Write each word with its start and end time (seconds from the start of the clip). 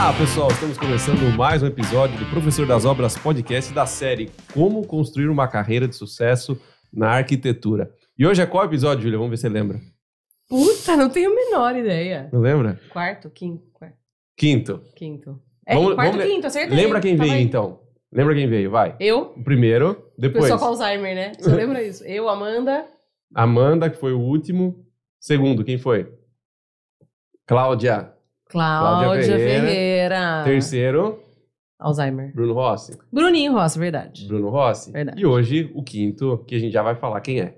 Olá, 0.00 0.16
pessoal! 0.16 0.48
Estamos 0.48 0.78
começando 0.78 1.36
mais 1.36 1.60
um 1.60 1.66
episódio 1.66 2.16
do 2.20 2.24
Professor 2.30 2.64
das 2.64 2.84
Obras 2.84 3.18
podcast 3.18 3.74
da 3.74 3.84
série 3.84 4.30
Como 4.54 4.86
Construir 4.86 5.26
uma 5.28 5.48
Carreira 5.48 5.88
de 5.88 5.96
Sucesso 5.96 6.56
na 6.92 7.10
Arquitetura. 7.10 7.92
E 8.16 8.24
hoje 8.24 8.40
é 8.40 8.46
qual 8.46 8.64
episódio, 8.64 9.02
Júlia? 9.02 9.18
Vamos 9.18 9.30
ver 9.30 9.36
se 9.38 9.40
você 9.42 9.48
lembra. 9.48 9.80
Puta, 10.48 10.96
não 10.96 11.10
tenho 11.10 11.32
a 11.32 11.34
menor 11.34 11.74
ideia. 11.76 12.28
Não 12.32 12.38
lembra? 12.40 12.80
Quarto, 12.90 13.28
quinto, 13.28 13.66
quarto, 13.72 13.96
Quinto. 14.36 14.80
quinto. 14.94 15.42
É, 15.66 15.74
Vamos- 15.74 15.94
quarto, 15.96 16.12
vamos 16.12 16.26
quinto, 16.32 16.46
acertei. 16.46 16.76
Lembra 16.76 17.00
quem 17.00 17.16
Tava 17.16 17.28
veio, 17.28 17.40
aí. 17.40 17.44
então? 17.44 17.80
Lembra 18.12 18.34
quem 18.36 18.48
veio? 18.48 18.70
Vai. 18.70 18.94
Eu, 19.00 19.32
O 19.36 19.42
primeiro, 19.42 20.12
depois 20.16 20.44
pessoa 20.44 20.60
com 20.60 20.66
Alzheimer, 20.66 21.12
né? 21.16 21.32
Você 21.40 21.50
lembra 21.56 21.82
isso? 21.82 22.04
Eu, 22.04 22.28
Amanda, 22.28 22.86
Amanda, 23.34 23.90
que 23.90 23.98
foi 23.98 24.12
o 24.12 24.20
último. 24.20 24.86
Segundo, 25.18 25.64
quem 25.64 25.76
foi? 25.76 26.08
Cláudia. 27.44 28.14
Cláudia, 28.48 29.04
Cláudia 29.04 29.24
Ferreira. 29.24 29.66
Ferreira. 29.66 30.42
Terceiro, 30.44 31.18
Alzheimer. 31.78 32.32
Bruno 32.34 32.54
Rossi. 32.54 32.98
Bruninho 33.12 33.52
Rossi, 33.52 33.78
verdade. 33.78 34.26
Bruno 34.26 34.48
Rossi. 34.48 34.90
Verdade. 34.90 35.20
E 35.20 35.26
hoje, 35.26 35.70
o 35.74 35.82
quinto, 35.82 36.44
que 36.46 36.54
a 36.54 36.58
gente 36.58 36.72
já 36.72 36.82
vai 36.82 36.96
falar 36.96 37.20
quem 37.20 37.40
é. 37.40 37.56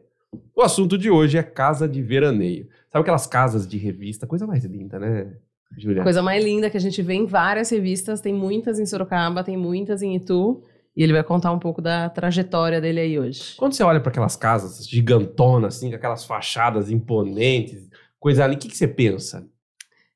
O 0.54 0.62
assunto 0.62 0.98
de 0.98 1.10
hoje 1.10 1.38
é 1.38 1.42
casa 1.42 1.88
de 1.88 2.02
veraneio. 2.02 2.68
Sabe 2.92 3.02
aquelas 3.02 3.26
casas 3.26 3.66
de 3.66 3.78
revista? 3.78 4.26
Coisa 4.26 4.46
mais 4.46 4.64
linda, 4.64 4.98
né, 4.98 5.32
Julia? 5.76 6.02
Coisa 6.02 6.22
mais 6.22 6.44
linda 6.44 6.68
que 6.68 6.76
a 6.76 6.80
gente 6.80 7.00
vê 7.02 7.14
em 7.14 7.24
várias 7.24 7.70
revistas, 7.70 8.20
tem 8.20 8.34
muitas 8.34 8.78
em 8.78 8.86
Sorocaba, 8.86 9.42
tem 9.42 9.56
muitas 9.56 10.02
em 10.02 10.14
Itu, 10.16 10.62
e 10.96 11.02
ele 11.02 11.12
vai 11.12 11.22
contar 11.22 11.52
um 11.52 11.58
pouco 11.58 11.80
da 11.80 12.10
trajetória 12.10 12.80
dele 12.80 13.00
aí 13.00 13.18
hoje. 13.18 13.54
Quando 13.56 13.72
você 13.72 13.82
olha 13.82 14.00
para 14.00 14.10
aquelas 14.10 14.36
casas 14.36 14.86
gigantonas, 14.86 15.76
assim, 15.76 15.88
com 15.88 15.96
aquelas 15.96 16.24
fachadas 16.24 16.90
imponentes, 16.90 17.88
coisa 18.18 18.44
ali, 18.44 18.56
o 18.56 18.58
que, 18.58 18.68
que 18.68 18.76
você 18.76 18.86
pensa? 18.86 19.48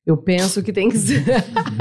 Eu 0.07 0.17
penso 0.19 0.63
que 0.63 0.73
tem 0.73 0.91
que 0.91 0.99
ser. 0.99 1.25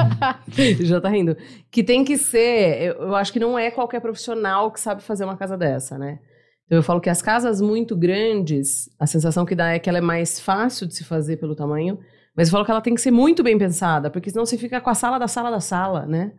Já 0.81 1.01
tá 1.01 1.09
rindo. 1.09 1.35
Que 1.69 1.83
tem 1.83 2.05
que 2.05 2.17
ser. 2.17 2.81
Eu, 2.81 2.93
eu 3.07 3.15
acho 3.15 3.33
que 3.33 3.39
não 3.39 3.59
é 3.59 3.69
qualquer 3.69 3.99
profissional 3.99 4.71
que 4.71 4.79
sabe 4.79 5.03
fazer 5.03 5.25
uma 5.25 5.35
casa 5.35 5.57
dessa, 5.57 5.97
né? 5.97 6.19
Então 6.65 6.77
eu 6.77 6.83
falo 6.83 7.01
que 7.01 7.09
as 7.09 7.21
casas 7.21 7.59
muito 7.59 7.95
grandes, 7.95 8.89
a 8.97 9.05
sensação 9.05 9.45
que 9.45 9.55
dá 9.55 9.73
é 9.73 9.79
que 9.79 9.89
ela 9.89 9.97
é 9.97 10.01
mais 10.01 10.39
fácil 10.39 10.87
de 10.87 10.95
se 10.95 11.03
fazer 11.03 11.37
pelo 11.37 11.55
tamanho, 11.55 11.99
mas 12.35 12.47
eu 12.47 12.51
falo 12.53 12.63
que 12.63 12.71
ela 12.71 12.81
tem 12.81 12.95
que 12.95 13.01
ser 13.01 13.11
muito 13.11 13.43
bem 13.43 13.57
pensada, 13.57 14.09
porque 14.09 14.29
senão 14.29 14.45
você 14.45 14.57
fica 14.57 14.79
com 14.79 14.89
a 14.89 14.95
sala 14.95 15.19
da 15.19 15.27
sala 15.27 15.51
da 15.51 15.59
sala, 15.59 16.05
né? 16.05 16.31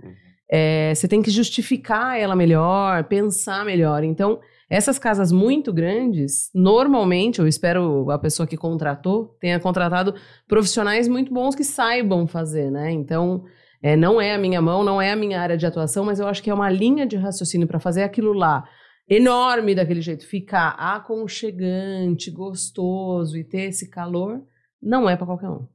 É, 0.50 0.94
você 0.94 1.06
tem 1.06 1.22
que 1.22 1.30
justificar 1.30 2.18
ela 2.18 2.34
melhor, 2.34 3.04
pensar 3.04 3.64
melhor. 3.64 4.02
Então, 4.02 4.40
essas 4.68 4.98
casas 4.98 5.30
muito 5.30 5.72
grandes, 5.72 6.50
normalmente, 6.54 7.38
eu 7.38 7.46
espero 7.46 8.10
a 8.10 8.18
pessoa 8.18 8.46
que 8.46 8.56
contratou 8.56 9.36
tenha 9.40 9.60
contratado 9.60 10.14
profissionais 10.48 11.06
muito 11.06 11.32
bons 11.32 11.54
que 11.54 11.64
saibam 11.64 12.26
fazer, 12.26 12.70
né? 12.70 12.90
Então, 12.90 13.44
é, 13.82 13.96
não 13.96 14.20
é 14.20 14.34
a 14.34 14.38
minha 14.38 14.62
mão, 14.62 14.82
não 14.82 15.00
é 15.00 15.12
a 15.12 15.16
minha 15.16 15.40
área 15.40 15.56
de 15.56 15.66
atuação, 15.66 16.04
mas 16.04 16.18
eu 16.18 16.26
acho 16.26 16.42
que 16.42 16.50
é 16.50 16.54
uma 16.54 16.70
linha 16.70 17.06
de 17.06 17.16
raciocínio 17.16 17.66
para 17.66 17.78
fazer 17.78 18.02
aquilo 18.02 18.32
lá 18.32 18.64
enorme 19.08 19.74
daquele 19.74 20.00
jeito, 20.00 20.26
ficar 20.26 20.70
aconchegante, 20.70 22.30
gostoso 22.30 23.36
e 23.36 23.44
ter 23.44 23.68
esse 23.68 23.90
calor, 23.90 24.42
não 24.80 25.08
é 25.08 25.16
para 25.16 25.26
qualquer 25.26 25.50
um. 25.50 25.66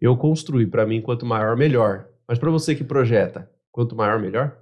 Eu 0.00 0.16
construí, 0.16 0.66
para 0.66 0.86
mim, 0.86 1.00
quanto 1.00 1.26
maior, 1.26 1.56
melhor. 1.56 2.08
Mas 2.28 2.38
para 2.38 2.50
você 2.50 2.74
que 2.74 2.84
projeta, 2.84 3.50
quanto 3.70 3.96
maior, 3.96 4.20
melhor? 4.20 4.58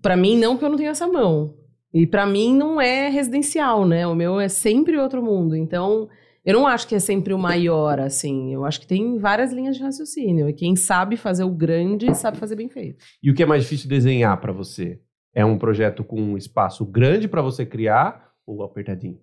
Para 0.00 0.16
mim, 0.16 0.38
não, 0.38 0.52
porque 0.52 0.64
eu 0.64 0.70
não 0.70 0.76
tenho 0.76 0.90
essa 0.90 1.06
mão. 1.06 1.56
E 1.94 2.06
para 2.08 2.26
mim 2.26 2.56
não 2.56 2.80
é 2.80 3.08
residencial, 3.08 3.86
né? 3.86 4.04
O 4.04 4.16
meu 4.16 4.40
é 4.40 4.48
sempre 4.48 4.98
outro 4.98 5.22
mundo. 5.22 5.54
Então, 5.54 6.08
eu 6.44 6.52
não 6.52 6.66
acho 6.66 6.88
que 6.88 6.94
é 6.96 6.98
sempre 6.98 7.32
o 7.32 7.38
maior, 7.38 8.00
assim. 8.00 8.52
Eu 8.52 8.64
acho 8.64 8.80
que 8.80 8.86
tem 8.86 9.16
várias 9.16 9.52
linhas 9.52 9.76
de 9.76 9.82
raciocínio. 9.82 10.48
E 10.48 10.52
quem 10.52 10.74
sabe 10.74 11.16
fazer 11.16 11.44
o 11.44 11.50
grande, 11.50 12.12
sabe 12.16 12.36
fazer 12.36 12.56
bem 12.56 12.68
feito. 12.68 13.04
E 13.22 13.30
o 13.30 13.34
que 13.34 13.44
é 13.44 13.46
mais 13.46 13.62
difícil 13.62 13.88
desenhar 13.88 14.38
para 14.40 14.52
você? 14.52 15.00
É 15.32 15.44
um 15.44 15.56
projeto 15.56 16.02
com 16.02 16.20
um 16.20 16.36
espaço 16.36 16.84
grande 16.84 17.28
para 17.28 17.40
você 17.40 17.64
criar 17.64 18.32
ou 18.44 18.64
apertadinho? 18.64 19.20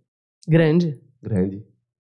Grande. 0.48 1.00
Grande. 1.22 1.64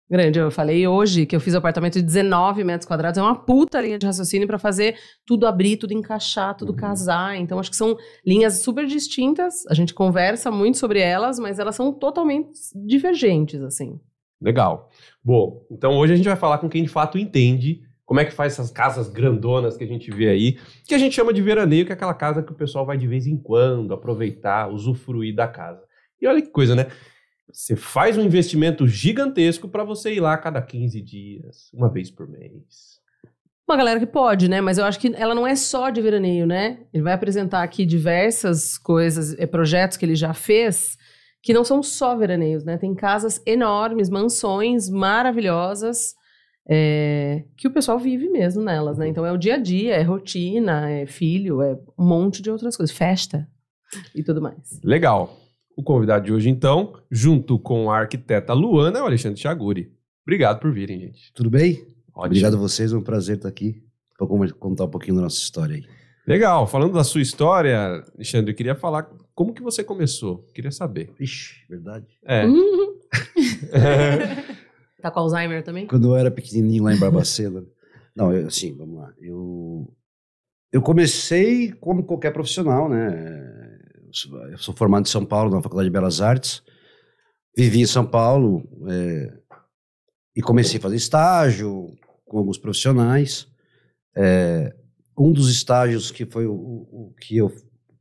Grande. 0.09 0.37
Eu 0.37 0.51
falei 0.51 0.87
hoje 0.87 1.25
que 1.25 1.35
eu 1.35 1.39
fiz 1.39 1.55
um 1.55 1.57
apartamento 1.57 1.93
de 1.95 2.01
19 2.03 2.63
metros 2.63 2.85
quadrados. 2.87 3.17
É 3.17 3.21
uma 3.21 3.35
puta 3.35 3.81
linha 3.81 3.97
de 3.97 4.05
raciocínio 4.05 4.47
para 4.47 4.59
fazer 4.59 4.95
tudo 5.25 5.47
abrir, 5.47 5.77
tudo 5.77 5.93
encaixar, 5.93 6.55
tudo 6.55 6.69
Uhum. 6.71 6.75
casar. 6.75 7.35
Então, 7.37 7.57
acho 7.57 7.69
que 7.71 7.75
são 7.77 7.97
linhas 8.25 8.61
super 8.61 8.85
distintas. 8.85 9.65
A 9.67 9.73
gente 9.73 9.93
conversa 9.93 10.51
muito 10.51 10.77
sobre 10.77 10.99
elas, 10.99 11.39
mas 11.39 11.57
elas 11.57 11.75
são 11.75 11.91
totalmente 11.91 12.49
divergentes, 12.85 13.61
assim. 13.61 13.99
Legal. 14.41 14.89
Bom, 15.23 15.65
então 15.71 15.97
hoje 15.97 16.13
a 16.13 16.15
gente 16.17 16.27
vai 16.27 16.35
falar 16.35 16.57
com 16.57 16.69
quem 16.69 16.83
de 16.83 16.89
fato 16.89 17.17
entende 17.17 17.81
como 18.05 18.19
é 18.19 18.25
que 18.25 18.31
faz 18.33 18.53
essas 18.53 18.69
casas 18.69 19.07
grandonas 19.09 19.77
que 19.77 19.83
a 19.85 19.87
gente 19.87 20.11
vê 20.11 20.27
aí, 20.27 20.57
que 20.85 20.93
a 20.93 20.97
gente 20.97 21.15
chama 21.15 21.33
de 21.33 21.41
veraneio, 21.41 21.85
que 21.85 21.93
é 21.93 21.95
aquela 21.95 22.13
casa 22.13 22.43
que 22.43 22.51
o 22.51 22.55
pessoal 22.55 22.85
vai 22.85 22.97
de 22.97 23.07
vez 23.07 23.25
em 23.25 23.37
quando 23.37 23.93
aproveitar, 23.93 24.69
usufruir 24.69 25.33
da 25.33 25.47
casa. 25.47 25.81
E 26.21 26.27
olha 26.27 26.41
que 26.41 26.49
coisa, 26.49 26.75
né? 26.75 26.87
Você 27.51 27.75
faz 27.75 28.17
um 28.17 28.21
investimento 28.21 28.87
gigantesco 28.87 29.67
para 29.67 29.83
você 29.83 30.13
ir 30.13 30.19
lá 30.19 30.33
a 30.33 30.37
cada 30.37 30.61
15 30.61 31.01
dias, 31.01 31.69
uma 31.73 31.91
vez 31.91 32.09
por 32.09 32.27
mês. 32.27 33.01
Uma 33.67 33.77
galera 33.77 33.99
que 33.99 34.05
pode, 34.05 34.49
né? 34.49 34.59
Mas 34.59 34.77
eu 34.77 34.85
acho 34.85 34.99
que 34.99 35.13
ela 35.15 35.33
não 35.33 35.47
é 35.47 35.55
só 35.55 35.89
de 35.89 36.01
veraneio, 36.01 36.45
né? 36.45 36.79
Ele 36.93 37.03
vai 37.03 37.13
apresentar 37.13 37.63
aqui 37.63 37.85
diversas 37.85 38.77
coisas, 38.77 39.37
eh, 39.39 39.45
projetos 39.45 39.97
que 39.97 40.05
ele 40.05 40.15
já 40.15 40.33
fez, 40.33 40.97
que 41.41 41.53
não 41.53 41.63
são 41.63 41.81
só 41.81 42.15
veraneios, 42.15 42.63
né? 42.65 42.77
Tem 42.77 42.93
casas 42.93 43.41
enormes, 43.45 44.09
mansões 44.09 44.89
maravilhosas, 44.89 46.13
eh, 46.67 47.45
que 47.55 47.67
o 47.67 47.71
pessoal 47.71 47.97
vive 47.97 48.29
mesmo 48.29 48.61
nelas, 48.61 48.97
né? 48.97 49.07
Então 49.07 49.25
é 49.25 49.31
o 49.31 49.37
dia 49.37 49.55
a 49.55 49.57
dia, 49.57 49.95
é 49.95 50.01
rotina, 50.01 50.89
é 50.89 51.05
filho, 51.05 51.61
é 51.61 51.77
um 51.97 52.05
monte 52.05 52.41
de 52.41 52.51
outras 52.51 52.75
coisas, 52.75 52.95
festa 52.95 53.47
e 54.13 54.23
tudo 54.23 54.41
mais. 54.41 54.81
Legal. 54.83 55.42
O 55.75 55.83
convidado 55.83 56.25
de 56.25 56.33
hoje, 56.33 56.49
então, 56.49 56.93
junto 57.09 57.57
com 57.57 57.89
a 57.89 57.99
arquiteta 57.99 58.53
Luana, 58.53 58.99
é 58.99 59.01
o 59.01 59.05
Alexandre 59.05 59.39
Chaguri. 59.39 59.91
Obrigado 60.23 60.59
por 60.59 60.71
virem, 60.71 60.99
gente. 60.99 61.33
Tudo 61.33 61.49
bem? 61.49 61.81
Ótimo. 62.13 62.25
Obrigado 62.25 62.55
a 62.55 62.59
vocês, 62.59 62.93
é 62.93 62.97
um 62.97 63.01
prazer 63.01 63.37
estar 63.37 63.49
aqui 63.49 63.83
para 64.17 64.27
contar 64.53 64.85
um 64.85 64.89
pouquinho 64.89 65.15
da 65.15 65.23
nossa 65.23 65.37
história 65.37 65.75
aí. 65.75 65.83
Legal. 66.25 66.65
Falando 66.67 66.93
da 66.93 67.03
sua 67.03 67.21
história, 67.21 68.03
Alexandre, 68.15 68.51
eu 68.51 68.55
queria 68.55 68.75
falar 68.75 69.09
como 69.35 69.53
que 69.53 69.61
você 69.61 69.83
começou. 69.83 70.47
Queria 70.53 70.71
saber. 70.71 71.11
Ixi, 71.19 71.65
verdade. 71.69 72.07
É. 72.23 72.45
Uhum. 72.45 72.93
Tá 75.03 75.11
com 75.11 75.19
Alzheimer 75.19 75.61
também? 75.61 75.85
Quando 75.85 76.07
eu 76.07 76.15
era 76.15 76.31
pequenininho 76.31 76.85
lá 76.85 76.93
em 76.93 76.97
Barbacena. 76.97 77.61
não, 78.15 78.31
eu, 78.31 78.47
assim, 78.47 78.73
vamos 78.73 78.95
lá. 78.95 79.13
Eu, 79.19 79.93
eu 80.71 80.81
comecei 80.81 81.73
como 81.73 82.05
qualquer 82.05 82.31
profissional, 82.31 82.87
né? 82.87 83.62
Sou, 84.57 84.75
formado 84.75 85.07
em 85.07 85.09
São 85.09 85.25
Paulo, 85.25 85.51
na 85.51 85.61
Faculdade 85.61 85.89
de 85.89 85.93
Belas 85.93 86.21
Artes. 86.21 86.61
Vivi 87.57 87.81
em 87.81 87.87
São 87.87 88.05
Paulo 88.05 88.63
é, 88.89 89.33
e 90.35 90.41
comecei 90.41 90.77
a 90.77 90.81
fazer 90.81 90.95
estágio 90.95 91.95
com 92.25 92.37
alguns 92.37 92.57
profissionais. 92.57 93.47
É, 94.15 94.73
um 95.17 95.31
dos 95.31 95.49
estágios 95.51 96.11
que 96.11 96.25
foi 96.25 96.45
o, 96.45 96.53
o 96.53 97.15
que 97.19 97.37
eu 97.37 97.51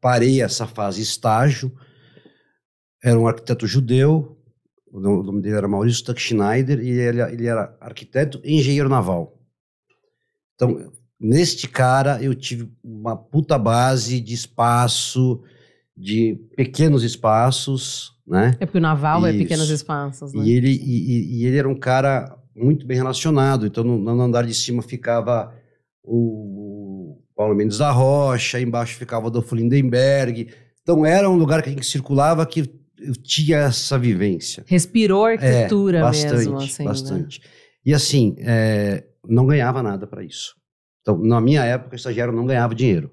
parei 0.00 0.42
essa 0.42 0.66
fase 0.66 1.00
estágio 1.00 1.72
era 3.02 3.18
um 3.18 3.26
arquiteto 3.26 3.66
judeu, 3.66 4.38
o 4.92 5.00
nome 5.00 5.40
dele 5.40 5.56
era 5.56 5.66
Maurício 5.66 6.04
Tuck 6.04 6.20
Schneider, 6.20 6.80
e 6.80 6.90
ele, 6.90 7.20
ele 7.22 7.46
era 7.46 7.76
arquiteto 7.80 8.40
e 8.44 8.54
engenheiro 8.54 8.88
naval. 8.88 9.40
Então, 10.54 10.92
neste 11.18 11.66
cara, 11.66 12.22
eu 12.22 12.34
tive 12.34 12.70
uma 12.84 13.16
puta 13.16 13.58
base 13.58 14.20
de 14.20 14.34
espaço, 14.34 15.42
de 16.02 16.34
pequenos 16.56 17.04
espaços, 17.04 18.12
né? 18.26 18.56
É 18.58 18.66
porque 18.66 18.78
o 18.78 18.81
naval 18.81 19.25
é 19.25 19.32
pequenos 19.32 19.70
espaços, 19.70 20.32
né? 20.34 20.43
E 20.44 20.50
ele, 20.52 20.70
e, 20.70 21.43
e- 21.43 21.46
ele 21.46 21.56
era 21.56 21.69
um 21.69 21.78
cara 21.78 22.37
muito 22.56 22.84
bem 22.87 22.96
relacionado. 22.96 23.66
Então, 23.66 23.84
no, 23.84 23.96
no 23.99 24.20
andar 24.20 24.44
de 24.44 24.52
cima 24.54 24.82
ficava 24.82 25.54
o 26.02 27.19
Paulo 27.37 27.54
Mendes 27.54 27.78
da 27.78 27.90
Rocha, 27.90 28.60
embaixo 28.60 28.96
ficava 28.96 29.25
o 29.25 29.28
Adolfo 29.28 29.54
Lindenberg. 29.54 30.49
Então, 30.82 31.06
era 31.06 31.31
um 31.31 31.37
lugar 31.37 31.62
que 31.62 31.69
a 31.69 31.72
gente 31.72 31.87
circulava 31.87 32.44
que 32.44 32.69
tinha 33.22 33.58
essa 33.58 33.99
vivência. 33.99 34.64
Respirou 34.66 35.25
arquitetura 35.26 35.99
É, 35.99 36.02
bastante, 36.02 36.34
mesmo, 36.37 36.56
assim, 36.56 36.82
né? 36.82 36.88
bastante. 36.88 37.40
E 37.84 37.94
assim, 37.94 38.34
é, 38.38 39.04
não 39.28 39.46
ganhava 39.46 39.82
nada 39.82 40.06
para 40.06 40.25
isso. 40.25 40.54
Então, 41.00 41.19
na 41.19 41.40
minha 41.40 41.64
época, 41.64 41.93
o 41.94 41.96
estagiário 41.96 42.32
não 42.32 42.46
ganhava 42.46 42.75
dinheiro. 42.75 43.10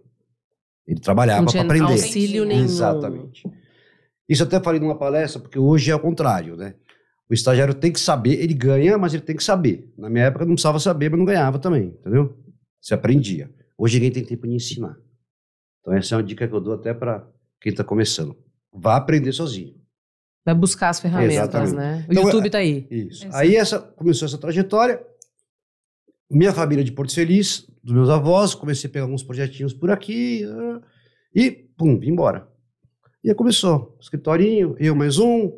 Ele 0.89 0.99
trabalhava 0.99 1.41
Não 1.41 1.45
para 1.45 1.51
tinha 1.51 1.63
aprender. 1.63 1.91
auxílio 1.91 2.45
nenhum. 2.45 2.63
Exatamente. 2.63 3.43
Isso 4.27 4.41
eu 4.41 4.47
até 4.47 4.59
falei 4.59 4.79
numa 4.79 4.97
palestra, 4.97 5.39
porque 5.39 5.59
hoje 5.59 5.91
é 5.91 5.95
o 5.95 5.99
contrário, 5.99 6.55
né? 6.55 6.73
O 7.29 7.33
estagiário 7.33 7.75
tem 7.75 7.91
que 7.91 7.99
saber, 7.99 8.41
ele 8.41 8.55
ganha, 8.55 8.97
mas 8.97 9.13
ele 9.13 9.21
tem 9.21 9.35
que 9.35 9.43
saber. 9.43 9.87
Na 9.95 10.09
minha 10.09 10.25
época 10.25 10.45
não 10.45 10.53
precisava 10.53 10.79
saber, 10.79 11.09
mas 11.11 11.19
não 11.19 11.25
ganhava 11.25 11.59
também, 11.59 11.89
entendeu? 11.99 12.35
Você 12.81 12.95
aprendia. 12.95 13.51
Hoje 13.77 13.97
ninguém 13.97 14.11
tem 14.11 14.25
tempo 14.25 14.47
de 14.47 14.55
ensinar. 14.55 14.97
Então 15.81 15.93
essa 15.93 16.15
é 16.15 16.17
uma 16.17 16.23
dica 16.23 16.47
que 16.47 16.53
eu 16.53 16.59
dou 16.59 16.73
até 16.73 16.91
para 16.91 17.27
quem 17.61 17.69
está 17.71 17.83
começando. 17.83 18.35
Vá 18.73 18.95
aprender 18.95 19.31
sozinho. 19.31 19.75
Vai 20.43 20.55
buscar 20.55 20.89
as 20.89 20.99
ferramentas, 20.99 21.35
Exatamente. 21.35 21.75
né? 21.75 22.05
O 22.07 22.11
Então, 22.11 22.23
YouTube 22.23 22.49
tá 22.49 22.57
aí. 22.57 22.87
Isso. 22.89 23.25
Exato. 23.25 23.35
Aí 23.37 23.55
essa 23.55 23.79
começou 23.79 24.25
essa 24.27 24.37
trajetória. 24.39 24.99
Minha 26.29 26.53
família 26.53 26.83
de 26.83 26.91
Porto 26.91 27.13
Feliz, 27.13 27.67
dos 27.83 27.93
meus 27.93 28.09
avós, 28.09 28.53
comecei 28.53 28.89
a 28.89 28.93
pegar 28.93 29.05
alguns 29.05 29.23
projetinhos 29.23 29.73
por 29.73 29.89
aqui 29.89 30.43
ah, 30.45 30.81
e, 31.33 31.49
pum, 31.51 31.97
vim 31.99 32.11
embora. 32.11 32.47
E 33.23 33.29
aí 33.29 33.35
começou, 33.35 33.97
escritorinho, 33.99 34.75
eu 34.79 34.95
mais 34.95 35.17
um, 35.17 35.51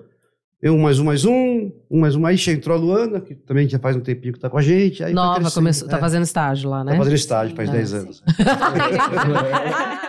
eu 0.61 0.77
mais 0.77 0.99
um, 0.99 1.03
mais 1.05 1.25
um, 1.25 1.71
um 1.89 1.99
mais 1.99 2.15
um. 2.15 2.25
Aí 2.25 2.37
entrou 2.47 2.77
a 2.77 2.79
Luana, 2.79 3.19
que 3.21 3.35
também 3.35 3.67
já 3.67 3.79
faz 3.79 3.95
um 3.95 4.01
tempinho 4.01 4.33
que 4.33 4.39
tá 4.39 4.49
com 4.49 4.57
a 4.57 4.61
gente. 4.61 5.03
Aí 5.03 5.13
Nova, 5.13 5.51
começou, 5.51 5.87
tá 5.87 5.97
é, 5.97 5.99
fazendo 5.99 6.23
estágio 6.23 6.69
lá, 6.69 6.83
né? 6.83 6.91
Tá 6.93 6.97
fazendo 6.97 7.15
estágio, 7.15 7.55
faz 7.55 7.69
Ah, 7.69 7.73
10 7.73 7.89
sim. 7.89 7.95
anos. 7.97 8.23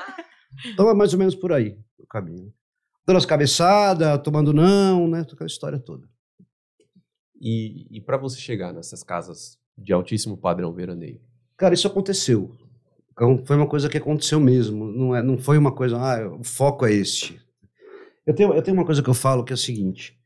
Então 0.65 0.89
é 0.89 0.95
mais 0.95 1.13
ou 1.13 1.19
menos 1.19 1.35
por 1.35 1.53
aí 1.53 1.77
o 1.99 2.07
caminho. 2.07 2.53
Dando 3.05 3.17
as 3.17 3.27
cabeçadas, 3.27 4.21
tomando 4.23 4.53
não, 4.53 5.09
né? 5.09 5.21
Aquela 5.21 5.49
história 5.49 5.77
toda. 5.77 6.07
E, 7.41 7.89
e 7.91 8.01
para 8.01 8.17
você 8.17 8.39
chegar 8.39 8.73
nessas 8.73 9.03
casas 9.03 9.59
de 9.83 9.93
altíssimo 9.93 10.37
padrão 10.37 10.73
veraneio? 10.73 11.21
Cara, 11.57 11.75
isso 11.75 11.87
aconteceu. 11.87 12.51
Então, 13.13 13.43
foi 13.45 13.57
uma 13.57 13.67
coisa 13.67 13.89
que 13.89 13.99
aconteceu 13.99 14.41
mesmo. 14.41 14.87
Não, 14.87 15.15
é, 15.15 15.23
não 15.23 15.37
foi 15.39 15.59
uma 15.59 15.73
coisa, 15.73 15.97
ah, 15.99 16.29
o 16.29 16.43
foco 16.45 16.87
é 16.87 16.93
este. 16.93 17.41
Eu 18.27 18.35
tenho, 18.35 18.53
eu 18.55 18.63
tenho 18.63 18.77
uma 18.77 18.87
coisa 18.87 19.03
que 19.03 19.11
eu 19.11 19.15
falo 19.15 19.45
que 19.45 19.53
é 19.53 19.55
o 19.55 19.59
seguinte: 19.59 20.17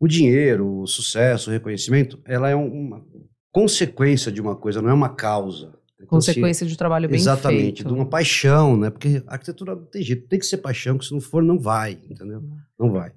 o 0.00 0.08
dinheiro, 0.08 0.80
o 0.80 0.86
sucesso, 0.86 1.48
o 1.48 1.52
reconhecimento, 1.52 2.18
ela 2.24 2.48
é 2.48 2.56
um- 2.56 2.72
uma 2.72 3.04
consequência 3.52 4.32
de 4.32 4.40
uma 4.40 4.56
coisa, 4.56 4.82
não 4.82 4.90
é 4.90 4.94
uma 4.94 5.08
causa. 5.10 5.74
Então, 6.00 6.18
assim, 6.18 6.32
Consequência 6.32 6.66
de 6.66 6.74
um 6.74 6.76
trabalho 6.76 7.08
bem 7.08 7.16
Exatamente, 7.18 7.82
feito. 7.82 7.88
de 7.88 7.94
uma 7.94 8.04
paixão, 8.04 8.76
né? 8.76 8.90
Porque 8.90 9.22
a 9.26 9.32
arquitetura 9.34 9.74
não 9.76 9.84
tem 9.84 10.02
jeito, 10.02 10.26
tem 10.28 10.38
que 10.38 10.44
ser 10.46 10.58
paixão, 10.58 10.98
que 10.98 11.04
se 11.06 11.12
não 11.12 11.20
for, 11.20 11.42
não 11.42 11.58
vai, 11.58 11.92
entendeu? 12.10 12.42
Não 12.78 12.90
vai. 12.90 13.12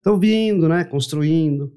Então, 0.00 0.18
vindo, 0.18 0.68
né? 0.68 0.84
Construindo, 0.84 1.72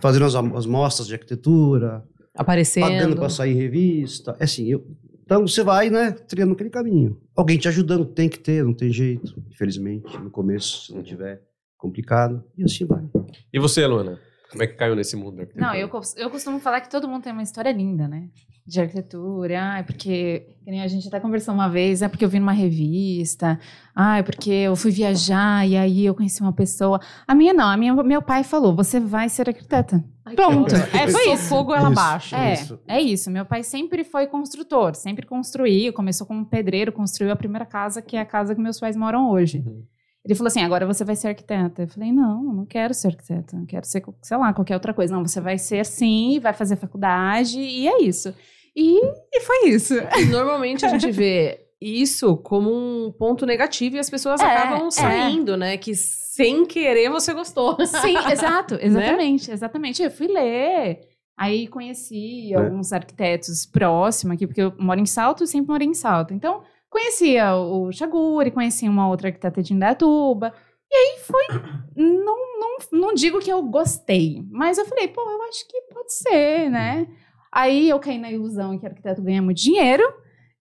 fazendo 0.00 0.24
as, 0.24 0.34
as 0.34 0.66
mostras 0.66 1.06
de 1.06 1.14
arquitetura, 1.14 2.02
Aparecendo. 2.34 2.84
pagando 2.84 3.16
para 3.16 3.28
sair 3.28 3.52
em 3.52 3.56
revista. 3.56 4.36
É 4.38 4.44
assim, 4.44 4.66
eu, 4.66 4.86
então 5.24 5.46
você 5.46 5.62
vai, 5.62 5.90
né, 5.90 6.10
trilhando 6.10 6.54
aquele 6.54 6.70
caminho. 6.70 7.20
Alguém 7.36 7.56
te 7.56 7.68
ajudando, 7.68 8.04
tem 8.04 8.28
que 8.28 8.38
ter, 8.38 8.64
não 8.64 8.74
tem 8.74 8.92
jeito, 8.92 9.40
infelizmente, 9.48 10.18
no 10.18 10.30
começo, 10.30 10.86
se 10.86 10.94
não 10.94 11.02
tiver, 11.02 11.40
complicado, 11.78 12.44
e 12.58 12.64
assim 12.64 12.84
vai. 12.84 13.04
E 13.52 13.58
você, 13.58 13.86
Luana? 13.86 14.18
Como 14.50 14.62
é 14.62 14.66
que 14.66 14.74
caiu 14.74 14.96
nesse 14.96 15.14
mundo 15.16 15.36
da 15.36 15.42
arquitetura? 15.42 15.66
Não, 15.66 15.74
eu, 15.74 15.88
eu 16.16 16.30
costumo 16.30 16.58
falar 16.58 16.80
que 16.80 16.90
todo 16.90 17.06
mundo 17.08 17.22
tem 17.22 17.32
uma 17.32 17.42
história 17.42 17.70
linda, 17.70 18.08
né? 18.08 18.28
De 18.66 18.80
arquitetura. 18.80 19.58
Ah, 19.62 19.78
é 19.78 19.82
porque. 19.82 20.56
que 20.64 20.70
nem 20.70 20.82
a 20.82 20.88
gente 20.88 21.06
até 21.06 21.18
conversou 21.20 21.54
uma 21.54 21.68
vez, 21.68 22.02
é 22.02 22.08
porque 22.08 22.24
eu 22.24 22.28
vi 22.28 22.38
numa 22.40 22.52
revista. 22.52 23.58
Ah, 23.94 24.18
é 24.18 24.22
porque 24.22 24.50
eu 24.50 24.74
fui 24.76 24.90
viajar 24.90 25.66
e 25.66 25.76
aí 25.76 26.04
eu 26.04 26.14
conheci 26.14 26.40
uma 26.40 26.52
pessoa. 26.52 27.00
A 27.26 27.34
minha 27.34 27.52
não, 27.52 27.68
a 27.68 27.76
minha, 27.76 27.94
meu 27.94 28.20
pai 28.20 28.42
falou: 28.44 28.74
você 28.74 28.98
vai 28.98 29.28
ser 29.28 29.48
arquiteta. 29.48 30.04
Ai, 30.24 30.34
Pronto. 30.34 30.74
É, 30.74 31.08
foi 31.08 31.24
Só 31.24 31.34
isso. 31.34 31.48
fogo 31.48 31.74
ela 31.74 31.88
abaixo. 31.88 32.34
É, 32.34 32.52
Isso. 32.52 32.80
é 32.86 33.00
isso. 33.00 33.30
Meu 33.30 33.44
pai 33.44 33.62
sempre 33.62 34.04
foi 34.04 34.26
construtor, 34.26 34.94
sempre 34.94 35.26
construiu. 35.26 35.92
Começou 35.92 36.26
como 36.26 36.44
pedreiro, 36.44 36.92
construiu 36.92 37.32
a 37.32 37.36
primeira 37.36 37.64
casa, 37.64 38.02
que 38.02 38.16
é 38.16 38.20
a 38.20 38.26
casa 38.26 38.54
que 38.54 38.60
meus 38.60 38.78
pais 38.78 38.96
moram 38.96 39.30
hoje. 39.30 39.64
Uhum. 39.66 39.84
Ele 40.24 40.34
falou 40.34 40.48
assim: 40.48 40.62
agora 40.62 40.86
você 40.86 41.04
vai 41.04 41.16
ser 41.16 41.28
arquiteta. 41.28 41.82
Eu 41.82 41.88
falei: 41.88 42.12
não, 42.12 42.44
eu 42.44 42.52
não 42.52 42.66
quero 42.66 42.92
ser 42.92 43.08
arquiteta. 43.08 43.56
Eu 43.56 43.66
quero 43.66 43.86
ser, 43.86 44.02
sei 44.22 44.36
lá, 44.36 44.52
qualquer 44.52 44.74
outra 44.74 44.92
coisa. 44.92 45.14
Não, 45.14 45.26
você 45.26 45.40
vai 45.40 45.56
ser 45.58 45.84
sim, 45.86 46.38
vai 46.40 46.52
fazer 46.52 46.76
faculdade, 46.76 47.58
e 47.58 47.88
é 47.88 48.02
isso. 48.02 48.34
E, 48.76 49.00
e 49.32 49.40
foi 49.40 49.68
isso. 49.70 49.94
Normalmente 50.30 50.84
a 50.84 50.88
gente 50.88 51.10
vê 51.12 51.60
isso 51.80 52.36
como 52.36 52.70
um 52.70 53.10
ponto 53.10 53.46
negativo 53.46 53.96
e 53.96 53.98
as 53.98 54.10
pessoas 54.10 54.40
É, 54.40 54.44
acabam 54.44 54.88
é. 54.88 54.90
saindo, 54.90 55.56
né? 55.56 55.76
Que 55.78 55.94
sem 55.94 56.66
querer 56.66 57.10
você 57.10 57.32
gostou. 57.32 57.76
Sim, 57.86 58.16
exato, 58.30 58.78
exatamente, 58.80 59.50
exatamente. 59.50 60.02
Eu 60.02 60.10
fui 60.10 60.28
ler. 60.28 61.00
Aí 61.38 61.66
conheci 61.66 62.52
É. 62.52 62.56
alguns 62.58 62.92
arquitetos 62.92 63.64
próximos 63.64 64.34
aqui, 64.34 64.46
porque 64.46 64.60
eu 64.60 64.74
moro 64.78 65.00
em 65.00 65.06
Salto 65.06 65.42
e 65.42 65.46
sempre 65.46 65.72
morei 65.72 65.88
em 65.88 65.94
Salto. 65.94 66.34
Então, 66.34 66.62
conhecia 66.90 67.54
o 67.54 67.90
Chaguri, 67.92 68.50
conhecia 68.50 68.90
uma 68.90 69.08
outra 69.08 69.28
arquiteta 69.28 69.62
de 69.62 69.72
Indaiatuba. 69.72 70.52
E 70.90 70.94
aí 70.94 71.18
foi. 71.20 71.44
Não, 71.96 72.58
não, 72.58 72.78
não 72.92 73.14
digo 73.14 73.40
que 73.40 73.52
eu 73.52 73.62
gostei, 73.62 74.42
mas 74.50 74.78
eu 74.78 74.86
falei, 74.86 75.06
pô, 75.08 75.20
eu 75.20 75.42
acho 75.42 75.68
que 75.68 75.82
pode 75.92 76.14
ser, 76.14 76.70
né? 76.70 77.06
Aí 77.52 77.90
eu 77.90 77.98
caí 77.98 78.16
na 78.16 78.30
ilusão 78.30 78.78
que 78.78 78.86
arquiteto 78.86 79.20
ganha 79.20 79.42
muito 79.42 79.58
dinheiro. 79.58 80.02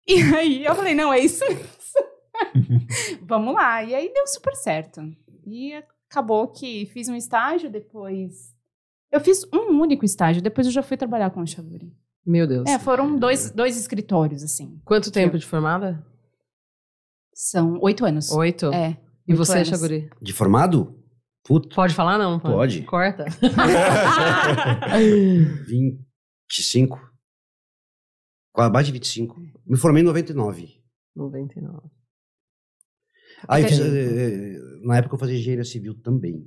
E 0.06 0.16
aí 0.36 0.66
eu 0.66 0.76
falei, 0.76 0.94
não, 0.94 1.14
é 1.14 1.20
isso 1.20 1.46
mesmo. 1.48 1.64
Vamos 3.24 3.54
lá. 3.54 3.84
E 3.84 3.96
aí 3.96 4.12
deu 4.14 4.28
super 4.28 4.54
certo. 4.56 5.02
E 5.46 5.74
acabou 6.10 6.48
que 6.50 6.88
fiz 6.88 7.08
um 7.08 7.16
estágio, 7.16 7.70
depois. 7.70 8.54
Eu 9.12 9.22
fiz 9.22 9.48
um 9.54 9.80
único 9.80 10.04
estágio, 10.04 10.42
depois 10.42 10.68
eu 10.68 10.74
já 10.74 10.84
fui 10.84 10.98
trabalhar 10.98 11.30
com 11.30 11.42
o 11.42 11.48
Xaburi. 11.48 11.94
Meu 12.26 12.46
Deus. 12.46 12.68
É, 12.68 12.78
foram 12.78 13.18
dois, 13.18 13.50
dois 13.52 13.78
escritórios, 13.78 14.44
assim. 14.44 14.80
Quanto 14.84 15.12
tempo 15.12 15.38
de 15.38 15.46
formada? 15.46 16.06
São 17.42 17.80
oito 17.80 18.04
anos. 18.04 18.30
Oito? 18.32 18.66
É. 18.74 18.98
E 19.26 19.32
oito 19.32 19.38
você, 19.38 19.54
anos. 19.60 19.70
Chaguri? 19.70 20.10
De 20.22 20.34
formado? 20.34 21.02
Puta, 21.46 21.74
Pode 21.74 21.94
falar, 21.96 22.18
não? 22.18 22.38
Pode. 22.38 22.82
Corta. 22.82 23.24
25. 25.66 27.00
Quase 28.54 28.72
mais 28.74 28.86
de 28.86 28.92
25. 28.92 29.36
Me 29.66 29.78
formei 29.78 30.04
em 30.04 30.06
99. 30.06 30.68
99. 31.16 31.78
Aí, 33.48 33.64
É. 33.64 33.68
fiz, 33.70 33.80
eh, 33.80 34.58
na 34.84 34.98
época 34.98 35.16
eu 35.16 35.20
fazia 35.20 35.38
engenharia 35.38 35.64
civil 35.64 35.96
também. 36.02 36.46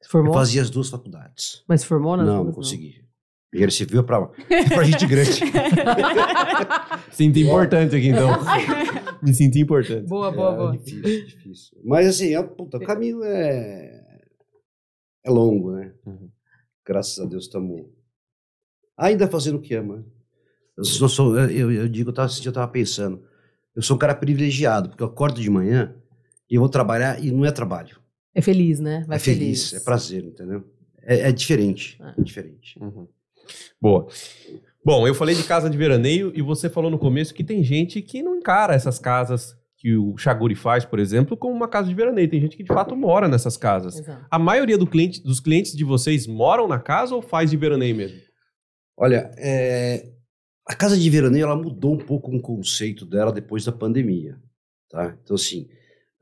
Você 0.00 0.08
formou? 0.08 0.32
Eu 0.32 0.38
fazia 0.38 0.62
as 0.62 0.70
duas 0.70 0.88
faculdades. 0.88 1.64
Mas 1.68 1.82
formou 1.82 2.16
nas 2.16 2.24
Não, 2.24 2.36
duas, 2.36 2.46
não 2.46 2.52
consegui. 2.54 2.94
Engenharia 3.52 3.74
civil 3.76 4.00
é 4.00 4.04
pra, 4.04 4.24
pra 4.24 4.84
gente 4.84 5.04
grande. 5.04 5.32
Sinto 7.10 7.40
importante 7.40 7.96
aqui, 7.96 8.10
então. 8.10 8.28
Me 9.22 9.34
senti 9.34 9.60
importante. 9.60 10.06
Boa, 10.06 10.30
boa, 10.30 10.52
É, 10.52 10.56
boa. 10.56 10.72
difícil, 10.78 11.26
difícil. 11.26 11.78
Mas 11.84 12.06
assim, 12.08 12.34
é, 12.34 12.42
puta, 12.42 12.76
o 12.78 12.84
caminho 12.84 13.22
é, 13.24 14.20
é 15.24 15.30
longo, 15.30 15.72
né? 15.72 15.92
Uhum. 16.06 16.30
Graças 16.86 17.18
a 17.18 17.24
Deus 17.28 17.44
estamos 17.44 17.86
ainda 18.96 19.28
fazendo 19.28 19.56
o 19.58 19.60
que 19.60 19.74
ama. 19.74 20.04
Eu, 20.76 20.84
sou- 20.84 21.36
eu, 21.38 21.72
eu 21.72 21.88
digo, 21.88 22.10
eu 22.10 22.14
tava, 22.14 22.28
esse 22.30 22.40
dia 22.40 22.50
eu 22.50 22.54
tava 22.54 22.70
pensando, 22.70 23.22
eu 23.74 23.82
sou 23.82 23.96
um 23.96 23.98
cara 23.98 24.14
privilegiado, 24.14 24.88
porque 24.90 25.02
eu 25.02 25.08
acordo 25.08 25.40
de 25.40 25.50
manhã 25.50 25.94
e 26.48 26.54
eu 26.54 26.60
vou 26.60 26.68
trabalhar 26.68 27.22
e 27.22 27.30
não 27.32 27.44
é 27.44 27.50
trabalho. 27.50 27.98
É 28.34 28.40
feliz, 28.40 28.78
né? 28.78 29.04
Vai 29.06 29.16
é 29.16 29.20
feliz, 29.20 29.72
é 29.72 29.80
prazer, 29.80 30.24
entendeu? 30.24 30.64
É, 31.02 31.28
é 31.28 31.32
diferente, 31.32 32.00
É. 32.00 32.20
é 32.20 32.22
diferente. 32.22 32.78
Uhum. 32.80 33.08
Boa. 33.80 34.06
Bom, 34.84 35.06
eu 35.06 35.14
falei 35.14 35.34
de 35.34 35.42
casa 35.44 35.68
de 35.68 35.76
veraneio 35.76 36.32
e 36.34 36.40
você 36.40 36.68
falou 36.70 36.90
no 36.90 36.98
começo 36.98 37.34
que 37.34 37.44
tem 37.44 37.62
gente 37.62 38.00
que 38.00 38.22
não 38.22 38.36
encara 38.36 38.74
essas 38.74 38.98
casas 38.98 39.56
que 39.76 39.96
o 39.96 40.16
Chaguri 40.16 40.54
faz, 40.54 40.84
por 40.84 40.98
exemplo, 40.98 41.36
como 41.36 41.54
uma 41.54 41.68
casa 41.68 41.88
de 41.88 41.94
veraneio. 41.94 42.28
Tem 42.28 42.40
gente 42.40 42.56
que 42.56 42.62
de 42.64 42.68
fato 42.72 42.96
mora 42.96 43.28
nessas 43.28 43.56
casas. 43.56 43.98
Exato. 43.98 44.26
A 44.30 44.38
maioria 44.38 44.76
do 44.78 44.86
cliente, 44.86 45.22
dos 45.22 45.40
clientes 45.40 45.72
de 45.76 45.84
vocês 45.84 46.26
moram 46.26 46.66
na 46.66 46.78
casa 46.80 47.14
ou 47.14 47.22
faz 47.22 47.50
de 47.50 47.56
veraneio 47.56 47.94
mesmo? 47.94 48.18
Olha, 48.96 49.30
é, 49.36 50.10
a 50.66 50.74
casa 50.74 50.96
de 50.96 51.08
veraneio 51.10 51.44
ela 51.44 51.54
mudou 51.56 51.94
um 51.94 51.98
pouco 51.98 52.34
o 52.34 52.40
conceito 52.42 53.04
dela 53.06 53.32
depois 53.32 53.64
da 53.64 53.70
pandemia, 53.72 54.36
tá? 54.90 55.16
Então 55.22 55.36
assim, 55.36 55.68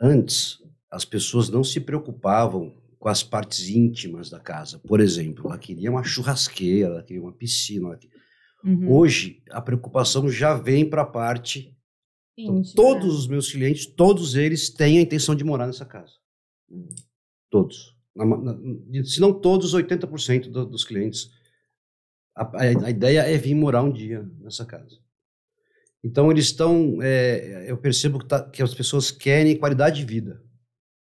antes 0.01 0.59
as 0.91 1.05
pessoas 1.05 1.49
não 1.49 1.65
se 1.65 1.81
preocupavam 1.81 2.75
com 2.99 3.09
as 3.09 3.23
partes 3.23 3.69
íntimas 3.69 4.29
da 4.29 4.39
casa. 4.41 4.79
Por 4.81 5.01
exemplo, 5.01 5.47
ela 5.47 5.59
queria 5.59 5.91
uma 5.91 6.05
churrasqueira, 6.05 6.89
ela 6.89 7.03
queria 7.03 7.23
uma 7.23 7.33
piscina. 7.33 7.89
ela 7.89 7.97
queria- 7.97 8.16
Uhum. 8.67 8.91
Hoje 8.93 9.43
a 9.51 9.61
preocupação 9.63 10.29
já 10.29 10.55
vem 10.55 10.89
para 10.89 11.03
a 11.03 11.07
parte. 11.07 11.73
Então, 12.37 12.57
todos 12.75 13.19
os 13.21 13.27
meus 13.27 13.51
clientes, 13.51 13.87
todos 13.87 14.35
eles 14.35 14.69
têm 14.69 14.99
a 14.99 15.03
intenção 15.03 15.35
de 15.35 15.45
morar 15.45 15.67
nessa 15.67 15.87
casa. 15.87 16.13
Todos. 17.51 17.97
Na 18.15 18.25
na- 18.25 18.59
se 19.05 19.21
não 19.21 19.33
todos, 19.33 19.73
80% 19.75 20.51
do- 20.51 20.67
dos 20.67 20.85
clientes. 20.85 21.31
A, 22.35 22.43
a- 22.45 22.87
a 22.87 22.91
ideia 22.91 23.21
é 23.21 23.37
vir 23.39 23.55
morar 23.55 23.83
um 23.83 23.93
dia 23.93 24.29
nessa 24.41 24.67
casa. 24.67 24.99
Então, 26.05 26.31
eles 26.31 26.47
estão. 26.47 26.99
é, 27.03 27.71
eu 27.71 27.79
percebo 27.79 28.19
que, 28.19 28.27
tá- 28.27 28.49
que 28.51 28.63
as 28.63 28.75
pessoas 28.75 29.11
querem 29.11 29.57
qualidade 29.57 30.01
de 30.01 30.05
vida. 30.07 30.43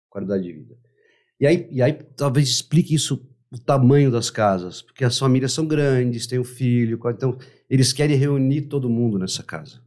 Qualidade 0.10 0.44
de 0.44 0.54
vida. 0.54 0.78
E 1.40 1.48
aí, 1.48 1.68
e 1.72 1.82
aí, 1.82 1.94
talvez 2.16 2.50
explique 2.50 2.94
isso, 2.94 3.26
o 3.52 3.60
tamanho 3.60 4.10
das 4.10 4.30
casas. 4.30 4.82
Porque 4.82 5.04
as 5.04 5.18
famílias 5.18 5.52
são 5.54 5.66
grandes, 5.66 6.26
têm 6.28 6.40
um 6.40 6.44
filho. 6.44 7.00
Então, 7.08 7.38
eles 7.70 7.92
querem 7.92 8.16
reunir 8.16 8.62
todo 8.64 8.90
mundo 8.90 9.20
nessa 9.20 9.44
casa. 9.44 9.82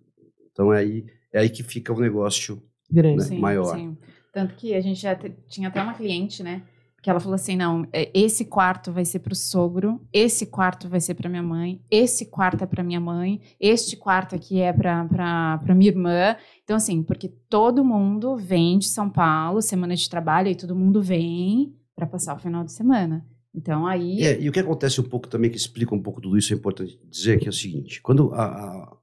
Então, 0.53 0.73
é 0.73 0.79
aí, 0.79 1.05
é 1.33 1.41
aí 1.41 1.49
que 1.49 1.63
fica 1.63 1.93
o 1.93 2.01
negócio 2.01 2.63
Grande. 2.91 3.19
né, 3.19 3.25
Sim, 3.25 3.39
maior. 3.39 3.77
sim. 3.77 3.97
Tanto 4.33 4.55
que 4.55 4.75
a 4.75 4.81
gente 4.81 5.01
já 5.01 5.17
tinha 5.49 5.69
até 5.69 5.81
uma 5.83 5.95
cliente, 5.95 6.43
né? 6.43 6.63
Que 7.01 7.11
ela 7.11 7.21
falou 7.21 7.35
assim: 7.35 7.55
não, 7.55 7.87
é, 7.93 8.11
esse 8.15 8.47
quarto 8.47 8.91
vai 8.91 9.05
ser 9.05 9.19
pro 9.19 9.35
sogro, 9.35 10.01
esse 10.13 10.47
quarto 10.47 10.89
vai 10.89 11.01
ser 11.01 11.15
pra 11.15 11.29
minha 11.29 11.43
mãe, 11.43 11.81
esse 11.91 12.27
quarto 12.27 12.65
é 12.65 12.67
pra 12.67 12.83
minha 12.83 12.99
mãe, 12.99 13.41
este 13.61 13.95
quarto 13.97 14.35
aqui 14.35 14.59
é 14.61 14.73
pra 14.73 15.57
minha 15.75 15.91
irmã. 15.91 16.35
Então, 16.65 16.77
assim, 16.77 17.03
porque 17.03 17.29
todo 17.49 17.85
mundo 17.85 18.37
vem 18.37 18.79
de 18.79 18.87
São 18.89 19.09
Paulo, 19.11 19.61
semana 19.61 19.95
de 19.95 20.09
trabalho, 20.09 20.49
e 20.49 20.57
todo 20.57 20.75
mundo 20.75 21.03
vem 21.03 21.75
pra 21.95 22.07
passar 22.07 22.35
o 22.35 22.39
final 22.41 22.65
de 22.65 22.73
semana. 22.73 23.25
Então, 23.55 23.87
aí. 23.87 24.23
É, 24.23 24.41
e 24.41 24.49
o 24.49 24.53
que 24.53 24.59
acontece 24.61 25.01
um 25.01 25.05
pouco 25.05 25.29
também, 25.29 25.51
que 25.51 25.57
explica 25.57 25.95
um 25.95 26.03
pouco 26.03 26.21
tudo 26.21 26.37
isso, 26.37 26.53
é 26.53 26.57
importante 26.57 26.99
dizer 27.09 27.39
que 27.39 27.47
é 27.47 27.51
o 27.51 27.53
seguinte: 27.53 28.01
quando 28.03 28.33
a, 28.35 28.45
a- 28.45 28.97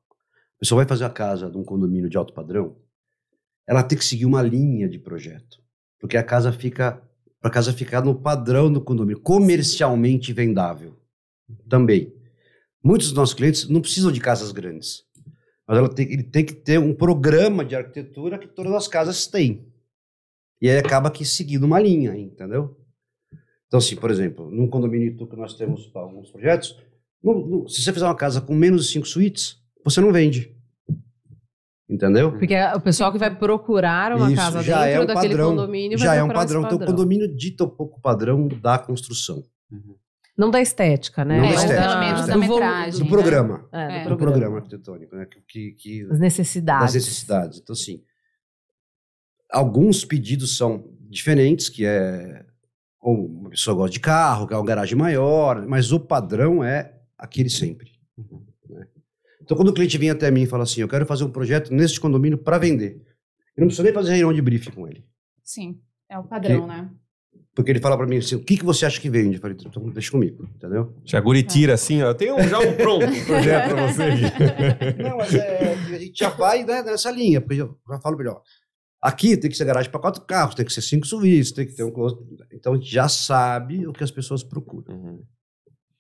pessoa 0.60 0.78
vai 0.80 0.88
fazer 0.88 1.06
a 1.06 1.10
casa 1.10 1.50
de 1.50 1.58
um 1.58 1.64
condomínio 1.64 2.10
de 2.10 2.18
alto 2.18 2.34
padrão, 2.34 2.76
ela 3.68 3.82
tem 3.82 3.98
que 3.98 4.06
seguir 4.06 4.26
uma 4.26 4.42
linha 4.42 4.90
de 4.90 5.00
projeto. 5.00 5.58
Porque 6.00 6.18
a 6.18 6.24
casa 6.24 6.52
fica. 6.52 7.02
Para 7.40 7.50
a 7.50 7.54
casa 7.54 7.74
ficar 7.74 8.06
no 8.06 8.14
padrão 8.14 8.72
do 8.72 8.80
condomínio, 8.80 9.20
comercialmente 9.20 10.32
vendável. 10.32 10.96
Também. 11.68 12.14
Muitos 12.84 13.08
dos 13.08 13.18
nossos 13.18 13.34
clientes 13.34 13.68
não 13.68 13.82
precisam 13.82 14.12
de 14.12 14.20
casas 14.20 14.52
grandes. 14.52 15.04
Mas 15.68 15.78
ela 15.80 15.90
tem, 15.90 16.12
ele 16.12 16.22
tem 16.22 16.46
que 16.46 16.54
ter 16.54 16.78
um 16.80 16.94
programa 16.94 17.66
de 17.66 17.76
arquitetura 17.76 18.38
que 18.38 18.48
todas 18.48 18.72
as 18.74 18.88
casas 18.88 19.26
têm. 19.26 19.66
E 20.62 20.70
aí 20.70 20.78
acaba 20.78 21.10
que 21.10 21.26
seguindo 21.26 21.64
uma 21.64 21.80
linha, 21.80 22.16
entendeu? 22.16 22.78
Então, 23.72 23.78
assim, 23.78 23.96
por 23.96 24.12
exemplo, 24.12 24.52
num 24.52 24.68
condomínio 24.68 25.16
que 25.16 25.36
nós 25.38 25.54
temos 25.54 25.88
para 25.88 26.02
alguns 26.02 26.30
projetos, 26.30 26.78
no- 27.24 27.48
no- 27.48 27.70
se 27.70 27.82
você 27.82 27.94
fizer 27.94 28.06
uma 28.06 28.16
casa 28.16 28.42
com 28.42 28.54
menos 28.54 28.86
de 28.86 28.92
cinco 28.92 29.08
suítes, 29.08 29.58
você 29.86 30.02
não 30.02 30.12
vende. 30.12 30.54
Entendeu? 31.90 32.32
Porque 32.34 32.54
o 32.76 32.82
pessoal 32.82 33.12
que 33.14 33.18
vai 33.18 33.34
procurar 33.34 34.14
uma 34.16 34.28
Isso, 34.28 34.36
casa 34.42 34.62
já 34.62 34.86
dentro 34.86 35.02
é 35.02 35.04
um 35.04 35.06
daquele 35.06 35.30
padrão. 35.34 35.50
condomínio 35.52 35.98
vai 35.98 36.06
Já 36.08 36.16
é 36.16 36.24
um 36.24 36.28
esse 36.28 36.36
padrão. 36.36 36.64
Então, 36.64 36.78
o 36.78 36.86
condomínio 36.86 37.34
dita 37.36 37.64
um 37.64 37.70
pouco 37.70 37.98
o 37.98 38.02
padrão 38.02 38.48
da 38.48 38.78
construção. 38.78 39.44
Não 40.38 40.50
da 40.50 40.62
estética, 40.62 41.24
né? 41.26 41.38
Não 41.38 41.44
da 41.44 41.50
Mas 41.52 41.62
estética. 41.64 41.88
Pelo 41.90 42.00
menos 42.00 42.28
da 42.28 42.38
metragem. 42.38 43.00
Do 43.00 43.06
né? 43.06 43.10
programa. 43.12 43.70
É, 43.72 43.88
do 43.88 43.92
É. 43.94 44.00
Do 44.00 44.08
programa. 44.08 44.32
programa 44.32 44.58
arquitetônico, 44.58 45.16
né? 45.16 45.26
Que, 45.26 45.42
que, 45.48 45.72
que- 45.74 46.08
As 46.12 46.20
necessidades. 46.20 46.86
das 46.88 46.94
necessidades. 46.96 47.60
Então, 47.60 47.74
assim, 47.74 48.02
alguns 49.50 50.06
pedidos 50.06 50.56
são 50.58 50.84
diferentes, 51.10 51.68
que 51.70 51.86
é 51.86 52.46
ou 53.02 53.26
uma 53.26 53.50
pessoa 53.50 53.76
gosta 53.76 53.92
de 53.94 54.00
carro, 54.00 54.48
quer 54.48 54.56
uma 54.56 54.66
garagem 54.66 54.96
maior, 54.98 55.66
mas 55.68 55.92
o 55.92 56.00
padrão 56.00 56.64
é 56.64 56.94
aquele 57.18 57.50
sempre. 57.50 57.92
né? 58.70 58.86
Então, 59.42 59.58
quando 59.58 59.70
o 59.70 59.74
cliente 59.74 59.98
vem 59.98 60.10
até 60.12 60.30
mim 60.30 60.44
e 60.44 60.48
fala 60.48 60.64
assim, 60.64 60.82
eu 60.82 60.88
quero 60.88 61.06
fazer 61.06 61.24
um 61.24 61.32
projeto 61.32 61.74
neste 61.74 62.00
condomínio 62.00 62.38
para 62.38 62.58
vender, 62.58 63.02
eu 63.58 63.62
não 63.62 63.68
preciso 63.68 63.84
nem 63.84 63.92
fazer 63.94 64.12
reunião 64.12 64.32
de 64.34 64.42
briefing 64.42 64.72
com 64.72 64.88
ele. 64.88 65.04
Sim, 65.44 65.80
é 66.08 66.18
o 66.18 66.24
padrão, 66.24 66.62
Que- 66.62 66.68
né? 66.68 66.90
Porque 67.54 67.70
ele 67.70 67.82
fala 67.82 67.98
para 67.98 68.08
mim 68.08 68.16
assim, 68.18 68.36
o 68.36 68.40
que, 68.44 68.56
que 68.56 68.64
você 68.64 68.86
acha 68.86 69.00
que 69.02 69.10
vende? 69.10 69.36
Eu 69.36 69.42
falei, 69.42 69.58
então 69.60 69.90
deixa 69.90 70.10
comigo, 70.10 70.48
entendeu? 70.56 70.96
Chaguri 71.04 71.44
tira 71.44 71.74
assim, 71.74 72.02
ó. 72.02 72.14
Tem 72.14 72.32
um, 72.32 72.42
já 72.48 72.60
um 72.60 72.74
pronto 72.78 73.06
um 73.06 73.26
projeto 73.26 73.70
pra 73.76 73.88
você. 73.88 75.04
Não, 75.04 75.18
mas 75.18 75.34
é, 75.36 75.74
a 75.74 75.98
gente 76.00 76.18
já 76.18 76.30
vai 76.30 76.64
né, 76.64 76.82
nessa 76.82 77.12
linha, 77.12 77.42
porque 77.42 77.62
eu 77.62 77.78
já 77.90 78.00
falo 78.00 78.18
melhor. 78.18 78.42
Aqui 79.02 79.36
tem 79.36 79.50
que 79.50 79.58
ser 79.58 79.66
garagem 79.66 79.90
para 79.90 80.00
quatro 80.00 80.22
carros, 80.24 80.54
tem 80.56 80.64
que 80.66 80.72
ser 80.74 80.82
cinco 80.82 81.08
suítes, 81.08 81.52
tem 81.52 81.66
que 81.66 81.74
ter 81.74 81.84
um. 81.84 81.92
Então 82.54 82.74
a 82.74 82.76
gente 82.78 82.92
já 82.92 83.08
sabe 83.10 83.88
o 83.88 83.94
que 83.94 84.04
as 84.04 84.12
pessoas 84.12 84.44
procuram. 84.44 85.20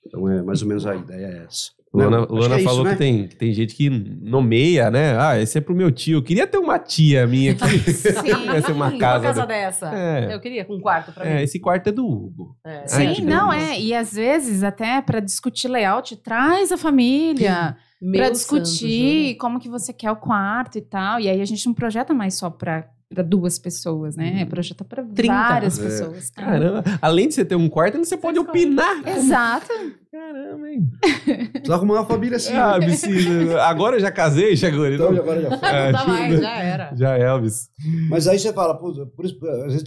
Então 0.05 0.29
é 0.29 0.41
mais 0.43 0.61
ou 0.61 0.67
menos 0.67 0.85
a 0.85 0.95
ideia 0.95 1.25
é 1.25 1.45
essa. 1.47 1.71
Luana, 1.93 2.19
Luana 2.21 2.47
que 2.47 2.53
é 2.53 2.57
isso, 2.59 2.65
falou 2.69 2.85
né? 2.85 2.91
que, 2.91 2.97
tem, 2.97 3.27
que 3.27 3.35
tem 3.35 3.53
gente 3.53 3.75
que 3.75 3.89
nomeia, 3.89 4.89
né? 4.89 5.17
Ah, 5.19 5.37
esse 5.37 5.57
é 5.57 5.61
pro 5.61 5.75
meu 5.75 5.91
tio. 5.91 6.19
Eu 6.19 6.23
queria 6.23 6.47
ter 6.47 6.57
uma 6.57 6.79
tia 6.79 7.27
minha 7.27 7.51
aqui. 7.51 7.65
Ia 8.47 8.61
ser 8.61 8.71
uma 8.71 8.87
Uma 8.87 8.97
casa. 8.97 9.23
casa 9.27 9.39
da- 9.41 9.45
dessa. 9.45 9.93
É. 9.93 10.33
Eu 10.33 10.39
queria 10.39 10.63
com 10.63 10.75
um 10.75 10.79
quarto 10.79 11.11
pra 11.11 11.25
É, 11.25 11.35
mim. 11.37 11.41
esse 11.43 11.59
quarto 11.59 11.87
é 11.87 11.91
do 11.91 12.07
Hugo. 12.07 12.55
É. 12.63 12.87
Sim, 12.87 13.21
não 13.25 13.51
é. 13.51 13.77
E 13.77 13.93
às 13.93 14.13
vezes, 14.13 14.63
até 14.63 15.01
para 15.01 15.19
discutir 15.19 15.67
layout, 15.67 16.15
traz 16.17 16.71
a 16.71 16.77
família 16.77 17.75
Meu 17.75 17.90
para 18.01 18.25
santo, 18.25 18.33
discutir 18.33 19.19
Júlia. 19.21 19.37
como 19.37 19.59
que 19.59 19.69
você 19.69 19.93
quer 19.93 20.11
o 20.11 20.15
quarto 20.15 20.77
e 20.77 20.81
tal. 20.81 21.19
E 21.19 21.29
aí 21.29 21.39
a 21.41 21.45
gente 21.45 21.65
não 21.67 21.73
projeta 21.73 22.13
mais 22.13 22.33
só 22.33 22.49
para 22.49 22.87
duas 23.27 23.59
pessoas, 23.59 24.15
né? 24.15 24.43
Projeta 24.45 24.83
para 24.85 25.03
30. 25.03 25.33
várias 25.33 25.77
É. 25.79 25.83
pessoas. 25.83 26.29
Caramba, 26.31 26.83
além 27.01 27.27
de 27.27 27.33
você 27.35 27.43
ter 27.45 27.55
um 27.55 27.67
quarto, 27.69 27.97
você 27.97 28.15
pode 28.17 28.39
escolhe. 28.39 28.63
opinar. 28.65 29.07
Exato. 29.07 29.67
Caramba, 30.11 30.69
hein? 30.69 30.89
Precisa 31.51 31.73
arrumar 31.75 31.93
uma 31.95 32.05
família 32.05 32.37
assim. 32.37 32.53
Ah, 32.53 32.79
né? 32.79 32.85
precisa. 32.87 33.61
Agora 33.63 33.97
eu 33.97 33.99
já 33.99 34.11
casei, 34.11 34.55
Chaguri. 34.57 34.95
Então 34.95 35.11
não? 35.11 35.21
agora 35.21 35.41
já 35.41 35.57
foi. 35.57 35.69
É, 35.69 35.85
Não 35.85 35.91
dá 35.91 36.07
mais, 36.07 36.39
já 36.39 36.57
era. 36.57 36.95
Já 36.95 37.17
é, 37.17 37.21
Elvis. 37.23 37.69
Mas 38.09 38.27
aí 38.27 38.39
você 38.39 38.51
fala, 38.53 38.77
pô, 38.79 38.93
por 39.07 39.25
isso, 39.25 39.37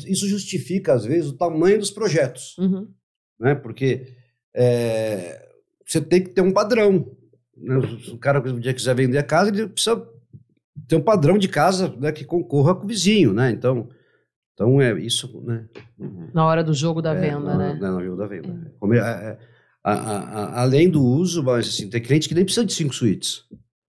isso 0.06 0.28
justifica, 0.28 0.92
às 0.94 1.04
vezes, 1.04 1.30
o 1.30 1.36
tamanho 1.36 1.78
dos 1.78 1.90
projetos. 1.90 2.56
Uhum. 2.58 2.86
né? 3.40 3.54
Porque 3.54 4.06
é, 4.54 5.46
você 5.86 6.00
tem 6.00 6.22
que 6.22 6.30
ter 6.30 6.40
um 6.42 6.52
padrão. 6.52 7.06
Né? 7.56 7.76
O 8.12 8.18
cara 8.18 8.40
um 8.50 8.58
dia 8.58 8.74
quiser 8.74 8.94
vender 8.94 9.18
a 9.18 9.22
casa, 9.22 9.50
ele 9.50 9.68
precisa 9.68 10.06
ter 10.88 10.96
um 10.96 11.00
padrão 11.02 11.38
de 11.38 11.48
casa 11.48 11.94
né, 11.98 12.12
que 12.12 12.24
concorra 12.24 12.74
com 12.74 12.84
o 12.84 12.88
vizinho, 12.88 13.32
né? 13.32 13.50
Então, 13.50 13.88
então 14.52 14.80
é 14.80 14.92
isso, 15.00 15.40
né? 15.44 15.66
Na 16.32 16.46
hora 16.46 16.62
do 16.62 16.74
jogo 16.74 17.00
da 17.00 17.14
É, 17.14 17.20
venda, 17.20 17.40
na, 17.40 17.56
né? 17.58 17.78
Na, 17.80 17.92
na 17.92 18.04
jogo 18.04 18.16
da 18.16 18.26
venda. 18.26 18.72
Como 18.78 18.94
é- 18.94 18.98
é- 18.98 19.38
a- 19.82 19.92
a- 19.92 20.18
a- 20.44 20.62
além 20.62 20.88
do 20.88 21.02
uso, 21.04 21.42
mas 21.42 21.68
assim, 21.68 21.88
tem 21.88 22.00
cliente 22.02 22.28
que 22.28 22.34
nem 22.34 22.44
precisa 22.44 22.64
de 22.64 22.72
cinco 22.72 22.94
suítes. 22.94 23.44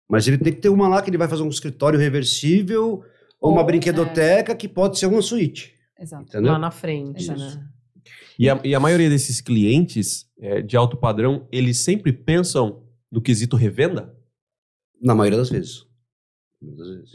Mas 0.08 0.26
ele 0.26 0.38
tem 0.38 0.52
que 0.52 0.60
ter 0.60 0.68
uma 0.68 0.88
lá 0.88 1.02
que 1.02 1.10
ele 1.10 1.18
vai 1.18 1.28
fazer 1.28 1.42
um 1.42 1.48
escritório 1.48 1.98
reversível 1.98 3.02
ou, 3.40 3.52
uma 3.52 3.60
Ou, 3.60 3.66
brinquedoteca 3.66 4.54
que 4.54 4.68
pode 4.68 4.98
ser 4.98 5.06
uma 5.06 5.20
suíte. 5.22 5.74
Exato. 5.98 6.24
Entendeu? 6.28 6.52
Lá 6.52 6.58
na 6.58 6.70
frente, 6.70 7.28
né? 7.28 7.68
E 8.38 8.48
a, 8.48 8.60
e 8.64 8.74
a 8.74 8.80
maioria 8.80 9.10
desses 9.10 9.40
clientes 9.40 10.26
é, 10.40 10.62
de 10.62 10.76
alto 10.76 10.96
padrão, 10.96 11.46
eles 11.50 11.78
sempre 11.78 12.12
pensam 12.12 12.82
no 13.10 13.20
quesito 13.22 13.56
revenda? 13.56 14.14
Na 15.00 15.14
maioria 15.14 15.38
das 15.38 15.50
vezes. 15.50 15.86
Muitas 16.60 16.88
vezes. 16.88 17.12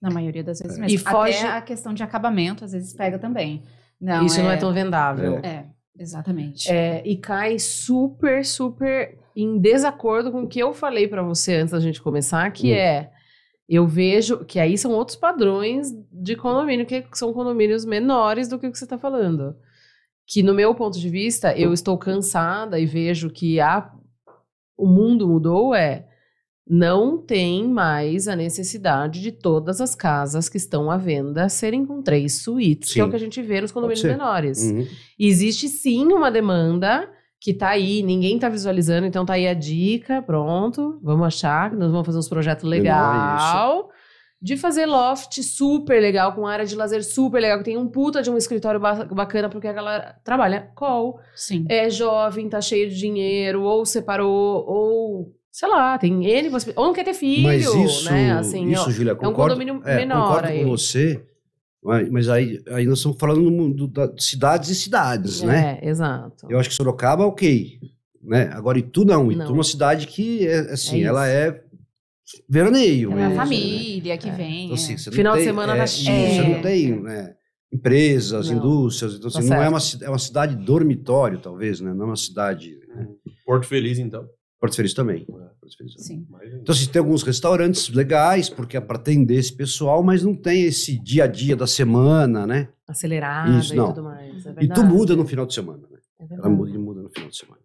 Na 0.00 0.10
maioria 0.10 0.44
das 0.44 0.60
vezes 0.60 0.78
É. 0.78 0.80
mesmo. 0.80 0.94
E 0.94 0.98
foge- 0.98 1.38
Até 1.38 1.48
a 1.48 1.62
questão 1.62 1.92
de 1.92 2.02
acabamento, 2.02 2.64
às 2.64 2.72
vezes, 2.72 2.94
pega 2.94 3.18
também. 3.18 3.62
Não, 4.00 4.24
Isso 4.24 4.40
não 4.40 4.50
é 4.50 4.56
tão 4.56 4.72
vendável. 4.72 5.38
É, 5.38 5.66
exatamente. 5.98 6.70
É, 6.70 7.02
e 7.04 7.16
cai 7.16 7.58
super, 7.58 8.44
super 8.44 9.18
em 9.34 9.58
desacordo 9.58 10.30
com 10.30 10.42
o 10.42 10.48
que 10.48 10.60
eu 10.60 10.72
falei 10.72 11.08
pra 11.08 11.22
você 11.22 11.56
antes 11.56 11.72
da 11.72 11.80
gente 11.80 12.00
começar, 12.00 12.48
que 12.52 12.72
Hum. 12.72 12.76
é 12.76 13.12
eu 13.68 13.86
vejo 13.86 14.44
que 14.46 14.58
aí 14.58 14.78
são 14.78 14.92
outros 14.92 15.16
padrões 15.16 15.88
de 16.12 16.34
condomínio, 16.36 16.86
que 16.86 17.04
são 17.12 17.32
condomínios 17.34 17.84
menores 17.84 18.48
do 18.48 18.58
que 18.58 18.66
o 18.66 18.72
que 18.72 18.78
você 18.78 18.84
está 18.84 18.96
falando. 18.96 19.56
Que 20.26 20.42
no 20.42 20.54
meu 20.54 20.74
ponto 20.74 20.98
de 20.98 21.08
vista, 21.10 21.54
eu 21.58 21.72
estou 21.72 21.98
cansada 21.98 22.78
e 22.78 22.86
vejo 22.86 23.28
que 23.30 23.60
a, 23.60 23.92
o 24.78 24.86
mundo 24.86 25.28
mudou 25.28 25.74
é 25.74 26.06
não 26.70 27.16
tem 27.16 27.66
mais 27.66 28.28
a 28.28 28.36
necessidade 28.36 29.22
de 29.22 29.32
todas 29.32 29.80
as 29.80 29.94
casas 29.94 30.48
que 30.48 30.58
estão 30.58 30.90
à 30.90 30.98
venda 30.98 31.48
serem 31.48 31.84
com 31.84 32.02
três 32.02 32.42
suítes, 32.42 32.92
que 32.92 33.00
é 33.00 33.02
o 33.02 33.06
Sim. 33.06 33.10
que 33.10 33.16
a 33.16 33.20
gente 33.20 33.40
vê 33.42 33.60
nos 33.60 33.72
condomínios 33.72 34.04
menores. 34.04 34.62
Uhum. 34.62 34.86
Existe 35.18 35.66
sim 35.66 36.12
uma 36.12 36.30
demanda 36.30 37.08
que 37.40 37.54
tá 37.54 37.70
aí, 37.70 38.02
ninguém 38.02 38.38
tá 38.38 38.48
visualizando, 38.48 39.06
então 39.06 39.24
tá 39.24 39.34
aí 39.34 39.48
a 39.48 39.54
dica, 39.54 40.20
pronto. 40.20 40.98
Vamos 41.02 41.26
achar 41.26 41.72
nós 41.72 41.90
vamos 41.90 42.04
fazer 42.04 42.18
uns 42.18 42.28
projetos 42.28 42.64
legal. 42.64 43.88
De 44.40 44.56
fazer 44.56 44.86
loft 44.86 45.42
super 45.42 46.00
legal, 46.00 46.32
com 46.32 46.46
área 46.46 46.64
de 46.64 46.76
lazer 46.76 47.02
super 47.02 47.40
legal, 47.40 47.58
que 47.58 47.64
tem 47.64 47.76
um 47.76 47.88
puta 47.88 48.22
de 48.22 48.30
um 48.30 48.36
escritório 48.36 48.78
ba- 48.78 49.04
bacana, 49.06 49.48
porque 49.48 49.66
a 49.66 49.72
galera 49.72 50.16
trabalha 50.22 50.70
call, 50.76 51.18
Sim. 51.34 51.64
é 51.68 51.90
jovem, 51.90 52.48
tá 52.48 52.60
cheio 52.60 52.88
de 52.88 52.96
dinheiro, 52.96 53.62
ou 53.62 53.84
separou, 53.84 54.64
ou 54.64 55.34
sei 55.50 55.68
lá, 55.68 55.98
tem 55.98 56.12
possibilidades. 56.52 56.76
Ou 56.76 56.86
não 56.86 56.92
quer 56.92 57.04
ter 57.04 57.14
filho, 57.14 57.42
Mas 57.42 57.64
isso, 57.64 58.04
né? 58.10 58.30
Assim, 58.32 58.70
isso 58.70 58.86
ó, 58.86 58.90
Júlia, 58.90 59.10
é 59.10 59.14
um 59.14 59.16
concordo, 59.16 59.54
condomínio 59.56 59.82
é, 59.84 59.96
menor 59.96 60.28
concordo 60.28 60.48
aí. 60.48 60.62
com 60.62 60.68
você, 60.70 61.20
mas, 61.82 62.08
mas 62.08 62.28
aí, 62.28 62.62
aí 62.68 62.86
nós 62.86 62.98
estamos 62.98 63.18
falando 63.18 63.50
mundo 63.50 63.88
da 63.88 64.08
cidades 64.18 64.70
e 64.70 64.74
cidades, 64.76 65.42
né? 65.42 65.80
É, 65.82 65.88
exato. 65.88 66.46
Eu 66.48 66.60
acho 66.60 66.68
que 66.68 66.76
Sorocaba, 66.76 67.26
ok, 67.26 67.80
né? 68.22 68.50
Agora 68.52 68.78
Itu 68.78 69.04
não, 69.04 69.32
Itu 69.32 69.38
Não. 69.40 69.46
é 69.46 69.52
uma 69.52 69.64
cidade 69.64 70.06
que, 70.06 70.46
é, 70.46 70.58
assim, 70.72 71.02
É 71.02 71.06
ela 71.06 71.26
é 71.26 71.64
veraneio 72.48 73.12
É 73.18 73.24
a 73.24 73.28
né? 73.30 73.34
família 73.36 74.18
que 74.18 74.28
É. 74.28 74.32
vem. 74.32 74.64
Então, 74.64 74.74
assim, 74.74 74.94
é. 74.94 74.98
Final 75.12 75.32
de 75.34 75.38
tem- 75.38 75.48
semana 75.48 75.74
é, 75.74 75.78
tá 75.78 75.84
isso, 75.84 76.04
cheio. 76.04 76.34
Você 76.44 76.48
não 76.48 76.62
tem 76.62 77.00
né, 77.02 77.34
empresas, 77.72 78.50
Não. 78.50 78.56
indústrias, 78.58 79.14
então 79.14 79.28
assim, 79.28 79.48
Tá 79.48 79.56
não 79.56 79.62
é 79.62 79.68
uma, 79.68 79.78
é 80.02 80.08
uma 80.08 80.18
cidade 80.18 80.56
dormitório, 80.56 81.38
talvez, 81.40 81.80
né? 81.80 81.92
Não 81.94 82.02
é 82.04 82.06
uma 82.08 82.16
cidade... 82.16 82.78
Né? 82.88 83.06
Porto 83.44 83.66
Feliz, 83.66 83.98
então. 83.98 84.26
Porto 84.60 84.74
Feliz 84.76 84.92
também. 84.94 85.24
Porto 85.24 85.76
Feliz 85.76 85.94
também. 85.94 86.26
Sim. 86.26 86.26
Então, 86.60 86.74
assim, 86.74 86.86
tem 86.86 86.98
alguns 87.00 87.22
restaurantes 87.22 87.88
legais, 87.90 88.48
porque 88.48 88.76
é 88.76 88.80
para 88.80 88.96
atender 88.96 89.36
esse 89.36 89.52
pessoal, 89.54 90.02
mas 90.02 90.22
não 90.24 90.34
tem 90.34 90.64
esse 90.64 90.98
dia 90.98 91.24
a 91.24 91.26
dia 91.26 91.54
da 91.54 91.66
semana, 91.66 92.46
né? 92.46 92.68
Acelerada 92.86 93.58
Isso, 93.58 93.72
e 93.74 93.76
não. 93.76 93.88
tudo 93.92 94.02
mais. 94.04 94.44
É 94.46 94.54
E 94.62 94.68
tu 94.68 94.82
muda 94.84 95.14
no 95.14 95.24
final 95.26 95.46
de 95.46 95.54
semana, 95.54 95.82
né? 95.90 95.98
É 96.20 96.24
Ela 96.24 96.28
verdade. 96.30 96.54
muda, 96.56 96.70
ele 96.70 96.78
muda 96.78 97.02
no 97.02 97.10
final 97.10 97.28
de 97.30 97.36
semana. 97.36 97.60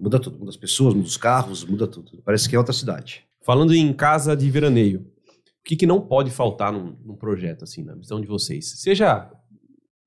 Muda 0.00 0.18
tudo, 0.18 0.38
muda 0.38 0.50
as 0.50 0.56
pessoas, 0.56 0.94
muda 0.94 1.06
os 1.06 1.16
carros, 1.16 1.64
muda 1.64 1.86
tudo. 1.86 2.20
Parece 2.24 2.48
que 2.48 2.56
é 2.56 2.58
outra 2.58 2.72
cidade. 2.72 3.24
Falando 3.42 3.74
em 3.74 3.92
casa 3.92 4.36
de 4.36 4.50
veraneio, 4.50 5.00
o 5.00 5.62
que, 5.64 5.76
que 5.76 5.86
não 5.86 6.00
pode 6.00 6.30
faltar 6.30 6.72
num, 6.72 6.96
num 7.04 7.16
projeto, 7.16 7.64
assim, 7.64 7.82
na 7.82 7.94
visão 7.94 8.20
de 8.20 8.26
vocês? 8.26 8.80
Seja 8.80 9.30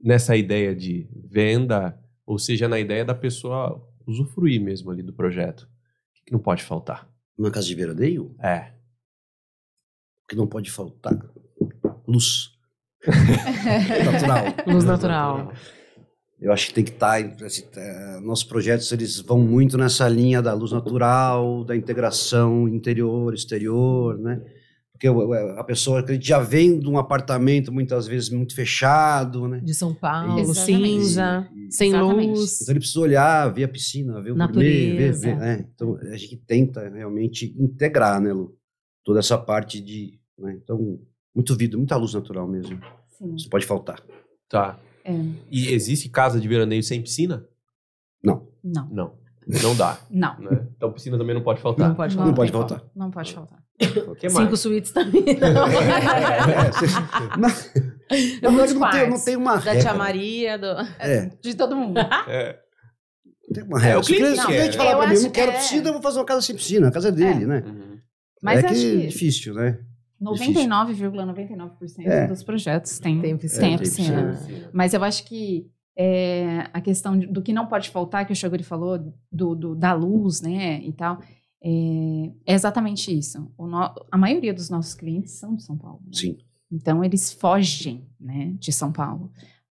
nessa 0.02 0.36
ideia 0.36 0.76
de 0.76 1.10
venda, 1.30 1.98
ou 2.26 2.38
seja 2.38 2.68
na 2.68 2.80
ideia 2.80 3.04
da 3.06 3.16
pessoa 3.16 3.82
usufruir 4.06 4.62
mesmo 4.62 4.92
ali 4.92 5.02
do 5.02 5.14
projeto. 5.14 5.62
O 5.62 5.68
que, 6.16 6.26
que 6.26 6.32
não 6.34 6.40
pode 6.40 6.64
faltar? 6.64 7.10
Uma 7.38 7.50
casa 7.52 7.68
de 7.68 7.76
veraneio, 7.76 8.36
É. 8.42 8.74
o 10.24 10.28
que 10.30 10.36
não 10.36 10.48
pode 10.48 10.70
faltar? 10.70 11.18
Luz. 12.08 12.52
Natural. 14.06 14.46
Luz 14.74 14.84
natural. 14.86 15.54
Eu 16.44 16.52
acho 16.52 16.68
que 16.68 16.74
tem 16.74 16.84
que 16.84 16.92
estar. 16.92 17.18
Assim, 17.44 17.64
eh, 17.78 18.20
nossos 18.22 18.44
projetos 18.44 18.92
eles 18.92 19.20
vão 19.22 19.40
muito 19.40 19.78
nessa 19.78 20.10
linha 20.10 20.42
da 20.42 20.54
luz 20.54 20.74
natural, 20.74 21.64
da 21.64 21.74
integração 21.74 22.68
interior, 22.68 23.34
exterior, 23.34 24.18
né? 24.20 24.42
Porque 24.92 25.08
a 25.08 25.64
pessoa 25.64 26.04
que 26.04 26.20
já 26.22 26.40
vem 26.40 26.78
de 26.80 26.88
um 26.90 26.98
apartamento 26.98 27.72
muitas 27.72 28.08
vezes 28.08 28.30
muito 28.30 28.54
fechado, 28.56 29.48
né? 29.48 29.60
De 29.64 29.74
São 29.74 29.94
Paulo, 29.94 30.38
Exatamente. 30.40 30.86
cinza, 31.04 31.50
E- 31.56 31.68
e- 31.68 31.72
sem 31.72 31.90
Exatamente. 31.90 32.28
luz. 32.30 32.62
Então 32.62 32.74
ele 32.74 32.80
precisa 32.80 33.00
olhar, 33.00 33.54
ver 33.54 33.64
a 33.64 33.68
piscina, 33.70 34.22
ver 34.22 34.32
o 34.32 34.36
gourmet, 34.36 34.96
ver, 34.98 35.14
ver, 35.14 35.38
né? 35.38 35.66
Então 35.74 35.96
a 35.98 36.16
gente 36.18 36.36
tenta 36.38 36.90
realmente 36.90 37.56
integrar, 37.58 38.20
né, 38.22 38.34
Lu? 38.34 38.54
Toda 39.06 39.20
essa 39.20 39.38
parte 39.38 39.80
de, 39.82 40.20
né? 40.38 40.58
Então, 40.62 41.00
muito 41.34 41.56
vidro, 41.56 41.78
muita 41.80 41.96
luz 41.96 42.14
natural 42.14 42.48
mesmo. 42.48 42.78
Sim. 43.18 43.36
Isso 43.36 43.50
pode 43.50 43.66
faltar. 43.66 44.02
Tá. 44.50 44.78
É. 45.06 45.14
E 45.52 45.70
existe 45.74 46.10
casa 46.10 46.40
de 46.40 46.48
veraneio 46.48 46.82
sem 46.84 47.02
piscina? 47.02 47.46
Não, 48.24 48.48
Não. 48.64 49.16
Não 49.46 49.76
dá. 49.76 50.00
não. 50.10 50.40
né? 50.40 50.68
Então 50.78 50.92
piscina 50.94 51.18
também 51.18 51.36
não 51.36 51.44
pode 51.44 51.60
faltar. 51.62 51.90
Não 51.90 51.96
pode 51.96 52.16
Não 52.16 52.24
falar. 52.24 52.36
pode 52.36 52.52
faltar. 52.52 52.80
como. 52.80 52.92
Não 52.96 53.12
pode 53.12 53.34
faltar. 53.34 53.60
O 54.08 54.16
que 54.16 54.30
Cinco 54.30 54.56
suítes 54.56 54.92
também. 54.92 55.24
É, 55.28 56.72
cês- 56.72 56.94
na, 56.94 57.48
na 58.42 58.50
verdade, 58.50 58.74
não 58.76 58.90
tem, 58.92 59.10
não 59.10 59.20
tem 59.20 59.36
uma 59.36 59.56
Da 59.56 59.62
tia 59.62 59.74
regra. 59.74 59.94
Maria, 59.96 60.58
do... 60.58 60.68
É, 61.00 61.26
De 61.42 61.54
todo 61.56 61.76
mundo. 61.76 62.00
É. 62.00 62.60
não 63.50 63.54
tem 63.54 63.64
uma 63.66 63.80
regra. 63.80 63.98
É, 63.98 64.02
o 64.02 64.04
cliente 64.06 64.36
se 64.38 64.44
o 64.44 64.48
quer, 64.48 64.56
cliente 64.58 64.78
falar 64.78 64.92
Eu 64.92 64.98
pra 65.00 65.08
mim, 65.08 65.20
não 65.22 65.30
quero 65.32 65.52
que 65.52 65.58
é. 65.58 65.60
piscina, 65.60 65.90
eu 65.90 65.94
vou 65.94 66.02
fazer 66.02 66.20
uma 66.20 66.26
casa 66.26 66.42
sem 66.42 66.56
piscina. 66.56 66.88
A 66.88 66.92
casa 66.92 67.10
é 67.10 67.12
dele, 67.12 67.46
né? 67.46 67.64
Uhum. 67.66 67.98
Mas 68.42 68.64
é 68.64 68.68
que 68.68 68.74
é 69.04 69.06
difícil, 69.08 69.54
né? 69.54 69.80
99,99% 70.24 72.06
É. 72.06 72.28
dos 72.28 72.44
projetos 72.44 73.00
têm, 73.00 73.20
Tem 73.22 73.30
tem, 73.32 73.38
piscina. 73.38 73.68
Tem 73.68 73.78
piscina. 73.78 74.40
Mas 74.74 74.94
eu 74.94 75.04
acho 75.04 75.26
que 75.26 75.68
é, 75.98 76.68
a 76.74 76.82
questão 76.82 77.18
do 77.20 77.42
que 77.42 77.54
não 77.54 77.68
pode 77.68 77.90
faltar, 77.90 78.26
que 78.26 78.34
o 78.34 78.36
Shoguri 78.36 78.64
falou, 78.64 78.98
do, 79.32 79.56
do- 79.56 79.76
da 79.76 79.94
luz, 79.94 80.42
né, 80.42 80.82
e 80.84 80.92
tal, 80.92 81.20
é, 81.64 82.32
é 82.46 82.54
exatamente 82.54 83.16
isso. 83.16 83.52
O 83.58 83.68
no- 83.68 83.94
a 84.12 84.18
maioria 84.18 84.54
dos 84.54 84.70
nossos 84.70 84.94
clientes 84.96 85.34
são 85.34 85.56
de 85.56 85.64
São 85.64 85.78
Paulo. 85.78 86.02
né? 86.06 86.12
Sim. 86.14 86.38
Então, 86.72 87.04
eles 87.04 87.32
fogem, 87.32 88.08
né, 88.20 88.54
de 88.58 88.72
São 88.72 88.92
Paulo 88.92 89.32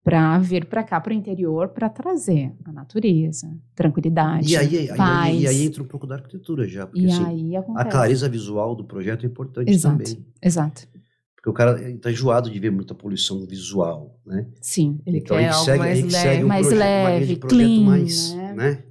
para 0.07 0.39
vir 0.39 0.63
para 0.67 0.83
cá, 0.85 1.01
para 1.01 1.11
o 1.11 1.13
interior, 1.13 1.67
para 1.67 1.89
trazer 1.89 2.53
a 2.63 2.71
natureza, 2.71 3.53
tranquilidade, 3.75 4.49
E 4.53 4.55
aí, 4.55 4.87
paz. 4.95 5.35
aí, 5.35 5.45
aí 5.45 5.65
entra 5.65 5.83
um 5.83 5.85
pouco 5.85 6.07
da 6.07 6.15
arquitetura 6.15 6.65
já. 6.65 6.87
Porque 6.87 7.01
E 7.01 7.07
assim, 7.11 7.25
aí 7.25 7.55
a 7.57 7.83
clareza 7.83 8.29
visual 8.29 8.73
do 8.73 8.85
projeto 8.85 9.25
é 9.25 9.27
importante 9.27 9.69
Exato. 9.69 9.97
também. 9.97 10.25
Exato. 10.41 10.87
Porque 11.35 11.49
o 11.49 11.53
cara 11.53 11.89
está 11.89 12.09
enjoado 12.09 12.49
de 12.49 12.57
ver 12.57 12.71
muita 12.71 12.95
poluição 12.95 13.45
visual, 13.45 14.17
né? 14.25 14.47
Sim. 14.61 14.97
Ele 15.05 15.17
então 15.17 15.35
quer 15.35 15.43
ele 15.43 15.51
algo 15.53 15.65
segue, 15.65 15.79
mais 15.79 15.99
ele 15.99 16.07
leve. 16.09 16.23
segue 16.23 16.43
um 16.43 16.47
Mais 16.47 16.67
projeto, 16.67 16.79
leve, 16.85 17.35
clean, 17.35 17.81
mais, 17.81 18.33
né? 18.33 18.53
né? 18.53 18.83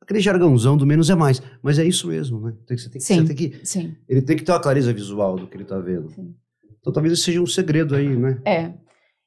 Aquele 0.00 0.20
jargãozão 0.20 0.76
do 0.76 0.86
menos 0.86 1.10
é 1.10 1.16
mais. 1.16 1.42
Mas 1.60 1.80
é 1.80 1.84
isso 1.84 2.06
mesmo, 2.06 2.40
né? 2.40 2.54
Tem 2.64 2.76
que, 2.76 2.82
você 2.84 2.88
tem 2.90 3.00
que, 3.00 3.04
Sim. 3.04 3.14
você 3.26 3.34
tem 3.34 3.36
que, 3.36 3.66
Sim. 3.66 3.96
ele 4.08 4.22
tem 4.22 4.36
que 4.36 4.44
ter 4.44 4.52
uma 4.52 4.60
clareza 4.60 4.92
visual 4.92 5.34
do 5.34 5.48
que 5.48 5.56
ele 5.56 5.64
está 5.64 5.80
vendo. 5.80 6.08
Sim. 6.10 6.32
Então 6.78 6.92
talvez 6.92 7.12
esse 7.12 7.24
seja 7.24 7.40
um 7.42 7.46
segredo 7.46 7.96
aí, 7.96 8.16
né? 8.16 8.40
É. 8.44 8.72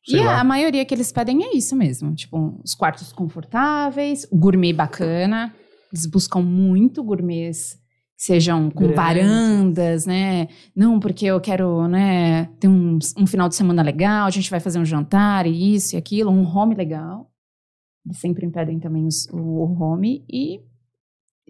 Sei 0.08 0.20
e 0.20 0.24
lá. 0.24 0.40
a, 0.40 0.44
maioria 0.44 0.86
que 0.86 0.94
eles 0.94 1.12
pedem 1.12 1.44
é 1.44 1.56
isso 1.56 1.76
mesmo. 1.76 2.14
Tipo, 2.14 2.60
os 2.64 2.76
quartos 2.76 3.12
confortáveis, 3.12 4.28
o 4.32 4.38
gourmet 4.38 4.74
bacana. 4.74 5.54
Eles 5.92 6.06
buscam 6.06 6.42
muito 6.42 7.04
gourmets 7.04 7.80
sejam 8.18 8.70
com 8.72 8.88
Grandes. 8.88 8.96
varandas, 8.96 10.06
né? 10.06 10.48
Não, 10.76 11.00
porque 11.02 11.26
eu 11.26 11.40
quero, 11.42 11.86
né, 11.88 12.46
ter 12.62 12.68
um, 12.70 12.98
um 13.18 13.28
final 13.28 13.50
de 13.50 13.56
semana 13.56 13.82
legal, 13.82 14.26
a 14.26 14.30
gente 14.30 14.50
vai 14.50 14.60
fazer 14.62 14.80
um 14.80 14.86
jantar 14.86 15.46
e 15.46 15.76
isso 15.76 15.96
e 15.96 15.98
aquilo, 15.98 16.32
um 16.32 16.46
home 16.48 16.76
legal. 16.76 17.30
Eles 18.06 18.18
sempre 18.20 18.50
pedem 18.50 18.80
também 18.80 19.06
os- 19.06 19.28
o 19.34 19.64
home 19.82 20.24
e 20.32 20.62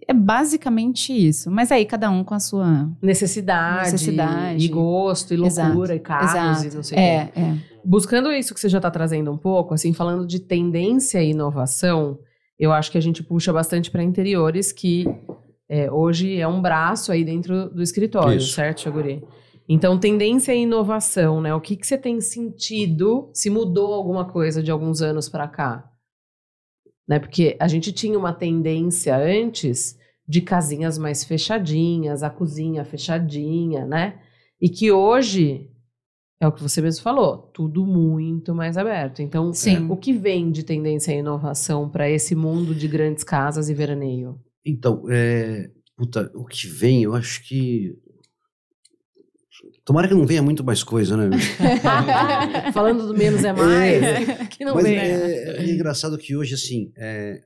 é 0.06 0.12
basicamente 0.12 1.12
isso. 1.12 1.50
Mas 1.50 1.70
aí 1.72 1.84
cada 1.86 2.10
um 2.10 2.22
com 2.24 2.34
a 2.34 2.40
sua... 2.40 2.88
Necessidade, 3.00 3.92
Necessidade. 3.92 4.64
e 4.64 4.68
gosto, 4.68 5.34
e 5.34 5.44
Exato, 5.44 5.68
loucura, 5.68 5.94
e 5.94 6.00
carros, 6.00 6.30
Exato. 6.60 6.66
e 6.72 6.76
não 6.76 6.82
sei 6.82 6.98
o 6.98 7.00
É, 7.00 7.26
quê. 7.26 7.40
é. 7.40 7.54
Buscando 7.84 8.32
isso 8.32 8.52
que 8.52 8.60
você 8.60 8.68
já 8.68 8.78
está 8.78 8.90
trazendo 8.90 9.30
um 9.32 9.36
pouco, 9.38 9.72
assim, 9.74 9.92
falando 9.92 10.26
de 10.26 10.40
tendência 10.40 11.22
e 11.22 11.30
inovação, 11.30 12.18
eu 12.58 12.72
acho 12.72 12.90
que 12.90 12.98
a 12.98 13.02
gente 13.02 13.22
puxa 13.22 13.52
bastante 13.52 13.90
para 13.90 14.02
interiores, 14.02 14.72
que 14.72 15.06
é, 15.68 15.90
hoje 15.90 16.36
é 16.40 16.46
um 16.48 16.60
braço 16.60 17.12
aí 17.12 17.24
dentro 17.24 17.68
do 17.70 17.82
escritório, 17.82 18.38
Isso. 18.38 18.52
certo, 18.54 18.82
Chaguri? 18.82 19.22
Então, 19.68 19.98
tendência 19.98 20.54
e 20.54 20.62
inovação, 20.62 21.40
né? 21.40 21.52
O 21.54 21.60
que, 21.60 21.74
que 21.76 21.86
você 21.86 21.98
tem 21.98 22.20
sentido, 22.20 23.28
se 23.32 23.50
mudou 23.50 23.92
alguma 23.94 24.24
coisa 24.24 24.62
de 24.62 24.70
alguns 24.70 25.02
anos 25.02 25.28
para 25.28 25.48
cá? 25.48 25.84
Né? 27.08 27.18
Porque 27.18 27.56
a 27.60 27.68
gente 27.68 27.92
tinha 27.92 28.18
uma 28.18 28.32
tendência 28.32 29.16
antes 29.16 29.98
de 30.28 30.40
casinhas 30.40 30.98
mais 30.98 31.24
fechadinhas, 31.24 32.22
a 32.22 32.30
cozinha 32.30 32.84
fechadinha, 32.84 33.86
né? 33.86 34.20
E 34.60 34.68
que 34.68 34.90
hoje 34.90 35.70
é 36.40 36.46
o 36.46 36.52
que 36.52 36.62
você 36.62 36.82
mesmo 36.82 37.02
falou, 37.02 37.38
tudo 37.54 37.86
muito 37.86 38.54
mais 38.54 38.76
aberto. 38.76 39.22
Então, 39.22 39.52
Sim. 39.52 39.88
o 39.90 39.96
que 39.96 40.12
vem 40.12 40.50
de 40.50 40.62
tendência 40.62 41.12
e 41.12 41.18
inovação 41.18 41.88
para 41.88 42.10
esse 42.10 42.34
mundo 42.34 42.74
de 42.74 42.86
grandes 42.86 43.24
casas 43.24 43.68
e 43.68 43.74
veraneio? 43.74 44.38
Então, 44.64 45.04
é, 45.08 45.70
puta, 45.96 46.30
o 46.34 46.44
que 46.44 46.66
vem, 46.66 47.04
eu 47.04 47.14
acho 47.14 47.46
que. 47.46 47.96
Tomara 49.84 50.08
que 50.08 50.14
não 50.14 50.26
venha 50.26 50.42
muito 50.42 50.64
mais 50.64 50.82
coisa, 50.82 51.16
né? 51.16 51.30
Falando 52.72 53.06
do 53.06 53.14
menos 53.14 53.44
é 53.44 53.52
mais, 53.52 54.48
que 54.56 54.64
não 54.64 54.74
Mas 54.74 54.84
vem. 54.84 54.96
é, 54.98 55.56
é 55.58 55.70
engraçado 55.70 56.18
que 56.18 56.36
hoje, 56.36 56.54
assim, 56.54 56.92
é, 56.96 57.40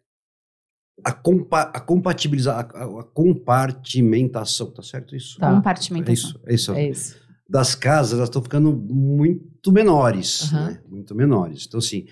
a, 1.04 1.12
compa, 1.12 1.62
a 1.62 1.80
compatibilizar, 1.80 2.68
a, 2.74 2.84
a 3.00 3.04
compartimentação, 3.04 4.70
tá 4.72 4.82
certo 4.82 5.14
isso? 5.14 5.38
Tá. 5.38 5.50
É 5.50 5.54
Compartimentação. 5.54 6.12
isso, 6.12 6.40
é 6.46 6.54
isso. 6.54 6.72
É 6.72 6.88
isso. 6.88 7.20
Das 7.48 7.74
casas, 7.74 8.14
elas 8.14 8.28
estão 8.28 8.42
ficando 8.42 8.72
muito 8.72 9.72
menores, 9.72 10.52
Aham. 10.52 10.66
né? 10.70 10.82
Muito 10.88 11.14
menores. 11.14 11.64
Então, 11.66 11.78
assim, 11.78 12.06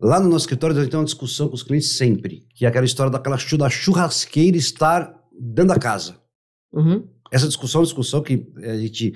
lá 0.00 0.20
no 0.20 0.28
nosso 0.28 0.44
escritório, 0.44 0.76
a 0.76 0.80
gente 0.80 0.90
tem 0.90 0.98
uma 0.98 1.04
discussão 1.04 1.48
com 1.48 1.54
os 1.54 1.62
clientes 1.62 1.96
sempre, 1.96 2.46
que 2.54 2.64
é 2.64 2.68
aquela 2.68 2.84
história 2.84 3.10
daquela 3.10 3.36
da 3.58 3.68
churrasqueira 3.68 4.56
estar 4.56 5.12
dentro 5.38 5.74
da 5.74 5.78
casa. 5.78 6.20
Uhum. 6.72 7.08
Essa 7.34 7.48
discussão 7.48 7.80
é 7.80 7.82
uma 7.82 7.86
discussão 7.86 8.22
que 8.22 8.46
a 8.58 8.76
gente. 8.76 9.12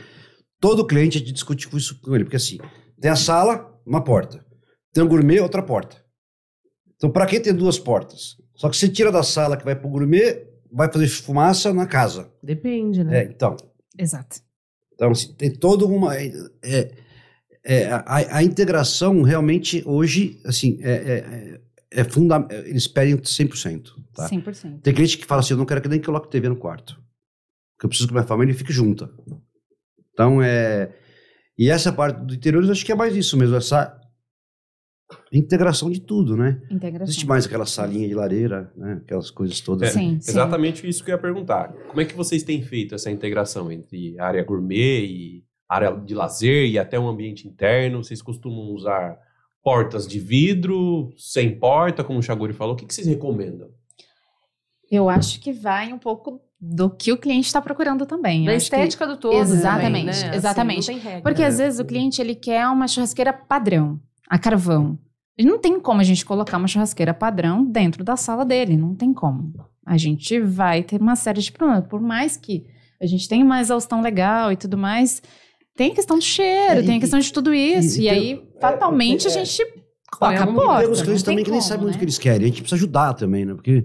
Todo 0.60 0.84
cliente 0.84 1.18
a 1.18 1.20
gente 1.20 1.30
discute 1.30 1.68
com 1.68 1.76
isso 1.76 2.00
com 2.00 2.16
ele, 2.16 2.24
porque 2.24 2.36
assim, 2.36 2.58
tem 3.00 3.08
a 3.08 3.14
sala, 3.14 3.80
uma 3.86 4.02
porta. 4.02 4.44
Tem 4.92 5.04
o 5.04 5.08
gourmet, 5.08 5.38
outra 5.38 5.62
porta. 5.62 5.96
Então, 6.96 7.10
para 7.10 7.26
que 7.26 7.38
ter 7.38 7.52
duas 7.52 7.78
portas? 7.78 8.36
Só 8.56 8.68
que 8.68 8.76
você 8.76 8.88
tira 8.88 9.12
da 9.12 9.22
sala 9.22 9.56
que 9.56 9.64
vai 9.64 9.76
pro 9.76 9.88
gourmet, 9.88 10.48
vai 10.72 10.90
fazer 10.92 11.06
fumaça 11.06 11.72
na 11.72 11.86
casa. 11.86 12.28
Depende, 12.42 13.04
né? 13.04 13.20
É, 13.20 13.24
então. 13.24 13.56
Exato. 13.96 14.40
Então, 14.94 15.12
assim, 15.12 15.32
tem 15.34 15.52
toda 15.52 15.86
uma. 15.86 16.16
É, 16.16 16.90
é, 17.64 17.84
a, 17.88 18.38
a 18.38 18.42
integração 18.42 19.22
realmente 19.22 19.80
hoje, 19.86 20.40
assim, 20.44 20.76
é, 20.82 20.90
é, 20.90 21.60
é 22.00 22.02
funda, 22.02 22.48
Eles 22.50 22.88
pedem 22.88 23.16
100%. 23.16 23.90
Tá? 24.12 24.28
100%. 24.28 24.80
Tem 24.80 24.92
cliente 24.92 25.18
que 25.18 25.24
fala 25.24 25.40
assim: 25.40 25.54
eu 25.54 25.58
não 25.58 25.66
quero 25.66 25.80
que 25.80 25.88
nem 25.88 26.00
que 26.00 26.06
coloque 26.06 26.28
TV 26.28 26.48
no 26.48 26.56
quarto. 26.56 27.00
Porque 27.78 27.86
eu 27.86 27.88
preciso 27.90 28.08
que 28.08 28.14
minha 28.14 28.26
família 28.26 28.52
fique 28.52 28.72
junta. 28.72 29.08
Então, 30.12 30.42
é. 30.42 30.92
E 31.56 31.70
essa 31.70 31.92
parte 31.92 32.20
do 32.24 32.34
interior, 32.34 32.64
eu 32.64 32.72
acho 32.72 32.84
que 32.84 32.90
é 32.90 32.94
mais 32.94 33.16
isso 33.16 33.36
mesmo, 33.36 33.54
essa 33.54 33.96
integração 35.32 35.88
de 35.88 36.00
tudo, 36.00 36.36
né? 36.36 36.60
Integração. 36.68 37.04
existe 37.04 37.26
mais 37.26 37.46
aquela 37.46 37.66
salinha 37.66 38.08
de 38.08 38.14
lareira, 38.14 38.72
né? 38.76 39.00
Aquelas 39.04 39.30
coisas 39.30 39.60
todas. 39.60 39.90
É, 39.90 39.92
Sim, 39.92 40.20
sim. 40.20 40.30
Exatamente 40.32 40.88
isso 40.88 41.04
que 41.04 41.12
eu 41.12 41.14
ia 41.14 41.20
perguntar. 41.20 41.72
Como 41.88 42.00
é 42.00 42.04
que 42.04 42.16
vocês 42.16 42.42
têm 42.42 42.62
feito 42.62 42.96
essa 42.96 43.12
integração 43.12 43.70
entre 43.70 44.18
área 44.18 44.42
gourmet 44.42 45.06
e 45.06 45.44
área 45.68 45.92
de 45.92 46.14
lazer 46.14 46.68
e 46.68 46.80
até 46.80 46.98
um 46.98 47.08
ambiente 47.08 47.46
interno? 47.46 48.02
Vocês 48.02 48.20
costumam 48.20 48.74
usar 48.74 49.16
portas 49.62 50.06
de 50.06 50.18
vidro, 50.18 51.12
sem 51.16 51.56
porta, 51.56 52.02
como 52.02 52.18
o 52.18 52.22
Chaguri 52.22 52.52
falou? 52.52 52.74
O 52.74 52.76
que, 52.76 52.86
que 52.86 52.94
vocês 52.94 53.06
recomendam? 53.06 53.70
Eu 54.90 55.08
acho 55.08 55.40
que 55.40 55.52
vai 55.52 55.92
um 55.92 55.98
pouco 55.98 56.40
do 56.60 56.90
que 56.90 57.12
o 57.12 57.16
cliente 57.16 57.46
está 57.46 57.60
procurando 57.62 58.04
também. 58.04 58.44
Da 58.44 58.52
acho 58.52 58.68
que- 58.68 58.76
estética 58.76 59.06
do 59.06 59.16
todo. 59.16 59.34
Exatamente, 59.34 59.84
também, 59.84 60.04
né? 60.04 60.10
Assim, 60.10 60.28
exatamente. 60.36 60.78
não 60.78 60.86
tem 60.86 60.98
regra. 60.98 61.22
Porque 61.22 61.42
É. 61.42 61.46
às 61.46 61.58
vezes 61.58 61.78
o 61.78 61.84
cliente 61.84 62.20
ele 62.20 62.34
quer 62.34 62.66
uma 62.68 62.88
churrasqueira 62.88 63.32
padrão, 63.32 64.00
a 64.28 64.38
carvão. 64.38 64.98
E 65.38 65.44
não 65.44 65.58
tem 65.58 65.78
como 65.78 66.00
a 66.00 66.04
gente 66.04 66.24
colocar 66.24 66.56
uma 66.56 66.66
churrasqueira 66.66 67.14
padrão 67.14 67.64
dentro 67.64 68.02
da 68.02 68.16
sala 68.16 68.44
dele, 68.44 68.76
não 68.76 68.94
tem 68.94 69.12
como. 69.14 69.52
A 69.86 69.96
gente 69.96 70.40
vai 70.40 70.82
ter 70.82 71.00
uma 71.00 71.14
série 71.14 71.40
de 71.40 71.52
problemas. 71.52 71.86
Por 71.86 72.00
mais 72.00 72.36
que 72.36 72.66
a 73.00 73.06
gente 73.06 73.28
tenha 73.28 73.44
uma 73.44 73.60
exaustão 73.60 74.02
legal 74.02 74.50
e 74.50 74.56
tudo 74.56 74.76
mais, 74.76 75.22
tem 75.76 75.92
a 75.92 75.94
questão 75.94 76.18
do 76.18 76.24
cheiro, 76.24 76.80
É, 76.80 76.82
tem 76.82 76.94
a 76.94 76.96
e- 76.96 77.00
questão 77.00 77.20
de 77.20 77.32
tudo 77.32 77.54
isso. 77.54 78.00
e 78.00 78.08
E, 78.08 78.10
tem- 78.10 78.18
aí, 78.18 78.42
fatalmente, 78.60 79.28
é, 79.28 79.30
a 79.30 79.32
gente 79.44 79.64
coloca 80.10 80.44
a 80.44 80.50
E 80.50 80.52
porta. 80.54 80.74
tem 80.74 80.82
alguns 80.84 81.02
clientes 81.02 81.22
tem 81.22 81.32
também 81.34 81.44
que 81.44 81.50
nem 81.52 81.60
como, 81.60 81.68
sabem 81.68 81.82
muito 81.84 81.94
o 81.94 81.96
né? 81.96 81.98
que 82.00 82.04
eles 82.04 82.18
querem. 82.18 82.42
A 82.44 82.48
gente 82.48 82.60
precisa 82.62 82.74
ajudar 82.76 83.14
também, 83.14 83.44
né? 83.44 83.54
Porque 83.54 83.84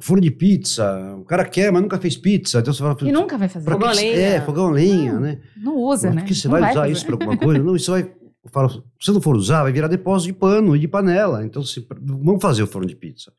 forno 0.00 0.22
de 0.22 0.30
pizza, 0.30 1.16
o 1.18 1.24
cara 1.24 1.44
quer, 1.44 1.72
mas 1.72 1.80
nunca 1.82 1.98
fez 1.98 2.16
pizza. 2.16 2.58
Então 2.60 2.72
você 2.72 2.80
fala, 2.82 2.96
E 3.02 3.12
nunca 3.12 3.38
vai 3.38 3.48
fazer. 3.48 3.70
Fogão 3.70 3.88
a 3.88 3.92
lenha. 3.92 4.16
É, 4.16 4.40
fogão 4.42 4.66
a 4.68 4.70
lenha, 4.70 5.18
né? 5.18 5.38
Não 5.56 5.76
usa, 5.76 6.08
Mas 6.08 6.16
né? 6.16 6.22
Que 6.24 6.34
você 6.34 6.48
Não 6.48 6.52
vai 6.60 6.70
usar 6.70 6.80
fazer. 6.80 6.92
isso 6.92 7.06
pra 7.06 7.14
alguma 7.14 7.36
coisa? 7.36 7.62
Não, 7.62 7.76
isso 7.76 7.90
vai 7.90 8.02
eu 8.44 8.50
falo, 8.52 8.70
se 8.70 8.80
você 9.00 9.12
não 9.12 9.20
for 9.20 9.36
usar, 9.36 9.62
vai 9.64 9.72
virar 9.72 9.88
depósito 9.88 10.32
de 10.32 10.38
pano 10.38 10.74
e 10.74 10.78
de 10.78 10.88
panela. 10.88 11.44
Então, 11.44 11.62
se, 11.62 11.86
vamos 12.00 12.40
fazer 12.40 12.62
o 12.62 12.66
forno 12.66 12.86
de 12.88 12.94
pizza. 12.96 13.30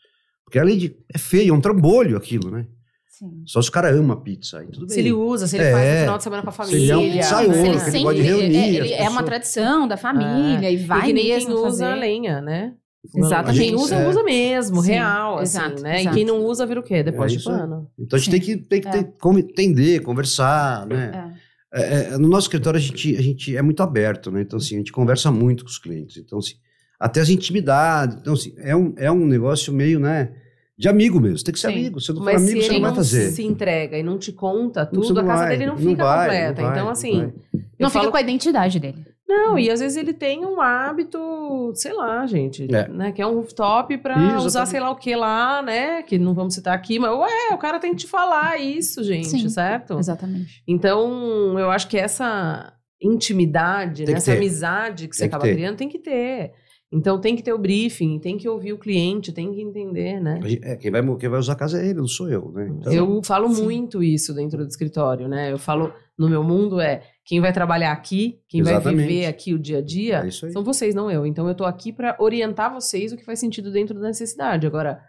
Porque 0.43 0.59
além 0.59 0.77
de. 0.77 0.95
É 1.13 1.17
feio, 1.17 1.51
é 1.53 1.57
um 1.57 1.61
trambolho 1.61 2.17
aquilo, 2.17 2.51
né? 2.51 2.65
Sim. 3.07 3.43
Só 3.45 3.61
se 3.61 3.69
o 3.69 3.71
cara 3.71 3.89
ama 3.91 4.15
pizza. 4.21 4.59
Aí 4.59 4.67
tudo 4.67 4.85
bem. 4.85 4.93
Se 4.93 4.99
ele 4.99 5.11
usa, 5.13 5.47
se 5.47 5.57
ele 5.57 5.65
É. 5.65 5.71
faz 5.71 5.93
no 5.93 5.99
final 6.01 6.17
de 6.17 6.23
semana 6.23 6.43
com 6.43 6.49
a 6.49 6.65
Se 6.65 6.75
ele 6.75 6.91
é 6.91 6.95
um 6.95 6.99
família. 6.99 7.21
pizzaiolo, 7.21 7.53
que 7.53 7.59
ele 7.59 7.67
ele 7.69 7.79
sempre- 7.79 8.01
pode 8.03 8.21
reunir 8.21 8.55
é, 8.57 8.67
ele- 8.75 8.93
as 8.93 8.99
é 8.99 9.09
uma 9.09 9.23
tradição 9.23 9.87
da 9.87 9.97
família 9.97 10.69
e 10.71 10.77
vai 10.77 10.99
e 10.99 11.03
que 11.07 11.13
nem 11.13 11.27
mesmo 11.29 11.55
quem 11.55 11.65
usa 11.65 11.85
fazer. 11.85 11.99
lenha, 11.99 12.41
né? 12.41 12.73
Exatamente. 13.15 13.59
Quem 13.63 13.75
usa, 13.75 13.95
É. 13.95 14.09
usa 14.09 14.23
mesmo, 14.23 14.81
Sim, 14.81 14.91
real, 14.91 15.39
assim, 15.39 15.57
exato, 15.57 15.81
né? 15.81 16.01
exato. 16.01 16.15
E 16.15 16.17
quem 16.19 16.25
não 16.25 16.45
usa, 16.45 16.65
vira 16.65 16.79
o 16.79 16.83
quê? 16.83 17.01
Depois 17.01 17.31
É 17.33 17.37
de 17.37 17.43
pano. 17.43 17.89
Então 17.97 18.17
a 18.17 18.19
gente 18.19 18.25
Sim. 18.25 18.31
tem 18.31 18.41
que, 18.41 18.57
tem 18.57 18.81
que 18.81 18.87
É. 18.87 18.91
ter 19.03 19.13
entender, 19.37 20.01
conversar, 20.01 20.85
né? 20.85 21.31
É. 21.35 21.49
É, 21.71 22.13
é, 22.13 22.17
no 22.17 22.27
nosso 22.27 22.47
escritório 22.47 22.77
a 22.77 22.81
gente, 22.81 23.15
a 23.15 23.21
gente 23.21 23.55
é 23.55 23.61
muito 23.61 23.81
aberto, 23.83 24.31
né? 24.31 24.41
Então, 24.41 24.57
assim, 24.57 24.75
a 24.75 24.77
gente 24.79 24.91
conversa 24.91 25.31
muito 25.31 25.63
com 25.63 25.69
os 25.69 25.77
clientes. 25.77 26.17
Então, 26.17 26.39
assim, 26.39 26.55
até 26.99 27.21
as 27.21 27.29
intimidades. 27.29 28.17
Então, 28.19 28.33
assim, 28.33 28.53
é 28.57 28.75
um, 28.75 28.93
é 28.97 29.11
um 29.11 29.25
negócio 29.25 29.71
meio, 29.71 29.99
né? 29.99 30.31
De 30.77 30.89
amigo 30.89 31.19
mesmo. 31.19 31.43
Tem 31.43 31.53
que 31.53 31.59
ser 31.59 31.67
Sim. 31.67 31.73
amigo. 31.79 32.01
Se 32.01 32.09
não 32.09 32.17
for 32.17 32.25
Mas 32.25 32.41
amigo, 32.41 32.59
se 32.61 32.67
você 32.67 32.73
não 32.73 32.81
vai 32.81 32.89
não 32.89 32.95
fazer. 32.95 33.31
se 33.31 33.43
entrega 33.43 33.97
e 33.97 34.03
não 34.03 34.17
te 34.17 34.31
conta 34.31 34.89
Não, 34.91 35.01
tudo, 35.01 35.19
a 35.19 35.21
não 35.23 35.29
casa 35.29 35.43
vai, 35.43 35.49
dele 35.57 35.65
não 35.67 35.75
não 35.75 35.89
fica 35.91 36.03
vai, 36.03 36.25
completa. 36.27 36.47
não 36.47 36.55
vai, 36.69 36.71
então, 36.73 36.85
não 36.85 36.91
assim. 36.91 37.19
eu 37.21 37.33
Não 37.79 37.89
fica 37.89 37.99
falo- 37.99 38.11
com 38.11 38.17
a 38.17 38.21
identidade 38.21 38.79
dele. 38.79 39.05
Não, 39.29 39.59
e 39.59 39.69
às 39.69 39.79
vezes 39.79 39.95
ele 39.95 40.11
tem 40.11 40.43
um 40.43 40.59
hábito, 40.59 41.71
sei 41.75 41.93
lá, 41.93 42.25
gente, 42.25 42.63
É. 42.73 42.87
né? 42.87 43.11
Que 43.11 43.21
é 43.21 43.27
um 43.27 43.35
rooftop 43.35 43.95
pra 43.99 44.17
Isso, 44.37 44.47
usar 44.47 44.65
sei 44.65 44.79
lá 44.79 44.89
o 44.89 44.95
que 44.95 45.15
lá, 45.15 45.61
né? 45.61 46.01
Que 46.01 46.17
não 46.17 46.33
vamos 46.33 46.55
citar 46.55 46.73
aqui, 46.73 46.97
mas 46.97 47.11
ué, 47.11 47.53
o 47.53 47.57
cara 47.59 47.77
tem 47.79 47.91
que 47.91 47.97
te 47.97 48.07
falar 48.07 48.59
isso, 48.59 49.03
gente, 49.03 49.27
Sim. 49.29 49.47
certo? 49.47 49.99
Exatamente. 49.99 50.63
Então, 50.67 51.59
eu 51.59 51.69
acho 51.69 51.87
que 51.87 51.95
essa 51.97 52.73
intimidade, 52.99 54.01
né, 54.03 54.11
que 54.13 54.17
essa 54.17 54.31
ter. 54.31 54.37
amizade 54.37 55.07
que 55.07 55.15
você 55.15 55.21
Tem 55.23 55.29
que 55.29 55.35
acaba 55.35 55.47
ter. 55.49 55.55
criando, 55.55 55.77
tem 55.77 55.89
que 55.89 55.99
ter. 55.99 56.51
Então, 56.91 57.21
tem 57.21 57.35
que 57.35 57.43
ter 57.43 57.53
o 57.53 57.57
briefing, 57.59 58.17
tem 58.17 58.35
que 58.35 58.49
ouvir 58.49 58.73
o 58.73 58.77
cliente, 58.79 59.31
tem 59.31 59.53
que 59.53 59.61
entender, 59.61 60.19
né? 60.19 60.39
É, 60.63 60.75
quem 60.75 60.89
vai, 60.89 61.03
quem 61.17 61.29
vai 61.29 61.39
usar 61.39 61.53
a 61.53 61.55
casa 61.55 61.79
é 61.79 61.85
ele, 61.85 61.99
não 61.99 62.07
sou 62.07 62.27
eu, 62.27 62.51
né? 62.51 62.67
Então, 62.79 62.91
eu 62.91 63.21
falo 63.23 63.47
Sim. 63.53 63.63
muito 63.63 64.01
isso 64.01 64.33
dentro 64.33 64.57
do 64.65 64.67
escritório, 64.67 65.27
né? 65.27 65.51
Eu 65.51 65.59
falo, 65.59 65.93
no 66.17 66.27
meu 66.27 66.43
mundo 66.43 66.79
é 66.81 67.03
quem 67.29 67.39
vai 67.39 67.53
trabalhar 67.53 67.91
aqui, 67.91 68.41
quem 68.47 68.63
vai 68.63 68.73
Exatamente. 68.73 69.07
viver 69.07 69.27
aqui 69.27 69.53
o 69.53 69.59
dia 69.59 69.77
a 69.77 69.81
dia, 69.83 70.25
É 70.25 70.31
são 70.31 70.63
vocês, 70.63 70.95
não 70.95 71.11
eu. 71.11 71.27
Então 71.27 71.47
eu 71.47 71.53
tô 71.53 71.63
aqui 71.63 71.93
pra 71.93 72.17
orientar 72.19 72.73
vocês 72.73 73.13
o 73.13 73.15
que 73.15 73.23
faz 73.23 73.37
sentido 73.37 73.71
dentro 73.71 73.93
da 73.93 74.07
necessidade. 74.07 74.65
Agora, 74.65 74.99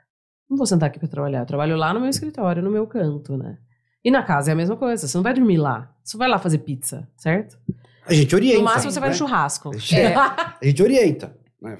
não 0.46 0.54
vou 0.54 0.66
sentar 0.66 0.90
aqui 0.90 0.98
pra 0.98 1.08
trabalhar, 1.08 1.38
eu 1.38 1.46
trabalho 1.46 1.76
lá 1.76 1.94
no 1.94 2.00
meu 2.00 2.10
escritório, 2.10 2.62
no 2.62 2.70
meu 2.70 2.86
canto, 2.86 3.38
né? 3.38 3.56
E 4.04 4.10
na 4.10 4.22
casa 4.22 4.50
é 4.50 4.52
a 4.52 4.54
mesma 4.54 4.76
coisa, 4.76 5.08
você 5.08 5.16
não 5.16 5.22
vai 5.22 5.32
dormir 5.32 5.56
lá, 5.56 5.90
você 6.04 6.18
vai 6.18 6.28
lá 6.28 6.38
fazer 6.38 6.58
pizza, 6.58 7.08
certo? 7.16 7.58
A 8.04 8.12
gente 8.12 8.34
orienta. 8.34 8.58
no 8.58 8.64
máximo 8.64 8.92
você 8.92 9.00
vai 9.00 9.08
né? 9.08 9.14
no 9.14 9.18
churrasco. 9.18 9.70
É. 9.90 10.14
A 10.14 10.58
gente 10.62 10.82
orienta. 10.82 11.34
né? 11.62 11.74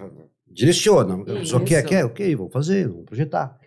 Direciona. 0.51 1.17
A 1.21 1.25
pessoa 1.41 1.63
quer, 1.63 1.83
quer, 1.83 2.07
ok, 2.07 2.35
vamos 2.35 2.53
fazer, 2.53 2.89
vamos 2.89 3.05
projetar. 3.05 3.59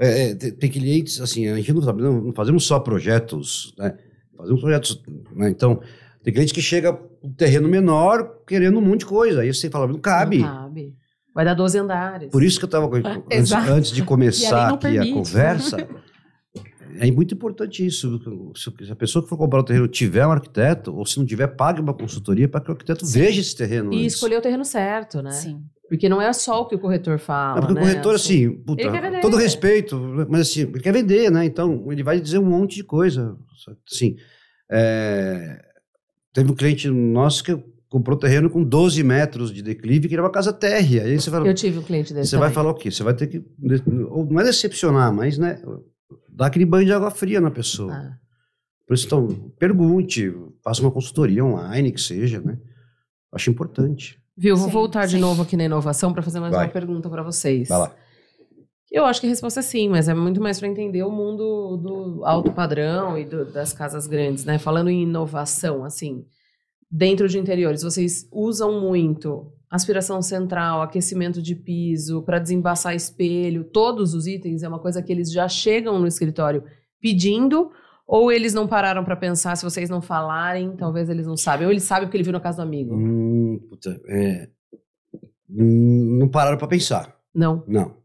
É, 0.00 0.30
é, 0.30 0.34
tem, 0.34 0.68
clientes, 0.68 1.20
assim, 1.20 1.46
a 1.46 1.54
gente 1.54 1.72
não, 1.72 2.20
não 2.20 2.34
fazemos 2.34 2.66
só 2.66 2.80
projetos, 2.80 3.72
né? 3.78 3.96
Fazemos 4.36 4.60
projetos, 4.60 5.02
né? 5.32 5.50
Então, 5.50 5.80
tem 6.22 6.32
cliente 6.32 6.54
que 6.54 6.62
chega 6.62 6.98
um 7.22 7.32
terreno 7.32 7.68
menor 7.68 8.40
querendo 8.46 8.78
um 8.78 8.80
monte 8.80 9.00
de 9.00 9.06
coisa. 9.06 9.42
Aí 9.42 9.52
você 9.52 9.68
fala, 9.68 9.86
não 9.86 9.98
cabe. 9.98 10.38
Não 10.38 10.48
cabe. 10.48 10.96
Vai 11.34 11.44
dar 11.44 11.54
12 11.54 11.78
andares. 11.78 12.30
Por 12.30 12.42
isso 12.42 12.58
que 12.58 12.64
eu 12.64 12.68
estava 12.68 12.88
antes, 13.30 13.52
antes 13.52 13.90
de 13.90 14.00
a 14.02 14.04
começar 14.04 14.68
aqui 14.68 14.78
permite, 14.78 15.10
a 15.10 15.14
conversa. 15.14 15.88
É 16.98 17.10
muito 17.10 17.34
importante 17.34 17.84
isso. 17.84 18.20
Se 18.54 18.86
se 18.86 18.92
a 18.92 18.96
pessoa 18.96 19.22
que 19.22 19.28
for 19.28 19.36
comprar 19.36 19.60
o 19.60 19.64
terreno 19.64 19.88
tiver 19.88 20.26
um 20.26 20.30
arquiteto, 20.30 20.94
ou 20.94 21.04
se 21.04 21.18
não 21.18 21.26
tiver, 21.26 21.48
pague 21.48 21.80
uma 21.80 21.92
consultoria 21.92 22.48
para 22.48 22.60
que 22.60 22.70
o 22.70 22.72
arquiteto 22.72 23.04
veja 23.04 23.40
esse 23.40 23.56
terreno. 23.56 23.92
E 23.92 24.02
antes. 24.02 24.14
escolher 24.14 24.38
o 24.38 24.42
terreno 24.42 24.64
certo, 24.64 25.20
né? 25.20 25.32
Sim. 25.32 25.60
Porque 25.88 26.08
não 26.08 26.20
é 26.20 26.32
só 26.32 26.62
o 26.62 26.66
que 26.66 26.74
o 26.74 26.78
corretor 26.78 27.18
fala. 27.18 27.60
Não, 27.60 27.60
porque 27.60 27.74
né? 27.74 27.80
o 27.80 27.84
corretor, 27.84 28.14
assim, 28.14 28.50
puta, 28.50 29.20
todo 29.20 29.36
respeito, 29.36 29.98
mas 30.28 30.42
assim, 30.42 30.62
ele 30.62 30.80
quer 30.80 30.92
vender, 30.92 31.30
né? 31.30 31.44
Então, 31.44 31.90
ele 31.92 32.02
vai 32.02 32.20
dizer 32.20 32.38
um 32.38 32.46
monte 32.46 32.76
de 32.76 32.84
coisa. 32.84 33.36
Assim, 33.90 34.16
é, 34.70 35.62
teve 36.32 36.50
um 36.50 36.54
cliente 36.54 36.88
nosso 36.88 37.44
que 37.44 37.56
comprou 37.88 38.18
terreno 38.18 38.50
com 38.50 38.64
12 38.64 39.02
metros 39.04 39.52
de 39.52 39.62
declive, 39.62 40.08
que 40.08 40.14
era 40.14 40.22
uma 40.22 40.30
casa 40.30 40.52
térrea. 40.52 41.04
Aí 41.04 41.20
você 41.20 41.30
fala, 41.30 41.46
Eu 41.46 41.54
tive 41.54 41.78
um 41.78 41.82
cliente 41.82 42.12
desse 42.12 42.30
você 42.30 42.36
vai 42.36 42.48
também. 42.48 42.54
falar 42.54 42.70
o 42.70 42.74
quê? 42.74 42.90
Você 42.90 43.02
vai 43.02 43.14
ter 43.14 43.28
que, 43.28 43.44
ou 44.10 44.24
não 44.24 44.40
é 44.40 44.44
decepcionar, 44.44 45.12
mas, 45.14 45.38
né, 45.38 45.62
dar 46.28 46.46
aquele 46.46 46.64
banho 46.66 46.86
de 46.86 46.92
água 46.92 47.10
fria 47.10 47.40
na 47.40 47.50
pessoa. 47.50 47.92
Ah. 47.92 48.18
Por 48.86 48.94
isso, 48.94 49.06
então, 49.06 49.28
pergunte, 49.58 50.34
faça 50.62 50.80
uma 50.82 50.90
consultoria 50.90 51.44
online, 51.44 51.92
que 51.92 52.00
seja, 52.00 52.40
né? 52.40 52.58
Acho 53.32 53.50
importante. 53.50 54.20
Viu? 54.36 54.56
Vou 54.56 54.66
Sim, 54.66 54.72
voltar 54.72 55.06
de 55.06 55.12
sim. 55.14 55.20
novo 55.20 55.42
aqui 55.42 55.56
na 55.56 55.64
inovação 55.64 56.12
para 56.12 56.22
fazer 56.22 56.40
mais 56.40 56.52
Vai. 56.52 56.66
uma 56.66 56.72
pergunta 56.72 57.08
para 57.08 57.22
vocês. 57.22 57.68
Vai 57.68 57.78
lá. 57.78 57.94
Eu 58.90 59.04
acho 59.04 59.20
que 59.20 59.26
a 59.26 59.30
resposta 59.30 59.60
é 59.60 59.62
sim, 59.62 59.88
mas 59.88 60.08
é 60.08 60.14
muito 60.14 60.40
mais 60.40 60.58
para 60.58 60.68
entender 60.68 61.02
o 61.02 61.10
mundo 61.10 61.76
do 61.76 62.24
alto 62.24 62.52
padrão 62.52 63.18
e 63.18 63.24
do- 63.24 63.44
das 63.44 63.72
casas 63.72 64.06
grandes, 64.06 64.44
né? 64.44 64.56
Falando 64.58 64.88
em 64.88 65.02
inovação, 65.02 65.84
assim, 65.84 66.24
dentro 66.90 67.28
de 67.28 67.38
interiores, 67.38 67.82
vocês 67.82 68.28
usam 68.32 68.80
muito 68.80 69.52
aspiração 69.68 70.22
central, 70.22 70.80
aquecimento 70.82 71.42
de 71.42 71.56
piso, 71.56 72.22
para 72.22 72.38
desembaçar 72.38 72.94
espelho, 72.94 73.64
todos 73.64 74.14
os 74.14 74.28
itens 74.28 74.62
é 74.62 74.68
uma 74.68 74.78
coisa 74.78 75.02
que 75.02 75.10
eles 75.10 75.32
já 75.32 75.48
chegam 75.48 75.98
no 75.98 76.06
escritório 76.06 76.62
pedindo, 77.00 77.72
ou 78.06 78.30
eles 78.30 78.52
não 78.54 78.66
pararam 78.66 79.04
para 79.04 79.16
pensar, 79.16 79.56
se 79.56 79.64
vocês 79.64 79.88
não 79.90 80.00
falarem, 80.02 80.76
talvez 80.76 81.08
eles 81.08 81.26
não 81.26 81.36
sabem, 81.36 81.66
ou 81.66 81.72
eles 81.72 81.82
sabem 81.84 82.06
porque 82.06 82.16
ele 82.16 82.24
viu 82.24 82.32
na 82.32 82.40
casa 82.40 82.58
do 82.58 82.62
amigo. 82.66 82.94
Hum, 82.94 83.58
puta, 83.68 84.00
é, 84.08 84.48
hum, 85.50 86.18
não 86.20 86.28
pararam 86.28 86.58
para 86.58 86.66
pensar. 86.68 87.14
Não. 87.34 87.64
Não. 87.66 87.96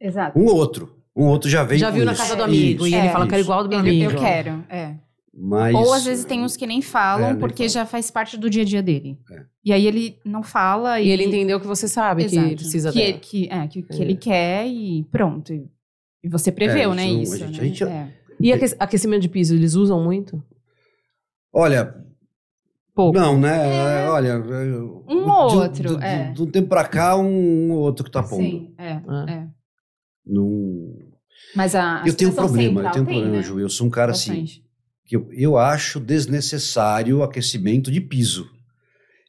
Exato. 0.00 0.38
Um 0.38 0.46
outro. 0.46 0.96
Um 1.14 1.26
outro 1.26 1.48
já 1.50 1.62
veio 1.62 1.78
Já 1.80 1.90
viu 1.90 2.04
na 2.04 2.12
isso. 2.12 2.22
casa 2.22 2.36
do 2.36 2.42
amigo 2.44 2.86
Isso, 2.86 2.94
e 2.94 2.98
ele 2.98 3.06
É, 3.08 3.10
fala 3.10 3.26
que 3.26 3.34
era 3.34 3.42
igual 3.42 3.58
ao 3.58 3.64
do 3.64 3.68
meu 3.70 3.78
Eu, 3.80 3.84
amigo. 3.84 4.12
eu 4.12 4.18
quero, 4.18 4.64
é. 4.68 4.94
Mas, 5.34 5.74
Ou 5.74 5.92
às 5.94 6.04
vezes 6.04 6.24
tem 6.26 6.42
uns 6.42 6.56
que 6.56 6.66
nem 6.66 6.82
falam 6.82 7.26
É, 7.28 7.30
nem 7.30 7.38
porque 7.40 7.62
falam. 7.68 7.68
já 7.70 7.86
faz 7.86 8.10
parte 8.10 8.36
do 8.36 8.50
dia 8.50 8.62
a 8.62 8.64
dia 8.66 8.82
dele. 8.82 9.18
É. 9.30 9.42
E 9.64 9.72
aí 9.72 9.86
ele 9.86 10.18
não 10.24 10.42
fala 10.42 11.00
E 11.00 11.08
ele 11.08 11.24
entendeu 11.24 11.58
que 11.60 11.66
você 11.66 11.88
sabe 11.88 12.24
Exato. 12.24 12.48
que 12.50 12.54
precisa 12.56 12.90
que, 12.92 12.98
dela. 12.98 13.08
ele- 13.10 13.18
que, 13.18 13.48
é, 13.50 13.66
que, 13.68 13.82
que 13.82 13.98
É. 13.98 14.04
ele 14.04 14.14
quer 14.16 14.66
e 14.66 15.04
pronto. 15.10 15.52
E, 15.52 15.66
e 16.24 16.28
você 16.28 16.50
preveu, 16.52 16.92
É, 16.92 16.96
né? 16.96 17.06
isso, 17.06 17.34
a 17.34 17.36
gente- 17.38 17.50
né? 17.52 17.58
a 17.60 17.64
gente- 17.66 17.84
É. 17.84 18.08
E 18.42 18.52
aque- 18.52 18.76
aquecimento 18.78 19.22
de 19.22 19.28
piso, 19.28 19.54
eles 19.54 19.74
usam 19.74 20.02
muito? 20.02 20.42
Olha, 21.52 21.94
Pouco. 22.94 23.18
não, 23.18 23.38
né? 23.38 24.08
Olha. 24.08 24.38
Um 24.38 25.30
ou 25.30 25.54
outro, 25.62 26.00
é. 26.00 26.32
De 26.32 26.42
um 26.42 26.46
tempo 26.50 26.68
pra 26.68 26.84
cá, 26.84 27.16
um 27.16 27.70
ou 27.72 27.78
outro 27.80 28.04
que 28.04 28.10
tá 28.10 28.22
pondo. 28.22 28.42
Sim, 28.42 28.74
é, 28.78 29.00
Ah. 29.06 29.26
é. 29.28 29.46
Não... 30.26 30.94
Mas 31.54 31.74
a 31.74 32.02
Eu 32.06 32.14
tenho 32.14 32.30
um 32.30 32.34
problema, 32.34 32.82
eu 32.82 32.90
tenho 32.90 33.02
um 33.04 33.06
tem, 33.06 33.14
problema, 33.16 33.36
né? 33.38 33.42
Ju. 33.42 33.58
Eu 33.60 33.68
sou 33.68 33.86
um 33.86 33.90
cara 33.90 34.12
assim. 34.12 34.30
Bastante. 34.30 34.62
que 35.04 35.16
eu, 35.16 35.28
eu 35.32 35.58
acho 35.58 36.00
desnecessário 36.00 37.18
o 37.18 37.22
aquecimento 37.22 37.90
de 37.90 38.00
piso. 38.00 38.48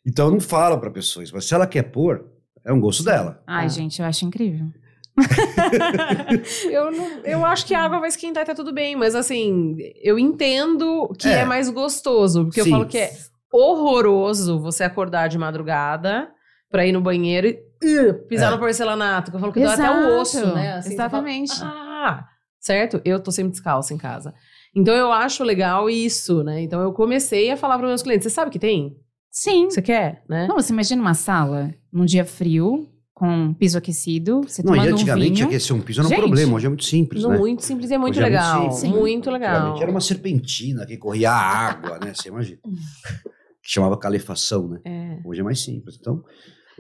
Então 0.06 0.28
eu 0.28 0.32
não 0.32 0.40
falo 0.40 0.78
para 0.80 0.90
pessoas, 0.92 1.32
mas 1.32 1.46
se 1.46 1.54
ela 1.54 1.68
quer 1.68 1.84
pôr, 1.84 2.26
é 2.64 2.72
um 2.72 2.80
gosto 2.80 3.04
dela. 3.04 3.42
Ai, 3.46 3.66
Ah. 3.66 3.68
gente, 3.68 4.00
eu 4.02 4.06
acho 4.06 4.24
incrível. 4.26 4.68
Eu, 6.70 6.92
não, 6.92 7.08
eu 7.24 7.46
acho 7.46 7.66
que 7.66 7.74
a 7.74 7.84
água 7.84 8.00
vai 8.00 8.10
esquentar 8.10 8.44
e 8.44 8.46
tá 8.46 8.56
tudo 8.56 8.74
bem, 8.74 8.96
mas 8.96 9.16
assim, 9.16 9.76
eu 10.02 10.18
entendo 10.18 11.14
que 11.18 11.28
é, 11.28 11.40
É. 11.40 11.46
mais 11.46 11.70
gostoso, 11.70 12.46
porque 12.46 12.64
Sim. 12.64 12.70
eu 12.70 12.76
falo 12.78 12.88
que 12.88 12.98
é 12.98 13.12
horroroso 13.52 14.60
você 14.60 14.84
acordar 14.84 15.28
de 15.30 15.38
madrugada 15.38 16.30
pra 16.70 16.86
ir 16.86 16.92
no 16.92 17.02
banheiro 17.02 17.48
e 17.48 18.00
uh, 18.10 18.28
pisar 18.28 18.52
É. 18.52 18.56
no 18.56 18.60
porcelanato, 18.60 19.30
que 19.32 19.38
eu 19.38 19.40
falo 19.42 19.54
que 19.54 19.60
dá 19.60 19.74
até 19.74 19.90
o 19.92 20.20
osso, 20.20 20.46
né? 20.54 20.74
Assim, 20.74 20.96
fala, 20.96 21.08
Exatamente. 21.10 21.54
Ah, 21.62 22.26
certo? 22.60 23.02
Eu 23.06 23.20
tô 23.20 23.32
sempre 23.32 23.52
descalça 23.52 23.94
em 23.94 23.98
casa. 23.98 24.34
Então 24.76 24.96
eu 24.96 25.12
acho 25.12 25.44
legal 25.44 25.88
isso, 25.90 26.44
né? 26.44 26.62
Então 26.62 26.82
eu 26.82 26.92
comecei 26.94 27.52
a 27.52 27.58
falar 27.58 27.78
para 27.78 27.88
meus 27.88 28.02
clientes: 28.02 28.24
você 28.24 28.30
sabe 28.32 28.50
que 28.50 28.58
tem? 28.58 28.96
Sim. 29.30 29.70
Você 29.70 29.82
quer, 29.82 30.24
né? 30.28 30.48
Não, 30.48 30.56
você 30.56 30.74
imagina 30.74 31.02
uma 31.02 31.14
sala 31.14 31.72
num 31.92 32.06
dia 32.06 32.26
frio, 32.26 32.88
com 33.14 33.54
piso 33.54 33.78
aquecido, 33.78 34.42
você 34.42 34.64
Não, 34.64 34.74
e 34.74 34.78
tomando 34.78 34.90
um 34.92 34.94
antigamente 34.96 35.34
vinho. 35.36 35.46
aquecer 35.48 35.76
um 35.76 35.82
piso 35.82 36.00
era 36.02 36.08
um 36.08 36.10
Gente. 36.10 36.20
problema, 36.20 36.56
hoje 36.56 36.66
é 36.66 36.70
muito 36.70 36.84
simples, 36.86 37.22
Não, 37.24 37.30
né? 37.32 37.38
muito 37.38 37.64
simples 37.64 37.92
e 37.92 37.94
é 37.94 37.98
muito 37.98 38.12
Hoje 38.18 38.20
é 38.20 38.24
muito 38.24 38.34
legal. 38.42 38.62
simples. 38.62 38.80
Sim. 38.80 38.90
Muito 39.00 39.32
legal. 39.32 39.52
Antigamente 39.56 39.82
era 39.84 39.92
uma 39.92 40.02
serpentina 40.02 40.86
que 40.86 40.98
corria 40.98 41.32
água, 41.32 42.00
né? 42.00 42.14
Você 42.14 42.30
imagina. 42.30 42.60
Que 43.66 43.72
chamava 43.72 43.96
calefação, 43.98 44.68
né? 44.68 44.82
É. 44.84 45.20
Hoje 45.24 45.40
é 45.40 45.44
mais 45.44 45.58
simples. 45.64 45.96
Então, 45.98 46.22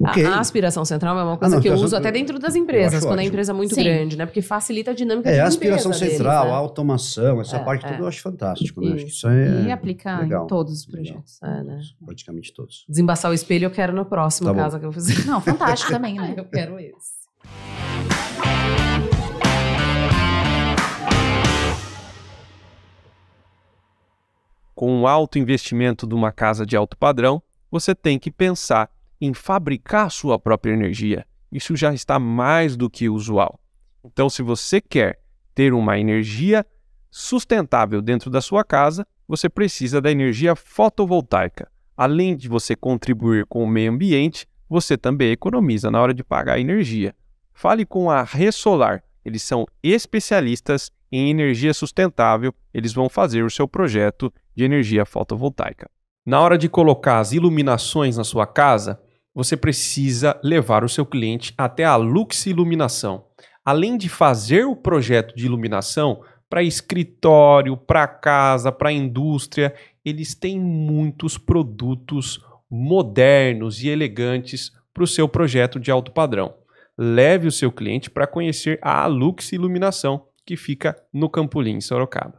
A- 0.03 0.09
ok. 0.11 0.25
A, 0.25 0.39
aspiração 0.39 0.83
central 0.85 1.17
é 1.19 1.23
uma 1.23 1.37
coisa 1.37 1.55
não, 1.55 1.61
que 1.61 1.69
eu 1.69 1.73
uso 1.75 1.95
até 1.95 2.11
dentro 2.11 2.39
das 2.39 2.55
empresas, 2.55 3.03
quando 3.05 3.19
a 3.19 3.23
empresa 3.23 3.51
é 3.51 3.55
muito 3.55 3.75
Sim. 3.75 3.83
grande, 3.83 4.17
né? 4.17 4.25
Porque 4.25 4.41
facilita 4.41 4.91
a 4.91 4.93
dinâmica 4.93 5.29
É, 5.29 5.33
de 5.33 5.39
a 5.39 5.45
aspiração 5.45 5.91
limpeza 5.91 6.05
deles, 6.05 6.17
central, 6.17 6.45
né? 6.45 6.51
a 6.51 6.55
automação, 6.55 7.41
essa 7.41 7.57
É, 7.57 7.59
parte 7.63 7.85
é. 7.85 7.89
toda 7.89 8.01
eu 8.01 8.07
acho 8.07 8.21
fantástico, 8.21 8.81
né? 8.81 8.93
Acho 8.93 9.05
que 9.05 9.11
Isso. 9.11 9.27
é 9.27 9.63
E 9.67 9.71
aplicar 9.71 10.21
legal. 10.21 10.45
em 10.45 10.47
todos 10.47 10.73
os 10.79 10.85
projetos. 10.85 11.39
É, 11.43 11.63
né? 11.63 11.79
praticamente 12.05 12.53
todos. 12.53 12.85
Desembaçar 12.89 13.29
o 13.29 13.33
espelho 13.33 13.65
eu 13.65 13.71
quero 13.71 13.93
no 13.93 14.05
próximo 14.05 14.49
Tá 14.49 14.55
casa 14.55 14.79
que 14.79 14.85
eu 14.85 14.91
fizer. 14.91 15.25
Não, 15.25 15.39
fantástico 15.39 15.91
também, 15.93 16.15
né? 16.15 16.33
eu 16.37 16.45
quero 16.45 16.79
esse. 16.79 17.23
com 24.75 24.91
um 24.91 25.07
alto 25.07 25.37
investimento 25.37 26.07
de 26.07 26.15
uma 26.15 26.31
casa 26.31 26.65
de 26.65 26.75
alto 26.75 26.97
padrão, 26.97 27.41
você 27.69 27.93
tem 27.93 28.17
que 28.19 28.31
pensar 28.31 28.89
em 29.25 29.33
fabricar 29.33 30.11
sua 30.11 30.37
própria 30.37 30.73
energia. 30.73 31.25
Isso 31.49 31.77
já 31.77 31.93
está 31.93 32.19
mais 32.19 32.75
do 32.75 32.89
que 32.89 33.07
usual. 33.07 33.57
Então, 34.03 34.29
se 34.29 34.43
você 34.43 34.81
quer 34.81 35.21
ter 35.55 35.73
uma 35.73 35.97
energia 35.97 36.65
sustentável 37.09 38.01
dentro 38.01 38.29
da 38.29 38.41
sua 38.41 38.65
casa, 38.65 39.07
você 39.25 39.47
precisa 39.47 40.01
da 40.01 40.11
energia 40.11 40.57
fotovoltaica. 40.57 41.71
Além 41.95 42.35
de 42.35 42.49
você 42.49 42.75
contribuir 42.75 43.45
com 43.45 43.63
o 43.63 43.67
meio 43.67 43.93
ambiente, 43.93 44.45
você 44.67 44.97
também 44.97 45.31
economiza 45.31 45.89
na 45.89 46.01
hora 46.01 46.13
de 46.13 46.23
pagar 46.23 46.55
a 46.55 46.59
energia. 46.59 47.15
Fale 47.53 47.85
com 47.85 48.11
a 48.11 48.23
Ressolar. 48.23 49.01
Eles 49.23 49.41
são 49.41 49.65
especialistas 49.81 50.91
em 51.09 51.29
energia 51.29 51.73
sustentável. 51.73 52.53
Eles 52.73 52.91
vão 52.91 53.07
fazer 53.07 53.43
o 53.43 53.49
seu 53.49 53.69
projeto 53.69 54.33
de 54.53 54.65
energia 54.65 55.05
fotovoltaica. 55.05 55.89
Na 56.25 56.39
hora 56.39 56.57
de 56.57 56.69
colocar 56.69 57.19
as 57.19 57.33
iluminações 57.33 58.15
na 58.15 58.23
sua 58.23 58.47
casa, 58.47 59.02
você 59.33 59.57
precisa 59.57 60.39
levar 60.43 60.83
o 60.83 60.89
seu 60.89 61.05
cliente 61.05 61.53
até 61.57 61.83
a 61.83 61.95
Lux 61.95 62.45
Iluminação. 62.45 63.25
Além 63.65 63.97
de 63.97 64.09
fazer 64.09 64.65
o 64.65 64.75
projeto 64.75 65.35
de 65.35 65.45
iluminação 65.45 66.21
para 66.49 66.61
escritório, 66.61 67.75
para 67.75 68.07
casa, 68.07 68.71
para 68.71 68.91
indústria, 68.91 69.73
eles 70.05 70.35
têm 70.35 70.59
muitos 70.59 71.37
produtos 71.37 72.39
modernos 72.69 73.81
e 73.83 73.89
elegantes 73.89 74.71
para 74.93 75.03
o 75.03 75.07
seu 75.07 75.27
projeto 75.27 75.79
de 75.79 75.89
alto 75.89 76.11
padrão. 76.11 76.53
Leve 76.97 77.47
o 77.47 77.51
seu 77.51 77.71
cliente 77.71 78.09
para 78.09 78.27
conhecer 78.27 78.77
a 78.81 79.07
Lux 79.07 79.51
Iluminação, 79.51 80.27
que 80.45 80.55
fica 80.55 80.95
no 81.11 81.29
Campolim, 81.29 81.81
Sorocaba. 81.81 82.37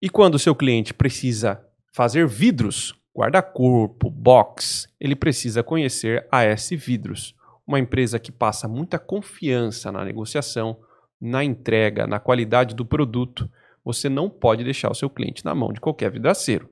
E 0.00 0.08
quando 0.08 0.36
o 0.36 0.38
seu 0.38 0.54
cliente 0.54 0.94
precisa 0.94 1.60
fazer 1.92 2.26
vidros, 2.26 2.94
guarda-corpo, 3.20 4.08
box, 4.10 4.88
ele 4.98 5.14
precisa 5.14 5.62
conhecer 5.62 6.26
a 6.32 6.42
S 6.42 6.74
Vidros, 6.74 7.34
uma 7.66 7.78
empresa 7.78 8.18
que 8.18 8.32
passa 8.32 8.66
muita 8.66 8.98
confiança 8.98 9.92
na 9.92 10.02
negociação, 10.02 10.78
na 11.20 11.44
entrega, 11.44 12.06
na 12.06 12.18
qualidade 12.18 12.74
do 12.74 12.84
produto. 12.84 13.50
Você 13.84 14.08
não 14.08 14.30
pode 14.30 14.64
deixar 14.64 14.90
o 14.90 14.94
seu 14.94 15.10
cliente 15.10 15.44
na 15.44 15.54
mão 15.54 15.70
de 15.70 15.80
qualquer 15.80 16.10
vidraceiro. 16.10 16.70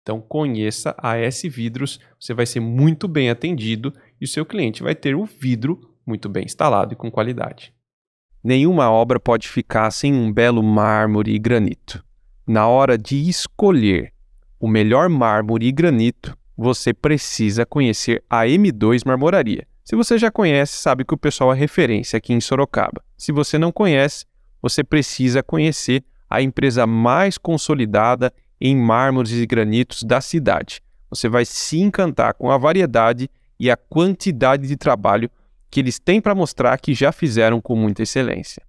Então 0.00 0.20
conheça 0.20 0.94
a 0.96 1.16
S 1.18 1.48
Vidros, 1.48 1.98
você 2.18 2.32
vai 2.32 2.46
ser 2.46 2.60
muito 2.60 3.08
bem 3.08 3.28
atendido 3.28 3.92
e 4.20 4.24
o 4.24 4.28
seu 4.28 4.46
cliente 4.46 4.84
vai 4.84 4.94
ter 4.94 5.16
o 5.16 5.24
vidro 5.24 5.80
muito 6.06 6.28
bem 6.28 6.44
instalado 6.44 6.92
e 6.92 6.96
com 6.96 7.10
qualidade. 7.10 7.74
Nenhuma 8.42 8.88
obra 8.88 9.18
pode 9.18 9.48
ficar 9.48 9.90
sem 9.90 10.14
um 10.14 10.32
belo 10.32 10.62
mármore 10.62 11.34
e 11.34 11.38
granito. 11.40 12.04
Na 12.46 12.68
hora 12.68 12.96
de 12.96 13.28
escolher 13.28 14.12
o 14.58 14.66
melhor 14.66 15.08
mármore 15.08 15.66
e 15.66 15.72
granito, 15.72 16.36
você 16.56 16.92
precisa 16.92 17.64
conhecer 17.64 18.22
a 18.28 18.42
M2 18.42 19.02
Marmoraria. 19.06 19.66
Se 19.84 19.94
você 19.94 20.18
já 20.18 20.30
conhece, 20.30 20.72
sabe 20.74 21.04
que 21.04 21.14
o 21.14 21.18
pessoal 21.18 21.52
é 21.52 21.56
referência 21.56 22.16
aqui 22.16 22.32
em 22.32 22.40
Sorocaba. 22.40 23.02
Se 23.16 23.32
você 23.32 23.56
não 23.56 23.72
conhece, 23.72 24.26
você 24.60 24.82
precisa 24.82 25.42
conhecer 25.42 26.04
a 26.28 26.42
empresa 26.42 26.86
mais 26.86 27.38
consolidada 27.38 28.32
em 28.60 28.76
mármores 28.76 29.32
e 29.32 29.46
granitos 29.46 30.02
da 30.02 30.20
cidade. 30.20 30.82
Você 31.08 31.28
vai 31.28 31.44
se 31.44 31.78
encantar 31.78 32.34
com 32.34 32.50
a 32.50 32.58
variedade 32.58 33.30
e 33.58 33.70
a 33.70 33.76
quantidade 33.76 34.66
de 34.66 34.76
trabalho 34.76 35.30
que 35.70 35.80
eles 35.80 35.98
têm 35.98 36.20
para 36.20 36.34
mostrar 36.34 36.78
que 36.78 36.92
já 36.92 37.12
fizeram 37.12 37.60
com 37.60 37.76
muita 37.76 38.02
excelência. 38.02 38.62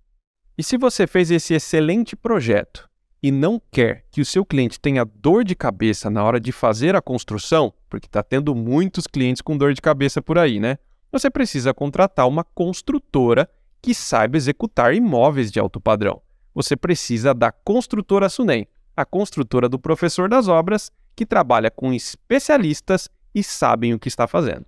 E 0.57 0.63
se 0.63 0.77
você 0.77 1.07
fez 1.07 1.31
esse 1.31 1.53
excelente 1.53 2.15
projeto 2.15 2.88
e 3.21 3.31
não 3.31 3.61
quer 3.71 4.05
que 4.11 4.21
o 4.21 4.25
seu 4.25 4.45
cliente 4.45 4.79
tenha 4.79 5.03
dor 5.03 5.43
de 5.43 5.55
cabeça 5.55 6.09
na 6.09 6.23
hora 6.23 6.39
de 6.39 6.51
fazer 6.51 6.95
a 6.95 7.01
construção, 7.01 7.73
porque 7.89 8.07
está 8.07 8.23
tendo 8.23 8.55
muitos 8.55 9.05
clientes 9.05 9.41
com 9.41 9.57
dor 9.57 9.73
de 9.73 9.81
cabeça 9.81 10.21
por 10.21 10.37
aí, 10.37 10.59
né? 10.59 10.77
Você 11.11 11.29
precisa 11.29 11.73
contratar 11.73 12.27
uma 12.27 12.43
construtora 12.43 13.49
que 13.81 13.93
saiba 13.93 14.37
executar 14.37 14.93
imóveis 14.93 15.51
de 15.51 15.59
alto 15.59 15.79
padrão. 15.79 16.21
Você 16.53 16.75
precisa 16.75 17.33
da 17.33 17.51
Construtora 17.51 18.29
Sunem, 18.29 18.67
a 18.95 19.05
construtora 19.05 19.69
do 19.69 19.79
professor 19.79 20.27
das 20.29 20.47
obras, 20.47 20.91
que 21.15 21.25
trabalha 21.25 21.71
com 21.71 21.93
especialistas 21.93 23.09
e 23.33 23.43
sabem 23.43 23.93
o 23.93 23.99
que 23.99 24.07
está 24.07 24.27
fazendo. 24.27 24.65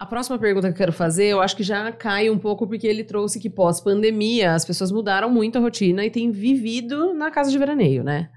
A 0.00 0.06
próxima 0.06 0.38
pergunta 0.38 0.68
que 0.68 0.72
eu 0.72 0.78
quero 0.78 0.94
fazer, 0.94 1.26
eu 1.26 1.42
acho 1.42 1.54
que 1.54 1.62
já 1.62 1.92
cai 1.92 2.30
um 2.30 2.38
pouco 2.38 2.66
porque 2.66 2.86
ele 2.86 3.04
trouxe 3.04 3.38
que 3.38 3.50
pós-pandemia 3.50 4.54
as 4.54 4.64
pessoas 4.64 4.90
mudaram 4.90 5.28
muito 5.28 5.58
a 5.58 5.60
rotina 5.60 6.02
e 6.06 6.10
têm 6.10 6.30
vivido 6.30 7.12
na 7.12 7.30
casa 7.30 7.50
de 7.50 7.58
veraneio, 7.58 8.02
né? 8.02 8.30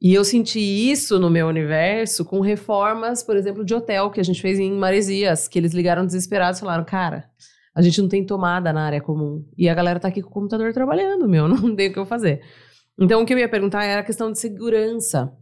E 0.00 0.14
eu 0.14 0.24
senti 0.24 0.60
isso 0.60 1.18
no 1.18 1.28
meu 1.28 1.48
universo 1.48 2.24
com 2.24 2.38
reformas, 2.38 3.20
por 3.24 3.36
exemplo, 3.36 3.64
de 3.64 3.74
hotel 3.74 4.12
que 4.12 4.20
a 4.20 4.22
gente 4.22 4.40
fez 4.40 4.60
em 4.60 4.72
Maresias, 4.74 5.48
que 5.48 5.58
eles 5.58 5.72
ligaram 5.74 6.06
desesperados 6.06 6.58
e 6.58 6.60
falaram: 6.60 6.84
"Cara, 6.84 7.28
a 7.74 7.82
gente 7.82 8.00
não 8.00 8.08
tem 8.08 8.24
tomada 8.24 8.72
na 8.72 8.86
área 8.86 9.00
comum 9.00 9.44
e 9.58 9.68
a 9.68 9.74
galera 9.74 9.98
tá 9.98 10.06
aqui 10.06 10.22
com 10.22 10.30
o 10.30 10.32
computador 10.32 10.72
trabalhando, 10.72 11.28
meu, 11.28 11.48
não 11.50 11.74
tem 11.74 11.88
o 11.88 11.92
que 11.92 11.98
eu 11.98 12.06
fazer". 12.06 12.42
Então, 12.96 13.22
o 13.22 13.26
que 13.26 13.34
eu 13.34 13.38
ia 13.38 13.48
perguntar 13.48 13.82
era 13.82 14.02
a 14.02 14.04
questão 14.04 14.30
de 14.30 14.38
segurança 14.38 15.32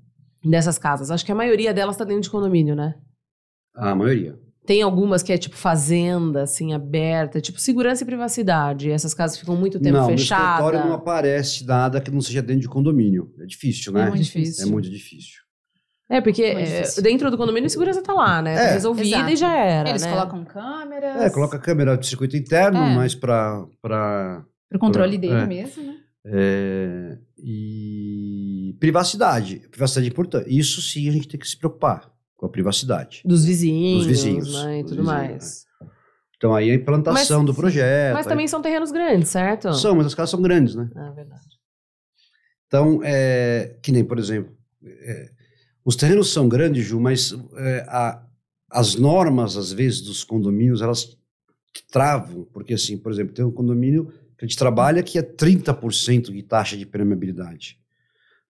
dessas 0.42 0.78
casas. 0.78 1.10
Acho 1.10 1.26
que 1.26 1.32
a 1.32 1.34
maioria 1.34 1.74
delas 1.74 1.98
tá 1.98 2.04
dentro 2.04 2.22
de 2.22 2.30
condomínio, 2.30 2.74
né? 2.74 2.94
A 3.74 3.94
maioria. 3.94 4.42
Tem 4.66 4.80
algumas 4.80 5.22
que 5.22 5.30
é 5.32 5.36
tipo 5.36 5.56
fazenda, 5.56 6.42
assim, 6.44 6.72
aberta, 6.72 7.38
tipo 7.40 7.60
segurança 7.60 8.02
e 8.02 8.06
privacidade. 8.06 8.90
Essas 8.90 9.12
casas 9.12 9.36
ficam 9.38 9.54
muito 9.56 9.78
tempo 9.78 9.98
não, 9.98 10.06
fechadas. 10.08 10.46
no 10.46 10.52
escritório 10.68 10.88
não 10.88 10.94
aparece 10.94 11.66
nada 11.66 12.00
que 12.00 12.10
não 12.10 12.20
seja 12.22 12.40
dentro 12.40 12.62
de 12.62 12.68
condomínio. 12.68 13.30
É 13.40 13.44
difícil, 13.44 13.92
né? 13.92 14.04
É 14.04 14.08
muito 14.08 14.22
difícil. 14.22 14.66
É 14.66 14.70
muito 14.70 14.90
difícil. 14.90 15.44
É, 16.08 16.20
porque 16.20 16.42
é, 16.42 16.82
dentro 17.02 17.30
do 17.30 17.36
condomínio 17.36 17.66
a 17.66 17.70
segurança 17.70 18.02
tá 18.02 18.12
lá, 18.12 18.40
né? 18.40 18.54
Tá 18.56 18.62
É. 18.62 18.72
resolvida 18.72 19.16
Exato. 19.16 19.30
e 19.32 19.36
já 19.36 19.56
era, 19.56 19.88
Eles 19.90 20.02
né? 20.02 20.10
colocam 20.10 20.44
câmeras. 20.44 21.22
É, 21.22 21.30
coloca 21.30 21.56
a 21.56 21.60
câmera 21.60 21.96
de 21.96 22.06
circuito 22.06 22.36
interno, 22.36 22.78
É. 22.78 22.94
mas 22.94 23.14
para 23.14 23.64
para 23.82 24.44
Pro 24.70 24.78
controle 24.78 25.16
É. 25.16 25.18
dele 25.18 25.46
mesmo, 25.46 25.82
né? 25.82 25.96
é, 26.26 27.18
e 27.38 28.74
privacidade. 28.80 29.62
Privacidade 29.70 30.06
é 30.06 30.10
importante. 30.10 30.46
Isso 30.58 30.80
sim 30.82 31.08
a 31.08 31.12
gente 31.12 31.28
tem 31.28 31.38
que 31.38 31.46
se 31.48 31.56
preocupar 31.56 32.10
com 32.44 32.48
a 32.48 32.50
privacidade. 32.50 33.22
Dos 33.24 33.44
vizinhos, 33.46 33.98
Dos 34.00 34.06
vizinhos, 34.06 34.52
né? 34.64 34.80
E 34.80 34.82
tudo 34.82 35.02
vizinhos, 35.02 35.06
mais. 35.06 35.66
Então 36.36 36.54
aí 36.54 36.70
a 36.70 36.74
implantação 36.74 37.38
Mas- 37.38 37.46
do 37.46 37.54
projeto. 37.54 38.12
Mas 38.14 38.26
aí- 38.26 38.30
também 38.30 38.46
são 38.46 38.60
terrenos 38.60 38.92
grandes, 38.92 39.30
certo? 39.30 39.72
são, 39.74 39.94
mas 39.96 40.06
as 40.06 40.14
casas 40.14 40.30
são 40.30 40.42
grandes, 40.42 40.74
né? 40.74 40.90
Ah, 40.94 41.10
verdade. 41.12 41.42
Então, 42.66 43.00
é, 43.02 43.76
que 43.82 43.90
nem, 43.92 44.04
por 44.04 44.18
exemplo, 44.18 44.52
é, 44.84 45.30
os 45.84 45.96
terrenos 45.96 46.32
são 46.32 46.48
grandes, 46.48 46.84
Ju, 46.84 47.00
mas 47.00 47.32
é, 47.56 47.86
a- 47.88 48.22
as 48.70 48.94
normas, 48.96 49.56
às 49.56 49.72
vezes, 49.72 50.00
dos 50.02 50.22
condomínios, 50.24 50.82
elas 50.82 51.16
travam, 51.90 52.46
porque, 52.52 52.74
assim, 52.74 52.98
por 52.98 53.10
exemplo, 53.12 53.32
tem 53.32 53.44
um 53.44 53.50
condomínio 53.50 54.12
que 54.36 54.44
a 54.44 54.46
gente 54.46 54.58
trabalha 54.58 55.02
que 55.02 55.18
é 55.18 55.22
30% 55.22 56.30
de 56.32 56.42
taxa 56.42 56.76
de 56.76 56.84
permeabilidade. 56.84 57.78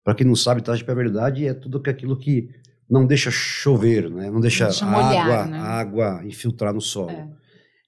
Para 0.03 0.15
quem 0.15 0.27
não 0.27 0.35
sabe, 0.35 0.63
taxa 0.63 0.79
de 0.79 0.85
permeabilidade 0.85 1.47
é 1.47 1.55
tudo 1.55 1.81
aquilo 1.89 2.17
que 2.17 2.49
não 2.89 3.07
deixa 3.07 3.31
chover, 3.31 4.11
né? 4.11 4.31
não 4.31 4.41
deixa, 4.41 4.65
deixa 4.67 4.87
molhar, 4.87 5.27
água, 5.27 5.47
né? 5.47 5.59
água 5.59 6.21
infiltrar 6.25 6.73
no 6.75 6.81
solo. 6.81 7.11
É. 7.11 7.29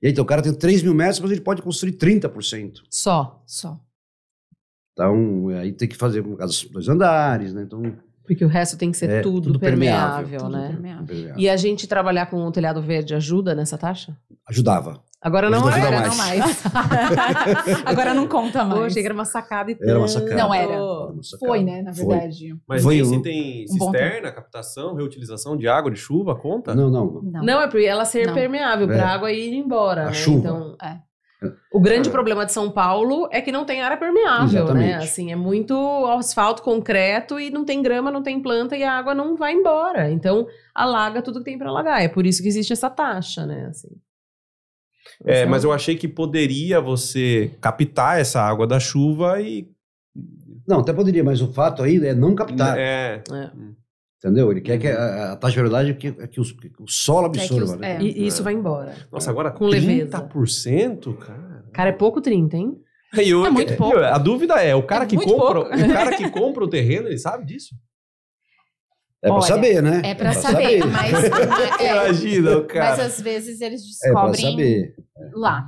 E 0.03 0.07
aí, 0.07 0.13
então, 0.13 0.25
o 0.25 0.27
cara 0.27 0.43
tem 0.43 0.53
3 0.53 0.83
mil 0.83 0.95
metros, 0.95 1.21
mas 1.21 1.31
ele 1.31 1.41
pode 1.41 1.63
construir 1.63 1.93
30%. 1.93 2.83
Só. 2.91 3.43
Só. 3.47 3.81
Então, 4.93 5.49
aí 5.49 5.73
tem 5.73 5.89
que 5.89 5.97
fazer, 5.97 6.23
no 6.23 6.37
caso, 6.37 6.71
dois 6.71 6.89
andares, 6.89 7.53
né? 7.53 7.63
Então, 7.63 7.83
Porque 8.25 8.45
o 8.45 8.49
resto 8.49 8.77
tem 8.79 8.91
que 8.91 8.97
ser 8.97 9.11
É, 9.11 9.21
tudo, 9.21 9.49
tudo 9.49 9.59
permeável, 9.61 10.29
permeável, 10.29 10.39
Tudo 10.39 10.53
né? 10.57 10.69
permeável. 10.69 11.35
E 11.39 11.49
a 11.49 11.57
gente 11.57 11.87
trabalhar 11.87 12.27
com 12.27 12.39
o 12.45 12.51
telhado 12.51 12.81
verde 12.81 13.15
ajuda 13.15 13.55
nessa 13.55 13.77
taxa? 13.77 14.17
ajudava. 14.49 15.03
Agora 15.23 15.49
não 15.51 15.67
Ajuda, 15.67 15.87
era. 15.87 15.99
ajuda 16.01 16.07
Agora 16.07 16.17
mais. 16.17 16.65
não 16.65 16.73
mais. 16.73 17.83
Agora 17.87 18.15
não 18.15 18.27
conta 18.29 18.65
mais. 18.65 18.93
Que 18.95 19.01
era 19.01 19.15
uma 19.15 19.25
sacada 19.25 19.71
e 19.73 19.77
Era 19.81 19.99
uma 19.99 20.07
sacada. 20.09 20.35
Não 20.37 20.55
era. 20.55 20.73
Era 20.75 21.23
sacada. 21.23 21.47
Foi, 21.49 21.65
né? 21.65 21.83
Na 21.83 21.93
Foi. 21.95 22.07
verdade. 22.07 22.57
Mas 22.69 22.83
Foi 22.83 22.95
tem, 22.95 23.03
o- 23.03 23.07
se 23.07 23.23
tem 23.23 23.65
um 23.65 23.73
cisterna, 23.73 24.31
captação, 24.33 24.95
reutilização 24.95 25.57
de 25.57 25.67
água 25.67 25.91
de 25.91 25.99
chuva, 25.99 26.37
conta? 26.37 26.75
Não, 26.75 26.91
não. 26.91 27.21
não. 27.23 27.43
Não. 27.43 27.61
É 27.63 27.67
porque 27.67 27.87
ela 27.87 28.05
ser 28.05 28.27
Não. 28.27 28.35
permeável 28.35 28.91
É. 28.91 28.97
pra 28.97 29.09
água 29.09 29.33
ir 29.33 29.55
embora, 29.55 30.03
A 30.03 30.07
né? 30.07 30.13
chuva. 30.13 30.39
Então, 30.39 30.77
É. 30.83 31.01
o 31.73 31.81
grande 31.81 32.09
É. 32.09 32.13
problema 32.13 32.45
de 32.47 32.53
São 32.53 32.71
Paulo 32.71 33.27
é 33.33 33.41
que 33.41 33.51
não 33.51 33.65
tem 33.65 33.83
área 33.83 33.97
permeável, 33.97 34.65
Exatamente. 34.65 34.87
né? 34.91 34.95
Assim, 34.97 35.33
é 35.33 35.37
muito 35.37 35.75
asfalto, 36.07 36.63
concreto 36.63 37.41
e 37.41 37.51
não 37.51 37.65
tem 37.65 37.83
grama, 37.83 38.11
não 38.13 38.23
tem 38.23 38.41
planta 38.41 38.77
e 38.77 38.85
a 38.85 38.93
água 38.93 39.15
não 39.15 39.35
vai 39.35 39.55
embora. 39.55 40.11
Então, 40.11 40.47
alaga 40.75 41.21
tudo 41.23 41.39
que 41.41 41.47
tem 41.47 41.59
pra 41.59 41.71
alagar. 41.71 42.03
É 42.03 42.09
por 42.09 42.27
isso 42.27 42.43
que 42.43 42.49
existe 42.49 42.73
essa 42.73 42.91
taxa, 42.91 43.45
né? 43.47 43.67
Assim. 43.71 43.89
É, 45.25 45.41
Essa 45.43 45.51
mas 45.51 45.65
eu 45.65 45.73
achei 45.73 45.97
que 45.97 46.07
poderia 46.09 46.81
você 46.81 47.51
captar 47.61 48.21
essa 48.21 48.41
água 48.41 48.67
da 48.67 48.79
chuva 48.81 49.41
e. 49.41 49.69
Não, 50.67 50.81
até 50.81 50.93
poderia, 50.93 51.23
mas 51.23 51.41
o 51.41 51.53
fato 51.53 51.83
aí 51.83 51.97
é 52.05 52.15
não 52.15 52.35
captar. 52.35 52.77
É, 52.79 53.23
É. 53.33 53.51
Entendeu? 54.19 54.51
Ele 54.51 54.61
quer 54.63 54.79
que 54.79 54.89
a, 54.89 55.33
a 55.33 55.37
taxa 55.37 55.55
de 55.57 55.61
verdade 55.63 55.91
é 55.91 55.95
que, 55.95 56.09
é 56.09 56.27
que, 56.27 56.41
os- 56.41 56.51
que 56.51 56.73
o 56.81 56.89
solo 56.89 57.31
que 57.31 57.39
absorva, 57.39 57.65
os- 57.75 57.77
né? 57.79 57.97
é. 57.97 58.03
E 58.03 58.27
isso 58.27 58.43
vai 58.43 58.55
embora. 58.55 58.95
Nossa, 59.13 59.31
agora 59.31 59.51
Com 59.51 59.67
leveza. 59.67 60.11
30%, 60.11 61.17
cara. 61.19 61.65
Cara, 61.73 61.89
é 61.91 61.93
pouco 61.93 62.21
30, 62.21 62.57
hein? 62.57 62.81
E 63.15 63.33
o- 63.35 63.47
É 63.47 63.51
muito 63.51 63.77
pouco. 63.77 63.99
A 63.99 64.19
dúvida 64.19 64.55
é, 64.55 64.75
o 64.75 64.83
cara, 64.83 65.05
É 65.05 65.07
que 65.07 65.17
compra, 65.17 65.61
pouco. 65.61 65.77
o 65.77 65.89
cara 65.93 66.17
que 66.17 66.29
compra 66.31 66.65
o 66.65 66.69
terreno, 66.69 67.07
ele 67.09 67.19
sabe 67.19 67.45
disso? 67.45 67.75
É 69.27 69.33
pra 69.33 69.41
saber, 69.43 69.83
né? 69.83 70.03
É 70.05 70.15
pra 70.15 70.33
saber, 70.33 70.85
mas, 70.87 71.13
é, 71.81 71.91
Imagina 71.93 72.51
o 72.59 72.63
mas 72.63 72.73
cara. 72.73 73.03
às 73.05 73.21
vezes 73.21 73.61
eles 73.61 73.83
É 74.05 74.13
pra 74.13 74.31
descobrem 74.31 74.51
saber. 74.53 74.95
lá. 75.35 75.67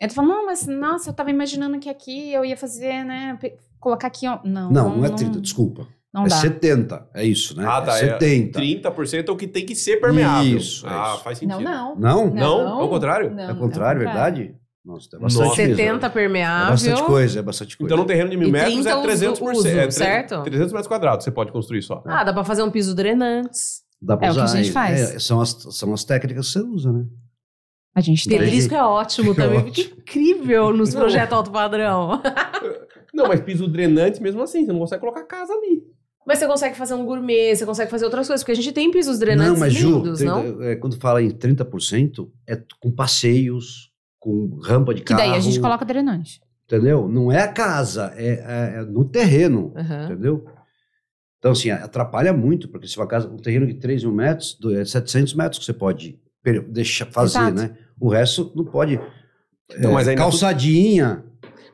Ele 0.00 0.12
fala, 0.12 0.28
não, 0.28 0.46
mas 0.46 0.66
nossa, 0.66 1.10
eu 1.10 1.14
tava 1.14 1.30
imaginando 1.30 1.78
que 1.78 1.88
aqui 1.88 2.32
eu 2.32 2.44
ia 2.44 2.56
fazer, 2.56 3.04
né? 3.04 3.38
Colocar 3.78 4.06
aqui, 4.06 4.26
ó. 4.26 4.38
Não, 4.44 4.70
Não, 4.70 4.96
não 4.96 5.04
é 5.04 5.10
30, 5.10 5.40
desculpa. 5.40 5.86
Não 6.12 6.24
é 6.24 6.28
dá. 6.28 6.36
70, 6.36 7.08
é 7.14 7.24
isso, 7.24 7.56
né? 7.56 7.64
Ah, 7.68 7.80
tá, 7.82 7.98
É 7.98 8.06
é 8.06 8.18
70. 8.18 8.58
30% 8.58 9.28
é 9.28 9.30
o 9.30 9.36
que 9.36 9.46
tem 9.46 9.64
que 9.64 9.74
ser 9.76 10.00
permeável. 10.00 10.56
Isso, 10.56 10.86
é 10.86 10.90
ah, 10.90 11.12
isso. 11.14 11.22
faz 11.24 11.38
sentido. 11.38 11.60
Não, 11.60 11.94
não. 11.94 12.30
Não? 12.30 12.34
Não? 12.34 12.68
Ao 12.80 12.88
contrário? 12.88 13.30
Não, 13.30 13.42
É 13.44 13.52
o 13.52 13.56
contrário, 13.56 14.02
é 14.02 14.04
o 14.04 14.08
contrário. 14.08 14.34
verdade? 14.40 14.54
Nossa, 14.84 15.08
é 15.14 15.18
bastante 15.18 15.44
Nossa. 15.48 15.60
mesmo. 15.62 15.76
70 15.76 16.06
É 16.06 16.10
permeável. 16.10 16.70
bastante 16.70 17.02
coisa, 17.04 17.38
é 17.38 17.42
bastante 17.42 17.76
coisa. 17.76 17.88
Então, 17.92 17.98
num 18.02 18.06
terreno 18.06 18.30
de 18.30 18.36
mil 18.36 18.50
metros 18.50 18.72
30 18.74 18.88
é 18.90 18.94
uso- 18.94 19.02
300%. 19.02 19.56
uso, 19.58 19.68
é 19.68 19.72
tre- 19.82 19.90
certo? 19.90 20.42
300 20.42 20.72
metros 20.72 20.88
quadrados 20.88 21.24
você 21.24 21.30
pode 21.30 21.52
construir 21.52 21.82
só. 21.82 22.02
Ah, 22.06 22.24
dá 22.24 22.32
pra 22.32 22.44
fazer 22.44 22.62
um 22.62 22.70
piso 22.70 22.94
drenantes. 22.94 23.82
Dá 24.00 24.16
pra 24.16 24.28
É 24.28 24.30
o 24.30 24.34
que 24.34 24.40
a 24.40 24.44
usar 24.44 24.56
gente 24.56 24.66
aí. 24.68 24.72
faz. 24.72 25.00
É, 25.14 25.18
são, 25.18 25.40
as, 25.40 25.50
são 25.70 25.92
as 25.92 26.02
técnicas 26.04 26.46
que 26.46 26.52
você 26.52 26.66
usa, 26.66 26.90
né? 26.92 27.04
A 27.94 28.00
gente 28.00 28.26
tem. 28.28 28.38
Pedrisco 28.38 28.74
é 28.74 28.82
ótimo 28.82 29.32
É 29.32 29.34
também. 29.34 29.58
ótimo. 29.58 29.72
Que 29.72 29.82
incrível 30.20 30.72
nos 30.72 30.94
Não. 30.94 31.00
projetos 31.02 31.36
alto 31.36 31.50
padrão. 31.50 32.22
Não, 33.12 33.28
mas 33.28 33.40
piso 33.40 33.68
drenante 33.68 34.22
mesmo 34.22 34.40
assim, 34.40 34.64
você 34.64 34.72
não 34.72 34.78
consegue 34.78 35.00
colocar 35.00 35.24
casa 35.24 35.52
ali. 35.52 35.82
Mas 36.26 36.38
você 36.38 36.46
consegue 36.46 36.76
fazer 36.76 36.94
um 36.94 37.04
gourmet, 37.04 37.54
você 37.56 37.66
consegue 37.66 37.90
fazer 37.90 38.04
outras 38.04 38.26
coisas, 38.26 38.42
porque 38.44 38.52
a 38.52 38.54
gente 38.54 38.72
tem 38.72 38.90
pisos 38.90 39.18
drenantes 39.18 39.52
não, 39.54 39.58
mas 39.58 39.72
Ju, 39.72 39.96
lindos, 39.96 40.18
30 40.20 40.32
não? 40.42 40.62
é, 40.62 40.76
quando 40.76 40.96
fala 40.96 41.20
em 41.20 41.30
30%, 41.30 42.30
é 42.48 42.62
com 42.80 42.90
passeios, 42.92 43.89
com 44.20 44.60
rampa 44.62 44.94
de 44.94 45.00
Que 45.00 45.06
carro. 45.08 45.20
daí 45.20 45.34
a 45.34 45.40
gente 45.40 45.58
coloca 45.58 45.84
drenante. 45.84 46.40
Entendeu? 46.66 47.08
Não 47.08 47.32
é 47.32 47.40
a 47.42 47.48
casa, 47.48 48.12
é, 48.16 48.28
é- 48.28 48.80
é 48.80 48.84
no 48.84 49.04
terreno. 49.04 49.72
Aham. 49.76 50.04
Entendeu? 50.04 50.44
Então, 51.38 51.52
assim, 51.52 51.70
atrapalha 51.70 52.32
muito, 52.32 52.68
porque 52.68 52.86
se 52.86 52.96
uma 52.98 53.06
casa, 53.06 53.26
um 53.28 53.38
terreno 53.38 53.66
de 53.66 53.74
3 53.74 54.04
mil 54.04 54.12
metros, 54.12 54.54
do- 54.60 54.76
é 54.78 54.84
700 54.84 55.34
metros 55.34 55.58
que 55.58 55.64
você 55.64 55.72
pode 55.72 56.20
deixar 56.68 57.06
fazer, 57.06 57.38
Exato. 57.38 57.54
né? 57.56 57.76
O 57.98 58.08
resto 58.08 58.52
não 58.54 58.64
pode. 58.64 59.00
Não, 59.78 59.90
É, 59.90 59.94
mas 60.04 60.14
calçadinha, 60.14 61.24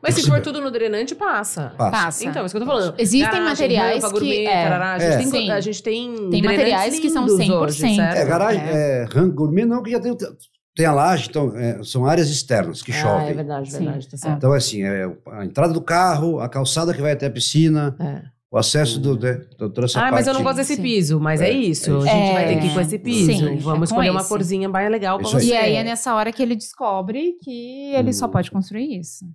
Mas 0.01 0.13
se 0.15 0.23
for 0.27 0.39
tudo 0.41 0.61
no 0.61 0.69
drenante, 0.71 1.15
passa. 1.15 1.73
passa. 1.77 1.91
Passa. 1.91 2.25
Então, 2.25 2.45
isso 2.45 2.55
que 2.55 2.61
eu 2.61 2.65
tô 2.65 2.71
falando. 2.71 2.93
Existem 2.99 3.21
Garagem, 3.29 3.49
materiais 3.49 4.03
rampa, 4.03 4.13
gourmet, 4.13 4.35
que- 4.35 4.47
é. 4.47 4.63
tarará, 4.63 4.93
a, 4.93 4.99
gente 4.99 5.27
É. 5.27 5.31
tem, 5.31 5.51
a 5.51 5.59
gente 5.59 5.83
tem 5.83 6.29
Tem 6.29 6.41
materiais 6.43 6.99
que 6.99 7.09
são 7.09 7.23
lindos 7.25 7.37
100%. 7.45 7.61
Hoje, 7.83 7.95
certo? 7.95 8.17
É, 8.17 8.25
garagem, 8.25 8.61
É. 8.61 9.03
é, 9.03 9.25
gourmet 9.33 9.65
não, 9.65 9.81
que 9.83 9.91
já 9.91 9.99
tem, 9.99 10.15
tem 10.77 10.85
a 10.85 10.93
laje, 10.93 11.27
então 11.29 11.51
é, 11.57 11.83
são 11.83 12.05
áreas 12.05 12.29
externas 12.29 12.81
que 12.81 12.91
Ah, 12.91 12.95
chovem. 13.01 13.27
é 13.29 13.33
verdade, 13.33 13.71
Sim. 13.71 13.79
verdade, 13.85 14.07
tá 14.07 14.15
certo. 14.17 14.37
Então, 14.37 14.53
assim, 14.53 14.83
é 14.83 15.11
a 15.31 15.43
entrada 15.43 15.73
do 15.73 15.81
carro, 15.81 16.39
a 16.39 16.47
calçada 16.47 16.93
que 16.93 17.01
vai 17.01 17.11
até 17.11 17.25
a 17.25 17.31
piscina, 17.31 17.95
É. 17.99 18.21
o 18.49 18.57
acesso 18.57 18.99
do, 18.99 19.17
de, 19.17 19.35
toda 19.57 19.83
essa 19.85 19.99
Ah, 19.99 20.03
parte. 20.03 20.13
mas 20.13 20.27
eu 20.27 20.33
não 20.35 20.43
gosto 20.43 20.57
desse 20.57 20.77
piso, 20.77 21.19
mas 21.19 21.41
é, 21.41 21.49
É, 21.49 21.51
isso. 21.51 21.91
é 21.91 22.09
A 22.09 22.13
gente 22.13 22.33
vai 22.33 22.43
É. 22.43 22.47
ter 22.47 22.59
que 22.61 22.67
ir 22.67 22.73
com 22.73 22.79
esse 22.79 22.99
piso. 22.99 23.31
Sim, 23.33 23.53
é 23.55 23.57
Vamos 23.57 23.89
escolher 23.89 24.09
uma 24.11 24.19
esse. 24.21 24.29
corzinha 24.29 24.69
bem 24.69 24.87
legal 24.87 25.17
pra 25.17 25.27
Isso 25.27 25.37
aí. 25.37 25.43
você. 25.47 25.51
E 25.53 25.57
aí 25.57 25.73
é 25.75 25.83
nessa 25.83 26.13
hora 26.15 26.31
que 26.31 26.41
ele 26.43 26.55
descobre 26.55 27.33
que 27.43 27.91
ele 27.93 28.13
só 28.13 28.27
Hum. 28.27 28.29
pode 28.29 28.49
construir 28.51 28.99
isso. 28.99 29.25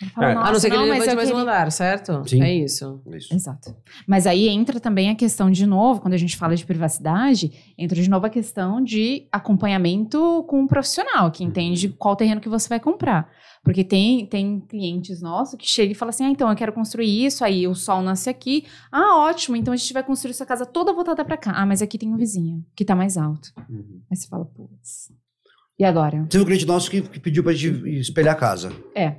Ele 0.00 0.10
fala, 0.10 0.26
É. 0.26 0.30
A 0.30 0.34
não 0.34 0.42
"Nossa, 0.44 0.60
ser 0.60 0.70
que 0.70 0.76
ele 0.76 0.86
mas 0.86 1.00
levante 1.00 1.16
mais 1.16 1.28
um 1.28 1.32
queria-" 1.34 1.42
andar, 1.42 1.72
certo? 1.72 2.28
Sim. 2.28 2.42
É 2.42 2.54
isso. 2.54 3.02
Isso. 3.14 3.34
Exato. 3.34 3.74
Mas 4.06 4.26
aí 4.26 4.48
entra 4.48 4.80
também 4.80 5.10
a 5.10 5.14
questão, 5.14 5.50
de 5.50 5.66
novo, 5.66 6.00
quando 6.00 6.14
a 6.14 6.18
gente 6.18 6.36
fala 6.36 6.56
de 6.56 6.64
privacidade, 6.64 7.52
entra 7.76 8.00
de 8.00 8.08
novo 8.08 8.26
a 8.26 8.30
questão 8.30 8.82
de 8.82 9.26
acompanhamento 9.30 10.44
com 10.48 10.60
um 10.60 10.66
profissional 10.66 11.30
que 11.30 11.44
entende 11.44 11.88
qual 11.88 12.16
terreno 12.16 12.40
que 12.40 12.48
você 12.48 12.68
vai 12.68 12.80
comprar. 12.80 13.30
Porque 13.62 13.84
tem, 13.84 14.24
tem 14.24 14.58
clientes 14.60 15.20
nossos 15.20 15.54
que 15.58 15.66
chegam 15.68 15.92
e 15.92 15.94
falam 15.94 16.08
assim: 16.10 16.24
ah, 16.24 16.30
então 16.30 16.48
eu 16.48 16.56
quero 16.56 16.72
construir 16.72 17.26
isso, 17.26 17.44
aí 17.44 17.68
o 17.68 17.74
sol 17.74 18.00
nasce 18.00 18.30
aqui. 18.30 18.64
Ah, 18.90 19.18
ótimo, 19.18 19.54
então 19.54 19.74
a 19.74 19.76
gente 19.76 19.92
vai 19.92 20.02
construir 20.02 20.30
essa 20.30 20.46
casa 20.46 20.64
toda 20.64 20.94
voltada 20.94 21.22
para 21.24 21.36
cá. 21.36 21.52
Ah, 21.54 21.66
mas 21.66 21.82
aqui 21.82 21.98
tem 21.98 22.10
um 22.12 22.16
vizinho 22.16 22.64
que 22.74 22.84
tá 22.86 22.96
mais 22.96 23.18
alto. 23.18 23.52
Uhum. 23.68 24.00
Aí 24.10 24.16
você 24.16 24.26
fala, 24.26 24.46
putz. 24.46 25.12
E 25.78 25.84
agora? 25.84 26.26
Teve 26.28 26.42
um 26.42 26.46
cliente 26.46 26.66
nosso 26.66 26.90
que, 26.90 27.00
que 27.02 27.20
pediu 27.20 27.42
pra 27.42 27.52
gente 27.52 27.86
espelhar 28.00 28.34
a 28.34 28.38
casa. 28.38 28.72
É. 28.94 29.16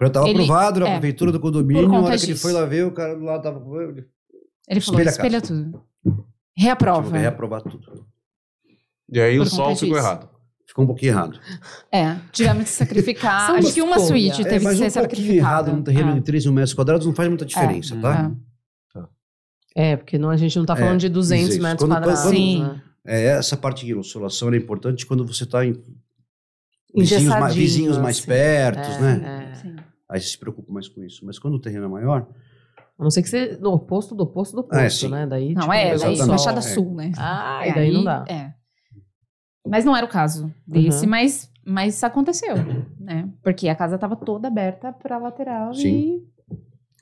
Já 0.00 0.06
estava 0.08 0.28
aprovado 0.30 0.80
na 0.80 0.88
é. 0.88 0.92
prefeitura 0.98 1.30
do 1.32 1.38
condomínio, 1.40 1.88
na 1.88 2.00
hora 2.00 2.16
que 2.18 2.24
ele 2.24 2.32
disso. 2.32 2.42
foi 2.42 2.52
lá 2.52 2.64
ver, 2.64 2.84
o 2.86 2.92
cara 2.92 3.14
do 3.14 3.24
lado 3.24 3.42
tava 3.42 3.60
com 3.60 3.80
ele. 3.80 4.06
Ele 4.68 4.80
falou: 4.80 5.00
Espelha 5.00 5.36
espelha, 5.38 5.40
tudo. 5.40 5.82
Reaprova. 6.56 7.16
reaprovar 7.16 7.62
tudo. 7.62 8.06
E 9.10 9.20
aí 9.20 9.36
Por 9.36 9.46
o 9.46 9.50
sol 9.50 9.66
conta 9.68 9.80
ficou 9.80 9.94
disso. 9.96 10.06
errado. 10.06 10.28
Ficou 10.66 10.84
um 10.84 10.86
pouquinho 10.88 11.10
errado. 11.12 11.38
É, 11.92 12.16
tivemos 12.32 12.64
que 12.64 12.70
sacrificar. 12.70 13.46
São 13.46 13.56
Acho 13.56 13.72
que 13.74 13.82
uma 13.82 13.98
suíte 13.98 14.40
É, 14.40 14.44
teve 14.44 14.60
que 14.60 14.66
um 14.66 14.70
ser 14.70 14.76
pouquinho 14.76 14.90
sacrificada. 14.90 15.36
errado 15.36 15.72
num 15.72 15.82
terreno 15.82 16.10
É. 16.10 16.14
de 16.14 16.20
3 16.22 16.44
mil 16.46 16.54
metros 16.54 16.74
quadrados 16.74 17.06
não 17.06 17.14
faz 17.14 17.28
muita 17.28 17.44
diferença, 17.44 17.96
tá? 18.00 18.32
É. 19.76 19.92
É, 19.92 19.96
porque 19.96 20.16
não, 20.18 20.30
a 20.30 20.36
gente 20.36 20.56
não 20.58 20.64
tá 20.64 20.74
É, 20.74 20.76
falando 20.76 21.00
de 21.00 21.08
200 21.08 21.50
isso. 21.54 21.62
metros 21.62 21.80
Quando- 21.80 21.92
quadrados. 21.92 22.22
quando- 22.22 22.34
Sim. 22.34 22.62
né? 22.62 22.82
É, 23.06 23.24
essa 23.26 23.56
parte 23.56 23.84
de 23.84 23.94
oscilação 23.94 24.52
é 24.52 24.56
importante 24.56 25.04
quando 25.04 25.26
você 25.26 25.44
está 25.44 25.64
em 25.66 25.74
vizinhos 26.94 27.34
mais, 27.40 27.54
vizinhos 27.54 27.98
mais 27.98 28.18
assim. 28.18 28.26
perto, 28.28 28.78
É, 28.90 29.00
né? 29.00 29.48
é. 29.50 29.54
Sim. 29.54 29.76
Aí 30.08 30.20
você 30.20 30.28
se 30.28 30.38
preocupa 30.38 30.72
mais 30.72 30.88
com 30.88 31.02
isso. 31.02 31.24
Mas 31.24 31.38
quando 31.38 31.54
o 31.54 31.60
terreno 31.60 31.84
é 31.86 31.88
maior, 31.88 32.26
A 32.98 33.02
não 33.02 33.10
ser 33.10 33.22
que 33.22 33.28
você. 33.28 33.56
No 33.60 33.72
oposto 33.72 34.14
do 34.14 34.22
oposto 34.22 34.54
do 34.54 34.60
oposto, 34.60 35.06
Ah, 35.06 35.08
é, 35.08 35.10
né? 35.10 35.26
Daí, 35.26 35.52
Não, 35.54 35.62
tipo, 35.62 35.72
é, 35.72 35.84
pega 35.90 35.98
daí, 36.04 36.12
o 36.14 36.16
sol. 36.16 36.26
Baixada 36.28 36.58
é. 36.58 36.62
Sul, 36.62 36.94
né? 36.94 37.12
Ah, 37.18 37.60
É, 37.64 37.70
e 37.70 37.74
daí 37.74 37.88
aí- 37.88 37.92
não 37.92 38.04
dá. 38.04 38.24
É. 38.28 38.52
Mas 39.66 39.84
não 39.84 39.96
era 39.96 40.06
o 40.06 40.08
caso 40.08 40.52
desse, 40.66 41.04
Uhum. 41.04 41.10
mas, 41.10 41.50
mas 41.66 42.04
aconteceu, 42.04 42.54
né? 43.00 43.28
Porque 43.42 43.68
a 43.68 43.74
casa 43.74 43.94
estava 43.96 44.14
toda 44.14 44.46
aberta 44.46 44.92
para 44.92 45.18
lateral 45.18 45.74
Sim. 45.74 46.22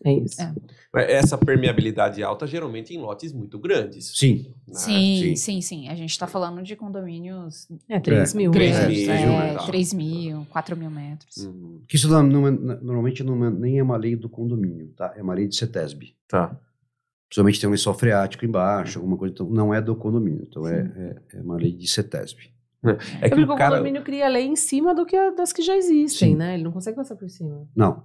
É 0.05 0.13
isso. 0.13 0.41
É. 0.41 0.53
Essa 1.15 1.39
permeabilidade 1.39 2.23
alta 2.23 2.47
geralmente 2.47 2.95
em 2.95 2.99
lotes 2.99 3.33
muito 3.33 3.59
grandes. 3.59 4.13
sim. 4.15 4.53
né? 4.69 4.75
Sim, 4.75 5.17
sim. 5.21 5.37
sim, 5.37 5.61
sim. 5.61 5.89
A 5.89 5.95
gente 5.95 6.19
tá 6.19 6.27
falando 6.27 6.63
de 6.63 6.75
condomínios 6.77 7.67
É, 7.89 7.99
3 8.01 8.35
É. 8.35 8.37
mil. 8.37 8.51
Três 8.51 8.77
né? 8.79 8.89
mil, 8.89 9.33
é, 9.33 9.55
tá. 9.55 9.63
3 9.67 9.93
mil, 9.95 10.47
4 10.51 10.77
mil 10.77 10.91
metros. 10.91 11.37
Uhum. 11.47 11.81
Que 11.89 11.97
isso 11.97 12.09
não, 12.09 12.23
não 12.23 12.47
é- 12.49 12.51
normalmente 12.51 13.23
não 13.25 13.45
é- 13.45 13.51
nem 13.51 13.79
é 13.79 13.83
uma 13.83 13.97
lei 13.97 14.17
do 14.17 14.29
condomínio, 14.29 14.89
tá? 14.97 15.15
É 15.17 15.23
uma 15.23 15.35
lei 15.35 15.49
de 15.49 15.57
CETESB. 15.57 16.15
Tá. 16.29 16.55
Principalmente 17.29 17.61
tem 17.61 17.69
um 17.69 17.73
lençol 17.73 17.95
freático 17.95 18.45
embaixo, 18.45 18.99
alguma 18.99 19.17
coisa. 19.17 19.33
Então, 19.33 19.49
não 19.49 19.73
é 19.73 19.81
do 19.81 19.97
condomínio. 19.97 20.47
Então, 20.49 20.67
é, 20.69 20.81
é, 21.33 21.37
é 21.39 21.41
uma 21.41 21.57
lei 21.57 21.73
de 21.73 21.89
CETESB. 21.89 22.51
É 22.85 22.91
É 22.91 23.31
que 23.31 23.37
porque 23.37 23.51
o 23.51 23.55
o 23.55 23.57
cara. 23.57 23.77
condomínio 23.77 24.03
cria 24.03 24.29
lei 24.29 24.45
em 24.45 24.57
cima 24.57 24.93
do 24.95 25.07
que 25.07 25.17
a- 25.17 25.31
das 25.31 25.53
que 25.53 25.63
já 25.63 25.75
existem, 25.77 26.31
Sim. 26.33 26.35
né? 26.37 26.55
Ele 26.55 26.65
não 26.65 26.73
consegue 26.73 26.97
passar 26.97 27.15
por 27.17 27.31
cima. 27.31 27.67
Não. 27.77 28.03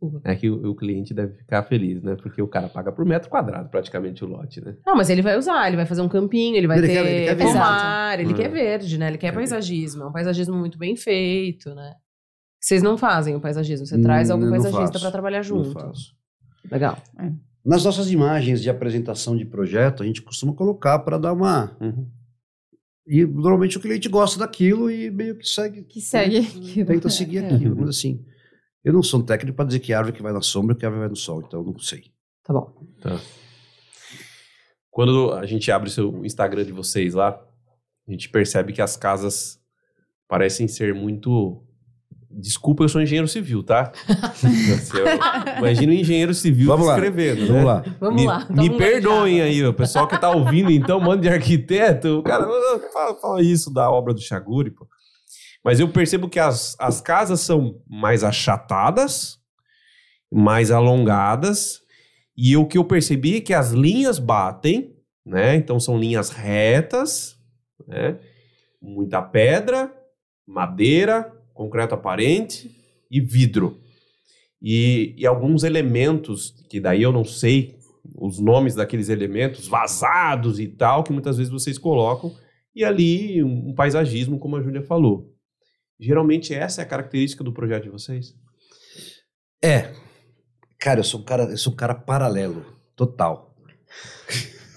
Desculpa. 0.00 0.20
É 0.30 0.36
que 0.36 0.50
o, 0.50 0.70
o 0.70 0.74
cliente 0.74 1.14
deve 1.14 1.34
ficar 1.38 1.62
feliz, 1.62 2.02
né? 2.02 2.16
Porque 2.16 2.42
o 2.42 2.46
cara 2.46 2.68
paga 2.68 2.92
por 2.92 3.04
metro 3.06 3.30
quadrado 3.30 3.70
praticamente 3.70 4.22
o 4.24 4.28
lote, 4.28 4.60
né? 4.62 4.76
Não, 4.86 4.94
mas 4.94 5.08
ele 5.08 5.22
vai 5.22 5.38
usar, 5.38 5.66
ele 5.68 5.76
vai 5.76 5.86
fazer 5.86 6.02
um 6.02 6.08
campinho, 6.08 6.54
ele 6.56 6.66
vai 6.66 6.78
Ele 6.78 6.86
ter 6.86 6.92
quer- 6.92 7.06
ele 7.06 7.24
quer 7.26 7.34
verde. 7.36 7.52
pomar, 7.52 8.14
ele 8.20 8.22
Exato. 8.28 8.40
quer 8.42 8.48
verde, 8.50 8.98
né? 8.98 9.08
Ele 9.08 9.18
quer 9.18 9.28
Quer 9.30 9.34
paisagismo. 9.34 10.02
É 10.02 10.06
um 10.06 10.12
paisagismo 10.12 10.54
muito 10.56 10.76
bem 10.78 10.94
feito, 10.96 11.74
né? 11.74 11.94
Vocês 12.60 12.82
não 12.82 12.98
fazem 12.98 13.34
o 13.34 13.40
paisagismo, 13.40 13.86
você 13.86 13.98
traz 14.00 14.28
Hum, 14.28 14.34
algum 14.34 14.44
eu 14.46 14.50
não 14.50 14.60
paisagista 14.60 14.98
para 15.00 15.10
trabalhar 15.10 15.38
Não 15.38 15.44
junto. 15.44 15.72
faço. 15.72 16.14
Legal. 16.70 16.98
Nas 17.64 17.84
nossas 17.84 18.10
imagens 18.10 18.60
de 18.60 18.68
apresentação 18.68 19.36
de 19.36 19.44
projeto, 19.44 20.02
a 20.02 20.06
gente 20.06 20.20
costuma 20.22 20.52
colocar 20.52 20.98
para 21.00 21.16
dar 21.18 21.32
uma. 21.32 21.76
Uhum. 21.80 22.06
E 23.08 23.24
normalmente 23.24 23.78
o 23.78 23.80
cliente 23.80 24.08
gosta 24.08 24.38
daquilo 24.38 24.90
e 24.90 25.10
meio 25.10 25.36
que 25.36 25.46
segue. 25.48 25.82
Que 25.84 26.00
segue 26.00 26.38
aquilo. 26.38 26.86
Tenta 26.86 27.08
seguir 27.08 27.44
É. 27.44 27.54
aquilo. 27.54 27.76
Mas 27.76 27.90
assim, 27.90 28.24
eu 28.86 28.92
não 28.92 29.02
sou 29.02 29.20
um 29.20 29.22
técnico 29.24 29.56
para 29.56 29.64
dizer 29.66 29.80
que 29.80 29.92
árvore 29.92 30.16
que 30.16 30.22
vai 30.22 30.32
na 30.32 30.40
sombra 30.40 30.74
e 30.74 30.78
que 30.78 30.84
árvore 30.86 31.00
vai 31.00 31.08
no 31.10 31.16
sol, 31.16 31.42
então 31.46 31.60
eu 31.60 31.66
não 31.72 31.78
sei. 31.78 32.04
Tá 32.44 32.52
bom. 32.52 32.72
Quando 34.90 35.32
a 35.32 35.44
gente 35.44 35.70
abre 35.70 35.88
o 35.88 35.92
seu 35.92 36.24
Instagram 36.24 36.64
de 36.64 36.72
vocês 36.72 37.14
lá, 37.14 37.38
a 38.08 38.10
gente 38.12 38.28
percebe 38.28 38.72
que 38.72 38.80
as 38.80 38.96
casas 38.96 39.58
parecem 40.28 40.66
ser 40.68 40.94
muito. 40.94 41.62
Desculpa, 42.30 42.84
eu 42.84 42.88
sou 42.88 43.00
engenheiro 43.00 43.26
civil, 43.28 43.62
tá? 43.62 43.92
Você- 44.34 45.02
Imagina 45.58 45.92
um 45.92 45.94
engenheiro 45.96 46.34
civil 46.34 46.66
Vamos 46.68 46.86
lá. 46.86 46.94
escrevendo, 46.94 47.40
né? 47.40 47.46
Vamos 47.48 47.64
lá. 47.64 47.84
Vamos 47.98 48.20
me, 48.22 48.26
lá. 48.26 48.46
Me 48.50 48.76
perdoem 48.76 49.40
aí, 49.40 49.64
o 49.64 49.72
pessoal 49.72 50.06
que 50.06 50.18
tá 50.20 50.30
ouvindo, 50.30 50.70
então, 50.70 51.00
manda 51.00 51.22
de 51.22 51.28
arquiteto. 51.28 52.18
O 52.18 52.22
cara 52.22 52.46
fala, 52.92 53.14
fala 53.20 53.42
isso 53.42 53.72
da 53.72 53.90
obra 53.90 54.12
do 54.12 54.20
Chaguri, 54.20 54.70
pô. 54.70 54.86
Mas 55.66 55.80
eu 55.80 55.88
percebo 55.88 56.28
que 56.28 56.38
as, 56.38 56.76
as 56.78 57.00
casas 57.00 57.40
são 57.40 57.82
mais 57.88 58.22
achatadas, 58.22 59.40
mais 60.32 60.70
alongadas, 60.70 61.80
e 62.36 62.56
o 62.56 62.64
que 62.68 62.78
eu 62.78 62.84
percebi 62.84 63.38
é 63.38 63.40
que 63.40 63.52
as 63.52 63.72
linhas 63.72 64.20
batem, 64.20 64.94
né? 65.24 65.56
Então 65.56 65.80
são 65.80 65.98
linhas 65.98 66.30
retas, 66.30 67.36
né? 67.84 68.16
Muita 68.80 69.20
pedra, 69.20 69.92
madeira, 70.46 71.36
concreto 71.52 71.96
aparente 71.96 72.70
e 73.10 73.20
vidro. 73.20 73.80
E, 74.62 75.16
e 75.18 75.26
alguns 75.26 75.64
elementos, 75.64 76.64
que 76.70 76.78
daí 76.78 77.02
eu 77.02 77.10
não 77.10 77.24
sei 77.24 77.76
os 78.14 78.38
nomes 78.38 78.76
daqueles 78.76 79.08
elementos, 79.08 79.66
vazados 79.66 80.60
e 80.60 80.68
tal, 80.68 81.02
que 81.02 81.12
muitas 81.12 81.38
vezes 81.38 81.52
vocês 81.52 81.76
colocam, 81.76 82.32
e 82.72 82.84
ali 82.84 83.42
um, 83.42 83.70
um 83.70 83.74
paisagismo, 83.74 84.38
como 84.38 84.54
a 84.54 84.62
Júlia 84.62 84.82
falou. 84.82 85.35
Geralmente 85.98 86.54
essa 86.54 86.82
é 86.82 86.84
a 86.84 86.88
característica 86.88 87.42
do 87.42 87.52
projeto 87.52 87.84
de 87.84 87.90
vocês? 87.90 88.34
É. 89.62 89.94
Cara, 90.78 91.00
eu 91.00 91.04
sou 91.04 91.20
um 91.20 91.24
cara, 91.24 91.44
eu 91.44 91.56
sou 91.56 91.72
um 91.72 91.76
cara 91.76 91.94
paralelo, 91.94 92.64
total. 92.94 93.56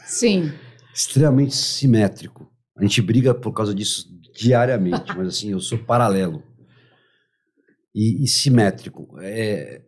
Sim. 0.05 0.51
Extremamente 0.93 1.55
simétrico. 1.55 2.49
A 2.75 2.83
gente 2.83 3.01
briga 3.01 3.33
por 3.33 3.53
causa 3.53 3.75
disso 3.75 4.07
diariamente, 4.33 5.15
mas 5.15 5.27
assim, 5.27 5.51
eu 5.51 5.59
sou 5.59 5.77
paralelo. 5.77 6.41
E, 7.93 8.23
e 8.23 8.27
simétrico. 8.27 9.17
É, 9.19 9.81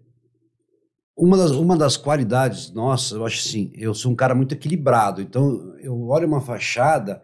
uma, 1.17 1.37
das, 1.37 1.51
uma 1.51 1.77
das 1.77 1.95
qualidades 1.95 2.71
nossas, 2.71 3.11
eu 3.11 3.25
acho 3.25 3.39
assim, 3.39 3.71
eu 3.75 3.93
sou 3.93 4.11
um 4.11 4.15
cara 4.15 4.35
muito 4.35 4.53
equilibrado. 4.53 5.21
Então, 5.21 5.77
eu 5.79 5.97
olho 6.07 6.27
uma 6.27 6.41
fachada 6.41 7.21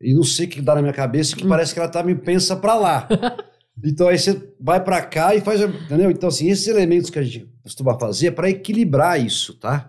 e 0.00 0.14
não 0.14 0.22
sei 0.22 0.46
o 0.46 0.48
que 0.48 0.60
dá 0.60 0.74
na 0.74 0.82
minha 0.82 0.94
cabeça, 0.94 1.34
que 1.36 1.44
Hum. 1.44 1.48
parece 1.48 1.72
que 1.74 1.80
ela 1.80 1.88
tá 1.88 2.02
me 2.02 2.14
pensa 2.14 2.56
para 2.56 2.74
lá. 2.74 3.08
Então 3.84 4.08
aí 4.08 4.18
você 4.18 4.52
vai 4.60 4.82
para 4.82 5.00
cá 5.00 5.36
e 5.36 5.40
faz, 5.40 5.60
entendeu? 5.60 6.10
Então 6.10 6.28
assim, 6.28 6.50
esses 6.50 6.66
elementos 6.66 7.10
que 7.10 7.18
a 7.20 7.22
gente 7.22 7.48
costuma 7.62 7.96
fazer 7.96 8.26
é 8.26 8.30
para 8.32 8.50
equilibrar 8.50 9.24
isso, 9.24 9.54
tá? 9.54 9.88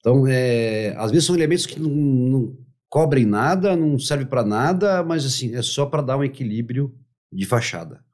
Então, 0.00 0.26
é, 0.26 0.92
às 0.98 1.12
vezes 1.12 1.24
são 1.24 1.36
elementos 1.36 1.64
que 1.64 1.78
não, 1.78 1.90
não 1.90 2.58
cobrem 2.88 3.24
nada, 3.24 3.76
não 3.76 3.98
servem 4.00 4.26
para 4.26 4.44
nada, 4.44 5.04
mas 5.04 5.24
assim, 5.24 5.54
é 5.54 5.62
só 5.62 5.86
para 5.86 6.02
dar 6.02 6.16
um 6.16 6.24
equilíbrio 6.24 6.92
de 7.32 7.46
fachada. 7.46 8.04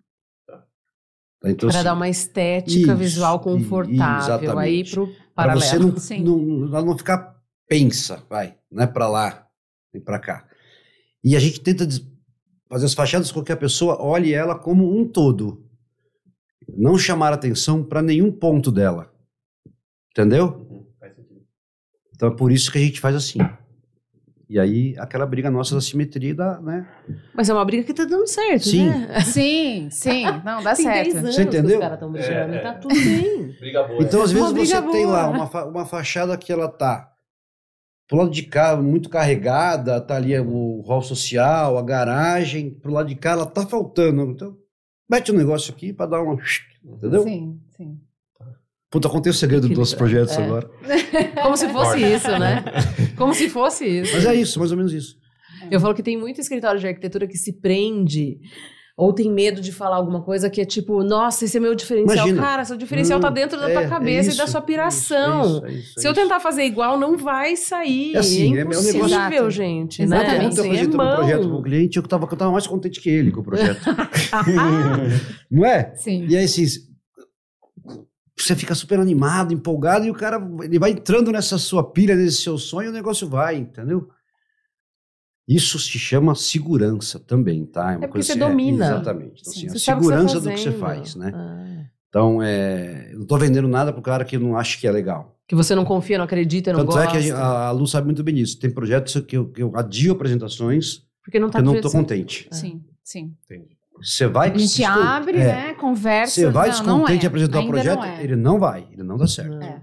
Tá? 0.46 0.62
Então, 1.46 1.70
Para 1.70 1.78
assim, 1.78 1.84
dar 1.84 1.94
uma 1.94 2.08
estética 2.10 2.78
isso, 2.92 2.96
visual 2.96 3.40
confortável 3.40 4.58
aí 4.58 4.80
exatamente. 4.82 4.90
pro 4.92 5.06
para 5.06 5.16
paralelo. 5.34 5.60
você 5.60 5.78
não, 5.78 5.96
Sim. 5.96 6.22
não, 6.22 6.66
ela 6.68 6.84
não 6.84 6.98
ficar 6.98 7.36
pensa, 7.66 8.22
vai, 8.28 8.54
não 8.70 8.82
é 8.84 8.86
para 8.86 9.08
lá, 9.08 9.46
nem 9.94 10.02
para 10.02 10.18
cá. 10.18 10.46
E 11.22 11.36
a 11.36 11.38
gente 11.40 11.60
tenta 11.60 11.86
fazer 12.68 12.86
as 12.86 12.94
fachadas 12.94 13.30
com 13.32 13.42
que 13.42 13.52
a 13.52 13.56
pessoa 13.56 14.00
olhe 14.02 14.32
ela 14.32 14.54
como 14.58 14.96
um 14.98 15.06
todo, 15.06 15.64
não 16.76 16.96
chamar 16.96 17.32
atenção 17.32 17.82
para 17.82 18.00
nenhum 18.00 18.30
ponto 18.30 18.70
dela, 18.70 19.12
entendeu? 20.12 20.46
Uhum, 20.70 20.86
faz 20.98 21.14
sentido. 21.14 21.40
Então 22.14 22.28
é 22.28 22.36
por 22.36 22.52
isso 22.52 22.70
que 22.70 22.78
a 22.78 22.80
gente 22.80 23.00
faz 23.00 23.14
assim. 23.16 23.38
E 24.48 24.58
aí 24.58 24.96
aquela 24.98 25.24
briga 25.26 25.48
nossa 25.50 25.76
da 25.76 25.80
simetria, 25.80 26.34
da, 26.34 26.60
né? 26.60 26.88
Mas 27.34 27.48
é 27.48 27.54
uma 27.54 27.64
briga 27.64 27.84
que 27.84 27.94
tá 27.94 28.04
dando 28.04 28.26
certo, 28.26 28.64
Sim. 28.66 28.88
né? 28.88 29.20
Sim, 29.20 29.88
sim. 29.90 30.24
Não, 30.44 30.60
dá 30.62 30.74
Tem 30.74 30.86
10 30.86 31.12
certo. 31.12 31.16
anos 31.18 31.34
Você 31.36 31.42
que 31.46 31.48
entendeu? 31.56 31.76
os 31.78 31.80
caras 31.80 31.94
estão 31.96 32.10
brigando 32.12 32.54
É, 32.54 32.58
e 32.58 32.62
tá 32.62 32.68
é. 32.70 32.72
tudo 32.78 32.94
bem. 32.94 33.46
Briga 33.60 33.82
boa. 33.84 34.02
Então 34.02 34.22
às 34.22 34.32
Uma 34.32 34.52
vezes 34.52 34.68
você 34.70 34.80
briga 34.80 34.92
tem 34.92 35.06
boa. 35.06 35.16
lá 35.18 35.28
uma, 35.28 35.46
fa- 35.46 35.64
uma 35.66 35.86
fachada 35.86 36.36
que 36.36 36.52
ela 36.52 36.68
tá 36.68 37.09
pro 38.10 38.18
lado 38.18 38.30
de 38.30 38.42
cá 38.42 38.76
muito 38.76 39.08
carregada, 39.08 40.00
tá 40.00 40.16
ali 40.16 40.36
o 40.40 40.80
hall 40.80 41.00
social, 41.00 41.78
a 41.78 41.82
garagem, 41.82 42.68
pro 42.68 42.92
lado 42.92 43.08
de 43.08 43.14
cá 43.14 43.30
ela 43.30 43.46
tá 43.46 43.64
faltando. 43.64 44.22
Então 44.32 44.56
mete 45.08 45.30
um 45.30 45.36
negócio 45.36 45.72
aqui 45.72 45.92
para 45.92 46.06
dar 46.06 46.22
uma, 46.22 46.36
entendeu? 46.84 47.22
Sim, 47.22 47.60
sim. 47.76 47.98
Puta, 48.90 49.08
contei 49.08 49.30
o 49.30 49.34
segredo 49.34 49.68
dos 49.68 49.78
nossos 49.78 49.94
projetos 49.94 50.36
É. 50.36 50.42
agora. 50.44 50.68
Como 51.40 51.56
se 51.56 51.68
fosse 51.68 51.98
isso, 52.02 52.30
né? 52.36 52.64
Como 53.16 53.32
se 53.32 53.48
fosse 53.48 53.86
isso. 53.86 54.12
Mas 54.12 54.26
é 54.26 54.34
isso, 54.34 54.58
mais 54.58 54.72
ou 54.72 54.76
menos 54.76 54.92
isso. 54.92 55.16
Eu 55.70 55.78
falo 55.78 55.94
que 55.94 56.02
tem 56.02 56.18
muito 56.18 56.40
escritório 56.40 56.80
de 56.80 56.88
arquitetura 56.88 57.28
que 57.28 57.38
se 57.38 57.52
prende 57.52 58.40
ou 59.00 59.12
tem 59.14 59.30
medo 59.32 59.60
de 59.62 59.72
falar 59.72 59.96
alguma 59.96 60.20
coisa 60.20 60.50
que 60.50 60.60
é 60.60 60.64
tipo, 60.64 61.02
nossa, 61.02 61.44
esse 61.46 61.56
é 61.56 61.60
meu 61.60 61.74
diferencial. 61.74 62.16
Imagina. 62.26 62.42
Cara, 62.42 62.64
seu 62.66 62.76
diferencial 62.76 63.18
Não, 63.18 63.28
tá 63.28 63.32
dentro 63.34 63.58
da 63.58 63.70
é- 63.70 63.72
tua 63.72 63.82
é 63.82 63.88
cabeça 63.88 64.30
e 64.32 64.36
da 64.36 64.42
isso, 64.44 64.52
sua 64.52 64.60
é 64.60 64.64
piração. 64.64 65.40
isso, 65.42 65.64
é 65.66 65.72
isso, 65.72 65.94
é 65.98 66.00
Se 66.02 66.06
eu 66.08 66.12
isso. 66.12 66.20
tentar 66.20 66.38
fazer 66.40 66.64
igual, 66.64 66.98
não 66.98 67.16
vai 67.16 67.56
sair. 67.56 68.14
É 68.14 68.18
assim, 68.18 68.56
é 68.56 68.60
é 68.60 68.64
meu 68.64 68.72
impossível, 68.78 69.06
negócio. 69.08 69.50
gente. 69.50 70.02
Exatamente. 70.02 70.38
Né? 70.40 70.46
Ontem 70.48 70.76
eu 70.76 70.84
é 70.84 70.86
um 70.86 71.16
projeto 71.16 71.42
mão. 71.44 71.50
pro 71.54 71.62
cliente, 71.62 71.96
eu 71.96 72.02
tava, 72.02 72.28
eu 72.30 72.36
tava 72.36 72.52
mais 72.52 72.66
contente 72.66 73.00
que 73.00 73.08
ele 73.08 73.30
com 73.32 73.40
o 73.40 73.44
projeto. 73.44 73.80
Não 75.50 75.64
é? 75.64 75.94
Sim. 75.96 76.26
E 76.28 76.36
aí, 76.36 76.44
assim, 76.44 76.64
você 78.36 78.54
fica 78.54 78.74
super 78.74 78.98
animado, 78.98 79.52
empolgado, 79.52 80.06
e 80.06 80.10
o 80.10 80.14
cara 80.14 80.40
ele 80.62 80.78
vai 80.78 80.90
entrando 80.90 81.30
nessa 81.32 81.58
sua 81.58 81.82
pilha, 81.90 82.14
nesse 82.14 82.42
seu 82.42 82.58
sonho, 82.58 82.88
e 82.88 82.90
o 82.90 82.92
negócio 82.94 83.28
vai, 83.28 83.56
entendeu? 83.56 84.08
Isso 85.50 85.80
se 85.80 85.98
chama 85.98 86.36
segurança 86.36 87.18
também, 87.18 87.66
tá? 87.66 87.96
uma 87.96 88.04
É 88.04 88.06
porque 88.06 88.22
você 88.22 88.32
assim, 88.32 88.38
domina. 88.38 88.86
exatamente. 88.86 89.40
Então, 89.40 89.52
Sim, 89.52 89.66
assim, 89.66 89.66
a 89.66 89.72
tá 89.72 90.00
segurança 90.00 90.40
do 90.40 90.48
que 90.48 90.56
você 90.60 90.70
faz, 90.70 91.16
né? 91.16 91.32
Ah. 91.34 91.84
Então, 92.08 92.40
é, 92.40 93.10
eu 93.12 93.18
não 93.18 93.26
tô 93.26 93.36
vendendo 93.36 93.66
nada 93.66 93.92
pro 93.92 94.00
cara 94.00 94.24
que 94.24 94.38
não 94.38 94.56
acha 94.56 94.78
que 94.78 94.86
é 94.86 94.92
legal. 94.92 95.36
Que 95.48 95.56
você 95.56 95.74
não 95.74 95.84
confia, 95.84 96.18
não 96.18 96.24
acredita, 96.24 96.72
não 96.72 96.80
Tanto 96.80 96.92
gosta. 96.92 97.18
é 97.18 97.20
que 97.20 97.30
a, 97.32 97.66
a, 97.66 97.70
Lu 97.72 97.84
sabe 97.84 98.06
muito 98.06 98.22
bem 98.22 98.36
disso. 98.36 98.60
Tem 98.60 98.70
projetos 98.70 99.20
que 99.26 99.36
eu, 99.36 99.48
que 99.48 99.60
eu 99.60 99.72
adio 99.74 100.12
apresentações 100.12 101.02
Porque 101.24 101.40
não 101.40 101.48
porque 101.48 101.58
tá 101.58 101.58
eu 101.58 101.64
não 101.64 101.74
que 101.74 101.82
você- 101.82 101.96
contente. 101.96 102.48
Sim, 102.52 102.80
sim. 103.02 103.34
Entendi. 103.44 103.76
Você 104.00 104.28
vai... 104.28 104.52
A 104.52 104.56
gente 104.56 104.84
abre, 104.84 105.38
é, 105.38 105.44
né? 105.44 105.74
Conversa. 105.74 106.34
Você 106.34 106.46
vai 106.48 106.68
não, 106.68 106.76
não 106.76 106.84
descontente 106.84 107.18
é. 107.18 107.20
de 107.20 107.26
apresentar 107.26 107.60
o 107.60 107.66
projeto, 107.66 107.98
não 107.98 108.04
é. 108.04 108.22
ele 108.22 108.36
não 108.36 108.58
vai, 108.60 108.86
ele 108.92 109.02
não 109.02 109.16
dá 109.16 109.26
certo. 109.26 109.50
Não. 109.50 109.62
É. 109.62 109.82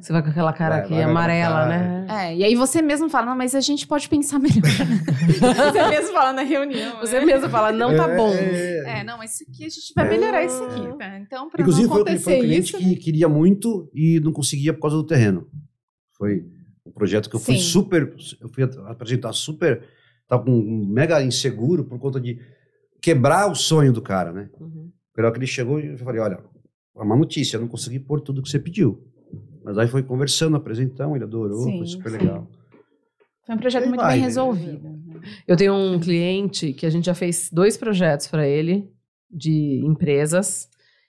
Você 0.00 0.12
vai 0.12 0.22
com 0.22 0.30
aquela 0.30 0.52
cara 0.52 0.76
Vai, 0.76 0.84
aqui 0.84 0.94
vai, 0.94 1.02
amarela, 1.02 1.66
né? 1.66 2.06
É, 2.08 2.36
e 2.36 2.44
aí 2.44 2.54
você 2.54 2.80
mesmo 2.82 3.08
fala, 3.08 3.26
não, 3.26 3.36
mas 3.36 3.54
a 3.54 3.60
gente 3.60 3.86
pode 3.86 4.08
pensar 4.08 4.38
melhor. 4.38 4.62
você 5.72 5.88
mesmo 5.88 6.12
fala 6.12 6.32
na 6.32 6.42
reunião. 6.42 7.00
Você 7.00 7.18
né? 7.20 7.24
mesmo 7.26 7.48
fala, 7.48 7.72
não 7.72 7.96
tá 7.96 8.08
É, 8.10 8.16
bom. 8.16 8.32
é. 8.32 9.00
É, 9.00 9.04
não, 9.04 9.18
mas 9.18 9.34
isso 9.34 9.44
aqui 9.48 9.64
a 9.64 9.68
gente 9.68 9.92
vai 9.94 10.08
melhorar 10.08 10.44
isso 10.44 10.62
aqui, 10.64 10.98
tá? 10.98 11.18
Então, 11.18 11.50
pra 11.50 11.60
Inclusive, 11.62 11.88
não 11.88 11.94
foi, 11.94 12.04
foi 12.04 12.12
acontecer 12.12 12.36
um 12.36 12.40
cliente 12.40 12.76
isso. 12.76 12.78
que 12.78 12.96
queria 12.96 13.28
muito 13.28 13.90
e 13.94 14.20
não 14.20 14.32
conseguia 14.32 14.72
por 14.72 14.80
causa 14.82 14.96
do 14.96 15.04
terreno. 15.04 15.46
Foi 16.16 16.44
um 16.84 16.90
projeto 16.92 17.28
que 17.28 17.36
eu 17.36 17.40
fui 17.40 17.56
Sim. 17.56 17.62
super. 17.62 18.14
Eu 18.40 18.48
fui 18.48 18.64
apresentar 18.86 19.32
super. 19.32 19.82
Tava 20.28 20.44
com 20.44 20.50
um 20.50 20.86
mega 20.86 21.22
inseguro 21.22 21.84
por 21.84 21.98
conta 21.98 22.20
de 22.20 22.38
quebrar 23.00 23.50
o 23.50 23.54
sonho 23.54 23.92
do 23.92 24.02
cara, 24.02 24.32
né? 24.32 24.48
Uhum. 24.60 24.90
Pela 25.14 25.30
que 25.30 25.38
ele 25.38 25.46
chegou 25.46 25.78
e 25.80 25.88
eu 25.88 25.98
falei: 25.98 26.20
olha, 26.20 26.38
é 26.96 27.02
uma 27.02 27.16
notícia, 27.16 27.56
eu 27.56 27.60
não 27.60 27.68
consegui 27.68 27.98
pôr 27.98 28.20
tudo 28.20 28.42
que 28.42 28.48
você 28.48 28.58
pediu. 28.58 29.02
Mas 29.66 29.76
aí 29.78 29.88
foi 29.88 30.00
conversando, 30.00 30.56
apresentando, 30.56 31.16
ele 31.16 31.24
adorou, 31.24 31.64
Sim, 31.64 31.78
foi 31.78 31.86
super 31.88 32.12
sim. 32.12 32.18
legal. 32.18 32.46
Foi 33.44 33.54
um 33.56 33.58
projeto 33.58 33.82
Aí 33.82 33.88
muito 33.88 34.00
vai, 34.00 34.12
bem 34.12 34.20
né? 34.20 34.26
resolvido. 34.26 34.96
Eu 35.44 35.56
tenho 35.56 35.74
um 35.74 35.98
cliente 35.98 36.72
que 36.72 36.86
a 36.86 36.90
gente 36.90 37.06
já 37.06 37.14
fez 37.16 37.50
dois 37.52 37.76
projetos 37.76 38.28
para 38.28 38.46
ele, 38.46 38.88
de 39.28 39.82
empresas, 39.84 40.68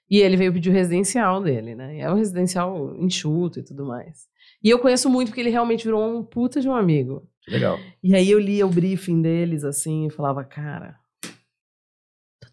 e 0.10 0.18
ele 0.22 0.36
veio 0.36 0.52
pedir 0.52 0.72
o 0.72 0.74
residencial 0.74 1.40
dele, 1.40 1.76
né? 1.76 1.98
E 1.98 2.00
É 2.02 2.12
um 2.12 2.16
residencial 2.16 2.96
enxuto 2.96 3.60
e 3.60 3.64
tudo 3.64 3.86
mais. 3.86 4.26
E 4.64 4.72
eu 4.72 4.80
conheço 4.80 5.08
muito 5.08 5.28
porque 5.28 5.42
ele 5.42 5.52
realmente 5.52 5.84
virou 5.86 6.18
um 6.18 6.24
puta 6.24 6.60
de 6.60 6.68
um 6.68 6.74
amigo. 6.74 7.28
Que 7.44 7.52
legal. 7.52 7.78
E 8.04 8.16
aí 8.16 8.32
eu 8.32 8.40
lia 8.40 8.66
o 8.66 8.72
briefing 8.72 9.22
deles, 9.22 9.64
assim, 9.64 10.08
e 10.08 10.10
falava, 10.10 10.44
cara, 10.44 10.96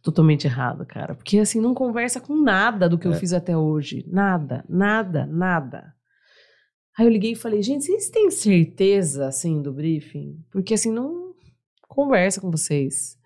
totalmente 0.04 0.46
errado, 0.46 0.84
cara. 0.86 1.14
Porque, 1.14 1.38
assim, 1.38 1.60
não 1.60 1.72
conversa 1.74 2.20
com 2.20 2.36
nada 2.36 2.88
do 2.88 2.98
que 2.98 3.08
eu 3.08 3.12
É. 3.12 3.16
fiz 3.16 3.32
até 3.32 3.56
hoje. 3.56 4.04
Nada, 4.06 4.62
nada, 4.68 5.24
nada. 5.26 5.92
Aí 6.96 7.06
eu 7.06 7.10
liguei 7.10 7.32
e 7.32 7.36
falei, 7.36 7.60
gente, 7.62 7.84
vocês 7.86 8.10
têm 8.10 8.30
certeza, 8.30 9.26
assim, 9.26 9.60
do 9.62 9.72
briefing? 9.72 10.36
Porque, 10.52 10.74
assim, 10.74 10.92
não 10.92 11.32
conversa 11.88 12.40
com 12.40 12.50
vocês. 12.50 13.16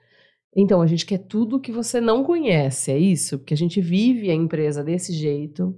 Então, 0.57 0.81
a 0.81 0.87
gente 0.87 1.05
quer 1.05 1.19
tudo 1.19 1.61
que 1.61 1.71
você 1.73 2.01
não 2.01 2.25
conhece, 2.25 2.91
é 2.91 2.99
isso? 2.99 3.39
Porque 3.39 3.53
a 3.53 3.57
gente 3.57 3.81
vive 3.81 4.31
a 4.31 4.35
empresa 4.35 4.83
desse 4.83 5.13
jeito, 5.13 5.75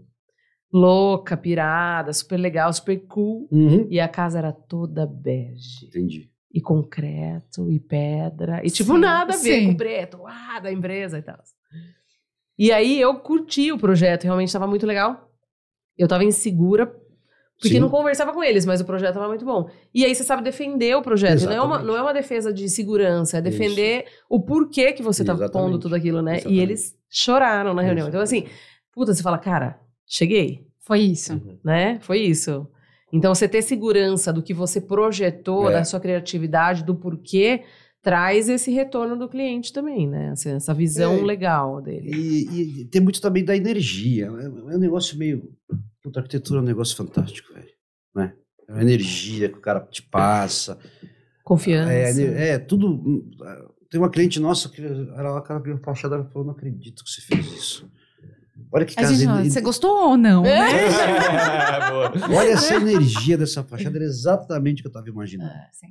louca, 0.72 1.36
pirada, 1.36 2.12
super 2.12 2.36
legal, 2.36 2.72
super 2.72 2.96
cool. 3.08 3.48
Uhum. 3.50 3.86
E 3.90 3.98
a 3.98 4.06
casa 4.08 4.38
era 4.38 4.52
toda 4.52 5.04
bege. 5.06 5.86
Entendi. 5.86 6.30
E 6.52 6.60
concreto, 6.60 7.70
e 7.70 7.78
pedra. 7.78 8.60
E 8.64 8.70
tipo, 8.70 8.94
Sim, 8.94 8.98
nada 8.98 9.34
a 9.34 9.36
ver 9.36 9.60
sim. 9.60 9.66
com 9.66 9.72
o 9.72 9.76
preto, 9.76 10.26
ah, 10.26 10.58
da 10.60 10.72
empresa 10.72 11.18
e 11.18 11.22
tal. 11.22 11.38
E 12.58 12.72
aí 12.72 13.00
eu 13.00 13.14
curti 13.20 13.72
o 13.72 13.78
projeto, 13.78 14.24
realmente 14.24 14.48
estava 14.48 14.66
muito 14.66 14.86
legal. 14.86 15.30
Eu 15.96 16.04
estava 16.04 16.24
insegura, 16.24 16.86
porque 17.60 17.74
Sim. 17.74 17.80
não 17.80 17.90
conversava 17.90 18.32
com 18.32 18.42
eles, 18.42 18.64
mas 18.64 18.80
o 18.80 18.84
projeto 18.84 19.10
estava 19.10 19.28
muito 19.28 19.44
bom. 19.44 19.70
E 19.94 20.04
aí 20.04 20.14
você 20.14 20.24
sabe 20.24 20.42
defender 20.42 20.96
o 20.96 21.02
projeto. 21.02 21.44
Não 21.44 21.52
é, 21.52 21.60
uma, 21.60 21.76
Exatamente. 21.76 21.86
não 21.86 21.96
é 21.96 22.02
uma 22.02 22.12
defesa 22.14 22.52
de 22.52 22.68
segurança, 22.70 23.36
é 23.36 23.40
defender 23.42 24.06
o 24.28 24.40
porquê 24.40 24.92
que 24.92 25.02
você 25.02 25.22
tá 25.22 25.34
Exatamente. 25.34 25.52
pondo 25.52 25.78
tudo 25.78 25.94
aquilo, 25.94 26.22
né? 26.22 26.36
Exatamente. 26.36 26.58
E 26.58 26.62
eles 26.62 26.94
choraram 27.08 27.74
na 27.74 27.82
reunião. 27.82 28.08
Então, 28.08 28.20
assim, 28.20 28.46
puta, 28.92 29.14
você 29.14 29.22
fala, 29.22 29.38
cara, 29.38 29.78
cheguei 30.06 30.66
Foi 30.80 31.00
isso. 31.00 31.40
Né? 31.62 31.98
Foi 32.00 32.18
isso. 32.18 32.66
Então, 33.12 33.34
você 33.34 33.48
ter 33.48 33.62
segurança 33.62 34.32
do 34.32 34.42
que 34.42 34.54
você 34.54 34.80
projetou, 34.80 35.68
É. 35.70 35.74
da 35.74 35.84
sua 35.84 35.98
criatividade, 36.00 36.84
do 36.84 36.94
porquê, 36.94 37.64
traz 38.02 38.48
esse 38.48 38.70
retorno 38.70 39.16
do 39.16 39.28
cliente 39.28 39.72
também, 39.72 40.06
né? 40.08 40.30
Assim, 40.30 40.50
essa 40.50 40.72
visão 40.72 41.14
É. 41.18 41.22
legal 41.22 41.82
dele. 41.82 42.10
E, 42.14 42.80
e 42.80 42.84
tem 42.86 43.00
muito 43.02 43.20
também 43.20 43.44
da 43.44 43.56
energia. 43.56 44.26
É, 44.26 44.44
é 44.44 44.76
um 44.76 44.78
negócio 44.78 45.18
meio. 45.18 45.42
Puta, 46.02 46.20
arquitetura 46.20 46.60
é 46.60 46.62
um 46.62 46.66
negócio 46.66 46.96
fantástico, 46.96 47.52
velho. 47.52 47.68
Né? 48.14 48.32
É 48.68 48.72
uma 48.72 48.82
energia 48.82 49.48
que 49.48 49.58
o 49.58 49.60
cara 49.60 49.80
te 49.80 50.02
passa. 50.02 50.78
Confiança. 51.44 51.92
É, 51.92 52.10
é, 52.22 52.48
é, 52.54 52.58
tudo. 52.58 52.86
hum, 52.88 53.28
Tem 53.90 54.00
uma 54.00 54.08
cliente 54.08 54.38
nossa 54.40 54.68
que 54.68 54.80
ela, 54.82 55.40
cara 55.42 55.58
abriu 55.58 55.74
a 55.74 55.78
fachada 55.78 56.16
e 56.16 56.32
falou: 56.32 56.46
Não 56.46 56.54
acredito 56.54 57.02
que 57.04 57.10
você 57.10 57.20
fez 57.20 57.44
isso. 57.52 57.90
Olha 58.72 58.84
que 58.84 58.94
casa. 58.94 59.24
fala, 59.24 59.44
você 59.44 59.60
gostou 59.60 60.10
ou 60.10 60.16
não, 60.16 60.44
É. 60.44 60.58
né? 60.58 60.88
Boa. 61.90 62.38
Olha 62.38 62.50
essa 62.52 62.76
energia 62.76 63.36
dessa 63.36 63.62
fachada, 63.64 63.96
era 63.98 64.04
exatamente 64.04 64.80
o 64.80 64.82
que 64.82 64.86
eu 64.86 64.90
estava 64.90 65.08
imaginando. 65.08 65.50
É, 65.50 65.68
sim. 65.72 65.88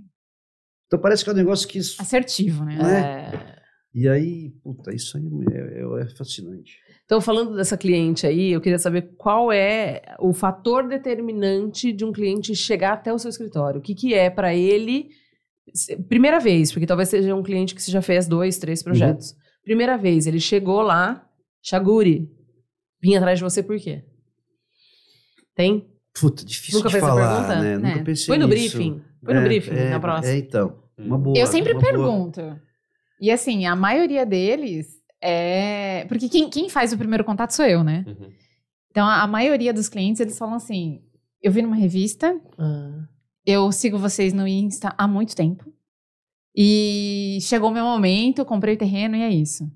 Então 0.88 0.99
parece 0.99 1.23
que 1.23 1.30
é 1.30 1.34
um 1.34 1.36
negócio 1.36 1.67
que. 1.67 1.80
Assertivo, 1.80 2.63
né? 2.63 2.77
Não 2.77 2.89
É. 2.89 3.55
E 3.93 4.07
aí, 4.07 4.51
puta, 4.63 4.93
isso 4.93 5.17
aí 5.17 5.23
é, 5.51 5.57
é- 5.82 6.03
é 6.03 6.15
fascinante. 6.15 6.77
Então, 7.05 7.19
falando 7.19 7.55
dessa 7.55 7.75
cliente 7.75 8.27
aí, 8.27 8.51
eu 8.51 8.61
queria 8.61 8.77
saber 8.77 9.13
qual 9.17 9.51
é 9.51 10.01
o 10.19 10.32
fator 10.32 10.88
determinante 10.88 11.91
de 11.91 12.05
um 12.05 12.11
cliente 12.11 12.55
chegar 12.55 12.93
até 12.93 13.11
o 13.11 13.17
seu 13.17 13.30
escritório. 13.30 13.80
O 13.80 13.82
que, 13.84 13.95
que 13.95 14.13
é 14.13 14.30
para 14.30 14.53
ele, 14.53 15.09
primeira 16.07 16.39
vez, 16.39 16.71
porque 16.71 16.86
talvez 16.86 17.09
seja 17.09 17.34
um 17.36 17.41
cliente 17.41 17.73
que 17.73 17.82
você 17.82 17.91
já 17.91 18.01
fez 18.01 18.27
dois, 18.27 18.59
três 18.59 18.84
projetos. 18.84 19.36
Primeira 19.63 19.97
vez, 19.97 20.27
ele 20.27 20.39
chegou 20.39 20.82
lá, 20.84 21.27
Chaguri, 21.63 22.30
vim 23.02 23.16
atrás 23.16 23.39
de 23.39 23.43
você 23.43 23.62
por 23.64 23.80
quê? 23.80 24.04
Tem? 25.56 25.88
Puta, 26.20 26.43
difícil 26.43 26.80
Nunca 26.80 26.89
de 26.89 26.93
fez 26.93 27.04
essa 27.04 27.14
falar, 27.14 27.47
pergunta? 27.47 27.62
né? 27.62 27.74
É. 27.74 27.78
Nunca 27.78 28.04
pensei 28.06 28.28
Põe 28.28 28.38
no 28.38 28.47
nisso. 28.47 28.78
briefing. 28.78 29.02
Põe 29.24 29.34
no 29.36 29.39
É, 29.39 29.43
briefing 29.43 29.72
é, 29.72 29.89
na 29.89 30.00
próxima. 30.00 30.34
É, 30.34 30.38
então. 30.38 30.80
Uma 30.97 31.18
boa. 31.18 31.38
Eu 31.38 31.47
sempre 31.47 31.74
uma 31.74 31.82
boa. 31.82 31.91
pergunto. 31.93 32.60
E 33.22 33.30
assim, 33.32 33.66
a 33.66 33.76
maioria 33.76 34.26
deles 34.26 34.88
é. 35.22 36.06
Porque 36.08 36.28
quem, 36.30 36.50
quem 36.50 36.70
faz 36.70 36.91
o 36.93 36.97
primeiro 36.97 37.24
contato 37.24 37.52
sou 37.52 37.66
eu, 37.66 37.84
né? 37.84 38.04
Uhum. 38.08 38.30
Então, 38.91 39.06
a, 39.06 39.22
a 39.22 39.28
maioria 39.28 39.74
dos 39.74 39.88
clientes, 39.89 40.20
eles 40.20 40.38
falam 40.38 40.56
assim: 40.56 41.02
eu 41.41 41.52
vi 41.52 41.62
numa 41.62 41.76
revista, 41.76 42.39
Ah, 42.58 43.04
eu 43.45 43.72
sigo 43.72 43.97
vocês 43.97 44.34
no 44.34 44.47
Insta 44.47 44.93
há 44.97 45.08
muito 45.08 45.36
tempo. 45.36 45.72
E 46.56 47.38
chegou 47.41 47.70
o 47.70 47.74
meu 47.74 47.86
momento, 47.86 48.39
eu 48.39 48.45
comprei 48.45 48.76
o 48.76 48.78
terreno 48.78 49.16
e 49.16 49.22
é 49.22 49.30
isso. 49.30 49.70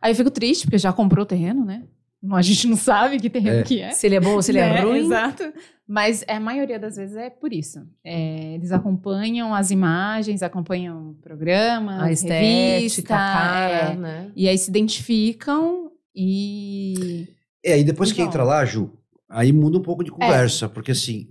Aí 0.00 0.10
eu 0.12 0.16
fico 0.16 0.30
triste, 0.30 0.64
porque 0.64 0.78
já 0.78 0.92
comprou 0.92 1.22
o 1.24 1.26
terreno, 1.28 1.64
né? 1.64 1.86
A 2.32 2.42
gente 2.42 2.66
não 2.68 2.76
sabe 2.76 3.18
que 3.18 3.28
terreno 3.28 3.58
É. 3.58 3.62
que 3.62 3.80
é. 3.80 3.90
Se 3.90 4.06
ele 4.06 4.14
é 4.14 4.20
bom 4.20 4.34
ou 4.34 4.42
se 4.42 4.50
ele 4.52 4.58
é 4.58 4.72
Né? 4.72 4.80
ruim. 4.80 4.98
Exato. 5.06 5.52
Mas 5.86 6.24
é, 6.26 6.36
a 6.36 6.40
maioria 6.40 6.78
das 6.78 6.96
vezes 6.96 7.14
é 7.16 7.28
por 7.28 7.52
isso. 7.52 7.80
É, 8.02 8.54
eles 8.54 8.72
acompanham 8.72 9.54
as 9.54 9.70
imagens, 9.70 10.42
acompanham 10.42 11.14
programas, 11.22 12.02
A 12.02 12.10
estética, 12.10 12.76
revista, 12.76 13.14
a 13.14 13.18
cara, 13.18 13.92
é, 13.92 13.96
né? 13.96 14.32
e 14.34 14.48
aí 14.48 14.56
se 14.56 14.70
identificam 14.70 15.90
e... 16.14 17.26
É, 17.64 17.78
e 17.78 17.84
depois 17.84 18.12
que 18.12 18.20
Então. 18.20 18.28
entra 18.30 18.44
lá, 18.44 18.64
Ju, 18.64 18.90
aí 19.28 19.52
muda 19.52 19.78
um 19.78 19.82
pouco 19.82 20.02
de 20.04 20.10
conversa, 20.10 20.68
porque 20.68 20.92
assim, 20.92 21.28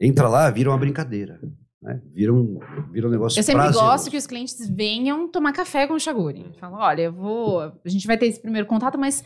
entra 0.00 0.28
lá, 0.28 0.50
vira 0.50 0.70
uma 0.70 0.78
brincadeira, 0.78 1.38
né? 1.80 2.00
Vira 2.12 2.32
um, 2.32 2.58
vira 2.92 3.06
um 3.08 3.10
negócio 3.10 3.38
Eu 3.38 3.42
sempre 3.42 3.62
prazeroso. 3.62 3.84
gosto 3.90 4.10
que 4.10 4.16
os 4.16 4.26
clientes 4.26 4.68
venham 4.68 5.28
tomar 5.28 5.52
café 5.52 5.86
com 5.86 5.94
o 5.94 6.00
Shaguri. 6.00 6.46
Falam, 6.60 6.78
olha, 6.80 7.02
eu 7.02 7.12
vou... 7.12 7.60
A 7.60 7.88
gente 7.88 8.06
vai 8.06 8.16
ter 8.16 8.26
esse 8.26 8.40
primeiro 8.40 8.66
contato, 8.68 8.96
mas 8.98 9.24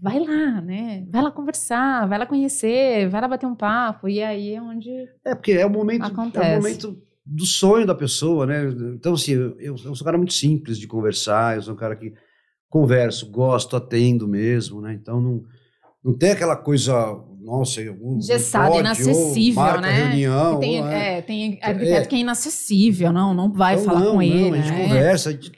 vai 0.00 0.18
lá, 0.20 0.60
né? 0.60 1.04
Vai 1.10 1.22
lá 1.22 1.30
conversar, 1.30 2.06
vai 2.06 2.18
lá 2.18 2.26
conhecer, 2.26 3.08
vai 3.08 3.20
lá 3.20 3.28
bater 3.28 3.46
um 3.46 3.54
papo. 3.54 4.08
E 4.08 4.22
aí 4.22 4.54
é 4.54 4.62
onde... 4.62 4.90
É, 5.24 5.34
porque 5.34 5.52
é 5.52 5.66
o 5.66 5.70
momento, 5.70 6.04
é 6.04 6.06
Acontece. 6.06 6.52
o 6.52 6.56
momento 6.56 7.02
do 7.24 7.44
sonho 7.44 7.86
da 7.86 7.94
pessoa, 7.94 8.46
né? 8.46 8.68
Então, 8.94 9.14
assim, 9.14 9.32
eu, 9.32 9.56
eu 9.58 9.76
sou 9.76 9.92
um 9.92 10.04
cara 10.04 10.16
muito 10.16 10.32
simples 10.32 10.78
de 10.78 10.86
conversar, 10.86 11.56
eu 11.56 11.62
sou 11.62 11.74
um 11.74 11.76
cara 11.76 11.96
que 11.96 12.14
converso, 12.68 13.30
gosto, 13.30 13.76
atendo 13.76 14.28
mesmo, 14.28 14.80
né? 14.80 14.94
Então, 14.94 15.20
não, 15.20 15.42
não 16.04 16.16
tem 16.16 16.30
aquela 16.30 16.56
coisa, 16.56 16.92
nossa, 17.40 17.80
eu, 17.80 17.96
não 17.96 18.16
Engessado, 18.16 18.66
pode, 18.66 18.76
ou 18.76 18.80
inacessível, 18.80 19.62
marca 19.62 19.80
né? 19.80 19.92
reunião, 19.92 20.60
tem, 20.60 20.80
ou 20.80 20.88
é. 20.88 21.18
é, 21.18 21.22
tem 21.22 21.58
arquiteto 21.62 22.02
É. 22.02 22.06
que 22.06 22.16
é 22.16 22.18
inacessível, 22.18 23.12
não, 23.12 23.34
não 23.34 23.52
vai 23.52 23.74
Então, 23.74 23.86
falar 23.86 24.00
não, 24.00 24.06
com 24.12 24.16
não, 24.16 24.22
ele. 24.22 24.58
A 24.58 24.60
gente 24.62 24.72
né? 24.72 24.82
conversa, 24.84 25.28
a 25.30 25.32
gente 25.32 25.52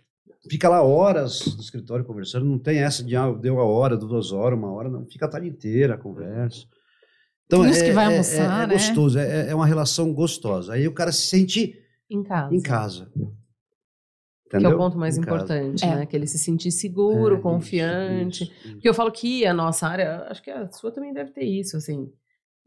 fica 0.49 0.69
lá 0.69 0.83
horas 0.83 1.55
no 1.55 1.61
escritório 1.61 2.05
conversando, 2.05 2.45
não 2.45 2.59
tem 2.59 2.79
essa 2.79 3.03
de, 3.05 3.15
ah, 3.17 3.31
deu 3.33 3.55
uma 3.55 3.65
hora, 3.65 3.97
duas 3.97 4.33
horas, 4.33 4.59
uma 4.59 4.71
hora, 4.73 4.89
não, 4.89 5.07
fica 5.07 5.27
a 5.27 5.29
tarde 5.29 5.49
inteira 5.49 5.95
a 5.95 5.99
conversa. 5.99 6.67
Então, 7.47 7.63
Tem 7.63 7.73
é, 7.73 7.85
que 7.85 7.93
vai 7.93 8.05
é- 8.05 8.09
almoçar, 8.09 8.61
é, 8.61 8.65
é 8.65 8.67
né? 8.67 8.73
gostoso, 8.75 9.19
é, 9.19 9.49
é 9.51 9.55
uma 9.55 9.67
relação 9.67 10.13
gostosa. 10.13 10.75
Aí 10.75 10.87
o 10.87 10.93
cara 10.93 11.11
se 11.13 11.27
sente 11.29 11.75
Em 12.11 12.23
casa. 12.23 12.55
em 12.55 12.61
casa. 12.61 13.11
Que 14.51 14.57
é 14.57 14.59
Entendeu? 14.61 14.77
o 14.77 14.79
ponto 14.79 14.97
mais 14.99 15.17
Em 15.17 15.21
casa. 15.23 15.37
importante, 15.37 15.85
É. 15.85 15.95
né? 15.97 16.07
Que 16.07 16.17
ele 16.17 16.27
se 16.27 16.39
sentir 16.39 16.71
seguro, 16.71 17.37
É, 17.37 17.41
confiante. 17.41 18.45
isso, 18.45 18.53
isso, 18.53 18.73
Porque 18.75 18.89
eu 18.89 18.95
falo 18.95 19.11
que 19.13 19.47
a 19.47 19.53
nossa 19.55 19.87
área, 19.87 20.27
acho 20.31 20.43
que 20.43 20.51
a 20.51 20.71
sua 20.73 20.91
também 20.93 21.13
deve 21.13 21.31
ter 21.33 21.45
isso, 21.45 21.77
assim. 21.77 22.11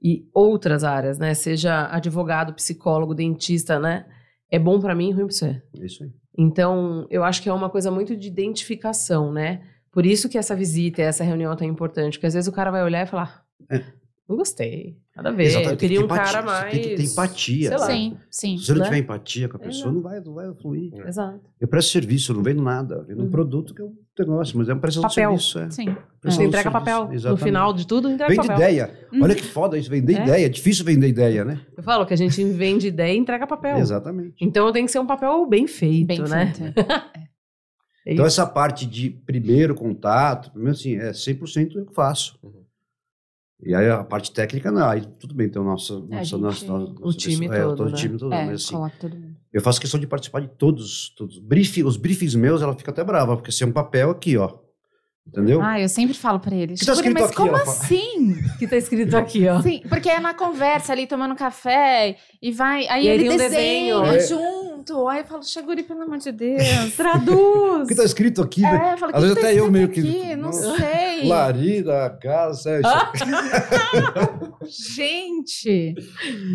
E 0.03 0.27
outras 0.34 0.84
áreas, 0.84 1.17
né? 1.19 1.34
Seja 1.36 1.88
advogado, 1.91 2.53
psicólogo, 2.53 3.13
dentista, 3.15 3.79
né? 3.79 4.05
É 4.49 4.57
bom 4.59 4.79
pra 4.79 4.93
mim 4.95 5.09
e 5.09 5.11
ruim 5.13 5.25
pra 5.27 5.36
você. 5.36 5.61
isso. 5.75 5.86
Isso 5.86 6.03
aí. 6.03 6.11
Então, 6.38 7.05
eu 7.09 7.23
acho 7.23 7.41
que 7.41 7.49
é 7.49 7.53
uma 7.53 7.69
coisa 7.69 7.91
muito 7.91 8.15
de 8.15 8.27
identificação, 8.27 9.32
né? 9.32 9.61
Por 9.91 10.05
isso 10.05 10.29
que 10.29 10.38
essa 10.38 10.55
visita 10.55 11.01
essa 11.01 11.23
reunião 11.23 11.51
é 11.51 11.55
tão 11.55 11.67
importante. 11.67 12.17
Porque 12.17 12.27
às 12.27 12.34
vezes 12.34 12.47
o 12.47 12.51
cara 12.53 12.71
vai 12.71 12.84
olhar 12.84 13.03
e 13.05 13.09
falar, 13.09 13.43
É. 13.69 13.84
não 14.32 14.38
gostei, 14.38 14.97
nada 15.15 15.29
a 15.29 15.32
ver. 15.32 15.43
Exatamente, 15.43 15.71
Eu 15.73 15.77
tem 15.77 15.77
que 15.77 15.86
queria 15.95 15.99
ter 15.99 16.03
um 16.05 16.07
cara 16.07 16.21
empatia, 16.39 16.41
você 16.41 16.45
mais... 16.61 16.71
tem 16.73 16.82
que 16.82 16.95
ter 16.95 17.03
empatia. 17.03 17.67
sei 17.69 17.77
lá. 17.77 17.86
Sim, 17.88 18.17
sim. 18.29 18.57
Se 18.57 18.65
você 18.65 18.71
não 18.73 18.79
né? 18.79 18.86
tiver 18.86 18.97
empatia 18.97 19.49
com 19.49 19.57
a 19.57 19.59
pessoa, 19.59 19.91
Exato. 19.91 19.93
não 19.95 20.01
vai, 20.01 20.19
não 20.19 20.34
vai 20.34 20.53
fluir. 20.61 20.93
Exato. 21.07 21.41
Eu 21.59 21.67
presto 21.67 21.91
serviço, 21.91 22.32
eu 22.32 22.36
não 22.38 22.43
vendo 22.43 22.61
nada. 22.63 22.95
Eu 22.95 23.05
vendo 23.05 23.19
um 23.21 23.25
Uhum. 23.25 23.29
produto 23.32 23.73
que 23.75 23.82
é 23.82 23.86
um 23.86 23.93
negócio, 24.19 24.57
mas 24.57 24.69
é 24.69 24.73
uma 24.73 24.79
prestação 24.82 25.07
de 25.07 25.13
serviço. 25.13 25.59
É. 25.59 25.69
Sim. 25.69 25.86
Você 26.23 26.43
entrega 26.43 26.69
serviço, 26.69 26.71
papel. 26.71 27.05
No 27.07 27.13
exatamente. 27.13 27.43
final 27.43 27.73
de 27.73 27.88
tudo, 27.88 28.09
entrega 28.09 28.34
Vende 28.34 28.47
papel. 28.47 28.57
ideia. 28.69 28.99
Uhum. 29.13 29.23
Olha 29.23 29.36
que 29.36 29.43
foda 29.43 29.77
isso, 29.77 29.89
vender 29.89 30.17
É. 30.17 30.23
ideia. 30.23 30.45
É 30.45 30.49
difícil 30.49 30.84
vender 30.86 31.07
ideia, 31.07 31.45
né? 31.45 31.61
Eu 31.77 31.84
falo 31.84 32.05
que 32.05 32.13
a 32.13 32.17
gente 32.17 32.43
vende 32.45 32.88
ideia 32.88 33.13
e 33.13 33.17
entrega 33.17 33.45
papel. 33.45 33.77
Exatamente. 33.77 34.36
Então 34.41 34.71
tem 34.71 34.86
que 34.86 34.91
ser 34.91 34.99
um 34.99 35.07
papel 35.07 35.45
bem 35.45 35.67
feito, 35.67 36.07
Bem 36.07 36.21
né? 36.21 36.53
feito. 36.53 36.79
É 36.79 37.21
Então, 38.03 38.25
isso. 38.25 38.41
essa 38.41 38.47
parte 38.47 38.88
de 38.88 39.11
primeiro 39.11 39.75
contato, 39.75 40.49
primeiro 40.51 40.75
assim, 40.75 40.95
é 40.95 41.11
100% 41.11 41.75
eu 41.75 41.86
que 41.86 41.93
faço. 41.93 42.36
Uhum. 42.41 42.61
E 43.64 43.76
aí 43.76 43.89
a 43.89 44.03
parte 44.03 44.32
técnica, 44.32 44.72
não, 44.72 44.89
aí 44.89 45.01
tudo 45.20 45.34
bem, 45.36 45.47
tem 45.47 45.62
o 45.62 45.66
nosso, 45.66 46.07
É, 46.09 46.16
A 46.16 46.18
nosso, 46.18 46.30
gente- 46.32 46.41
nosso, 46.41 46.66
nosso 46.68 46.95
o 47.03 47.14
time 47.14 47.47
pessoal- 47.47 47.53
é, 47.59 47.62
todo, 47.64 47.78
todo 47.78 47.88
né? 47.89 47.93
o 47.93 47.95
time 47.97 48.18
todo, 48.18 48.34
É, 48.34 48.45
mas 48.45 48.64
assim, 48.66 48.89
todo 48.99 49.16
mundo. 49.16 49.36
eu 49.53 49.62
faço 49.62 49.80
questão 49.80 49.99
de 49.99 50.07
participar 50.07 50.39
de 50.41 50.47
todos, 50.47 51.14
todos. 51.16 51.38
Brief, 51.38 51.84
os 51.84 51.95
briefings 51.97 52.34
meus, 52.36 52.62
ela 52.62 52.74
fica 52.76 52.89
até 52.91 53.03
brava, 53.03 53.36
porque 53.36 53.51
se 53.51 53.64
é 53.64 53.68
um 53.68 53.72
papel 53.72 54.09
aqui, 54.09 54.36
ó, 54.38 54.49
entendeu? 55.28 55.62
Ah, 55.62 55.80
eu 55.80 55.88
sempre 55.88 56.16
falo 56.16 56.39
pra 56.39 56.55
eles. 56.55 56.80
que 56.80 56.86
tá 56.88 56.95
"Shaguri, 56.95 57.09
escrito 57.14 57.22
mas 57.22 57.32
aqui, 57.32 57.38
como 57.38 57.51
ó?" 57.51 57.55
assim? 57.62 58.36
Que 58.59 58.68
tá 58.68 58.78
escrito 58.78 59.16
aqui, 59.16 59.47
ó. 59.47 59.62
Sim, 59.62 59.82
porque 59.88 60.09
é 60.09 60.20
na 60.20 60.34
conversa 60.34 60.91
ali, 60.91 61.05
tomando 61.07 61.36
café, 61.36 62.18
e 62.41 62.51
vai. 62.51 62.88
Aí 62.88 63.05
E 63.05 63.09
aí 63.09 63.16
ele 63.20 63.30
um 63.30 63.38
desenha 63.38 63.99
desenho. 64.01 64.05
É. 64.05 64.18
junto. 64.88 65.07
Aí 65.07 65.19
eu 65.19 65.25
falo, 65.25 65.43
Shaguri, 65.43 65.84
pelo 65.84 66.01
amor 66.03 66.17
de 66.17 66.32
Deus, 66.32 66.61
traduz. 66.97 67.84
O 67.84 67.88
que 67.88 67.95
tá 67.95 68.03
escrito 68.03 68.41
aqui, 68.41 68.61
né? 68.61 68.89
É, 68.89 68.93
eu 68.93 68.97
falo, 68.97 69.11
Às 69.15 69.23
"O 69.23 69.27
que 69.27 69.34
vezes 69.34 69.36
tá 69.43 69.49
até 69.49 69.59
eu 69.59 69.71
meio 69.71 69.89
que- 69.89 69.99
aqui? 69.99 70.36
Não 70.36 70.43
Nossa. 70.47 70.75
sei. 70.77 71.27
Larida, 71.27 72.17
casa, 72.21 72.69
é. 72.71 72.82
Gente, 74.67 75.95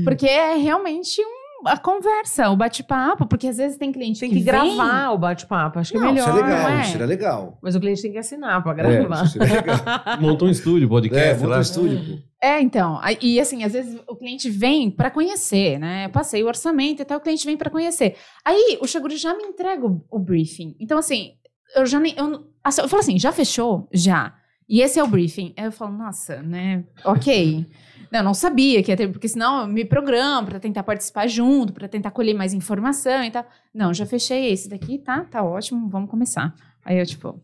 porque 0.04 0.26
é 0.26 0.56
realmente 0.56 1.20
um, 1.22 1.68
a 1.68 1.76
conversa, 1.76 2.48
o 2.50 2.56
bate-papo, 2.56 3.26
porque 3.26 3.48
às 3.48 3.56
vezes 3.56 3.76
tem 3.76 3.90
cliente 3.92 4.20
Tem 4.20 4.30
que 4.30 4.36
que 4.36 4.42
vem- 4.42 4.52
gravar 4.76 5.10
o 5.12 5.18
bate-papo. 5.18 5.78
Acho 5.78 5.92
que 5.92 5.98
Não, 5.98 6.08
é 6.08 6.12
melhor. 6.12 6.28
isso 6.28 6.38
é 6.38 6.42
legal, 6.42 6.62
não 6.62 6.68
é? 6.78 6.80
isso 6.82 6.90
seria 6.92 7.06
legal. 7.06 7.58
Mas 7.62 7.74
o 7.74 7.80
cliente 7.80 8.02
tem 8.02 8.12
que 8.12 8.18
assinar 8.18 8.62
pra 8.62 8.72
É, 8.72 8.74
gravar. 8.74 9.24
isso 9.24 9.32
seria 9.38 9.54
legal. 9.54 9.78
Monta 10.20 10.44
um 10.44 10.50
estúdio, 10.50 10.86
É, 10.86 10.88
podcast 10.88 11.34
monta 11.36 11.46
lá. 11.48 11.58
um 11.58 11.60
estúdio. 11.60 11.98
pô. 11.98 12.35
É, 12.46 12.60
então. 12.60 13.00
E 13.20 13.40
assim, 13.40 13.64
às 13.64 13.72
vezes 13.72 14.00
o 14.06 14.14
cliente 14.14 14.48
vem 14.48 14.88
para 14.88 15.10
conhecer, 15.10 15.80
né? 15.80 16.04
Eu 16.04 16.10
passei 16.10 16.44
o 16.44 16.46
orçamento 16.46 17.02
e 17.02 17.04
tal, 17.04 17.18
o 17.18 17.20
cliente 17.20 17.44
vem 17.44 17.56
para 17.56 17.68
conhecer. 17.68 18.14
Aí 18.44 18.78
o 18.80 18.86
Shaguri 18.86 19.16
já 19.16 19.36
me 19.36 19.42
entrega 19.42 19.84
o, 19.84 20.00
o 20.08 20.18
briefing. 20.20 20.76
Então, 20.78 20.96
assim, 20.96 21.32
eu 21.74 21.84
já 21.84 21.98
nem. 21.98 22.14
Eu, 22.16 22.46
assim, 22.62 22.82
eu 22.82 22.88
falo 22.88 23.00
assim, 23.00 23.18
já 23.18 23.32
fechou? 23.32 23.88
Já. 23.92 24.32
E 24.68 24.80
esse 24.80 24.96
é 24.96 25.02
o 25.02 25.08
briefing. 25.08 25.54
Aí 25.56 25.64
eu 25.64 25.72
falo, 25.72 25.96
nossa, 25.98 26.40
né? 26.40 26.84
Ok. 27.04 27.66
Não, 28.12 28.20
eu 28.20 28.24
não 28.24 28.34
sabia 28.34 28.84
que 28.84 28.92
ia 28.92 28.96
ter, 28.96 29.08
porque 29.08 29.26
senão 29.26 29.62
eu 29.62 29.66
me 29.66 29.84
programo 29.84 30.46
para 30.46 30.60
tentar 30.60 30.84
participar 30.84 31.26
junto, 31.26 31.72
para 31.72 31.88
tentar 31.88 32.12
colher 32.12 32.34
mais 32.34 32.54
informação 32.54 33.24
e 33.24 33.32
tal. 33.32 33.44
Não, 33.74 33.92
já 33.92 34.06
fechei 34.06 34.52
esse 34.52 34.68
daqui, 34.68 34.96
tá? 34.96 35.24
Tá 35.24 35.42
ótimo, 35.42 35.88
vamos 35.90 36.08
começar. 36.08 36.54
Aí 36.84 37.00
eu, 37.00 37.04
tipo, 37.04 37.42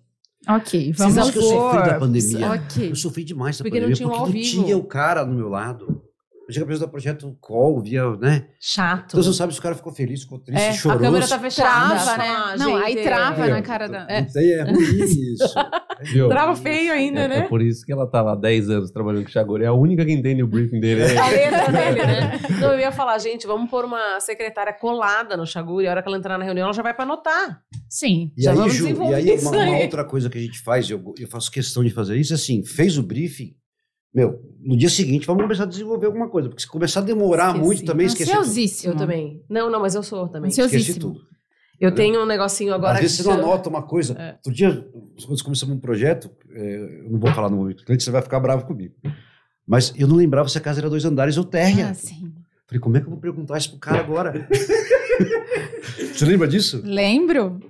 ok, 0.48 0.92
vamos 0.92 1.14
Vocês 1.14 1.18
acham 1.18 1.32
que 1.32 1.38
eu 1.38 1.42
sofri 1.42 1.82
da 1.90 1.98
pandemia? 1.98 2.52
Ok. 2.52 2.90
Eu 2.90 2.96
sofri 2.96 3.24
demais 3.24 3.58
da 3.58 3.64
Porque 3.64 3.80
não 3.80 3.88
pandemia, 3.88 3.96
tinha 3.96 4.08
um 4.08 4.10
porque 4.10 4.24
não 4.26 4.32
vivo. 4.32 4.50
tinha 4.64 4.76
o 4.78 4.84
cara 4.84 5.24
do 5.24 5.32
meu 5.32 5.48
lado. 5.48 6.01
Eu 6.48 6.52
chego 6.52 6.64
a 6.64 6.66
apresentar 6.66 6.90
projeto 6.90 7.36
call, 7.40 7.80
via, 7.80 8.10
né? 8.16 8.46
Chato. 8.60 9.04
Então 9.10 9.22
você 9.22 9.28
não 9.28 9.34
sabe 9.34 9.52
se 9.52 9.60
o 9.60 9.62
cara 9.62 9.74
ficou 9.76 9.92
feliz, 9.92 10.22
ficou 10.22 10.38
triste, 10.40 10.60
É, 10.62 10.72
chorou. 10.72 10.98
a 10.98 11.00
câmera 11.00 11.28
tá 11.28 11.38
fechada. 11.38 11.94
Trava, 12.02 12.18
né? 12.18 12.28
Ah, 12.28 12.56
não, 12.58 12.66
gente, 12.78 12.84
aí 12.84 13.02
trava 13.04 13.46
é. 13.46 13.50
na 13.50 13.62
cara 13.62 13.88
da. 13.88 14.00
Não 14.00 14.26
tem, 14.26 14.50
é 14.52 14.62
ruim 14.64 14.82
isso. 15.04 15.54
Viu? 16.12 16.28
Trava 16.28 16.56
feio 16.56 16.92
ainda, 16.92 17.20
É, 17.20 17.28
né? 17.28 17.38
é 17.38 17.42
por 17.42 17.62
isso 17.62 17.86
que 17.86 17.92
ela 17.92 18.06
tá 18.08 18.20
lá 18.22 18.34
10 18.34 18.70
anos 18.70 18.90
trabalhando 18.90 19.22
com 19.22 19.28
o 19.28 19.32
Chagori. 19.32 19.62
É 19.64 19.68
a 19.68 19.72
única 19.72 20.04
que 20.04 20.10
entende 20.12 20.42
o 20.42 20.46
briefing 20.48 20.80
dele. 20.80 21.02
É. 21.02 21.16
A 21.16 21.28
letra 21.28 21.72
dele, 21.72 22.06
né? 22.06 22.40
Não, 22.60 22.72
eu 22.72 22.80
ia 22.80 22.90
falar, 22.92 23.16
gente, 23.18 23.46
vamos 23.46 23.70
pôr 23.70 23.84
uma 23.84 24.18
secretária 24.20 24.72
colada 24.72 25.36
no 25.36 25.46
Xaguri. 25.46 25.86
A 25.86 25.92
hora 25.92 26.02
que 26.02 26.08
ela 26.08 26.18
entrar 26.18 26.36
na 26.38 26.44
reunião, 26.44 26.64
ela 26.64 26.74
já 26.74 26.82
vai 26.82 26.92
pra 26.92 27.04
anotar. 27.04 27.60
Sim. 27.88 28.32
E 28.36 28.42
Já 28.42 28.50
aí, 28.50 28.56
vamos 28.56 28.74
Ju, 28.74 28.88
e 28.88 29.14
aí 29.14 29.34
isso 29.34 29.48
uma, 29.48 29.56
uma 29.64 29.76
aí. 29.76 29.82
outra 29.84 30.04
coisa 30.04 30.28
que 30.28 30.38
a 30.38 30.40
gente 30.40 30.58
faz, 30.60 30.90
eu, 30.90 31.00
eu 31.18 31.28
faço 31.28 31.50
questão 31.50 31.84
de 31.84 31.90
fazer 31.90 32.16
isso, 32.16 32.34
assim, 32.34 32.64
fez 32.64 32.98
o 32.98 33.02
briefing, 33.02 33.54
meu, 34.14 34.40
no 34.60 34.76
dia 34.76 34.88
seguinte 34.88 35.26
vamos 35.26 35.42
começar 35.42 35.64
a 35.64 35.66
desenvolver 35.66 36.06
alguma 36.06 36.28
coisa, 36.28 36.48
porque 36.48 36.62
se 36.62 36.68
começar 36.68 37.00
a 37.00 37.04
demorar 37.04 37.48
Esqueci. 37.48 37.64
muito 37.64 37.84
também, 37.84 38.06
esqueci 38.06 38.30
tudo. 38.30 38.40
Ansiosíssimo. 38.40 38.92
Eu 38.92 38.96
também. 38.96 39.42
Não, 39.48 39.70
não, 39.70 39.80
mas 39.80 39.94
eu 39.94 40.02
sou 40.02 40.28
também. 40.28 40.50
Esqueci 40.50 40.98
tudo. 40.98 41.20
Eu 41.80 41.92
tenho 41.92 42.22
um 42.22 42.26
negocinho 42.26 42.72
agora. 42.72 42.94
Às 42.94 43.00
vezes 43.00 43.16
você 43.16 43.24
não 43.24 43.32
anota 43.32 43.68
uma 43.68 43.82
coisa. 43.82 44.14
É. 44.16 44.34
Outro 44.34 44.52
dia, 44.52 44.88
quando 45.26 45.42
começamos 45.42 45.74
um 45.74 45.80
projeto, 45.80 46.30
é, 46.50 47.00
eu 47.04 47.10
não 47.10 47.18
vou 47.18 47.32
falar 47.32 47.50
no 47.50 47.56
momento 47.56 47.84
cliente, 47.84 48.04
você 48.04 48.10
vai 48.12 48.22
ficar 48.22 48.38
bravo 48.38 48.66
comigo. 48.66 48.94
Mas 49.66 49.92
eu 49.96 50.06
não 50.06 50.14
lembrava 50.14 50.48
se 50.48 50.56
a 50.56 50.60
casa 50.60 50.80
era 50.80 50.88
dois 50.88 51.04
andares 51.04 51.36
ou 51.36 51.44
térrea. 51.44 51.88
Ah, 51.88 51.94
sim. 51.94 52.32
Falei, 52.66 52.80
como 52.80 52.96
é 52.96 53.00
que 53.00 53.06
eu 53.06 53.10
vou 53.10 53.18
perguntar 53.18 53.58
isso 53.58 53.70
pro 53.70 53.80
cara 53.80 53.98
agora? 53.98 54.48
você 56.14 56.24
lembra 56.24 56.46
disso? 56.46 56.80
Lembro. 56.84 57.60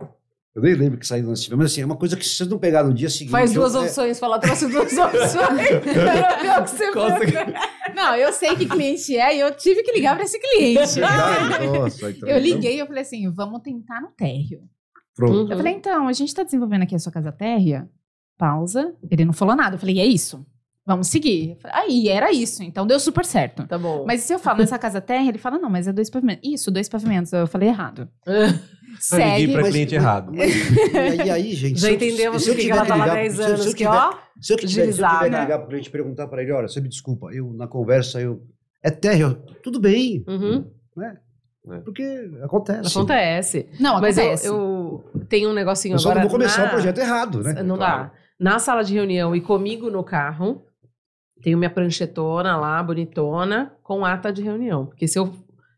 Eu 0.54 0.60
nem 0.62 0.74
lembro 0.74 0.98
que 0.98 1.06
saiu 1.06 1.26
nesse 1.28 1.46
filme, 1.46 1.62
mas 1.62 1.72
assim, 1.72 1.80
é 1.80 1.86
uma 1.86 1.96
coisa 1.96 2.14
que 2.14 2.26
vocês 2.26 2.46
não 2.48 2.58
pegar 2.58 2.84
no 2.84 2.92
dia 2.92 3.08
seguinte. 3.08 3.30
Faz 3.30 3.52
duas 3.54 3.74
eu- 3.74 3.80
é- 3.82 3.84
opções, 3.86 4.18
fala, 4.18 4.38
trouxe 4.38 4.66
duas 4.68 4.92
opções. 4.98 5.68
Que 5.80 6.60
você 6.60 7.94
Não, 7.94 8.14
eu 8.16 8.32
sei 8.32 8.54
que 8.56 8.66
cliente 8.66 9.16
é 9.16 9.36
e 9.36 9.40
eu 9.40 9.54
tive 9.56 9.82
que 9.82 9.92
ligar 9.92 10.14
pra 10.14 10.24
esse 10.24 10.38
cliente. 10.38 11.00
Ah, 11.02 11.58
nossa, 11.66 12.10
então- 12.10 12.28
Eu 12.28 12.38
liguei 12.38 12.76
e 12.76 12.78
eu 12.80 12.86
falei 12.86 13.02
assim, 13.02 13.30
vamos 13.32 13.60
tentar 13.62 14.00
no 14.02 14.08
térreo. 14.08 14.60
Pronto. 15.14 15.50
Eu 15.52 15.56
falei, 15.56 15.72
então, 15.74 16.06
a 16.08 16.12
gente 16.12 16.34
tá 16.34 16.42
desenvolvendo 16.42 16.82
aqui 16.82 16.94
a 16.94 16.98
sua 16.98 17.12
casa 17.12 17.30
térrea. 17.32 17.88
Pausa. 18.38 18.94
Ele 19.10 19.24
não 19.24 19.32
falou 19.32 19.54
nada. 19.54 19.76
Eu 19.76 19.78
falei, 19.78 20.00
é 20.00 20.06
isso. 20.06 20.44
Vamos 20.86 21.06
seguir. 21.08 21.56
Aí, 21.64 22.08
era 22.08 22.32
isso. 22.32 22.62
Então 22.62 22.86
deu 22.86 22.98
super 22.98 23.24
certo. 23.24 23.66
Tá 23.66 23.78
bom. 23.78 24.04
Mas 24.06 24.22
se 24.22 24.32
eu 24.34 24.38
falo 24.38 24.58
nessa 24.58 24.78
casa 24.78 25.00
térrea, 25.00 25.28
ele 25.28 25.38
fala, 25.38 25.58
não, 25.58 25.70
mas 25.70 25.86
é 25.86 25.92
dois 25.92 26.10
pavimentos. 26.10 26.48
Isso, 26.50 26.70
dois 26.70 26.88
pavimentos. 26.88 27.32
Eu 27.32 27.46
falei 27.46 27.68
errado. 27.68 28.08
Eu 29.10 29.18
liguei 29.18 29.30
Segue. 29.38 29.52
pra 29.52 29.62
Mas- 29.62 29.70
cliente 29.70 29.94
mas- 29.94 30.02
errado. 30.04 30.32
mas- 30.34 31.26
e 31.26 31.30
aí, 31.30 31.54
gente? 31.54 31.80
Já 31.80 31.90
entendemos 31.90 32.44
por 32.46 32.56
que 32.56 32.70
ela 32.70 32.84
tá 32.84 32.94
ligar- 32.96 33.14
10 33.14 33.32
se 33.34 33.40
eu- 33.40 33.44
se 33.44 33.50
eu 33.50 33.54
anos, 33.62 33.74
que 33.74 33.86
ó. 33.86 34.12
Se 34.40 34.52
eu, 34.52 34.56
tiver, 34.56 34.70
se 34.70 34.80
eu 34.80 35.08
tiver 35.08 35.30
que 35.30 35.40
ligar 35.40 35.58
pro 35.58 35.68
cliente 35.68 35.88
e 35.88 35.92
perguntar 35.92 36.26
pra 36.28 36.42
ele, 36.42 36.52
olha, 36.52 36.68
você 36.68 36.80
me 36.80 36.88
desculpa, 36.88 37.28
eu 37.32 37.52
na 37.54 37.66
conversa, 37.66 38.20
eu. 38.20 38.42
É 38.82 38.90
térreo, 38.90 39.34
tudo 39.62 39.78
bem, 39.80 40.24
Uhum, 40.26 40.64
porque 41.84 42.30
acontece. 42.42 42.88
acontece. 42.98 43.68
Não, 43.78 44.00
Mas 44.00 44.18
acontece. 44.18 44.46
eu, 44.48 45.04
eu 45.14 45.24
tenho 45.28 45.50
um 45.50 45.52
negocinho 45.52 45.94
Eu 45.94 45.98
só 45.98 46.08
agora. 46.10 46.24
não 46.24 46.28
vou 46.30 46.38
começar 46.38 46.62
na- 46.62 46.68
o 46.68 46.70
projeto 46.70 46.98
errado, 46.98 47.42
né? 47.42 47.62
Não 47.62 47.76
Claro. 47.76 48.04
dá. 48.04 48.12
Na 48.40 48.58
sala 48.58 48.82
de 48.82 48.92
reunião 48.94 49.36
e 49.36 49.40
comigo 49.40 49.88
no 49.88 50.02
carro, 50.02 50.64
tenho 51.40 51.56
minha 51.56 51.70
pranchetona 51.70 52.56
lá, 52.56 52.82
bonitona, 52.82 53.72
com 53.84 54.04
ata 54.04 54.32
de 54.32 54.42
reunião. 54.42 54.86
Porque 54.86 55.06
se 55.06 55.16
eu 55.18 55.32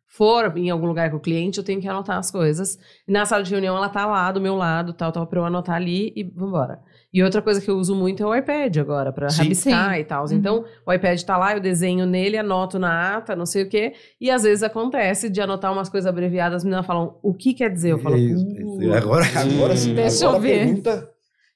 for 0.07 0.57
em 0.57 0.71
algum 0.71 0.87
lugar 0.87 1.11
com 1.11 1.17
o 1.17 1.21
cliente, 1.21 1.59
eu 1.59 1.65
tenho 1.65 1.81
que 1.81 1.89
anotar 1.89 2.19
as 2.19 2.31
coisas. 2.31 2.79
E 3.07 3.11
na 3.13 3.27
sala 3.27 3.43
de 3.43 3.51
reunião, 3.51 3.77
ela 3.77 3.89
tá 3.89 4.07
lá 4.07 4.31
do 4.31 4.41
meu 4.41 4.55
lado, 4.55 4.93
tal, 4.93 5.11
tal, 5.11 5.27
pra 5.27 5.41
eu 5.41 5.45
anotar 5.45 5.75
ali 5.77 6.13
e 6.15 6.23
vambora. 6.23 6.79
E 7.13 7.23
outra 7.23 7.41
coisa 7.43 7.61
que 7.61 7.69
eu 7.71 7.77
uso 7.77 7.95
muito 7.95 8.23
é 8.23 8.27
o 8.27 8.35
iPad 8.35 8.77
agora, 8.77 9.13
pra 9.13 9.29
Sim. 9.29 9.43
rabiscar 9.43 9.95
Sim. 9.95 10.01
e 10.01 10.05
tal. 10.05 10.25
Uhum. 10.27 10.33
Então, 10.35 10.65
o 10.87 10.93
iPad 10.93 11.21
tá 11.23 11.37
lá, 11.37 11.55
eu 11.55 11.61
desenho 11.61 12.07
nele, 12.07 12.37
anoto 12.37 12.79
na 12.79 13.17
ata, 13.17 13.35
não 13.37 13.47
sei 13.47 13.65
o 13.65 13.69
quê. 13.69 13.93
E 14.21 14.31
às 14.31 14.43
vezes 14.45 14.63
acontece 14.63 15.29
de 15.29 15.41
anotar 15.41 15.73
umas 15.73 15.89
coisas 15.89 16.09
abreviadas, 16.09 16.59
as 16.59 16.65
meninas 16.65 16.87
falam, 16.87 17.19
o 17.23 17.33
que 17.35 17.53
quer 17.55 17.71
dizer? 17.71 17.91
Eu 17.93 17.99
falo, 17.99 18.17
Isso, 18.17 18.45
"Uh". 18.47 18.83
isso. 18.83 18.93
Agora, 18.95 19.25
agora 19.37 19.77
sim. 19.77 19.95
Deixa 19.95 20.25
agora 20.29 20.39
eu 20.39 20.41
ver. 20.43 20.61
a 20.61 20.65
pergunta. 20.67 21.11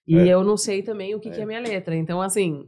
E 0.06 0.16
É. 0.16 0.26
eu 0.28 0.42
não 0.42 0.56
sei 0.56 0.82
também 0.82 1.14
o 1.14 1.20
que, 1.20 1.30
que 1.30 1.40
é 1.40 1.44
minha 1.44 1.60
letra. 1.60 1.94
Então, 1.94 2.22
assim, 2.22 2.64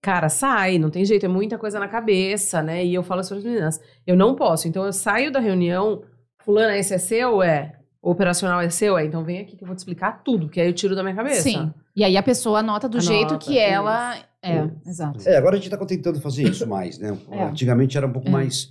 cara, 0.00 0.28
sai, 0.28 0.78
não 0.78 0.90
tem 0.90 1.04
jeito, 1.04 1.26
é 1.26 1.28
muita 1.28 1.58
coisa 1.58 1.78
na 1.78 1.88
cabeça, 1.88 2.62
né? 2.62 2.84
E 2.84 2.94
eu 2.94 3.02
falo 3.02 3.20
assim 3.20 3.30
para 3.30 3.38
as 3.38 3.44
meninas, 3.44 3.80
eu 4.06 4.16
não 4.16 4.34
posso. 4.34 4.68
Então, 4.68 4.84
eu 4.84 4.92
saio 4.92 5.30
da 5.32 5.40
reunião, 5.40 6.02
fulana, 6.44 6.76
esse 6.76 6.94
é 6.94 6.98
seu? 6.98 7.42
É. 7.42 7.74
O 8.00 8.10
operacional 8.12 8.60
é 8.60 8.70
seu? 8.70 8.96
É. 8.96 9.04
Então, 9.04 9.24
vem 9.24 9.40
aqui 9.40 9.56
que 9.56 9.64
eu 9.64 9.66
vou 9.66 9.74
te 9.74 9.80
explicar 9.80 10.22
tudo, 10.22 10.48
que 10.48 10.60
aí 10.60 10.68
eu 10.68 10.72
tiro 10.72 10.94
da 10.94 11.02
minha 11.02 11.14
cabeça. 11.14 11.42
Sim. 11.42 11.72
E 11.96 12.04
aí 12.04 12.16
a 12.16 12.22
pessoa 12.22 12.60
anota 12.60 12.88
do 12.88 12.98
Anota, 12.98 13.12
jeito 13.12 13.38
que 13.38 13.52
isso. 13.54 13.60
ela. 13.60 14.16
É, 14.40 14.70
exato. 14.86 15.28
É, 15.28 15.36
agora 15.36 15.56
a 15.56 15.58
gente 15.58 15.66
está 15.72 15.84
tentando 15.84 16.20
fazer 16.20 16.44
isso 16.44 16.64
mais, 16.66 16.96
né? 16.98 17.16
É. 17.30 17.42
Antigamente 17.44 17.96
era 17.96 18.06
um 18.06 18.12
pouco 18.12 18.28
É. 18.28 18.30
mais. 18.30 18.70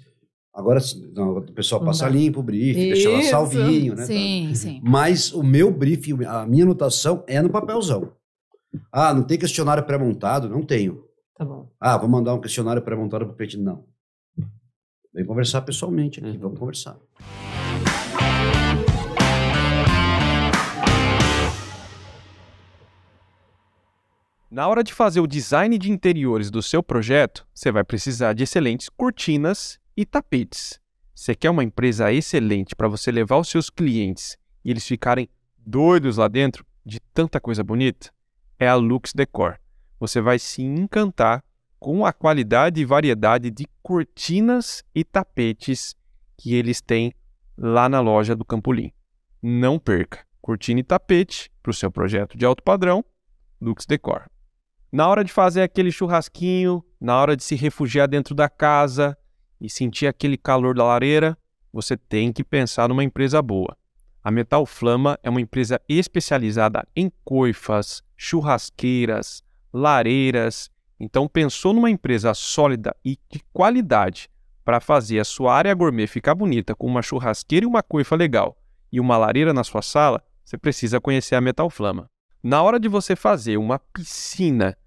Agora 0.53 0.79
o 0.79 1.41
pessoal 1.53 1.81
Não 1.81 1.87
passa 1.87 2.05
dá. 2.05 2.09
limpo 2.09 2.39
o 2.39 2.43
brief, 2.43 2.73
deixa 2.75 3.09
lá 3.11 3.19
Isso. 3.19 3.29
salvinho, 3.29 3.93
né? 3.93 4.05
Sim, 4.05 4.51
sim. 4.55 4.81
Mas 4.83 5.31
o 5.31 5.43
meu 5.43 5.69
briefing, 5.69 6.23
a 6.25 6.47
minha 6.47 6.63
anotação 6.63 7.23
é 7.27 7.39
no 7.43 7.49
papelzão. 7.49 8.13
Ah, 8.91 9.13
não 9.13 9.21
tem 9.21 9.37
questionário 9.37 9.83
pré-montado? 9.83 10.49
Não 10.49 10.63
tenho. 10.63 11.03
Tá 11.37 11.45
bom. 11.45 11.71
Ah, 11.79 11.97
vou 11.97 12.09
mandar 12.09 12.33
um 12.33 12.41
questionário 12.41 12.81
pré-montado 12.81 13.25
para 13.25 13.33
o 13.33 13.37
cliente? 13.37 13.57
Não. 13.57 13.85
Vem 15.13 15.25
conversar 15.25 15.61
pessoalmente 15.61 16.19
aqui, 16.19 16.29
Uhum. 16.29 16.39
vamos 16.39 16.59
conversar. 16.59 16.97
Na 24.49 24.67
hora 24.67 24.83
de 24.83 24.93
fazer 24.93 25.19
o 25.19 25.27
design 25.27 25.77
de 25.77 25.91
interiores 25.91 26.49
do 26.49 26.61
seu 26.61 26.81
projeto, 26.81 27.45
você 27.53 27.71
vai 27.71 27.83
precisar 27.83 28.33
de 28.33 28.43
excelentes 28.43 28.87
cortinas 28.89 29.77
e 29.95 30.05
tapetes. 30.05 30.79
Você 31.13 31.35
quer 31.35 31.49
uma 31.49 31.63
empresa 31.63 32.11
excelente 32.13 32.75
para 32.75 32.87
você 32.87 33.11
levar 33.11 33.37
os 33.37 33.49
seus 33.49 33.69
clientes 33.69 34.37
e 34.63 34.71
eles 34.71 34.87
ficarem 34.87 35.27
doidos 35.57 36.17
lá 36.17 36.27
dentro 36.27 36.65
de 36.85 36.99
tanta 37.13 37.39
coisa 37.41 37.63
bonita? 37.63 38.09
É 38.57 38.67
a 38.67 38.75
Lux 38.75 39.13
Decor. 39.13 39.59
Você 39.99 40.21
vai 40.21 40.39
se 40.39 40.61
encantar 40.61 41.43
com 41.79 42.05
a 42.05 42.13
qualidade 42.13 42.81
e 42.81 42.85
variedade 42.85 43.51
de 43.51 43.67
cortinas 43.81 44.83
e 44.93 45.03
tapetes 45.03 45.95
que 46.35 46.55
eles 46.55 46.81
têm 46.81 47.13
lá 47.57 47.89
na 47.89 47.99
loja 47.99 48.35
do 48.35 48.45
Campolim. 48.45 48.91
Não 49.41 49.79
perca! 49.79 50.25
Cortina 50.41 50.79
e 50.79 50.83
tapete 50.83 51.51
para 51.61 51.71
o 51.71 51.73
seu 51.73 51.91
projeto 51.91 52.37
de 52.37 52.45
alto 52.45 52.63
padrão, 52.63 53.03
Lux 53.59 53.85
Decor. 53.85 54.29
Na 54.89 55.07
hora 55.07 55.23
de 55.23 55.31
fazer 55.31 55.61
aquele 55.61 55.91
churrasquinho, 55.91 56.81
na 57.01 57.19
hora 57.19 57.35
de 57.35 57.43
se 57.43 57.55
refugiar 57.55 58.07
dentro 58.07 58.33
da 58.33 58.47
casa 58.47 59.17
e 59.59 59.69
sentir 59.69 60.07
aquele 60.07 60.37
calor 60.37 60.73
da 60.73 60.85
lareira, 60.85 61.37
você 61.73 61.97
tem 61.97 62.31
que 62.31 62.43
pensar 62.43 62.87
numa 62.87 63.03
empresa 63.03 63.41
boa. 63.41 63.75
A 64.23 64.31
Metal 64.31 64.65
Flama 64.65 65.19
é 65.21 65.29
uma 65.29 65.41
empresa 65.41 65.81
especializada 65.87 66.87
em 66.95 67.11
coifas, 67.25 68.01
churrasqueiras, 68.15 69.43
lareiras. 69.77 70.69
Então, 70.99 71.27
pensou 71.27 71.73
numa 71.73 71.89
empresa 71.89 72.33
sólida 72.33 72.95
e 73.05 73.17
de 73.31 73.41
qualidade 73.53 74.29
para 74.65 74.79
fazer 74.79 75.19
a 75.19 75.23
sua 75.23 75.55
área 75.55 75.73
gourmet 75.73 76.07
ficar 76.07 76.35
bonita 76.35 76.75
com 76.75 76.87
uma 76.87 77.01
churrasqueira 77.01 77.65
e 77.65 77.67
uma 77.67 77.83
coifa 77.83 78.15
legal 78.15 78.57
e 78.91 78.99
uma 78.99 79.17
lareira 79.17 79.53
na 79.53 79.63
sua 79.63 79.81
sala, 79.81 80.23
você 80.43 80.57
precisa 80.57 80.99
conhecer 80.99 81.35
a 81.35 81.41
Metal 81.41 81.69
Flama. 81.69 82.09
Na 82.41 82.61
hora 82.61 82.79
de 82.79 82.87
você 82.87 83.15
fazer 83.15 83.57
uma 83.57 83.79
piscina, 83.79 84.77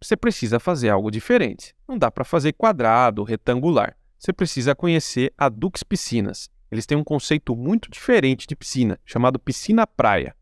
você 0.00 0.16
precisa 0.16 0.58
fazer 0.58 0.88
algo 0.88 1.10
diferente. 1.10 1.74
Não 1.86 1.98
dá 1.98 2.10
para 2.10 2.24
fazer 2.24 2.52
quadrado, 2.52 3.22
retangular. 3.22 3.96
Você 4.18 4.32
precisa 4.32 4.74
conhecer 4.74 5.32
a 5.36 5.48
Dux 5.48 5.82
Piscinas. 5.82 6.48
Eles 6.70 6.86
têm 6.86 6.96
um 6.96 7.04
conceito 7.04 7.54
muito 7.54 7.90
diferente 7.90 8.46
de 8.46 8.56
piscina, 8.56 8.98
chamado 9.04 9.38
piscina 9.38 9.86
praia. 9.86 10.34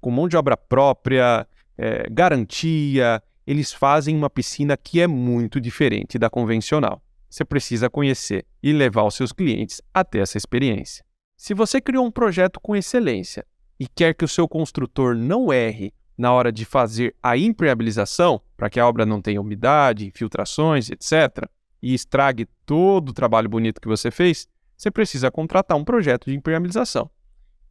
Com 0.00 0.10
mão 0.10 0.28
de 0.28 0.36
obra 0.36 0.56
própria, 0.56 1.46
eh, 1.78 2.06
garantia, 2.10 3.22
eles 3.46 3.72
fazem 3.72 4.16
uma 4.16 4.28
piscina 4.28 4.76
que 4.76 5.00
é 5.00 5.06
muito 5.06 5.60
diferente 5.60 6.18
da 6.18 6.28
convencional. 6.28 7.02
Você 7.28 7.44
precisa 7.44 7.90
conhecer 7.90 8.44
e 8.62 8.72
levar 8.72 9.04
os 9.04 9.14
seus 9.14 9.32
clientes 9.32 9.80
até 9.92 10.20
essa 10.20 10.36
experiência. 10.36 11.04
Se 11.36 11.54
você 11.54 11.80
criou 11.80 12.06
um 12.06 12.10
projeto 12.10 12.58
com 12.60 12.74
excelência 12.74 13.44
e 13.78 13.86
quer 13.86 14.14
que 14.14 14.24
o 14.24 14.28
seu 14.28 14.48
construtor 14.48 15.14
não 15.14 15.52
erre 15.52 15.92
na 16.16 16.32
hora 16.32 16.50
de 16.50 16.64
fazer 16.64 17.14
a 17.22 17.36
impermeabilização, 17.36 18.40
para 18.56 18.70
que 18.70 18.80
a 18.80 18.88
obra 18.88 19.04
não 19.04 19.20
tenha 19.20 19.40
umidade, 19.40 20.06
infiltrações, 20.06 20.88
etc., 20.90 21.46
e 21.82 21.92
estrague 21.92 22.48
todo 22.64 23.10
o 23.10 23.12
trabalho 23.12 23.48
bonito 23.48 23.80
que 23.80 23.86
você 23.86 24.10
fez, 24.10 24.48
você 24.76 24.90
precisa 24.90 25.30
contratar 25.30 25.76
um 25.76 25.84
projeto 25.84 26.26
de 26.26 26.34
impermeabilização. 26.34 27.10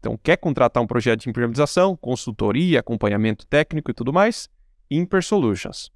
Então, 0.06 0.20
quer 0.22 0.38
contratar 0.38 0.84
um 0.84 0.86
projeto 0.86 1.22
de 1.22 1.30
impermeabilização, 1.32 1.98
consultoria, 1.98 2.80
acompanhamento 2.80 3.48
técnico 3.48 3.90
e 3.90 3.94
tudo 3.94 4.14
mais? 4.14 4.48
Imper 4.90 5.24
Solutions. 5.24 5.90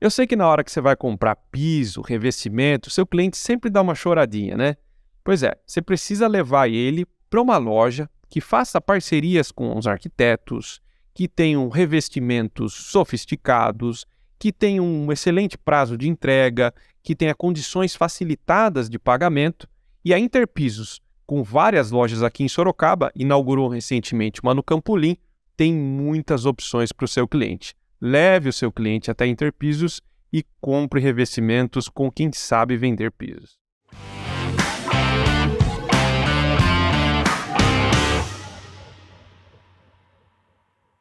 Eu 0.00 0.10
sei 0.10 0.26
que 0.26 0.34
na 0.34 0.48
hora 0.48 0.64
que 0.64 0.72
você 0.72 0.80
vai 0.80 0.96
comprar 0.96 1.36
piso, 1.36 2.00
revestimento, 2.00 2.90
seu 2.90 3.06
cliente 3.06 3.36
sempre 3.36 3.70
dá 3.70 3.80
uma 3.80 3.94
choradinha, 3.94 4.56
né? 4.56 4.76
Pois 5.22 5.44
é, 5.44 5.54
você 5.64 5.80
precisa 5.80 6.26
levar 6.26 6.68
ele 6.68 7.06
para 7.30 7.40
uma 7.40 7.58
loja 7.58 8.10
que 8.28 8.40
faça 8.40 8.80
parcerias 8.80 9.52
com 9.52 9.78
os 9.78 9.86
arquitetos, 9.86 10.80
que 11.14 11.28
tenham 11.28 11.68
revestimentos 11.68 12.74
sofisticados, 12.74 14.04
que 14.36 14.52
tenham 14.52 14.84
um 14.84 15.12
excelente 15.12 15.56
prazo 15.56 15.96
de 15.96 16.08
entrega, 16.08 16.74
que 17.04 17.14
tenha 17.14 17.36
condições 17.36 17.94
facilitadas 17.94 18.90
de 18.90 18.98
pagamento. 18.98 19.68
E 20.04 20.12
a 20.12 20.18
Interpisos, 20.18 21.00
com 21.28 21.42
várias 21.42 21.90
lojas 21.90 22.22
aqui 22.22 22.42
em 22.42 22.48
Sorocaba, 22.48 23.12
inaugurou 23.14 23.68
recentemente 23.68 24.40
uma 24.42 24.54
no 24.54 24.62
Campolim, 24.62 25.14
tem 25.54 25.74
muitas 25.74 26.46
opções 26.46 26.90
para 26.90 27.04
o 27.04 27.08
seu 27.08 27.28
cliente. 27.28 27.74
Leve 28.00 28.48
o 28.48 28.52
seu 28.52 28.72
cliente 28.72 29.10
até 29.10 29.26
Interpisos 29.26 30.00
e 30.32 30.42
compre 30.58 31.02
revestimentos 31.02 31.86
com 31.86 32.10
quem 32.10 32.32
sabe 32.32 32.78
vender 32.78 33.12
pisos. 33.12 33.58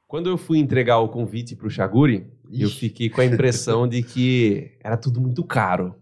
Quando 0.10 0.30
eu 0.30 0.38
fui 0.38 0.60
entregar 0.60 1.00
o 1.00 1.08
convite 1.08 1.56
pro 1.56 1.70
Chaguri, 1.70 2.30
eu 2.52 2.68
Ixi. 2.68 2.80
fiquei 2.80 3.10
com 3.10 3.22
a 3.22 3.26
impressão 3.26 3.88
de 3.88 4.04
que 4.04 4.78
era 4.84 4.98
tudo 4.98 5.22
muito 5.22 5.42
caro. 5.46 5.96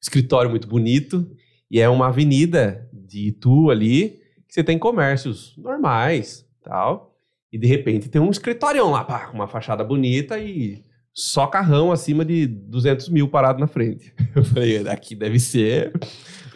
Escritório 0.00 0.50
muito 0.50 0.66
bonito 0.66 1.30
e 1.70 1.80
é 1.80 1.88
uma 1.88 2.08
avenida 2.08 2.90
de 3.12 3.28
Itu 3.28 3.70
ali 3.70 4.20
que 4.48 4.54
você 4.54 4.64
tem 4.64 4.78
comércios 4.78 5.56
normais, 5.56 6.46
tal. 6.62 7.16
E 7.52 7.58
de 7.58 7.66
repente 7.66 8.08
tem 8.08 8.20
um 8.20 8.30
escritório 8.30 8.88
lá, 8.88 9.04
pá, 9.04 9.26
com 9.26 9.34
uma 9.34 9.48
fachada 9.48 9.84
bonita 9.84 10.38
e 10.38 10.82
só 11.12 11.46
carrão 11.46 11.92
acima 11.92 12.24
de 12.24 12.46
200 12.46 13.08
mil 13.10 13.28
parado 13.28 13.60
na 13.60 13.66
frente. 13.66 14.12
Eu 14.34 14.44
falei, 14.44 14.82
daqui 14.82 15.14
deve 15.14 15.38
ser, 15.38 15.92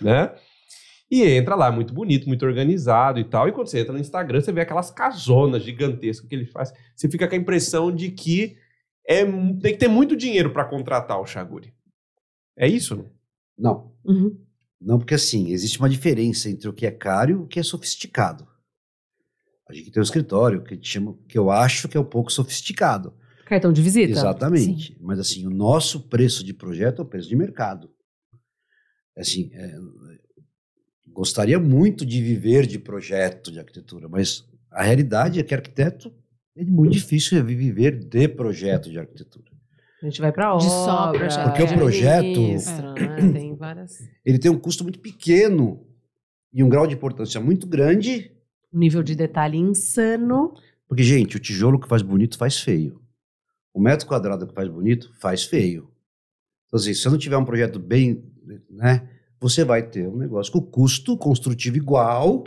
né? 0.01 0.33
E 1.11 1.23
entra 1.23 1.55
lá, 1.55 1.71
muito 1.71 1.95
bonito, 1.95 2.27
muito 2.27 2.45
organizado 2.45 3.21
e 3.21 3.25
tal. 3.25 3.49
E 3.49 3.53
quando 3.53 3.69
você 3.69 3.81
entra 3.81 3.93
no 3.93 3.99
Instagram, 4.01 4.41
você 4.41 4.51
vê 4.51 4.63
aquelas 4.63 4.91
casonas 4.91 5.63
gigantescas 5.63 6.29
que 6.29 6.35
ele 6.35 6.47
faz. 6.47 6.73
Você 6.95 7.09
fica 7.09 7.29
com 7.29 7.35
a 7.35 7.39
impressão 7.39 7.95
de 7.95 8.11
que 8.11 8.57
é, 9.07 9.25
tem 9.25 9.73
que 9.73 9.79
ter 9.79 9.89
muito 9.89 10.17
dinheiro 10.17 10.51
para 10.51 10.65
contratar 10.65 11.21
o 11.21 11.27
Chaguri. 11.27 11.73
É 12.57 12.67
isso? 12.67 13.07
Não. 13.57 13.93
Uhum. 14.05 14.37
Não, 14.81 14.99
porque 14.99 15.15
assim, 15.15 15.51
existe 15.51 15.79
uma 15.79 15.89
diferença 15.89 16.51
entre 16.51 16.69
o 16.69 16.73
que 16.73 16.87
é 16.87 16.91
caro 16.91 17.31
e 17.31 17.35
o 17.35 17.47
que 17.47 17.59
é 17.59 17.63
sofisticado. 17.63 18.47
A 19.69 19.75
gente 19.75 19.91
tem 19.91 20.01
um 20.01 20.05
escritório 20.05 20.63
que, 20.63 20.79
chama, 20.81 21.17
que 21.29 21.37
eu 21.37 21.51
acho 21.51 21.89
que 21.89 21.97
é 21.97 22.01
um 22.01 22.05
pouco 22.05 22.31
sofisticado. 22.31 23.15
Cartão 23.47 23.73
de 23.73 23.83
visita. 23.83 24.13
Exatamente. 24.13 24.97
Mas 25.01 25.19
assim, 25.19 25.47
o 25.47 25.51
nosso 25.51 26.09
preço 26.09 26.45
de 26.45 26.53
projeto 26.53 27.01
é 27.01 27.05
o 27.05 27.09
preço 27.09 27.29
de 27.29 27.37
mercado. 27.37 27.91
Assim, 29.17 29.51
é, 29.55 29.77
gostaria 31.07 31.59
muito 31.59 32.05
de 32.05 32.21
viver 32.21 32.67
de 32.67 32.79
projeto 32.79 33.51
de 33.51 33.59
arquitetura, 33.59 34.09
mas 34.09 34.45
a 34.71 34.83
realidade 34.83 35.41
é 35.41 35.43
que 35.43 35.55
arquiteto 35.55 36.13
é 36.55 36.65
muito 36.65 36.93
difícil 36.93 37.43
viver 37.45 37.99
de 37.99 38.29
projeto 38.29 38.91
de 38.91 38.99
arquitetura. 38.99 39.56
A 40.07 40.09
gente 40.09 40.21
vai 40.21 40.31
para 40.33 40.55
obra. 40.55 40.65
De 40.65 40.71
só 40.71 41.11
projeto. 41.13 41.45
Porque 41.45 41.63
o 41.65 41.75
projeto- 41.75 42.41
né? 42.41 43.33
Tem 43.33 43.55
várias... 43.57 43.99
Ele 44.25 44.39
tem 44.39 44.51
um 44.51 44.59
custo 44.59 44.85
muito 44.85 45.01
pequeno 45.01 45.85
e 46.53 46.63
um 46.63 46.69
grau 46.69 46.87
de 46.87 46.95
importância 46.95 47.41
muito 47.41 47.67
grande, 47.67 48.31
Um 48.73 48.79
nível 48.79 49.03
de 49.03 49.17
detalhe 49.17 49.59
insano. 49.59 50.55
porque, 50.89 51.03
gente, 51.03 51.37
o 51.37 51.41
tijolo 51.41 51.81
que 51.81 51.89
faz 51.89 52.03
bonito 52.03 52.39
faz 52.39 52.61
feio. 52.61 53.01
O 53.75 53.81
metro 53.81 54.07
quadrado 54.07 54.47
que 54.47 54.55
faz 54.55 54.69
bonito 54.69 55.13
faz 55.19 55.43
feio. 55.45 55.91
Então, 56.67 56.79
assim, 56.79 56.95
se 56.95 57.01
você 57.03 57.11
não 57.11 57.19
tiver 57.19 57.37
um 57.37 57.45
projeto 57.45 57.79
bem, 57.81 58.23
né, 58.71 59.09
você 59.41 59.65
vai 59.65 59.83
ter 59.83 60.07
um 60.09 60.17
negócio 60.17 60.53
com 60.53 60.61
custo 60.63 61.17
construtivo 61.19 61.77
igual, 61.77 62.45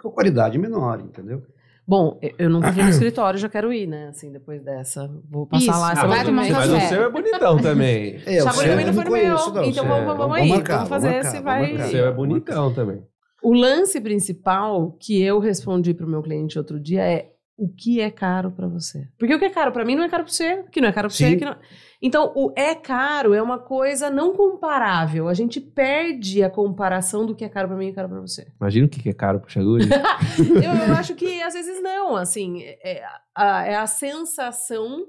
com 0.00 0.10
qualidade 0.10 0.56
menor, 0.56 1.00
entendeu? 1.00 1.42
Bom, 1.88 2.18
eu- 2.38 2.50
nunca 2.50 2.70
fui 2.70 2.82
no 2.82 2.90
escritório, 2.90 3.38
já 3.38 3.48
quero 3.48 3.72
ir, 3.72 3.86
né? 3.86 4.08
Assim, 4.08 4.30
depois 4.30 4.62
dessa. 4.62 5.10
Vou 5.30 5.46
passar 5.46 5.62
Isso. 5.62 5.70
lá. 5.80 5.88
Ah, 5.88 5.92
essa 5.92 6.00
vai 6.06 6.18
mas, 6.18 6.26
tomar 6.26 6.42
o- 6.46 6.52
mas 6.52 6.68
o 6.84 6.88
seu 6.88 7.02
é 7.04 7.10
bonitão 7.10 7.56
também. 7.58 8.20
É, 8.26 8.44
também 8.44 8.68
eu 8.68 8.86
não 8.86 8.92
foi 8.94 9.04
no 9.04 9.10
meu. 9.10 9.24
não. 9.54 9.64
Então 9.64 9.86
vamos- 9.86 10.12
é, 10.12 10.16
vamos 10.16 10.36
aí, 10.36 10.48
marcar, 10.50 10.74
vamos 10.74 10.88
fazer 10.90 11.08
marcar, 11.10 11.30
se 11.30 11.40
vamos 11.40 11.44
vai- 11.44 11.74
O 11.74 11.90
seu 11.90 12.00
é 12.00 12.10
vamos 12.10 12.16
bonitão 12.28 12.74
também. 12.74 13.02
O 13.42 13.54
lance 13.54 14.00
principal 14.00 14.96
que 15.00 15.22
eu 15.22 15.38
respondi 15.38 15.94
pro 15.94 16.06
meu 16.06 16.20
cliente 16.22 16.58
outro 16.58 16.78
dia 16.78 17.02
é 17.02 17.30
o 17.56 17.68
que 17.68 18.00
é 18.00 18.10
caro 18.10 18.50
pra 18.50 18.68
você. 18.68 19.08
Porque 19.18 19.34
o 19.34 19.38
que 19.38 19.44
é 19.46 19.50
caro 19.50 19.72
pra 19.72 19.84
mim 19.84 19.94
não 19.96 20.04
é 20.04 20.08
caro 20.08 20.24
pra 20.24 20.32
você, 20.32 20.64
que 20.70 20.80
não 20.80 20.88
é 20.88 20.92
caro 20.92 21.08
pra 21.08 21.16
você. 21.16 21.30
Sim. 21.30 21.38
Que 21.38 21.44
não... 21.44 21.56
Então, 22.00 22.32
o 22.36 22.52
é 22.54 22.76
caro 22.76 23.34
é 23.34 23.42
uma 23.42 23.58
coisa 23.58 24.08
não 24.08 24.32
comparável. 24.32 25.28
A 25.28 25.34
gente 25.34 25.60
perde 25.60 26.44
a 26.44 26.50
comparação 26.50 27.26
do 27.26 27.34
que 27.34 27.44
é 27.44 27.48
caro 27.48 27.68
pra 27.68 27.76
mim 27.76 27.88
e 27.88 27.92
caro 27.92 28.08
pra 28.08 28.20
você. 28.20 28.46
Imagina 28.60 28.86
o 28.86 28.88
que 28.88 29.08
é 29.08 29.12
caro 29.12 29.40
pro 29.40 29.50
Chaguri. 29.50 29.88
eu, 30.62 30.72
eu 30.72 30.94
acho 30.94 31.16
que 31.16 31.42
às 31.42 31.54
vezes 31.54 31.82
não, 31.82 32.14
assim, 32.14 32.62
é 32.62 33.02
a, 33.34 33.66
é 33.66 33.74
a 33.74 33.86
sensação, 33.88 35.06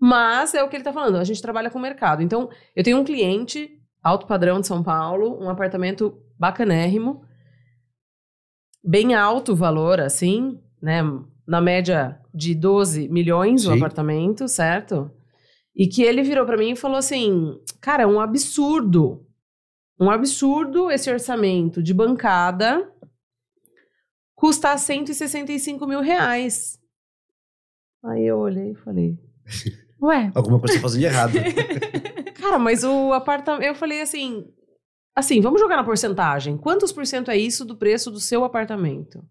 mas 0.00 0.52
é 0.52 0.64
o 0.64 0.68
que 0.68 0.74
ele 0.74 0.82
tá 0.82 0.92
falando. 0.92 1.16
A 1.16 1.24
gente 1.24 1.40
trabalha 1.40 1.70
com 1.70 1.78
mercado. 1.78 2.22
Então, 2.22 2.50
eu 2.74 2.82
tenho 2.82 2.98
um 2.98 3.04
cliente, 3.04 3.70
alto 4.02 4.26
padrão 4.26 4.60
de 4.60 4.66
São 4.66 4.82
Paulo, 4.82 5.38
um 5.40 5.48
apartamento 5.48 6.18
bacanérrimo, 6.36 7.24
bem 8.82 9.14
alto 9.14 9.52
o 9.52 9.56
valor, 9.56 10.00
assim, 10.00 10.60
né? 10.82 11.02
Na 11.46 11.60
média 11.60 12.20
de 12.34 12.52
12 12.52 13.08
milhões 13.08 13.64
o 13.64 13.70
Sim. 13.70 13.76
apartamento, 13.76 14.48
certo? 14.48 15.08
E 15.74 15.86
que 15.86 16.02
ele 16.02 16.22
virou 16.22 16.44
pra 16.44 16.56
mim 16.56 16.72
e 16.72 16.76
falou 16.76 16.98
assim: 16.98 17.60
cara, 17.80 18.02
é 18.02 18.06
um 18.06 18.20
absurdo. 18.20 19.26
Um 19.98 20.10
absurdo 20.10 20.90
esse 20.90 21.10
orçamento 21.10 21.82
de 21.82 21.94
bancada 21.94 22.90
custar 24.34 24.76
165 24.76 25.86
mil 25.86 26.00
reais. 26.00 26.76
Aí 28.04 28.26
eu 28.26 28.38
olhei 28.38 28.72
e 28.72 28.74
falei, 28.74 29.16
Ué, 30.02 30.32
Alguma 30.34 30.58
coisa 30.58 30.74
tá 30.74 30.80
fazendo 30.80 31.00
de 31.00 31.06
errado. 31.06 31.32
cara, 32.34 32.58
mas 32.58 32.82
o 32.82 33.12
apartamento. 33.12 33.64
Eu 33.64 33.74
falei 33.74 34.02
assim. 34.02 34.44
Assim, 35.14 35.40
vamos 35.40 35.60
jogar 35.60 35.76
na 35.76 35.84
porcentagem. 35.84 36.56
Quantos 36.56 36.90
por 36.90 37.06
cento 37.06 37.30
é 37.30 37.36
isso 37.36 37.64
do 37.64 37.76
preço 37.76 38.10
do 38.10 38.18
seu 38.18 38.44
apartamento? 38.44 39.22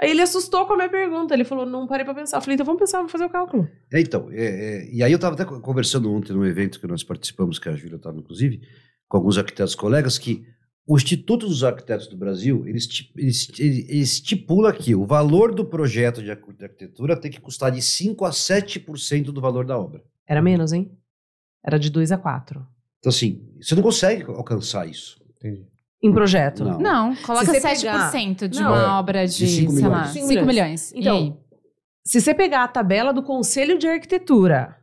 Aí 0.00 0.10
ele 0.10 0.22
assustou 0.22 0.64
com 0.66 0.72
a 0.72 0.76
minha 0.76 0.88
pergunta. 0.88 1.34
Ele 1.34 1.44
falou, 1.44 1.66
não 1.66 1.86
parei 1.86 2.04
pra 2.04 2.14
pensar. 2.14 2.38
Eu 2.38 2.40
falei, 2.40 2.54
então 2.54 2.64
vamos 2.64 2.78
pensar, 2.80 2.98
vamos 2.98 3.12
fazer 3.12 3.24
o 3.24 3.30
cálculo. 3.30 3.68
É, 3.92 4.00
então, 4.00 4.28
é, 4.32 4.44
é, 4.44 4.90
e 4.90 5.02
aí 5.02 5.12
eu 5.12 5.16
estava 5.16 5.34
até 5.34 5.44
co- 5.44 5.60
conversando 5.60 6.10
ontem 6.12 6.32
num 6.32 6.44
evento 6.44 6.80
que 6.80 6.86
nós 6.86 7.02
participamos, 7.04 7.58
que 7.58 7.68
a 7.68 7.76
Júlia 7.76 7.96
estava 7.96 8.18
inclusive, 8.18 8.62
com 9.08 9.16
alguns 9.18 9.36
arquitetos 9.36 9.74
colegas, 9.74 10.16
que 10.16 10.42
o 10.86 10.96
Instituto 10.96 11.46
dos 11.46 11.62
Arquitetos 11.62 12.06
do 12.08 12.16
Brasil, 12.16 12.66
ele, 12.66 12.78
esti- 12.78 13.12
ele 13.16 13.28
esti- 13.28 13.62
ele- 13.62 13.86
ele 13.90 14.00
estipula 14.00 14.72
que 14.72 14.94
o 14.94 15.04
valor 15.06 15.54
do 15.54 15.64
projeto 15.64 16.22
de 16.22 16.30
arquitetura 16.30 17.14
tem 17.14 17.30
que 17.30 17.40
custar 17.40 17.70
de 17.70 17.82
5 17.82 18.24
a 18.24 18.30
7% 18.30 19.24
do 19.32 19.40
valor 19.40 19.66
da 19.66 19.78
obra. 19.78 20.02
Era 20.26 20.40
menos, 20.40 20.72
hein? 20.72 20.90
Era 21.64 21.78
de 21.78 21.90
2 21.90 22.10
a 22.10 22.16
4. 22.18 22.66
Então, 22.98 23.10
assim, 23.10 23.46
você 23.60 23.74
não 23.74 23.82
consegue 23.82 24.24
alcançar 24.24 24.88
isso. 24.88 25.20
Entendi. 25.36 25.66
Em 26.02 26.12
projeto. 26.12 26.64
Não. 26.64 26.78
não, 26.80 27.16
coloca 27.16 27.44
você 27.46 27.60
7% 27.60 28.48
de 28.48 28.60
Não. 28.60 28.70
uma 28.72 28.98
obra 28.98 29.26
de, 29.26 29.36
De 29.36 29.46
cinco 29.48 29.72
sei 29.72 29.82
lá, 29.82 29.88
milhões. 29.98 30.10
5 30.12 30.26
Cinco 30.28 30.46
milhões. 30.46 30.92
Então, 30.94 31.18
e? 31.18 31.34
Se 32.08 32.20
você 32.20 32.32
pegar 32.34 32.64
a 32.64 32.68
tabela 32.68 33.12
do 33.12 33.22
Conselho 33.22 33.78
de 33.78 33.86
Arquitetura 33.86 34.76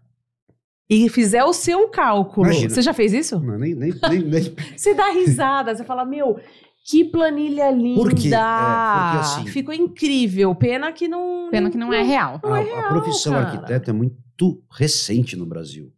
e 0.90 1.10
fizer 1.10 1.44
o 1.44 1.54
seu 1.54 1.90
cálculo. 1.90 2.46
Imagina. 2.48 2.70
Você 2.70 2.82
já 2.84 2.94
fez 2.94 3.14
isso? 3.14 3.40
Não, 3.40 3.58
nem, 3.58 3.74
nem, 3.74 3.92
nem, 4.10 4.20
nem- 4.24 4.56
Você 4.78 4.94
dá 4.94 5.10
risada, 5.12 5.76
você 5.76 5.84
fala, 5.84 6.06
meu, 6.06 6.40
que 6.86 7.04
planilha 7.04 7.70
linda! 7.72 8.00
Por 8.00 8.14
quê? 8.14 8.28
É, 8.28 8.30
porque 8.30 9.18
assim- 9.20 9.48
Ficou 9.48 9.74
incrível. 9.74 10.54
Pena 10.56 10.92
que 10.94 11.08
não. 11.08 11.50
Pena 11.50 11.70
que 11.72 11.78
não 11.78 11.92
é 11.92 12.04
real. 12.04 12.40
Não 12.44 12.56
é 12.56 12.62
a, 12.62 12.64
real, 12.64 12.86
a 12.86 12.90
profissão 12.90 13.34
cara. 13.34 13.46
arquiteto 13.48 13.90
é 13.90 13.94
muito 13.94 14.64
recente 14.72 15.36
no 15.36 15.46
Brasil. 15.48 15.92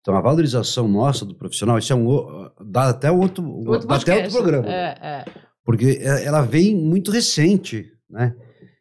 Então, 0.00 0.16
a 0.16 0.20
valorização 0.20 0.88
nossa 0.88 1.24
do 1.26 1.34
profissional, 1.34 1.78
isso 1.78 1.92
é 1.92 1.96
um. 1.96 2.50
dá 2.64 2.88
até 2.88 3.10
outro, 3.10 3.46
Outro 3.46 3.86
dá 3.86 3.96
até 3.96 4.14
outro 4.14 4.30
podcast. 4.32 4.32
programa. 4.32 4.68
É, 4.68 4.98
é. 5.02 5.24
porque 5.64 5.98
é- 6.00 6.24
ela 6.24 6.40
vem 6.42 6.74
muito 6.74 7.10
recente, 7.10 7.92
né? 8.08 8.34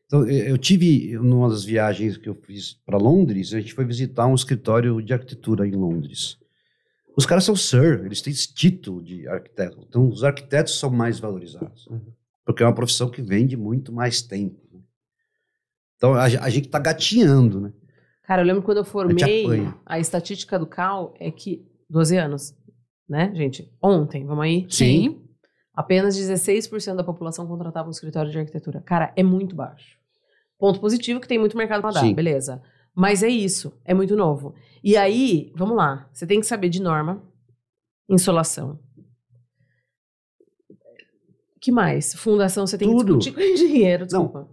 Então, 0.06 0.26
eu 0.28 0.58
tive, 0.58 1.14
numa 1.20 1.50
das 1.50 1.64
viagens 1.64 2.18
que 2.18 2.28
eu 2.28 2.34
fiz 2.34 2.74
para 2.86 2.98
Londres, 2.98 3.54
a 3.54 3.60
gente 3.60 3.74
foi 3.76 3.86
visitar 3.86 4.26
um 4.26 4.34
escritório 4.34 5.00
de 5.04 5.14
arquitetura 5.14 5.68
em 5.68 5.72
Londres. 5.74 6.36
Os 7.16 7.26
caras 7.28 7.44
são 7.44 7.56
sir, 7.56 8.02
eles 8.06 8.22
têm 8.22 8.32
esse 8.34 8.52
título 8.52 9.04
de 9.04 9.28
arquiteto. 9.28 9.86
Então, 9.88 10.08
os 10.10 10.24
arquitetos 10.24 10.80
são 10.80 10.90
mais 10.90 11.20
valorizados. 11.20 11.88
Porque 12.46 12.64
é 12.64 12.66
uma 12.66 12.74
profissão 12.74 13.08
que 13.10 13.22
vem 13.22 13.46
de 13.46 13.56
muito 13.56 13.92
mais 13.94 14.22
tempo. 14.24 14.58
né? 14.74 14.80
Então, 15.98 16.14
a, 16.16 16.24
a 16.24 16.50
gente 16.50 16.66
está 16.66 16.80
gatinhando, 16.80 17.60
né? 17.62 17.74
Cara, 18.30 18.44
eu 18.44 18.46
lembro 18.46 18.62
quando 18.62 18.78
eu 18.78 18.86
formei, 18.86 19.44
apanha. 19.44 19.76
a 19.84 19.98
estatística 19.98 20.60
do 20.60 20.68
CAL 20.68 21.16
é 21.20 21.32
que 21.32 21.68
12 21.90 22.16
anos, 22.16 22.56
né, 23.10 23.34
gente? 23.34 23.68
Ontem, 23.82 24.24
vamos 24.24 24.44
aí? 24.44 24.68
Sim. 24.70 25.20
Apenas 25.74 26.16
16% 26.16 26.96
da 26.96 27.04
população 27.04 27.48
contratava 27.48 27.88
um 27.88 27.92
escritório 27.92 28.30
de 28.30 28.38
arquitetura. 28.38 28.82
Cara, 28.82 29.12
é 29.16 29.24
muito 29.24 29.56
baixo. 29.56 29.98
Ponto 30.60 30.80
positivo 30.80 31.20
que 31.20 31.28
tem 31.28 31.40
muito 31.40 31.58
mercado 31.58 31.82
para 31.82 31.90
dar, 31.90 32.02
Sim. 32.02 32.14
beleza. 32.14 32.62
Mas 32.94 33.24
é 33.24 33.30
isso, 33.30 33.74
é 33.84 33.96
muito 33.96 34.16
novo. 34.16 34.54
E 34.84 34.96
aí, 34.96 35.52
vamos 35.56 35.76
lá, 35.76 36.08
você 36.14 36.28
tem 36.28 36.40
que 36.40 36.46
saber 36.46 36.70
de 36.70 36.80
norma, 36.80 37.24
insolação. 38.08 38.78
que 41.60 41.72
mais? 41.72 42.14
Fundação, 42.14 42.68
você 42.68 42.78
tem 42.78 42.90
Tudo. 42.90 43.14
que 43.14 43.18
discutir 43.18 43.34
com 43.34 43.42
o 43.42 43.44
engenheiro, 43.44 44.06
desculpa. 44.06 44.48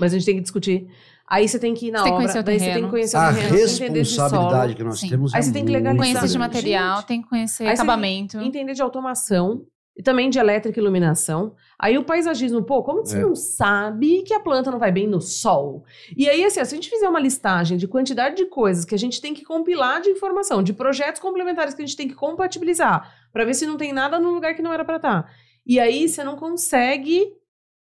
Mas 0.00 0.12
a 0.12 0.18
gente 0.18 0.26
tem 0.26 0.34
que 0.34 0.42
discutir. 0.42 0.88
Aí 1.28 1.48
você 1.48 1.58
tem 1.58 1.72
que 1.74 1.86
ir 1.88 1.90
na 1.90 1.98
Você 2.00 2.04
tem 2.04 2.18
que 2.18 2.24
obra, 2.24 2.40
o 2.40 2.42
daí 2.42 2.58
você 2.58 2.64
tem 2.64 2.68
terreno. 2.74 2.86
que 2.86 2.90
conhecer 2.90 3.16
A 3.16 3.20
o 3.30 3.34
terreno, 3.34 3.48
tem 3.48 3.66
que 3.66 3.72
entender 3.72 3.92
de 4.02 4.08
responsabilidade 4.10 4.74
que 4.74 4.84
nós 4.84 5.00
Sim. 5.00 5.08
temos 5.08 5.34
Aí 5.34 5.40
é 5.40 5.42
você 5.42 5.52
tem 5.52 5.64
que 5.64 5.72
legalizar. 5.72 6.06
Conhecer 6.06 6.28
de 6.32 6.38
material, 6.38 6.96
Gente. 6.96 7.06
tem 7.06 7.22
que 7.22 7.28
conhecer 7.28 7.62
Aí 7.64 7.68
você 7.76 7.82
acabamento. 7.82 8.38
entender 8.40 8.74
de 8.74 8.82
automação 8.82 9.64
e 9.96 10.02
também 10.02 10.30
de 10.30 10.38
elétrica 10.38 10.78
e 10.78 10.82
iluminação. 10.82 11.54
Aí 11.78 11.98
o 11.98 12.04
paisagismo, 12.04 12.62
pô, 12.62 12.82
como 12.82 13.04
você 13.04 13.18
É. 13.18 13.20
não 13.20 13.34
sabe 13.34 14.22
que 14.22 14.32
a 14.32 14.40
planta 14.40 14.70
não 14.70 14.78
vai 14.78 14.90
bem 14.90 15.06
no 15.06 15.20
sol? 15.20 15.84
E 16.16 16.28
aí, 16.30 16.42
assim, 16.44 16.64
se 16.64 16.74
a 16.74 16.76
gente 16.76 16.88
fizer 16.88 17.08
uma 17.08 17.20
listagem 17.20 17.76
de 17.76 17.86
quantidade 17.86 18.36
de 18.36 18.46
coisas 18.46 18.84
que 18.86 18.94
a 18.94 18.98
gente 18.98 19.20
tem 19.20 19.34
que 19.34 19.44
compilar 19.44 20.00
de 20.00 20.08
informação, 20.10 20.62
de 20.62 20.72
projetos 20.72 21.20
complementares 21.20 21.74
que 21.74 21.82
a 21.82 21.86
gente 21.86 21.96
tem 21.96 22.08
que 22.08 22.14
compatibilizar, 22.14 23.10
pra 23.32 23.44
ver 23.44 23.52
se 23.54 23.66
não 23.66 23.76
tem 23.76 23.92
nada 23.92 24.18
no 24.18 24.30
lugar 24.32 24.54
que 24.54 24.62
não 24.62 24.72
era 24.72 24.84
pra 24.84 24.96
estar. 24.96 25.30
E 25.66 25.78
aí 25.78 26.08
você 26.08 26.24
não 26.24 26.36
consegue 26.36 27.26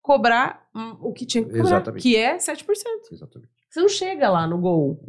cobrar 0.01 0.65
o 1.01 1.11
que 1.13 1.25
tinha 1.25 1.43
que 1.43 1.49
cobrar, 1.49 1.65
Exatamente. 1.65 2.01
que 2.01 2.15
é 2.15 2.37
7%. 2.37 2.65
Exatamente. 3.11 3.51
Você 3.69 3.79
não 3.79 3.89
chega 3.89 4.29
lá 4.29 4.47
no 4.47 4.57
gol. 4.59 5.03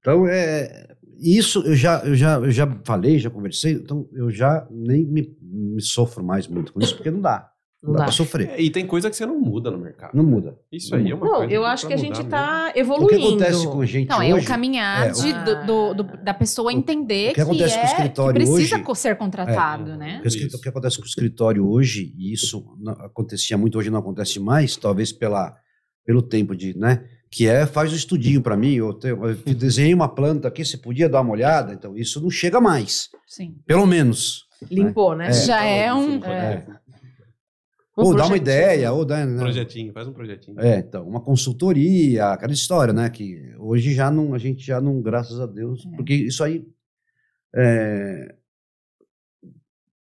Então, 0.00 0.26
é, 0.26 0.96
isso 1.18 1.60
eu 1.60 1.74
já, 1.74 2.00
eu, 2.04 2.14
já, 2.14 2.36
eu 2.36 2.50
já 2.50 2.80
falei, 2.84 3.18
já 3.18 3.30
conversei, 3.30 3.72
então 3.72 4.08
eu 4.12 4.30
já 4.30 4.66
nem 4.70 5.04
me, 5.04 5.36
me 5.40 5.80
sofro 5.80 6.22
mais 6.22 6.46
muito 6.46 6.72
com 6.72 6.80
isso, 6.80 6.94
porque 6.94 7.10
não 7.10 7.20
dá. 7.20 7.50
Não 7.84 7.92
dá 7.92 7.98
dá. 7.98 8.04
pra 8.04 8.12
sofrer. 8.12 8.48
É, 8.50 8.60
e 8.62 8.70
tem 8.70 8.86
coisa 8.86 9.10
que 9.10 9.16
você 9.16 9.26
não 9.26 9.38
muda 9.38 9.70
no 9.70 9.78
mercado. 9.78 10.14
Não 10.14 10.24
muda. 10.24 10.58
Isso 10.72 10.94
aí 10.94 11.10
é 11.10 11.14
uma 11.14 11.24
Não, 11.26 11.32
coisa 11.36 11.52
eu 11.52 11.62
dá 11.62 11.68
acho 11.72 11.86
que 11.86 11.92
a 11.92 11.96
gente 11.98 12.24
tá 12.24 12.68
O 12.70 12.72
que 12.72 12.78
evoluindo. 12.80 13.26
acontece 13.44 13.66
com 13.68 13.80
a 13.80 13.86
gente 13.86 14.08
Não, 14.08 14.18
hoje... 14.18 14.30
é 14.30 14.34
o 14.34 14.44
caminhar 14.44 15.06
é, 15.08 15.10
de- 15.10 15.28
o- 15.32 15.44
do- 15.44 15.66
do- 15.66 16.02
do- 16.02 16.16
da 16.24 16.32
pessoa 16.32 16.72
entender 16.72 17.32
o 17.32 17.34
que 17.34 17.40
acontece 17.42 17.74
é, 17.74 17.78
com 17.78 17.82
o 17.84 17.90
escritório 17.90 18.40
que 18.40 18.46
precisa 18.46 18.76
hoje- 18.88 18.96
ser 19.00 19.16
contratado, 19.16 19.90
É. 19.92 19.96
né? 19.96 20.22
O 20.24 20.28
que, 20.28 20.56
o 20.56 20.60
que 20.60 20.68
acontece 20.68 20.96
com 20.96 21.02
o 21.02 21.06
escritório 21.06 21.66
hoje, 21.68 22.14
e 22.16 22.32
isso 22.32 22.64
não- 22.80 22.92
acontecia 22.94 23.58
muito, 23.58 23.78
hoje 23.78 23.90
não 23.90 23.98
acontece 23.98 24.40
mais, 24.40 24.76
talvez 24.76 25.12
pela, 25.12 25.54
pelo 26.06 26.22
tempo 26.22 26.56
de, 26.56 26.76
né? 26.78 27.04
Que 27.30 27.48
é, 27.48 27.66
faz 27.66 27.92
um 27.92 27.96
estudinho 27.96 28.40
para 28.40 28.56
mim, 28.56 28.74
eu, 28.74 28.92
te- 28.94 29.08
eu 29.08 29.34
desenhei 29.54 29.92
uma 29.92 30.08
planta 30.08 30.48
aqui, 30.48 30.64
você 30.64 30.76
podia 30.78 31.08
dar 31.08 31.20
uma 31.20 31.32
olhada? 31.32 31.72
Então, 31.74 31.96
isso 31.96 32.20
não 32.20 32.30
chega 32.30 32.60
mais, 32.60 33.08
Sim. 33.26 33.56
pelo 33.66 33.84
menos. 33.86 34.44
Limpou, 34.70 35.14
né? 35.16 35.28
É. 35.28 35.32
Já 35.32 35.62
é 35.64 35.92
um. 35.92 36.16
Isso, 36.16 36.20
É. 37.96 38.00
Ou 38.00 38.12
Um 38.12 38.16
dá 38.16 38.26
uma 38.26 38.36
ideia, 38.36 38.92
ou 38.92 39.04
dá... 39.04 39.24
Um 39.24 39.26
né? 39.34 39.38
projetinho, 39.40 39.92
faz 39.92 40.08
um 40.08 40.12
projetinho. 40.12 40.58
É, 40.60 40.78
então, 40.78 41.06
uma 41.06 41.20
consultoria, 41.20 42.26
aquela 42.28 42.52
história, 42.52 42.92
né? 42.92 43.08
Que 43.08 43.54
hoje 43.58 43.94
já 43.94 44.10
não, 44.10 44.34
a 44.34 44.38
gente 44.38 44.64
já 44.64 44.80
não, 44.80 45.00
graças 45.00 45.38
a 45.40 45.46
Deus, 45.46 45.86
É. 45.86 45.96
porque 45.96 46.12
isso 46.14 46.42
aí 46.42 46.66
é, 47.54 48.34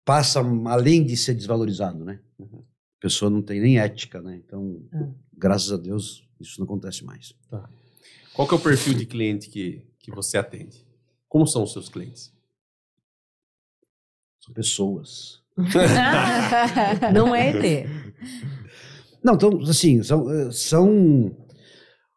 passa 0.05 0.41
além 0.66 1.05
de 1.05 1.16
ser 1.16 1.35
desvalorizado, 1.35 2.05
né? 2.05 2.20
A 2.41 3.01
pessoa 3.01 3.31
não 3.31 3.41
tem 3.43 3.61
nem 3.61 3.79
ética, 3.79 4.20
né? 4.20 4.37
Então, 4.45 4.83
É. 4.93 5.09
graças 5.37 5.70
a 5.70 5.76
Deus, 5.76 6.26
isso 6.41 6.59
não 6.59 6.64
acontece 6.64 7.05
mais. 7.05 7.33
Qual 8.35 8.47
que 8.49 8.55
é 8.55 8.57
o 8.57 8.61
perfil 8.61 8.95
de 8.95 9.07
cliente 9.07 9.49
que, 9.49 9.85
que 10.01 10.11
você 10.11 10.37
atende? 10.37 10.85
Como 11.29 11.47
são 11.47 11.62
os 11.62 11.72
seus 11.72 11.89
clientes? 11.89 12.33
São 14.41 14.53
pessoas. 14.55 15.43
Não 17.12 17.34
é 17.34 17.50
ET. 17.50 17.88
Não, 19.22 19.34
então, 19.34 19.61
assim, 19.62 20.02
são, 20.02 20.30
eh, 20.30 20.50
são 20.52 21.36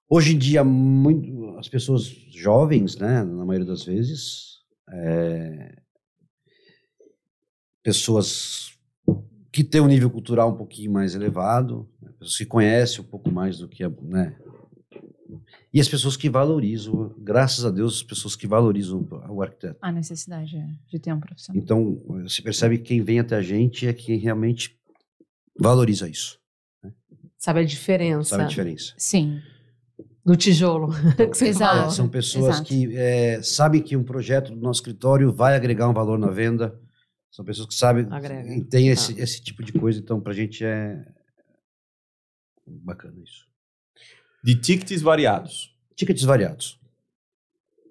hoje 0.10 0.36
em 0.36 0.38
dia 0.38 0.64
muito, 0.64 1.58
as 1.58 1.68
pessoas 1.68 2.04
jovens, 2.32 2.96
né, 2.98 3.24
na 3.24 3.44
maioria 3.44 3.68
das 3.68 3.84
vezes, 3.84 4.60
eh, 4.92 5.76
pessoas 7.84 8.72
que 9.52 9.64
têm 9.64 9.82
um 9.82 9.88
nível 9.88 10.10
cultural 10.10 10.52
um 10.52 10.58
pouquinho 10.58 10.92
mais 10.92 11.16
elevado, 11.16 11.90
né, 12.02 12.12
pessoas 12.20 12.38
que 12.38 12.46
conhecem 12.46 13.02
um 13.02 13.08
pouco 13.08 13.32
mais 13.32 13.58
do 13.58 13.68
que, 13.68 13.84
né, 14.04 14.36
e 15.74 15.80
as 15.80 15.88
pessoas 15.88 16.18
que 16.18 16.30
valorizam, 16.30 17.16
graças 17.18 17.64
a 17.64 17.72
Deus, 17.72 17.98
as 17.98 18.04
pessoas 18.04 18.36
que 18.36 18.46
valorizam 18.46 19.08
o 19.30 19.42
arquiteto. 19.42 19.78
A 19.82 19.92
necessidade 19.92 20.58
é 20.58 20.68
de 20.88 21.00
ter 21.00 21.14
um 21.14 21.20
profissional. 21.20 21.62
Então, 21.62 22.04
você 22.24 22.42
percebe 22.42 22.78
que 22.78 22.84
quem 22.84 23.02
vem 23.02 23.20
até 23.20 23.36
a 23.38 23.42
gente 23.42 23.88
é 23.88 23.94
quem 23.94 24.18
realmente 24.18 24.78
valoriza 25.60 26.10
isso, 26.10 26.40
Sabe 27.38 27.62
a 27.62 27.64
diferença 27.64 28.30
sabe 28.30 28.44
a 28.44 28.48
diferença. 28.48 28.94
Sim. 28.98 29.42
do 30.24 30.36
tijolo 30.36 30.90
Exato. 31.42 31.88
É, 31.88 31.90
são 31.90 32.08
pessoas 32.08 32.56
Exato. 32.56 32.68
que 32.68 32.96
é, 32.96 33.42
sabem 33.42 33.82
que 33.82 33.98
um 33.98 34.04
projeto 34.04 34.52
do 34.54 34.62
nosso 34.62 34.82
escritório 34.82 35.34
vai 35.34 35.56
agregar 35.56 35.90
um 35.90 35.94
valor 35.94 36.20
na 36.20 36.30
venda. 36.30 36.80
São 37.32 37.44
pessoas 37.44 37.68
que 37.68 37.74
sabem, 37.74 38.06
Agrega. 38.12 38.64
tem 38.70 38.90
esse, 38.90 39.20
esse 39.20 39.42
tipo 39.42 39.64
de 39.64 39.74
coisa. 39.74 40.00
Então, 40.00 40.22
pra 40.22 40.34
gente 40.34 40.64
é 40.64 41.04
bacana 42.68 43.20
isso. 43.24 43.51
De 44.44 44.56
tickets 44.56 45.02
variados. 45.02 45.76
Tickets 45.96 46.24
variados. 46.24 46.80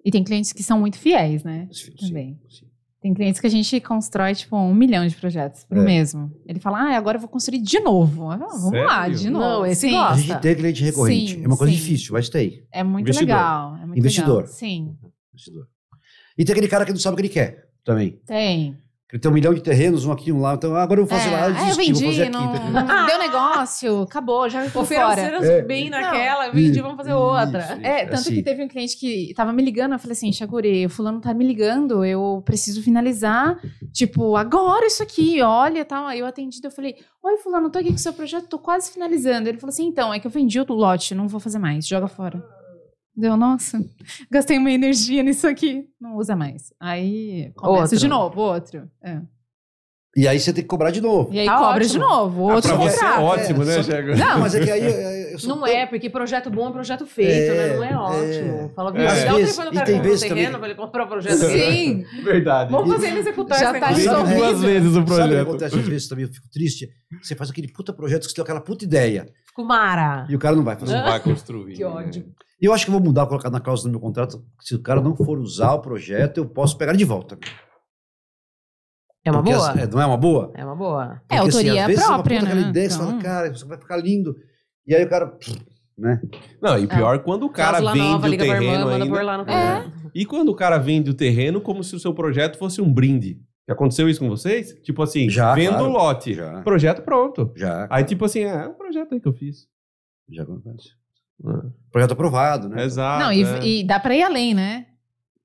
E 0.03 0.11
tem 0.11 0.23
clientes 0.23 0.51
que 0.51 0.63
são 0.63 0.79
muito 0.79 0.97
fiéis, 0.97 1.43
né? 1.43 1.67
Sim, 1.71 1.91
Também. 1.91 2.39
sim. 2.49 2.65
Tem 3.01 3.13
clientes 3.15 3.41
que 3.41 3.47
a 3.47 3.49
gente 3.49 3.79
constrói, 3.81 4.35
tipo, 4.35 4.55
um 4.55 4.75
milhão 4.75 5.07
de 5.07 5.15
projetos 5.15 5.63
pro 5.63 5.81
É. 5.81 5.83
mesmo. 5.83 6.31
Ele 6.45 6.59
fala, 6.59 6.79
ah, 6.83 6.97
agora 6.97 7.17
eu 7.17 7.21
vou 7.21 7.29
construir 7.29 7.59
de 7.59 7.79
novo. 7.79 8.29
"Ah, 8.29 8.37
vamos 8.37 8.71
lá, 8.73 9.01
Sério? 9.03 9.17
de 9.17 9.29
novo. 9.31 9.43
Não, 9.45 9.65
esse 9.65 9.81
Sim, 9.89 9.95
A 9.95 10.09
gosta. 10.09 10.21
gente 10.21 10.39
tem 10.41 10.55
cliente 10.55 10.83
recorrente. 10.83 11.33
Sim, 11.33 11.43
é 11.43 11.47
uma 11.47 11.57
coisa 11.57 11.73
sim. 11.73 11.79
difícil, 11.79 12.13
mas 12.13 12.29
tem. 12.29 12.63
É 12.71 12.83
muito 12.83 13.05
Investidor. 13.05 13.27
legal. 13.35 13.75
É 13.77 13.85
muito 13.87 13.97
Investidor. 13.99 14.35
legal. 14.41 14.53
Sim, 14.53 14.97
investidor. 15.33 15.67
E 16.37 16.45
tem 16.45 16.53
aquele 16.53 16.67
cara 16.67 16.85
que 16.85 16.91
não 16.91 16.99
sabe 16.99 17.13
o 17.13 17.17
que 17.17 17.21
ele 17.23 17.29
quer 17.33 17.69
também. 17.83 18.19
tem. 18.25 18.77
Tem 19.19 19.29
um 19.29 19.33
milhão 19.33 19.53
de 19.53 19.61
terrenos, 19.61 20.05
um 20.05 20.11
aqui, 20.11 20.31
um 20.31 20.39
lá. 20.39 20.53
Então, 20.53 20.73
ah, 20.73 20.83
agora 20.83 21.01
eu 21.01 21.05
vou 21.05 21.17
fazer 21.17 21.29
É, 21.29 21.31
lá, 21.33 21.39
eu 21.39 21.43
ah, 21.43 21.49
eu 21.49 21.53
desisti, 21.65 21.77
vendi, 21.85 22.03
vou 22.03 22.11
fazer 22.11 22.23
aqui. 22.23 22.31
não, 22.31 22.71
não 22.71 23.05
deu 23.05 23.19
negócio, 23.19 24.01
acabou, 24.03 24.49
já 24.49 24.61
fui 24.69 24.85
fora. 24.85 25.11
Ofereceram 25.11 25.43
É. 25.43 25.61
bem 25.61 25.89
Não. 25.89 25.99
naquela, 25.99 26.49
vendi, 26.49 26.79
vamos 26.81 26.95
fazer 26.97 27.13
outra. 27.13 27.59
Isso, 27.59 27.73
isso. 27.73 27.85
É, 27.85 28.05
tanto 28.05 28.13
assim. 28.15 28.35
que 28.35 28.43
teve 28.43 28.63
um 28.63 28.67
cliente 28.69 28.95
que 28.97 29.33
tava 29.35 29.51
me 29.51 29.61
ligando, 29.61 29.93
eu 29.93 29.99
falei 29.99 30.13
assim, 30.13 30.31
Chaguri, 30.31 30.85
o 30.85 30.89
fulano 30.89 31.19
tá 31.19 31.33
me 31.33 31.45
ligando, 31.45 32.05
eu 32.05 32.41
preciso 32.45 32.81
finalizar, 32.81 33.59
tipo, 33.91 34.35
agora 34.37 34.85
isso 34.87 35.03
aqui, 35.03 35.41
olha, 35.41 35.83
tal. 35.83 36.05
Aí 36.05 36.19
eu 36.19 36.25
atendi, 36.25 36.59
eu 36.63 36.71
falei, 36.71 36.95
oi 37.21 37.37
fulano, 37.37 37.69
tô 37.69 37.79
aqui 37.79 37.89
com 37.89 37.95
o 37.95 37.99
seu 37.99 38.13
projeto, 38.13 38.47
tô 38.47 38.59
quase 38.59 38.91
finalizando. 38.91 39.49
Ele 39.49 39.57
falou 39.57 39.71
assim, 39.73 39.85
então, 39.87 40.13
é 40.13 40.19
que 40.19 40.27
eu 40.27 40.31
vendi 40.31 40.57
o 40.59 40.65
lote, 40.73 41.13
não 41.13 41.27
vou 41.27 41.39
fazer 41.39 41.59
mais, 41.59 41.85
joga 41.85 42.07
fora. 42.07 42.41
Deu, 43.15 43.35
nossa, 43.35 43.77
gastei 44.31 44.57
uma 44.57 44.71
energia 44.71 45.21
nisso 45.21 45.45
aqui, 45.47 45.85
não 45.99 46.15
usa 46.15 46.35
mais. 46.35 46.73
Aí 46.79 47.51
começa 47.55 47.81
Outro. 47.83 47.97
de 47.97 48.07
novo, 48.07 48.41
outro. 48.41 48.89
É. 49.03 49.19
E 50.15 50.27
aí 50.27 50.37
você 50.39 50.51
tem 50.51 50.61
que 50.61 50.67
cobrar 50.67 50.91
de 50.91 50.99
novo. 50.99 51.33
E 51.33 51.39
aí 51.39 51.45
Tá 51.45 51.57
cobra 51.57 51.75
ótimo. 51.85 51.89
de 51.89 51.99
novo, 51.99 52.41
outro 52.41 52.69
pra 52.75 52.77
você 52.79 53.05
é 53.05 53.17
ótimo, 53.19 53.63
né, 53.63 53.81
Chega? 53.81 54.13
Não, 54.15 54.39
mas 54.41 54.53
é 54.55 54.59
que 54.61 54.69
aí... 54.69 54.81
é, 54.81 55.33
eu 55.33 55.39
sou 55.39 55.49
Não 55.49 55.59
tão- 55.59 55.67
é, 55.67 55.85
porque 55.85 56.09
projeto 56.09 56.49
bom 56.49 56.67
é 56.67 56.71
projeto 56.73 57.05
feito, 57.05 57.31
É, 57.53 57.67
né? 57.69 57.75
Não 57.77 57.83
é 57.83 57.91
é. 57.91 57.97
ótimo. 57.97 58.71
Fala, 58.75 58.89
É. 58.89 58.93
viu? 58.93 59.07
Às 59.07 59.23
Dá 59.23 59.31
o 59.31 59.35
telefone 59.37 59.69
do 59.69 59.71
e 59.71 59.75
cara 59.75 59.85
tem 59.85 59.95
comprar 59.95 60.07
um 60.07 60.11
vezes 60.11 60.21
terreno 60.21 60.43
também- 60.45 60.59
pra 60.59 60.69
ele 60.69 60.75
comprar 60.77 61.03
o 61.03 61.07
projeto 61.07 61.37
Sim. 61.37 61.47
dele. 61.53 62.05
Sim, 62.07 62.23
Verdade. 62.23 62.71
Vamos 62.73 62.93
fazer 62.93 63.07
ele 63.07 63.19
executar 63.19 63.59
Já 63.59 63.73
tá 63.79 63.93
Sabe- 63.93 64.35
duas 64.35 64.61
vezes 64.61 64.89
o 64.89 64.93
Sabe 64.93 64.99
o 64.99 65.05
que 65.05 65.13
projeto. 65.15 65.41
acontece 65.47 65.79
às 65.79 65.87
vezes 65.87 66.07
também? 66.09 66.25
Eu 66.25 66.33
fico 66.33 66.49
triste. 66.51 66.89
Você 67.21 67.35
faz 67.35 67.49
aquele 67.49 67.67
puta 67.71 67.93
projeto 67.93 68.21
que 68.23 68.29
você 68.29 68.35
tem 68.35 68.43
aquela 68.43 68.61
puta 68.61 68.83
ideia 68.83 69.27
Ficou 69.47 69.63
mara. 69.63 70.25
e 70.29 70.35
o 70.35 70.39
cara 70.39 70.55
não 70.57 70.63
vai 70.63 70.75
fazer. 70.77 70.93
Não 70.93 71.03
vai 71.05 71.19
construir. 71.23 71.73
Que 71.75 71.85
ódio. 71.85 72.25
E 72.61 72.65
eu 72.65 72.73
acho 72.73 72.85
que 72.85 72.91
vou 72.91 73.01
mudar, 73.01 73.25
colocar 73.25 73.49
na 73.49 73.59
cláusula 73.59 73.89
do 73.89 73.93
meu 73.93 73.99
contrato, 73.99 74.45
se 74.59 74.75
o 74.75 74.81
cara 74.81 75.01
não 75.01 75.15
for 75.15 75.39
usar 75.39 75.73
o 75.73 75.81
projeto, 75.81 76.37
eu 76.37 76.47
posso 76.47 76.77
pegar 76.77 76.91
ele 76.91 76.99
de 76.99 77.05
volta. 77.05 77.37
É 79.25 79.31
uma 79.31 79.41
Porque 79.43 79.55
boa. 79.55 79.71
as- 79.71 79.77
é, 79.77 79.87
não 79.87 80.01
é 80.01 80.05
uma 80.05 80.17
boa? 80.17 80.51
É 80.55 80.65
uma 80.65 80.75
boa. 80.75 81.03
É, 81.03 81.07
Porque, 81.07 81.35
assim, 81.35 81.41
autoria 81.57 81.81
às 81.81 81.87
vezes 81.87 82.03
você 82.03 82.07
própria, 82.13 82.35
uma 82.37 82.39
puta 82.41 82.51
aquela 82.51 82.63
né? 82.65 82.69
ideia 82.69 82.87
que 82.87 82.93
você 82.93 82.99
Então- 82.99 83.09
fala, 83.11 83.23
cara, 83.23 83.47
isso 83.51 83.67
vai 83.67 83.77
ficar 83.77 83.97
lindo. 83.97 84.35
E 84.87 84.95
aí 84.95 85.03
o 85.03 85.09
cara, 85.09 85.37
né? 85.97 86.21
Não, 86.61 86.77
e 86.79 86.87
pior 86.87 87.19
quando 87.23 87.43
o 87.45 87.49
cara 87.49 87.79
Cláusula 87.79 87.93
vende 87.93 88.07
nova, 88.13 88.27
o 88.27 88.37
terreno 88.37 88.63
irmã, 88.63 88.93
ainda. 88.93 89.05
por 89.07 89.23
lá 89.23 89.37
no 89.37 89.49
É. 89.49 89.91
E 90.13 90.25
quando 90.25 90.49
o 90.49 90.55
cara 90.55 90.77
vende 90.77 91.09
o 91.09 91.13
terreno 91.13 91.61
como 91.61 91.83
se 91.83 91.95
o 91.95 91.99
seu 91.99 92.13
projeto 92.13 92.57
fosse 92.57 92.81
um 92.81 92.91
brinde. 92.91 93.39
Já 93.67 93.73
aconteceu 93.75 94.09
isso 94.09 94.19
com 94.19 94.27
vocês? 94.27 94.73
Tipo 94.81 95.03
assim, 95.03 95.29
Já, 95.29 95.53
vendo 95.53 95.73
claro. 95.77 95.85
o 95.85 95.91
lote. 95.91 96.33
Já, 96.33 96.61
Projeto 96.63 97.03
pronto. 97.03 97.53
já, 97.55 97.87
Aí 97.91 98.03
tipo 98.03 98.25
assim, 98.25 98.39
é, 98.41 98.49
é 98.65 98.67
um 98.67 98.73
projeto 98.73 99.13
aí 99.13 99.21
que 99.21 99.27
eu 99.27 99.33
fiz. 99.33 99.67
já 100.31 100.43
acontece. 100.43 100.89
Projeto 101.91 102.11
aprovado, 102.11 102.69
né? 102.69 102.83
Exato. 102.83 103.23
Não, 103.23 103.31
e, 103.31 103.43
é. 103.43 103.65
e 103.65 103.83
dá 103.83 103.99
pra 103.99 104.15
ir 104.15 104.23
além, 104.23 104.53
né? 104.53 104.85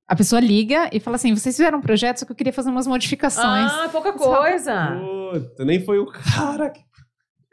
A 0.07 0.15
pessoa 0.15 0.41
liga 0.41 0.89
e 0.93 1.01
fala 1.01 1.17
assim: 1.17 1.35
vocês 1.35 1.57
fizeram 1.57 1.79
um 1.79 1.83
projeto, 1.83 2.19
só 2.19 2.27
que 2.27 2.33
eu 2.33 2.37
queria 2.37 2.53
fazer 2.53 2.71
umas 2.71 2.87
modificações. 2.87 3.71
Ah, 3.73 3.89
pouca 3.91 4.13
coisa. 4.13 4.97
Puta, 5.33 5.65
nem 5.65 5.85
foi 5.85 5.99
o 5.99 6.07
cara 6.07 6.71
que... 6.71 6.81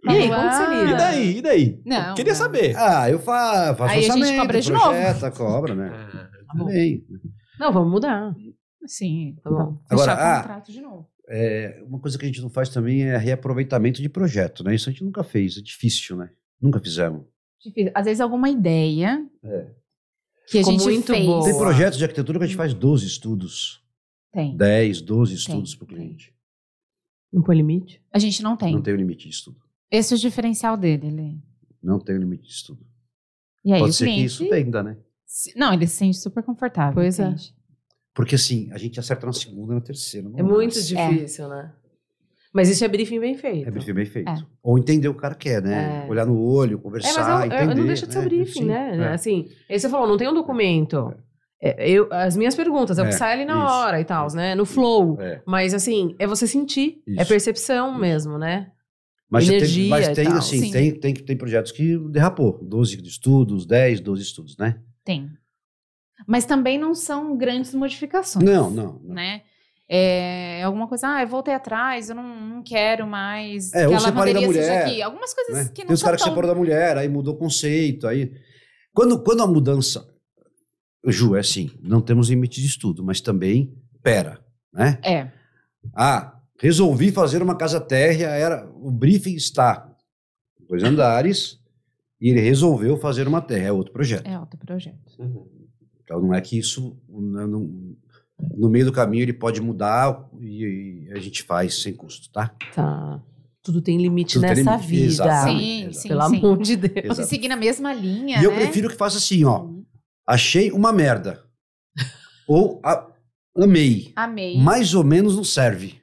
E 0.05 0.09
aí, 0.09 0.29
como 0.29 0.51
você 0.51 0.63
Ah. 0.63 0.83
E 0.83 0.97
daí? 0.97 1.37
E 1.37 1.41
daí? 1.41 1.81
Não, 1.85 2.13
Queria 2.13 2.33
não. 2.33 2.39
saber. 2.39 2.75
Ah, 2.77 3.09
eu 3.09 3.19
fa 3.19 3.73
faço 3.73 3.93
Aí 3.93 4.05
a 4.05 4.13
gente 4.13 4.35
cobra 4.35 4.61
de 4.61 4.71
projeta, 4.71 5.31
cobra, 5.31 5.75
né? 5.75 5.89
Tá 5.89 6.53
bom. 6.53 6.65
Também. 6.65 7.05
Não, 7.57 7.71
vamos 7.71 7.91
mudar. 7.91 8.35
Sim. 8.85 9.37
Tá 9.41 9.49
bom. 9.49 9.79
Agora, 9.89 10.11
Fechar 10.11 10.35
ah, 10.35 10.39
o 10.39 10.41
contrato 10.41 10.71
de 10.71 10.81
novo. 10.81 11.09
É, 11.29 11.81
uma 11.87 11.99
coisa 11.99 12.17
que 12.17 12.25
a 12.25 12.27
gente 12.27 12.41
não 12.41 12.49
faz 12.49 12.67
também 12.67 13.03
é 13.03 13.17
reaproveitamento 13.17 14.01
de 14.01 14.09
projeto, 14.09 14.61
né? 14.61 14.75
Isso 14.75 14.89
a 14.89 14.91
gente 14.91 15.05
nunca 15.05 15.23
fez, 15.23 15.57
é 15.57 15.61
difícil, 15.61 16.17
né? 16.17 16.29
Nunca 16.61 16.81
fizemos. 16.81 17.23
Difícil. 17.63 17.91
Às 17.95 18.05
vezes 18.05 18.21
alguma 18.21 18.49
ideia 18.49 19.25
É. 19.43 19.67
que 20.47 20.57
a 20.59 20.61
Ficou 20.61 20.71
gente 20.73 20.83
muito 20.83 21.13
fez. 21.13 21.25
boa. 21.25 21.43
Tem 21.45 21.57
projetos 21.57 21.97
de 21.97 22.03
arquitetura 22.03 22.39
que 22.39 22.43
a 22.45 22.47
gente 22.47 22.57
faz 22.57 22.73
12 22.73 23.05
estudos, 23.07 23.81
Tem. 24.31 24.55
10, 24.57 25.01
12 25.01 25.35
estudos 25.35 25.75
para 25.75 25.85
o 25.85 25.87
cliente. 25.87 26.33
Não 27.31 27.41
põe 27.41 27.55
limite? 27.55 28.01
A 28.11 28.19
gente 28.19 28.43
não 28.43 28.55
tem. 28.57 28.73
Não 28.73 28.81
tem 28.81 28.93
o 28.93 28.97
limite 28.97 29.23
de 29.27 29.33
estudo. 29.33 29.57
Esse 29.89 30.13
é 30.13 30.17
o 30.17 30.19
diferencial 30.19 30.75
dele. 30.77 31.07
Ele... 31.07 31.41
Não 31.81 31.99
tem 31.99 32.15
o 32.15 32.19
limite 32.19 32.43
de 32.47 32.53
estudo. 32.53 32.85
E 33.65 33.71
aí 33.73 33.79
Pode 33.79 33.91
o 33.91 33.93
ser 33.93 34.05
cliente... 34.05 34.19
que 34.21 34.25
isso 34.25 34.49
tenda, 34.49 34.83
né? 34.83 34.97
se- 35.25 35.57
Não, 35.57 35.73
ele 35.73 35.87
se 35.87 35.95
sente 35.95 36.17
super 36.17 36.43
confortável. 36.43 36.93
Pois 36.95 37.19
é. 37.19 37.33
Porque 38.13 38.35
assim, 38.35 38.71
a 38.71 38.77
gente 38.77 38.99
acerta 38.99 39.25
na 39.25 39.33
segunda 39.33 39.73
e 39.73 39.75
na 39.75 39.81
terceira. 39.81 40.29
não 40.29 40.37
É 40.37 40.43
muito 40.43 40.73
mais. 40.75 40.87
difícil, 40.87 41.47
né? 41.49 41.73
Mas 42.53 42.69
isso 42.69 42.85
é 42.85 42.87
briefing 42.87 43.19
bem 43.19 43.35
feito. 43.35 43.67
É 43.67 43.71
briefing 43.71 43.93
bem 43.93 44.05
feito. 44.05 44.29
É. 44.29 44.35
Ou 44.61 44.77
entender 44.77 45.07
o 45.07 45.13
que 45.13 45.17
o 45.17 45.21
cara 45.21 45.33
quer, 45.33 45.61
né? 45.61 46.03
É. 46.05 46.09
Olhar 46.11 46.25
no 46.25 46.39
olho, 46.39 46.77
É, 46.77 46.81
conversar, 46.81 47.23
mas 47.23 47.51
eu, 47.51 47.57
eu- 47.57 47.63
entender. 47.63 47.75
não 47.81 47.87
deixa 47.87 48.05
de 48.05 48.13
ser 48.13 48.19
né? 48.19 48.25
briefing, 48.25 48.59
Sim, 48.59 48.65
né? 48.65 48.97
é. 48.97 49.07
Assim, 49.13 49.47
aí 49.69 49.79
você 49.79 49.89
falou, 49.89 50.07
não 50.07 50.17
tem 50.17 50.27
um 50.29 50.33
documento. 50.33 51.13
É, 51.59 51.89
eu, 51.89 52.07
as 52.11 52.37
minhas 52.37 52.53
perguntas, 52.53 52.99
é 52.99 53.01
o 53.01 53.05
que 53.05 53.13
É, 53.13 53.17
sai 53.17 53.33
ali 53.33 53.45
na 53.45 53.53
isso. 53.65 53.73
hora 53.73 53.99
e 53.99 54.05
tal, 54.05 54.27
né? 54.35 54.53
No 54.53 54.65
flow. 54.65 55.19
É. 55.19 55.41
Mas 55.47 55.73
assim, 55.73 56.13
é 56.19 56.27
você 56.27 56.45
sentir. 56.45 57.01
É 57.07 57.21
Isso. 57.21 57.27
percepção 57.29 57.91
Isso. 57.91 57.99
mesmo, 57.99 58.37
né? 58.37 58.69
Mas, 59.29 59.47
tem- 59.47 59.55
Energia 59.57 59.89
mas 59.89 60.07
e 60.09 60.13
tem, 60.13 60.25
tal. 60.25 60.37
assim, 60.37 60.59
Sim. 60.59 60.71
tem, 60.71 60.99
tem, 60.99 61.13
tem 61.15 61.35
projetos 61.37 61.71
que 61.71 61.97
derrapou. 62.09 62.59
12 62.61 63.01
estudos, 63.01 63.65
10, 63.65 63.99
12 63.99 64.21
estudos, 64.21 64.55
né? 64.57 64.77
Tem. 65.03 65.27
Mas 66.27 66.45
também 66.45 66.77
não 66.77 66.93
são 66.93 67.35
grandes 67.35 67.73
modificações. 67.73 68.45
Não, 68.45 68.69
não. 68.69 68.99
não. 69.03 69.13
Né? 69.15 69.41
É, 69.89 70.63
alguma 70.63 70.87
coisa, 70.87 71.07
ah, 71.07 71.21
eu 71.21 71.27
voltei 71.27 71.53
atrás, 71.53 72.09
eu 72.09 72.15
não, 72.15 72.23
não 72.23 72.63
quero 72.63 73.05
mais. 73.05 73.71
É, 73.73 73.81
que 73.85 73.87
ou 73.87 73.95
a 73.95 73.99
separei 73.99 74.33
da 74.33 74.39
lavanderia 74.39 74.63
seja 74.63 74.73
mulher, 74.73 74.85
aqui. 74.87 75.01
Algumas 75.01 75.33
coisas 75.33 75.53
né? 75.53 75.71
que 75.73 75.81
não 75.81 75.87
Tem 75.87 75.93
os 75.93 76.03
caras 76.03 76.21
que 76.21 76.25
tão... 76.25 76.33
separam 76.33 76.53
da 76.53 76.59
mulher, 76.59 76.97
aí 76.97 77.07
mudou 77.09 77.33
o 77.33 77.37
conceito. 77.37 78.07
Aí... 78.07 78.31
Quando, 78.93 79.21
quando 79.23 79.43
a 79.43 79.47
mudança. 79.47 80.07
Ju, 81.05 81.35
é 81.35 81.39
assim, 81.41 81.69
não 81.81 81.99
temos 82.01 82.29
limite 82.29 82.61
de 82.61 82.67
estudo, 82.67 83.03
mas 83.03 83.19
também, 83.19 83.75
pera, 84.01 84.39
né? 84.73 84.97
É, 85.03 85.27
Ah, 85.93 86.39
resolvi 86.61 87.11
fazer 87.11 87.43
uma 87.43 87.57
casa 87.57 87.81
térrea, 87.81 88.27
era, 88.27 88.65
o 88.73 88.89
briefing 88.89 89.35
está 89.35 89.93
dois 90.69 90.81
andares, 90.81 91.59
e 92.21 92.29
ele 92.29 92.39
resolveu 92.39 92.95
fazer 92.95 93.27
uma 93.27 93.41
terra, 93.41 93.67
é 93.67 93.71
outro 93.73 93.91
projeto. 93.91 94.25
é 94.25 94.39
outro 94.39 94.57
projeto. 94.57 94.97
Então 96.05 96.21
não 96.21 96.33
é 96.33 96.39
que 96.39 96.57
isso, 96.57 96.97
não- 97.09 97.47
não- 97.47 97.59
no 98.55 98.69
meio 98.69 98.85
do 98.85 98.91
caminho 98.91 99.23
ele 99.23 99.33
pode 99.33 99.61
mudar 99.61 100.27
e, 100.39 101.05
e 101.07 101.11
a 101.13 101.19
gente 101.19 101.43
faz 101.43 101.81
sem 101.81 101.93
custo, 101.93 102.31
tá? 102.31 102.53
Tá. 102.73 103.21
Tudo 103.61 103.81
tem 103.81 103.97
limite 103.97 104.33
Tudo 104.33 104.41
tem 104.47 104.55
nessa 104.57 104.71
limite, 104.75 104.87
vida. 104.89 105.05
exatamente. 105.05 105.93
Sim, 105.95 106.01
sim, 106.01 106.07
Pelo 106.09 106.29
sim. 106.29 106.37
amor 106.37 106.57
de 106.61 106.75
Deus. 106.75 106.97
Exato. 107.05 107.23
Se 107.23 107.29
seguir 107.29 107.47
na 107.47 107.55
mesma 107.55 107.93
linha, 107.93 108.39
E 108.41 108.43
eu 108.43 108.51
né? 108.51 108.57
prefiro 108.57 108.89
que 108.89 108.95
faça 108.95 109.17
assim, 109.17 109.45
ó. 109.45 109.67
Achei 110.27 110.71
uma 110.71 110.91
merda. 110.91 111.43
Ou 112.47 112.81
a- 112.83 113.07
amei. 113.57 114.11
Amei. 114.15 114.57
Mais 114.57 114.93
ou 114.93 115.03
menos 115.03 115.35
não 115.35 115.43
serve. 115.43 116.01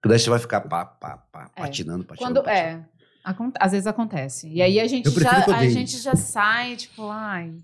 Porque 0.00 0.08
daí 0.10 0.18
você 0.18 0.30
vai 0.30 0.38
ficar 0.38 0.60
pá, 0.62 0.84
pá, 0.84 1.16
pá, 1.32 1.50
É. 1.56 1.60
patinando, 1.62 2.04
patinando. 2.04 2.34
Quando 2.42 2.44
patinando. 2.44 2.86
é, 3.24 3.48
às 3.58 3.72
vezes 3.72 3.86
acontece. 3.88 4.48
E 4.48 4.62
aí 4.62 4.78
a 4.78 4.86
gente 4.86 5.06
Eu 5.06 5.12
já 5.12 5.44
a 5.56 5.68
gente 5.68 5.98
já 5.98 6.14
sai 6.14 6.76
tipo, 6.76 7.08
ai, 7.08 7.56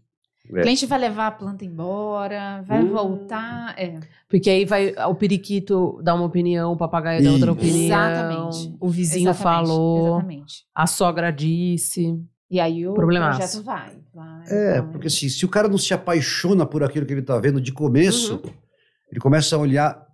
o 0.50 0.58
É. 0.58 0.62
cliente 0.62 0.86
vai 0.86 0.98
levar 0.98 1.26
a 1.28 1.30
planta 1.30 1.64
embora, 1.64 2.62
vai 2.62 2.82
Hum. 2.82 2.92
voltar, 2.92 3.74
é. 3.78 3.98
Porque 4.28 4.50
aí 4.50 4.64
vai 4.64 4.94
o 5.08 5.14
periquito 5.14 6.00
dar 6.02 6.14
uma 6.14 6.24
opinião, 6.24 6.72
o 6.72 6.76
papagaio 6.76 7.22
dá 7.22 7.30
outra 7.32 7.52
opinião. 7.52 7.84
Exatamente. 7.86 8.76
O 8.80 8.88
vizinho 8.88 9.30
Exatamente, 9.30 9.42
falou, 9.68 10.08
Exatamente. 10.18 10.54
a 10.74 10.86
sogra 10.86 11.30
disse. 11.30 12.20
E 12.50 12.60
aí 12.60 12.86
o 12.86 12.94
projeto 12.94 13.62
vai, 13.62 13.96
vai. 14.12 14.44
É, 14.48 14.80
vai. 14.80 14.90
porque 14.92 15.06
assim, 15.08 15.28
se 15.28 15.44
o 15.44 15.48
cara 15.48 15.66
não 15.68 15.78
se 15.78 15.92
apaixona 15.94 16.64
por 16.66 16.84
aquilo 16.84 17.04
que 17.06 17.12
ele 17.12 17.22
tá 17.22 17.38
vendo 17.38 17.60
de 17.60 17.72
começo, 17.72 18.34
Uhum. 18.34 18.50
ele 19.10 19.20
começa 19.20 19.56
a 19.56 19.58
olhar 19.58 20.06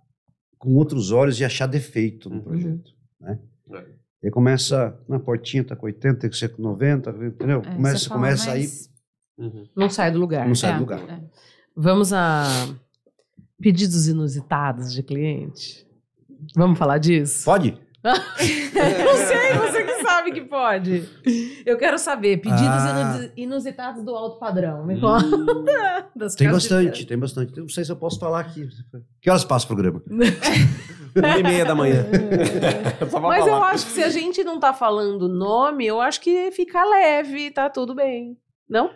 com 0.57 0.73
outros 0.75 1.11
olhos 1.11 1.39
e 1.39 1.45
achar 1.45 1.67
defeito 1.67 2.29
no 2.29 2.37
Uhum. 2.37 2.41
projeto, 2.41 2.91
né? 3.19 3.37
É. 3.73 3.85
Ele 4.23 4.31
começa, 4.31 4.95
na 5.09 5.19
portinha 5.19 5.63
tá 5.63 5.75
com 5.75 5.87
80, 5.87 6.19
tem 6.19 6.29
que 6.29 6.37
ser 6.37 6.49
com 6.49 6.61
90, 6.61 7.09
entendeu? 7.09 7.61
É, 7.65 7.75
começa 7.75 8.07
fala, 8.07 8.21
começa 8.21 8.51
aí, 8.51 8.61
mas- 8.61 8.89
Uhum. 9.37 9.63
Não 9.75 9.89
sai 9.89 10.11
do 10.11 10.19
lugar. 10.19 10.47
não 10.47 10.55
sai 10.55 10.71
é, 10.71 10.73
do 10.75 10.79
lugar. 10.81 10.99
é. 11.09 11.19
Vamos 11.75 12.11
a 12.13 12.43
pedidos 13.61 14.07
inusitados 14.07 14.91
de 14.93 15.01
cliente. 15.03 15.85
Vamos 16.55 16.77
falar 16.77 16.97
disso? 16.97 17.45
Pode? 17.45 17.77
Não 18.03 18.15
sei, 19.15 19.53
você 19.59 19.83
que 19.83 20.01
sabe 20.01 20.31
que 20.31 20.41
pode. 20.41 21.07
Eu 21.63 21.77
quero 21.77 21.99
saber, 21.99 22.37
pedidos 22.37 22.59
Ah. 22.63 23.19
inu- 23.19 23.31
inusitados 23.37 24.03
do 24.03 24.15
alto 24.15 24.39
padrão. 24.39 24.83
Me 24.87 24.95
Hum. 24.95 25.01
conta. 25.01 26.09
Das 26.15 26.33
Tem 26.33 26.49
bastante, 26.51 27.05
tem 27.05 27.17
bastante. 27.17 27.55
Eu 27.55 27.61
não 27.63 27.69
sei 27.69 27.85
se 27.85 27.91
eu 27.91 27.95
posso 27.95 28.19
falar 28.19 28.39
aqui. 28.39 28.67
Que 29.21 29.29
horas 29.29 29.45
passa 29.45 29.65
o 29.65 29.67
programa? 29.67 30.01
Uma 31.15 31.37
e 31.37 31.43
meia 31.43 31.63
da 31.63 31.75
manhã. 31.75 32.05
Mas 33.21 33.45
eu 33.45 33.53
falar. 33.53 33.69
acho 33.71 33.85
que 33.85 33.91
se 33.91 34.03
a 34.03 34.09
gente 34.09 34.43
não 34.43 34.59
tá 34.59 34.73
falando 34.73 35.27
nome, 35.29 35.85
eu 35.85 36.01
acho 36.01 36.19
que 36.21 36.51
fica 36.51 36.83
leve, 36.83 37.51
tá 37.51 37.69
tudo 37.69 37.93
bem. 37.93 38.35
Não? 38.67 38.89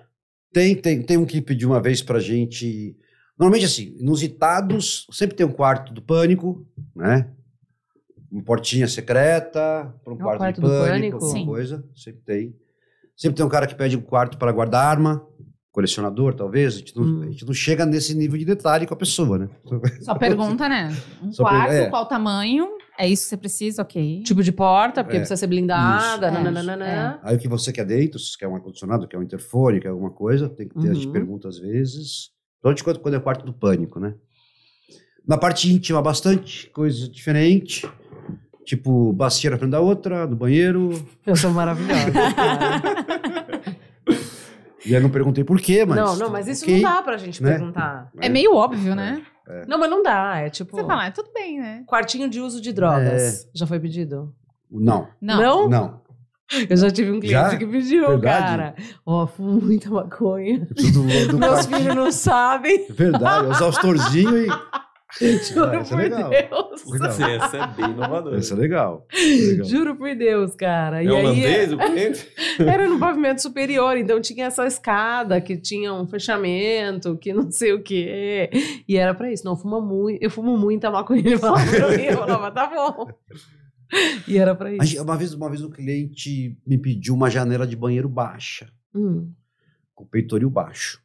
Tem, 0.56 0.74
tem, 0.74 1.02
tem 1.02 1.18
um 1.18 1.26
que 1.26 1.42
pediu 1.42 1.68
uma 1.72 1.82
vez 1.82 2.02
pra 2.02 2.18
gente. 2.18 2.96
Normalmente, 3.38 3.66
assim, 3.66 3.94
inusitados, 4.00 5.06
sempre 5.12 5.36
tem 5.36 5.46
um 5.46 5.52
quarto 5.52 5.94
do 5.94 6.02
pânico, 6.02 6.66
né? 6.96 7.30
Uma 8.32 8.42
portinha 8.42 8.88
secreta, 8.88 9.94
para 10.02 10.14
um 10.14 10.16
É 10.16 10.20
quarto, 10.20 10.38
quarto 10.38 10.56
de 10.56 10.62
do 10.62 10.68
pânico, 10.70 10.88
pânico? 11.20 11.26
alguma 11.26 11.46
coisa. 11.46 11.84
Sempre 11.94 12.22
tem. 12.26 12.56
Sempre 13.18 13.36
tem 13.36 13.46
um 13.46 13.50
cara 13.50 13.68
que 13.68 13.76
pede 13.76 13.98
um 13.98 14.02
quarto 14.02 14.38
para 14.38 14.50
guardar 14.54 14.86
arma, 14.86 15.22
colecionador, 15.74 16.34
talvez. 16.34 16.76
A 16.76 16.78
gente, 16.78 16.96
não, 16.96 17.04
Hum. 17.04 17.22
a 17.24 17.26
gente 17.32 17.46
não 17.46 17.54
chega 17.54 17.86
nesse 17.86 18.16
nível 18.16 18.38
de 18.40 18.46
detalhe 18.46 18.88
com 18.88 18.94
a 18.94 18.98
pessoa, 18.98 19.38
né? 19.38 19.50
Só 20.00 20.16
pergunta, 20.16 20.70
né? 20.70 20.96
Um 21.22 21.34
Só 21.34 21.44
per- 21.44 21.52
quarto, 21.54 21.72
é. 21.74 21.90
qual 21.90 22.06
tamanho? 22.08 22.70
É 22.98 23.08
isso 23.08 23.24
que 23.24 23.30
você 23.30 23.38
precisa, 23.38 23.82
ok. 23.82 24.24
Tipo 24.24 24.42
de 24.42 24.52
porta, 24.52 25.04
porque 25.04 25.18
É. 25.18 25.20
precisa 25.20 25.36
ser 25.38 25.48
blindada. 25.48 26.28
Isso. 26.30 26.42
nananana. 26.44 27.20
Aí 27.24 27.36
o 27.36 27.40
que 27.40 27.48
você 27.48 27.72
quer 27.74 27.86
dentro, 27.86 28.18
se 28.20 28.38
quer 28.38 28.48
um 28.48 28.56
ar-condicionado, 28.56 29.08
quer 29.08 29.18
um 29.18 29.24
interfone, 29.24 29.80
quer 29.82 29.90
alguma 29.90 30.12
coisa, 30.12 30.48
tem 30.50 30.68
que 30.68 30.76
ter, 30.80 30.90
a 30.90 30.94
gente 30.94 31.08
Uhum. 31.08 31.14
pergunta 31.14 31.48
às 31.50 31.58
vezes. 31.60 32.30
Principalmente 32.62 32.84
quando, 32.84 33.00
quando 33.00 33.14
é 33.16 33.20
quarto 33.20 33.46
do 33.46 33.54
pânico, 33.54 34.00
né? 34.00 34.14
Na 35.28 35.38
parte 35.38 35.72
íntima, 35.72 36.02
bastante 36.02 36.70
coisa 36.70 37.10
diferente. 37.10 37.88
Tipo, 38.64 39.12
bacia 39.14 39.50
na 39.52 39.58
frente 39.58 39.72
da 39.72 39.80
outra, 39.80 40.26
no 40.26 40.36
banheiro. 40.36 40.90
Eu 41.26 41.36
sou 41.36 41.52
maravilhosa. 41.52 42.12
cara. 42.36 42.82
E 44.88 44.96
aí 44.96 45.02
não 45.02 45.10
perguntei 45.10 45.44
por 45.44 45.60
quê, 45.60 45.84
mas. 45.84 45.98
não, 45.98 46.16
não, 46.16 46.30
mas 46.30 46.48
isso 46.48 46.64
ok, 46.64 46.76
não 46.80 46.92
dá 46.94 47.02
pra 47.02 47.18
gente 47.18 47.42
né? 47.42 47.54
perguntar. 47.54 48.12
É 48.22 48.30
meio 48.30 48.54
óbvio, 48.54 48.94
né? 48.96 49.24
Não, 49.68 49.78
mas 49.78 49.90
não 49.90 50.02
dá. 50.02 50.38
É 50.40 50.50
tipo. 50.50 50.76
Você 50.76 50.84
fala, 50.86 51.06
ah, 51.08 51.12
tudo 51.12 51.30
bem, 51.34 51.60
né? 51.60 51.84
Quartinho 51.88 52.30
de 52.30 52.40
uso 52.40 52.62
de 52.62 52.72
drogas. 52.74 53.48
Já 53.54 53.66
foi 53.68 53.80
pedido? 53.80 54.34
Não, 54.72 55.08
Não. 55.22 55.70
não. 55.70 56.06
Eu 56.70 56.78
já 56.78 56.92
tive 56.92 57.10
um 57.12 57.20
cliente 57.20 57.32
Já? 57.52 57.58
que 57.58 57.66
pediu, 57.66 58.08
Verdade? 58.08 58.46
cara. 58.46 58.76
Ó, 59.04 59.26
fumo 59.26 59.60
muita 59.62 59.90
maconha. 59.90 60.60
Do, 60.60 61.28
do 61.32 61.40
Meus 61.40 61.66
filhos 61.66 61.96
não 61.96 62.12
sabem. 62.12 62.86
Verdade, 62.90 63.48
usar 63.48 63.68
os 63.68 63.78
torzinhos 63.78 64.46
e. 64.46 64.48
Juro 65.20 65.64
Ah, 65.70 65.76
é 65.76 65.84
por 65.84 65.98
legal. 65.98 66.30
Deus. 66.30 66.86
Legal. 66.92 67.10
Essa 67.10 67.58
é 67.58 67.68
bem 67.68 67.92
inovadora. 67.92 68.38
Isso 68.38 68.54
é 68.54 68.58
legal. 68.58 69.08
É 69.14 69.18
legal. 69.52 69.66
Juro 69.68 69.96
por 69.96 70.14
Deus, 70.16 70.56
cara. 70.56 71.02
É 71.02 71.06
e 71.06 71.08
aí 71.08 71.14
holandês 71.14 71.72
o 71.74 71.78
cliente? 71.78 72.28
era 72.60 72.88
no 72.90 73.00
pavimento 73.00 73.42
superior, 73.42 73.96
então 73.98 74.20
tinha 74.20 74.46
essa 74.48 74.66
escada 74.68 75.40
que 75.40 75.56
tinha 75.58 75.94
um 75.94 76.06
fechamento, 76.06 77.18
que 77.18 77.34
não 77.34 77.50
sei 77.50 77.72
o 77.74 77.82
quê. 77.82 78.50
E 78.88 78.98
era 78.98 79.14
pra 79.14 79.32
isso. 79.32 79.46
Não, 79.46 79.56
fuma 79.56 79.80
muito. 79.80 80.22
Eu 80.22 80.30
fumo 80.30 80.58
muita 80.58 80.92
maconha. 80.92 81.22
Ele 81.22 81.38
falava 81.38 81.66
pra 81.72 81.90
mim, 81.98 82.04
eu 82.04 82.18
falava, 82.18 82.52
tá 82.52 82.68
bom. 82.68 83.08
E 84.28 84.38
era 84.38 84.54
pra 84.56 84.70
A 84.70 84.74
isso. 84.74 84.86
gente- 84.86 85.00
Uma 85.00 85.16
vez, 85.16 85.34
uma 85.34 85.50
vez 85.50 85.62
um 85.62 85.70
cliente 85.70 86.58
me 86.68 86.78
pediu 86.78 87.14
uma 87.14 87.30
janela 87.30 87.66
de 87.66 87.76
banheiro 87.76 88.10
baixa. 88.10 88.68
Hum. 88.94 89.32
com 89.94 90.06
peitoril 90.06 90.50
baixo. 90.50 91.00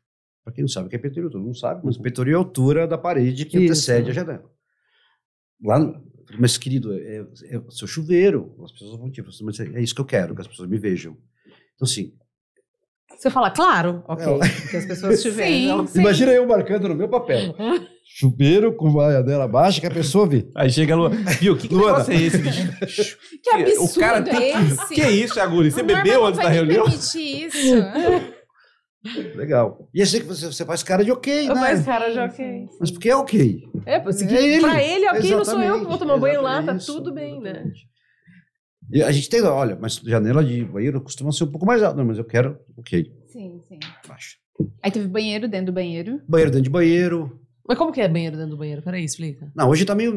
Para 0.50 0.56
quem 0.56 0.62
não 0.64 0.68
sabe 0.68 0.86
o 0.86 0.90
que 0.90 0.96
é 0.96 0.98
peitoril, 0.98 1.30
todo 1.30 1.42
mundo 1.42 1.56
sabe, 1.56 1.80
mas 1.84 1.96
peitoril 1.96 2.34
é 2.34 2.36
a 2.36 2.38
altura 2.38 2.86
da 2.86 2.98
parede 2.98 3.44
que 3.44 3.56
Isso. 3.58 3.72
antecede 3.72 4.10
a 4.10 4.14
janela. 4.14 4.50
Lá, 5.62 5.78
no- 5.78 6.02
mas 6.38 6.56
querido, 6.58 6.92
é, 6.92 7.24
é 7.50 7.58
o 7.58 7.70
seu 7.70 7.86
chuveiro. 7.88 8.54
As 8.64 8.72
pessoas 8.72 8.98
vão 8.98 9.10
tipo, 9.10 9.28
mas 9.42 9.58
é 9.60 9.80
isso 9.80 9.94
que 9.94 10.00
eu 10.00 10.04
quero, 10.04 10.34
que 10.34 10.40
as 10.40 10.46
pessoas 10.46 10.68
me 10.68 10.78
vejam. 10.78 11.16
Então, 11.74 11.86
assim, 11.86 12.12
Você 13.18 13.28
fala, 13.28 13.50
claro, 13.50 14.02
ok. 14.08 14.24
É, 14.26 14.68
Que 14.70 14.76
as 14.76 14.86
pessoas 14.86 15.20
te 15.22 15.30
Sim. 15.30 15.36
vejam. 15.36 15.86
Sim. 15.86 16.00
imagina 16.00 16.32
eu 16.32 16.46
marcando 16.46 16.88
no 16.88 16.94
meu 16.94 17.08
papel. 17.08 17.54
chuveiro 18.12 18.72
com 18.74 18.98
a 19.00 19.12
janela 19.12 19.46
baixa 19.46 19.80
que 19.80 19.86
a 19.86 19.90
pessoa 19.90 20.26
vê. 20.26 20.48
Aí 20.54 20.70
chega 20.70 20.94
a 20.94 20.96
Lua. 20.96 21.10
Viu, 21.40 21.56
que, 21.56 21.66
que 21.68 21.74
Luana. 21.74 22.04
é 22.08 22.16
esse? 22.16 22.38
de- 22.38 23.16
Que 23.42 23.50
absurdo 23.50 23.84
O 23.84 24.00
cara 24.00 24.30
é 24.30 24.50
esse? 24.64 24.94
Que 24.94 25.02
isso, 25.08 25.38
Aguri? 25.40 25.70
Você 25.70 25.82
O 25.82 25.84
Norman 25.86 26.02
bebeu 26.02 26.20
não 26.20 26.26
antes 26.28 26.40
da 26.40 26.48
reunião? 26.48 26.84
permitir 26.84 27.46
isso. 27.46 27.74
Legal. 29.34 29.88
E 29.94 30.02
assim 30.02 30.20
que 30.20 30.26
você, 30.26 30.46
você 30.46 30.64
faz 30.64 30.82
cara 30.82 31.02
de 31.04 31.10
ok, 31.10 31.48
Eu 31.48 31.54
né? 31.54 31.70
faço 31.70 31.84
cara 31.84 32.12
de 32.12 32.18
ok. 32.18 32.68
Mas 32.78 32.90
porque 32.90 33.08
é 33.08 33.16
ok. 33.16 33.64
É, 33.86 33.98
porque 33.98 34.24
É 34.24 34.42
ele. 34.44 34.60
pra 34.60 34.82
ele, 34.82 35.08
ok, 35.08 35.30
não 35.36 35.44
sou 35.44 35.62
eu 35.62 35.80
que 35.80 35.86
vou 35.86 35.98
tomar 35.98 36.18
banho 36.18 36.42
lá, 36.42 36.54
tá 36.56 36.58
Exatamente, 36.74 36.82
isso, 36.82 36.94
tudo 36.94 37.12
bem, 37.14 37.40
né? 37.40 37.50
exatamente. 37.50 37.88
E 38.92 39.02
a 39.02 39.10
gente 39.12 39.28
tem, 39.30 39.40
olha, 39.42 39.78
mas 39.80 39.94
janela 39.96 40.44
de 40.44 40.64
banheiro 40.64 41.00
costuma 41.00 41.32
ser 41.32 41.44
um 41.44 41.50
pouco 41.50 41.64
mais 41.64 41.82
alta, 41.82 41.96
não, 41.96 42.04
mas 42.04 42.18
eu 42.18 42.24
quero, 42.24 42.58
ok, 42.76 43.10
Sim, 43.28 43.60
sim. 43.68 43.78
baixa. 44.06 44.36
Aí 44.82 44.90
teve 44.90 45.06
banheiro 45.08 45.48
dentro 45.48 45.66
do 45.66 45.72
banheiro. 45.72 46.20
Banheiro 46.28 46.50
dentro 46.50 46.64
de 46.64 46.70
banheiro, 46.70 47.40
Mas 47.66 47.78
como 47.78 47.92
que 47.92 48.00
é 48.00 48.08
banheiro 48.08 48.36
dentro 48.36 48.50
do 48.50 48.56
banheiro? 48.58 48.82
Peraí, 48.82 49.04
explica. 49.04 49.50
Não, 49.54 49.68
hoje 49.70 49.84
tá 49.86 49.94
meio, 49.94 50.12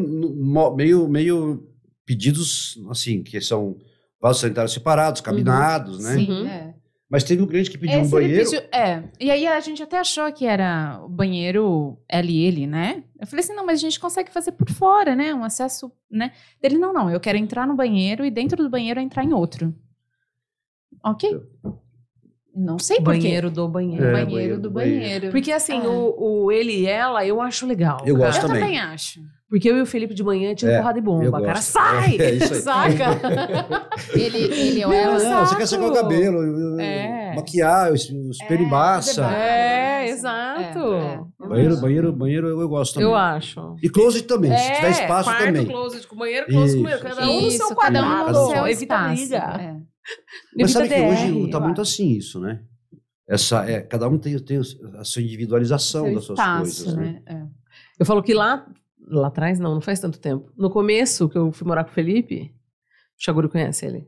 meio, 0.76 1.08
meio 1.08 1.70
pedidos, 2.06 2.78
assim, 2.90 3.22
que 3.24 3.40
são 3.40 3.78
vasos 4.20 4.42
sanitários 4.42 4.74
separados, 4.74 5.22
cabinados, 5.22 6.04
né? 6.04 6.16
Sim, 6.16 6.32
Uhum. 6.32 6.48
é. 6.48 6.73
Mas 7.14 7.24
teve 7.24 7.44
um 7.44 7.46
cliente 7.46 7.70
que 7.70 7.78
pediu 7.78 8.00
um 8.00 8.02
Esse 8.02 8.16
ele 8.16 8.26
banheiro. 8.28 8.50
pediu- 8.50 8.68
é. 8.74 9.04
E 9.20 9.30
aí 9.30 9.46
a 9.46 9.60
gente 9.60 9.84
até 9.84 10.00
achou 10.00 10.34
que 10.34 10.48
era 10.48 11.00
o 11.04 11.08
banheiro 11.08 11.96
LL, 12.10 12.66
né? 12.66 13.04
Eu 13.22 13.28
falei 13.28 13.46
assim, 13.46 13.54
não, 13.54 13.64
mas 13.64 13.78
a 13.78 13.82
gente 13.82 14.00
consegue 14.00 14.32
fazer 14.32 14.54
por 14.54 14.68
fora, 14.72 15.16
né? 15.16 15.32
Um 15.32 15.44
acesso, 15.44 15.92
né? 16.10 16.32
Ele, 16.60 16.76
não, 16.80 16.92
não, 16.92 17.12
eu 17.12 17.20
quero 17.20 17.38
entrar 17.38 17.68
no 17.68 17.76
banheiro 17.76 18.26
e 18.26 18.32
dentro 18.32 18.58
do 18.64 18.68
banheiro 18.68 19.00
entrar 19.00 19.24
em 19.24 19.32
outro. 19.32 19.76
Ok. 21.04 21.40
Não 22.56 22.80
sei 22.80 22.98
por 22.98 23.14
quê. 23.14 23.20
Banheiro 23.22 23.52
do 23.52 23.68
banheiro. 23.68 24.04
É, 24.06 24.12
banheiro, 24.12 24.32
banheiro 24.32 24.60
do 24.60 24.72
banheiro. 24.72 25.00
banheiro. 25.02 25.32
Porque 25.32 25.52
assim, 25.52 25.82
É. 25.82 25.88
o, 25.88 26.16
o 26.46 26.52
ele 26.52 26.72
e 26.80 26.86
ela, 26.88 27.24
eu 27.24 27.40
acho 27.42 27.68
legal. 27.68 27.98
Eu 28.08 28.16
cara. 28.18 28.26
gosto 28.28 28.42
eu 28.42 28.48
também. 28.48 28.62
também 28.64 28.80
acho. 28.80 29.22
Porque 29.54 29.70
eu 29.70 29.78
e 29.78 29.82
o 29.84 29.86
Felipe 29.86 30.16
de 30.16 30.24
manhã 30.24 30.56
tinha 30.56 30.72
É, 30.72 30.78
porrada 30.78 31.00
de 31.00 31.08
eu 31.08 31.14
bomba. 31.14 31.30
gosto. 31.30 31.46
Cara, 31.46 31.62
sai! 31.62 32.18
É, 32.20 32.32
isso 32.32 32.54
aí. 32.56 32.62
Saca? 32.62 33.06
Ele, 34.18 34.38
ele 34.38 34.84
ou 34.84 34.90
Meu 34.90 35.00
ela. 35.00 35.20
Não, 35.24 35.46
você 35.46 35.56
quer 35.56 35.68
secar 35.68 35.86
o 35.86 35.94
cabelo, 35.94 36.80
É. 36.82 37.36
maquiar, 37.36 37.92
o 37.92 37.96
es- 37.96 38.10
o 38.10 38.32
espelho 38.32 38.62
É, 38.62 38.64
debate. 38.64 39.20
É, 39.22 40.06
É, 40.06 40.10
exato. 40.10 40.80
É, 40.96 41.20
é. 41.44 41.48
Banheiro, 41.48 41.78
banheiro, 41.80 42.12
banheiro 42.12 42.48
eu, 42.48 42.62
eu 42.62 42.68
gosto 42.68 42.96
também. 42.96 43.08
Eu 43.10 43.16
acho. 43.16 43.76
E 43.84 43.90
closet 43.90 44.26
também, 44.26 44.58
se 44.58 44.74
tiver 44.74 44.90
espaço 44.90 45.30
quarto, 45.30 45.46
também. 45.46 45.66
closet 45.68 46.08
com 46.08 46.16
banheiro, 46.16 46.48
closet 46.48 46.66
Isso, 46.70 46.78
com 46.78 46.84
banheiro. 46.84 47.04
Cada 47.04 47.22
um 47.22 47.26
no 47.42 47.48
Isso, 47.48 47.58
seu 47.68 47.76
cada 47.76 48.00
um 48.02 48.04
quadrado. 48.10 48.40
no 48.40 48.50
seu 48.50 48.68
Evita 48.68 49.08
briga. 49.10 49.38
É. 49.38 49.76
Mas 50.60 50.72
sabe 50.72 50.90
que 50.90 50.96
hoje 50.96 51.50
tá 51.52 51.58
eu 51.58 51.62
muito 51.62 51.82
acho. 51.82 51.92
assim 51.94 52.10
isso, 52.10 52.40
né? 52.40 52.60
Essa, 53.30 53.70
é, 53.70 53.82
cada 53.82 54.10
um 54.10 54.18
tem, 54.18 54.38
tem 54.40 54.60
a 54.98 55.04
sua 55.04 55.22
individualização 55.22 56.06
Seu 56.06 56.16
das 56.16 56.24
suas 56.26 56.40
espaço, 56.40 56.84
coisas, 56.86 56.94
né? 56.96 57.22
né? 57.28 57.36
É. 57.36 57.44
Eu 58.00 58.06
falo 58.06 58.22
que 58.24 58.34
lá, 58.34 58.66
lá 59.08 59.28
atrás, 59.28 59.60
não, 59.60 59.74
não 59.76 59.82
faz 59.82 60.00
tanto 60.00 60.20
tempo. 60.20 60.52
No 60.58 60.70
começo, 60.70 61.30
que 61.30 61.38
eu 61.38 61.52
fui 61.52 61.68
morar 61.68 61.84
com 61.84 61.92
o 61.92 61.94
Felipe, 61.94 62.54
o 63.20 63.24
Chaguro 63.24 63.50
conhece 63.50 63.86
ele. 63.86 64.08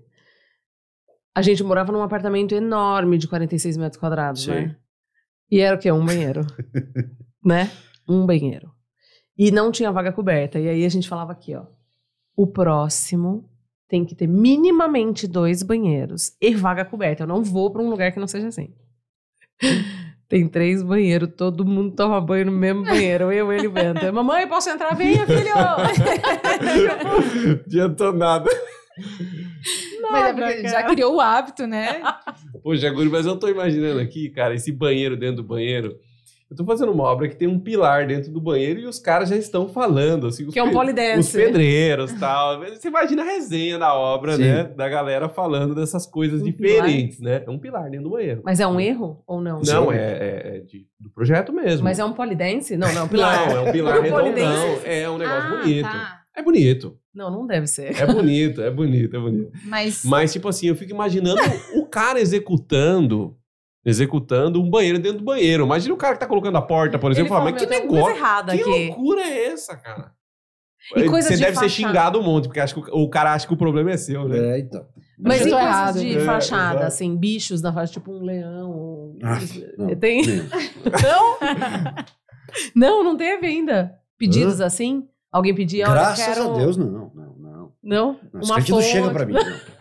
A 1.34 1.42
gente 1.42 1.64
morava 1.64 1.92
num 1.92 2.02
apartamento 2.02 2.56
enorme 2.56 3.18
de 3.18 3.28
46 3.28 3.78
metros 3.78 4.00
quadrados, 4.00 4.44
Sim. 4.44 4.52
né? 4.52 4.78
E 5.52 5.60
era 5.60 5.76
o 5.76 5.80
quê? 5.80 5.92
Um 5.92 6.06
banheiro. 6.06 6.42
né? 7.44 7.70
Um 8.08 8.26
banheiro. 8.26 8.72
E 9.38 9.52
não 9.52 9.72
tinha 9.72 9.92
vaga 9.92 10.12
coberta. 10.12 10.60
E 10.60 10.68
aí 10.68 10.86
a 10.86 10.90
gente 10.90 11.10
falava 11.10 11.32
aqui, 11.32 11.56
ó. 11.56 11.66
O 12.36 12.48
próximo 12.48 13.50
tem 13.88 14.06
que 14.06 14.16
ter 14.16 14.28
minimamente 14.28 15.28
dois 15.28 15.62
banheiros 15.62 16.36
e 16.42 16.56
vaga 16.56 16.86
coberta. 16.86 17.24
Eu 17.24 17.28
não 17.28 17.44
vou 17.44 17.72
pra 17.72 17.82
um 17.82 17.90
lugar 17.90 18.12
que 18.12 18.20
não 18.20 18.28
seja 18.28 18.48
assim. 18.48 18.74
Tem 20.28 20.48
três 20.48 20.82
banheiros, 20.82 21.30
todo 21.38 21.64
mundo 21.64 21.96
toma 21.96 22.20
banho 22.20 22.48
no 22.48 22.52
mesmo 22.52 22.84
banheiro. 22.84 23.32
Eu, 23.32 23.54
ele 23.54 23.66
e 23.66 23.68
o 23.68 23.72
Bento. 23.72 24.12
Mamãe, 24.12 24.48
posso 24.48 24.70
entrar? 24.70 24.96
Venha, 24.96 25.26
filho! 25.26 25.54
Adiantou 27.66 28.12
nada. 28.12 28.50
Mas 30.12 30.26
é 30.26 30.34
porque 30.34 30.68
já 30.68 30.84
criou 30.84 31.16
o 31.16 31.22
hábito, 31.22 31.68
né? 31.68 32.02
Pô, 32.64 32.76
Jaguri, 32.76 33.10
mas 33.10 33.26
eu 33.26 33.38
tô 33.38 33.48
imaginando 33.48 34.00
aqui, 34.00 34.30
cara, 34.30 34.56
esse 34.56 34.72
banheiro 34.72 35.16
dentro 35.16 35.38
do 35.38 35.44
banheiro. 35.44 35.96
Eu 36.50 36.56
tô 36.56 36.64
fazendo 36.64 36.92
uma 36.92 37.04
obra 37.06 37.28
que 37.28 37.36
tem 37.36 37.48
um 37.48 37.60
pilar 37.60 38.06
dentro 38.06 38.32
do 38.32 38.40
banheiro 38.40 38.80
e 38.80 38.86
os 38.86 39.00
caras 39.00 39.30
já 39.30 39.36
estão 39.36 39.68
falando, 39.68 40.28
assim, 40.28 40.46
os, 40.46 40.54
Que 40.54 40.60
é 40.60 40.64
um 40.64 40.72
polidense. 40.72 41.20
os 41.20 41.32
pedreiros 41.32 42.12
e 42.12 42.20
tal. 42.20 42.60
Você 42.60 42.88
imagina 42.88 43.24
a 43.24 43.26
resenha 43.26 43.80
da 43.80 43.96
obra, 43.96 44.36
Sim. 44.36 44.44
né? 44.44 44.64
Da 44.64 44.88
galera 44.88 45.28
falando 45.28 45.74
dessas 45.74 46.06
coisas 46.06 46.42
Um 46.42 46.46
diferentes, 46.46 47.20
né? 47.20 47.44
É 47.48 47.50
um 47.50 47.58
pilar 47.58 47.90
dentro 47.90 48.04
do 48.04 48.12
banheiro. 48.12 48.42
Mas 48.46 48.60
é 48.60 48.68
um 48.68 48.80
erro 48.80 49.24
ou 49.26 49.42
não? 49.42 49.60
Não, 49.66 49.92
é, 49.92 49.98
é- 49.98 50.58
é 50.58 50.60
de- 50.60 50.86
do 51.00 51.10
projeto 51.10 51.52
mesmo. 51.52 51.84
Mas 51.84 51.98
é 51.98 52.06
um 52.06 52.14
polidense? 52.14 52.78
Não, 52.78 52.94
não, 52.94 53.02
é 53.02 53.04
um 53.04 53.08
pilar. 53.08 53.50
Não, 53.50 53.58
é 53.58 53.70
um 53.70 53.72
pilar 53.72 54.02
redondão. 54.04 54.80
É 54.86 55.10
um 55.10 55.18
negócio 55.18 55.50
Ah, 55.56 55.62
bonito. 55.62 55.84
tá. 55.90 56.22
É 56.38 56.42
bonito. 56.44 56.98
Não, 57.14 57.32
não 57.32 57.48
deve 57.48 57.66
ser. 57.66 58.00
É 58.00 58.06
bonito, 58.06 58.62
é 58.62 58.70
bonito, 58.70 59.16
é 59.16 59.20
bonito. 59.20 59.52
Mas, 59.64 60.04
Mas, 60.04 60.34
tipo 60.34 60.48
assim, 60.50 60.68
eu 60.68 60.76
fico 60.76 60.92
imaginando 60.92 61.42
o 61.76 61.86
cara 61.88 62.20
executando. 62.20 63.36
Executando 63.86 64.60
um 64.62 64.70
banheiro 64.70 64.98
dentro 64.98 65.20
do 65.20 65.24
banheiro. 65.26 65.64
Imagina 65.66 65.94
o 65.94 65.98
cara 65.98 66.14
que 66.16 66.20
tá 66.20 66.26
colocando 66.26 66.58
a 66.58 66.62
porta, 66.62 66.98
por 66.98 67.12
exemplo, 67.12 67.28
e 67.28 67.30
fala, 67.30 67.52
mas 67.52 67.54
que 67.54 67.60
"Meu, 67.62 67.70
tem 67.70 67.82
alguma 67.82 68.02
coisa 68.02 68.16
negócio. 68.20 68.46
Que 68.52 68.62
aqui. 68.62 68.88
loucura 68.88 69.22
é 69.22 69.46
essa, 69.48 69.78
cara? 69.78 70.12
E 70.96 71.04
Você 71.08 71.34
de 71.36 71.40
deve 71.42 71.46
ser 71.46 71.54
fachada. 71.54 71.70
xingado 71.70 72.20
um 72.20 72.24
monte, 72.24 72.46
porque 72.46 72.60
acho 72.60 72.76
que 72.82 72.92
o, 72.92 73.04
o 73.04 73.10
cara 73.10 73.34
acha 73.34 73.48
que 73.48 73.54
o 73.54 73.58
problema 73.58 73.92
é 73.92 73.98
seu, 73.98 74.28
né? 74.28 74.38
É, 74.38 74.60
então. 74.60 74.86
Mas 75.20 75.42
Eu 75.42 75.48
e 75.48 75.50
tô 75.50 75.56
coisas 75.56 75.74
errado. 75.76 76.00
de 76.00 76.18
É, 76.18 76.20
fachada, 76.22 76.70
exato. 76.74 76.86
assim, 76.86 77.16
bichos 77.18 77.62
na 77.62 77.72
fachada, 77.72 77.92
tipo 77.92 78.12
um 78.12 78.24
leão. 78.24 78.70
ou- 78.72 79.18
Ah, 79.24 79.40
não. 79.78 79.96
Tem? 79.96 80.22
Não. 81.04 81.38
Não, 82.76 83.04
não 83.04 83.18
teve 83.18 83.48
ainda. 83.48 83.96
Pedidos 84.18 84.62
assim? 84.62 85.08
Alguém 85.32 85.54
pedia, 85.54 85.86
Graças 85.88 86.26
quero... 86.26 86.52
a 86.54 86.58
Deus, 86.58 86.78
não. 86.78 86.86
Não, 86.92 87.12
não. 87.14 87.72
Não? 87.84 88.20
Uma 88.34 88.62
fonte. 88.62 88.84
chega 88.84 89.10
pra 89.10 89.26
mim. 89.26 89.34
Não, 89.34 89.44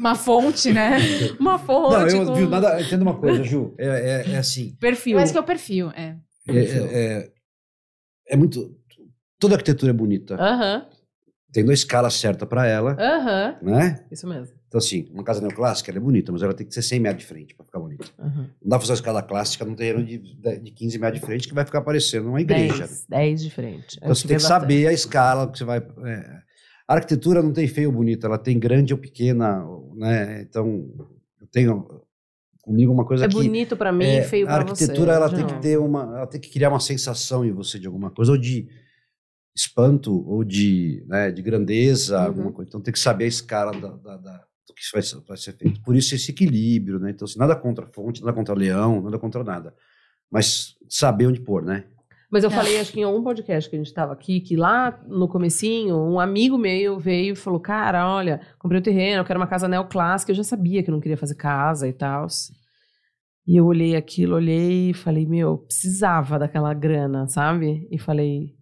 uma 0.00 0.14
fonte, 0.16 0.72
né? 0.72 0.96
Uma 1.38 1.58
fonte 1.58 1.92
não 2.14 2.22
eu 2.22 2.26
com 2.26 2.34
viu, 2.34 2.48
nada. 2.48 2.80
Entenda 2.80 3.02
uma 3.02 3.16
coisa, 3.18 3.44
Ju. 3.44 3.74
É, 3.78 3.86
é, 3.86 4.32
é 4.32 4.38
assim. 4.38 4.74
perfil. 4.80 5.18
Acho 5.18 5.32
que 5.32 5.38
é 5.38 5.40
o 5.40 5.44
perfil, 5.44 5.90
é. 5.90 6.16
É, 6.48 6.52
é, 6.56 7.18
é- 7.18 7.30
é 8.30 8.36
muito. 8.36 8.74
Toda 9.38 9.54
arquitetura 9.54 9.90
é 9.90 9.94
bonita. 9.94 10.34
Aham, 10.34 10.86
Tem 11.52 11.64
uma 11.64 11.72
escala 11.74 12.10
certa 12.10 12.46
pra 12.46 12.66
ela, 12.66 12.96
aham. 12.98 13.56
né? 13.62 14.04
Isso 14.10 14.26
mesmo. 14.26 14.54
Então, 14.68 14.78
assim, 14.78 15.08
uma 15.12 15.24
casa 15.24 15.40
neoclássica 15.40 15.90
ela 15.90 15.98
é 15.98 16.00
bonita, 16.00 16.30
mas 16.30 16.42
ela 16.42 16.54
tem 16.54 16.64
que 16.66 16.72
ser 16.72 16.82
100 16.82 17.00
metros 17.00 17.22
de 17.22 17.26
frente 17.28 17.54
pra 17.56 17.64
ficar 17.66 17.80
bonita. 17.80 18.06
aham. 18.18 18.42
Não 18.62 18.68
dá 18.68 18.76
pra 18.76 18.80
fazer 18.80 18.92
uma 18.92 18.96
escala 18.96 19.22
clássica 19.22 19.64
num 19.64 19.74
terreno 19.74 20.04
de, 20.04 20.18
de 20.18 20.70
15 20.70 20.98
metros 20.98 21.20
de 21.20 21.26
frente 21.26 21.48
que 21.48 21.54
vai 21.54 21.64
ficar 21.64 21.80
parecendo 21.82 22.28
uma 22.28 22.40
igreja. 22.40 22.84
né? 22.84 22.86
10, 22.86 23.06
10 23.08 23.42
de 23.42 23.50
frente. 23.50 23.96
Então 23.96 24.14
você 24.14 24.28
tem 24.28 24.36
que 24.36 24.42
saber 24.44 24.86
a 24.86 24.92
escala 24.92 25.50
que 25.50 25.58
você 25.58 25.64
vai. 25.64 25.78
é. 25.78 26.49
A 26.90 26.94
arquitetura 26.94 27.40
não 27.40 27.52
tem 27.52 27.68
feio 27.68 27.88
ou 27.88 27.94
bonito, 27.94 28.26
ela 28.26 28.36
tem 28.36 28.58
grande 28.58 28.92
ou 28.92 28.98
pequena, 28.98 29.64
né? 29.94 30.42
Então, 30.42 30.90
eu 31.40 31.46
tenho 31.46 31.86
comigo 32.62 32.92
uma 32.92 33.04
coisa 33.06 33.26
É 33.26 33.28
que 33.28 33.34
bonito 33.34 33.76
pra 33.76 33.92
mim 33.92 34.04
é, 34.06 34.22
feio 34.22 34.44
a 34.48 34.50
pra 34.56 34.64
você. 34.64 34.70
arquitetura 34.82 35.12
ela 35.12 35.30
tem 35.30 35.46
que 35.46 35.62
ter 35.62 35.78
uma, 35.78 36.02
ela 36.16 36.26
tem 36.26 36.40
que 36.40 36.50
criar 36.50 36.68
uma 36.68 36.80
sensação 36.80 37.44
em 37.44 37.52
você 37.52 37.78
de 37.78 37.86
alguma 37.86 38.10
coisa 38.10 38.32
ou 38.32 38.36
de 38.38 38.66
espanto 39.56 40.28
ou 40.28 40.42
de, 40.42 41.04
né, 41.06 41.30
de 41.30 41.40
grandeza, 41.42 42.18
Uhum. 42.18 42.26
alguma 42.26 42.52
coisa. 42.52 42.68
Então 42.68 42.80
tem 42.80 42.92
que 42.92 42.98
saber 42.98 43.26
a 43.26 43.28
escala 43.28 43.72
da, 43.72 43.90
da- 43.96 44.16
da- 44.16 44.44
do 44.66 44.74
que 44.74 44.82
vai 44.92 45.02
ser, 45.02 45.20
vai 45.28 45.36
ser 45.36 45.52
feito. 45.56 45.80
Por 45.82 45.94
isso 45.94 46.12
esse 46.16 46.32
equilíbrio, 46.32 46.98
né? 46.98 47.10
Então 47.10 47.24
assim, 47.24 47.38
nada 47.38 47.54
contra 47.54 47.84
a 47.84 47.88
fonte, 47.88 48.20
nada 48.20 48.32
contra 48.32 48.52
leão, 48.52 49.00
nada 49.00 49.16
contra 49.16 49.44
nada, 49.44 49.72
mas 50.28 50.74
saber 50.88 51.28
onde 51.28 51.40
pôr, 51.40 51.62
né? 51.64 51.84
Mas 52.30 52.44
eu 52.44 52.50
É. 52.50 52.52
falei, 52.54 52.78
acho 52.78 52.92
que 52.92 53.00
em 53.00 53.02
algum 53.02 53.22
podcast 53.22 53.68
que 53.68 53.74
a 53.74 53.78
gente 53.78 53.92
tava 53.92 54.12
aqui, 54.12 54.40
que 54.40 54.54
lá 54.56 55.00
no 55.08 55.26
comecinho, 55.26 55.96
um 55.96 56.20
amigo 56.20 56.56
meu 56.56 56.98
veio 56.98 57.32
e 57.32 57.36
falou, 57.36 57.58
cara, 57.58 58.08
olha, 58.08 58.40
comprei 58.58 58.80
o 58.80 58.84
terreno, 58.84 59.20
eu 59.22 59.24
quero 59.24 59.40
uma 59.40 59.46
casa 59.48 59.66
neoclássica. 59.66 60.30
Eu 60.30 60.36
já 60.36 60.44
sabia 60.44 60.82
que 60.82 60.90
eu 60.90 60.94
não 60.94 61.00
queria 61.00 61.16
fazer 61.16 61.34
casa 61.34 61.88
e 61.88 61.92
tal. 61.92 62.26
E 63.46 63.56
eu 63.56 63.66
olhei 63.66 63.96
aquilo, 63.96 64.36
olhei 64.36 64.90
e 64.90 64.94
falei, 64.94 65.26
meu, 65.26 65.58
precisava 65.58 66.38
daquela 66.38 66.72
grana, 66.72 67.26
sabe? 67.26 67.88
E 67.90 67.98
falei, 67.98 68.54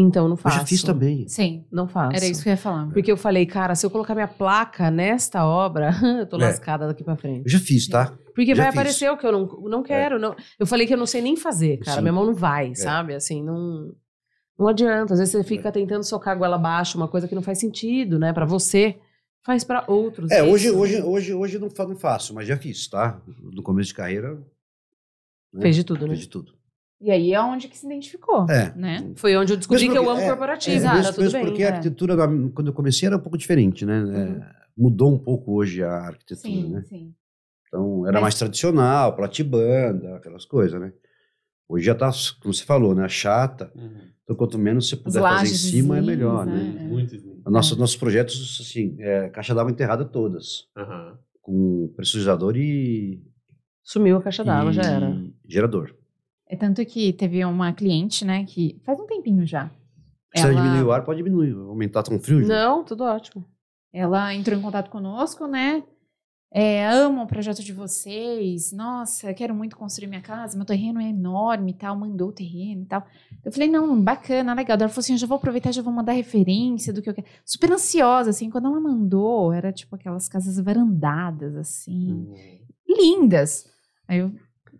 então 0.00 0.24
não 0.28 0.34
Eu 0.34 0.36
faço. 0.36 0.58
já 0.58 0.64
fiz 0.64 0.82
também. 0.82 1.26
Sim, 1.28 1.66
Não 1.72 1.88
faço. 1.88 2.16
era 2.16 2.24
isso 2.24 2.42
que 2.42 2.48
eu 2.48 2.52
ia 2.52 2.56
falar. 2.56 2.86
Porque 2.92 3.10
eu 3.10 3.16
falei, 3.16 3.44
cara, 3.44 3.74
se 3.74 3.84
eu 3.84 3.90
colocar 3.90 4.14
minha 4.14 4.28
placa 4.28 4.90
nesta 4.90 5.44
obra, 5.44 5.90
eu 6.20 6.26
tô 6.26 6.36
É. 6.36 6.44
lascada 6.46 6.86
daqui 6.86 7.02
pra 7.02 7.16
frente. 7.16 7.42
Eu 7.46 7.50
já 7.50 7.58
fiz, 7.58 7.88
tá? 7.88 8.16
Porque 8.34 8.54
Já 8.54 8.62
vai 8.62 8.66
fiz. 8.72 8.78
aparecer 8.80 9.10
o 9.10 9.16
que 9.16 9.26
eu 9.26 9.32
não, 9.32 9.46
não 9.68 9.82
quero. 9.82 10.18
Não, 10.18 10.36
eu 10.58 10.66
falei 10.66 10.86
que 10.86 10.94
eu 10.94 10.98
não 10.98 11.06
sei 11.06 11.20
nem 11.20 11.36
fazer, 11.36 11.78
cara. 11.78 11.92
Sim. 11.94 11.98
É. 11.98 12.02
Minha 12.02 12.12
mão 12.12 12.24
não 12.26 12.34
vai, 12.34 12.74
sabe? 12.76 13.12
Assim, 13.14 13.42
não. 13.42 13.92
Não 14.56 14.68
adianta. 14.68 15.12
Às 15.14 15.18
vezes 15.18 15.32
você 15.32 15.42
fica 15.44 15.70
tentando 15.72 16.04
socar 16.04 16.34
a 16.34 16.36
goela 16.38 16.56
abaixo, 16.56 16.96
uma 16.96 17.08
coisa 17.08 17.26
que 17.26 17.34
não 17.34 17.42
faz 17.42 17.58
sentido, 17.58 18.18
né? 18.18 18.32
Pra 18.32 18.44
você, 18.46 18.96
faz 19.44 19.64
pra 19.64 19.84
outros. 19.88 20.30
É, 20.30 20.42
Isso. 20.42 20.52
hoje, 20.52 20.70
hoje, 20.70 21.02
hoje, 21.02 21.34
hoje 21.34 21.58
não, 21.58 21.68
não 21.88 21.96
faço, 21.96 22.32
mas 22.34 22.46
já 22.46 22.56
fiz, 22.56 22.86
tá? 22.88 23.20
No 23.52 23.62
começo 23.62 23.88
de 23.88 23.94
carreira. 23.94 24.34
né? 25.52 25.62
Fez 25.62 25.74
de 25.76 25.82
tudo, 25.84 26.06
né? 26.06 26.14
Fiz 26.14 26.20
de 26.22 26.28
tudo. 26.28 26.57
E 27.00 27.10
aí 27.12 27.32
é 27.32 27.40
onde 27.40 27.68
que 27.68 27.78
se 27.78 27.86
identificou, 27.86 28.44
É. 28.50 28.72
né? 28.74 29.12
Foi 29.14 29.36
onde 29.36 29.52
eu 29.52 29.56
descobri 29.56 29.82
Mesmo 29.88 29.92
que 29.94 29.98
eu 30.06 30.10
amo 30.10 30.20
é, 30.20 30.28
corporativo. 30.28 30.76
É, 30.84 30.88
tá 30.88 30.94
mesmo, 31.20 31.32
bem. 31.32 31.46
porque 31.46 31.62
é. 31.62 31.66
a 31.68 31.70
arquitetura, 31.74 32.16
da- 32.16 32.26
quando 32.54 32.66
eu 32.66 32.72
comecei, 32.72 33.06
era 33.06 33.16
um 33.16 33.20
pouco 33.20 33.38
diferente, 33.38 33.86
né? 33.86 34.02
É, 34.44 34.56
mudou 34.76 35.12
um 35.12 35.18
pouco 35.18 35.52
hoje 35.54 35.82
a 35.82 35.92
arquitetura, 35.92 36.52
Sim, 36.52 36.68
né? 36.70 36.82
sim. 36.88 37.14
Então, 37.68 38.04
era 38.04 38.14
Mas- 38.14 38.22
mais 38.22 38.34
tradicional, 38.34 39.14
platibanda, 39.14 40.16
aquelas 40.16 40.44
coisas, 40.44 40.80
né? 40.80 40.92
Hoje 41.68 41.84
já 41.84 41.94
tá, 41.94 42.10
como 42.40 42.52
você 42.52 42.64
falou, 42.64 42.94
né? 42.94 43.06
Chata. 43.08 43.70
Então, 44.24 44.34
quanto 44.34 44.58
menos 44.58 44.88
você 44.88 44.96
puder 44.96 45.20
fazer 45.20 45.44
em 45.52 45.54
cima, 45.54 45.98
é 45.98 46.00
melhor, 46.00 46.46
né? 46.46 46.54
né? 46.80 46.84
Muito 46.88 47.14
lindo. 47.14 47.42
A 47.44 47.50
nossa- 47.50 47.76
Nossos 47.76 47.96
projetos, 47.96 48.58
assim, 48.60 48.96
é, 48.98 49.28
caixa 49.28 49.54
d'água 49.54 49.70
enterrada 49.70 50.04
todas, 50.04 50.66
Aham. 50.76 51.18
com 51.42 51.92
pressurizador 51.94 52.56
e, 52.56 53.22
Sumiu 53.84 54.16
a 54.16 54.22
caixa 54.22 54.42
d'água, 54.44 54.72
já 54.72 54.82
era. 54.82 55.16
gerador. 55.46 55.94
É 56.48 56.56
tanto 56.56 56.84
que 56.86 57.12
teve 57.12 57.44
uma 57.44 57.72
cliente, 57.72 58.24
né, 58.24 58.44
que 58.44 58.80
faz 58.84 58.98
um 58.98 59.06
tempinho 59.06 59.46
já. 59.46 59.70
Se 60.34 60.44
Ela- 60.44 60.54
diminuir 60.54 60.82
o 60.84 60.92
ar, 60.92 61.04
pode 61.04 61.22
diminuir. 61.22 61.52
Aumentar 61.54 62.02
tão 62.02 62.18
frio, 62.18 62.42
Ju? 62.42 62.48
Não, 62.48 62.84
tudo 62.84 63.04
ótimo. 63.04 63.44
Ela 63.92 64.34
entrou 64.34 64.58
em 64.58 64.62
contato 64.62 64.90
conosco, 64.90 65.46
né? 65.46 65.82
É, 66.50 66.86
amo 66.88 67.22
o 67.22 67.26
projeto 67.26 67.62
de 67.62 67.72
vocês. 67.74 68.72
Nossa, 68.72 69.30
eu 69.30 69.34
quero 69.34 69.54
muito 69.54 69.76
construir 69.76 70.08
minha 70.08 70.22
casa. 70.22 70.56
Meu 70.56 70.64
terreno 70.64 70.98
é 71.00 71.08
enorme 71.10 71.72
e 71.72 71.74
tal. 71.74 71.94
Mandou 71.96 72.28
o 72.28 72.32
terreno 72.32 72.82
e 72.82 72.86
tal. 72.86 73.04
Eu 73.44 73.52
falei, 73.52 73.68
não, 73.68 74.00
bacana, 74.00 74.54
legal. 74.54 74.78
Ela 74.78 74.88
falou 74.88 75.00
assim: 75.00 75.12
eu 75.12 75.18
já 75.18 75.26
vou 75.26 75.36
aproveitar, 75.36 75.72
já 75.72 75.82
vou 75.82 75.92
mandar 75.92 76.12
referência 76.12 76.92
do 76.92 77.02
que 77.02 77.10
eu 77.10 77.14
quero. 77.14 77.26
Super 77.44 77.72
ansiosa, 77.72 78.30
assim. 78.30 78.48
Quando 78.48 78.66
ela 78.66 78.80
mandou, 78.80 79.52
era 79.52 79.70
tipo 79.72 79.94
aquelas 79.94 80.26
casas 80.28 80.58
varandadas, 80.58 81.54
assim. 81.54 82.12
Hum. 82.12 82.34
Lindas. 82.88 83.66
Aí 84.06 84.18
eu, 84.20 84.32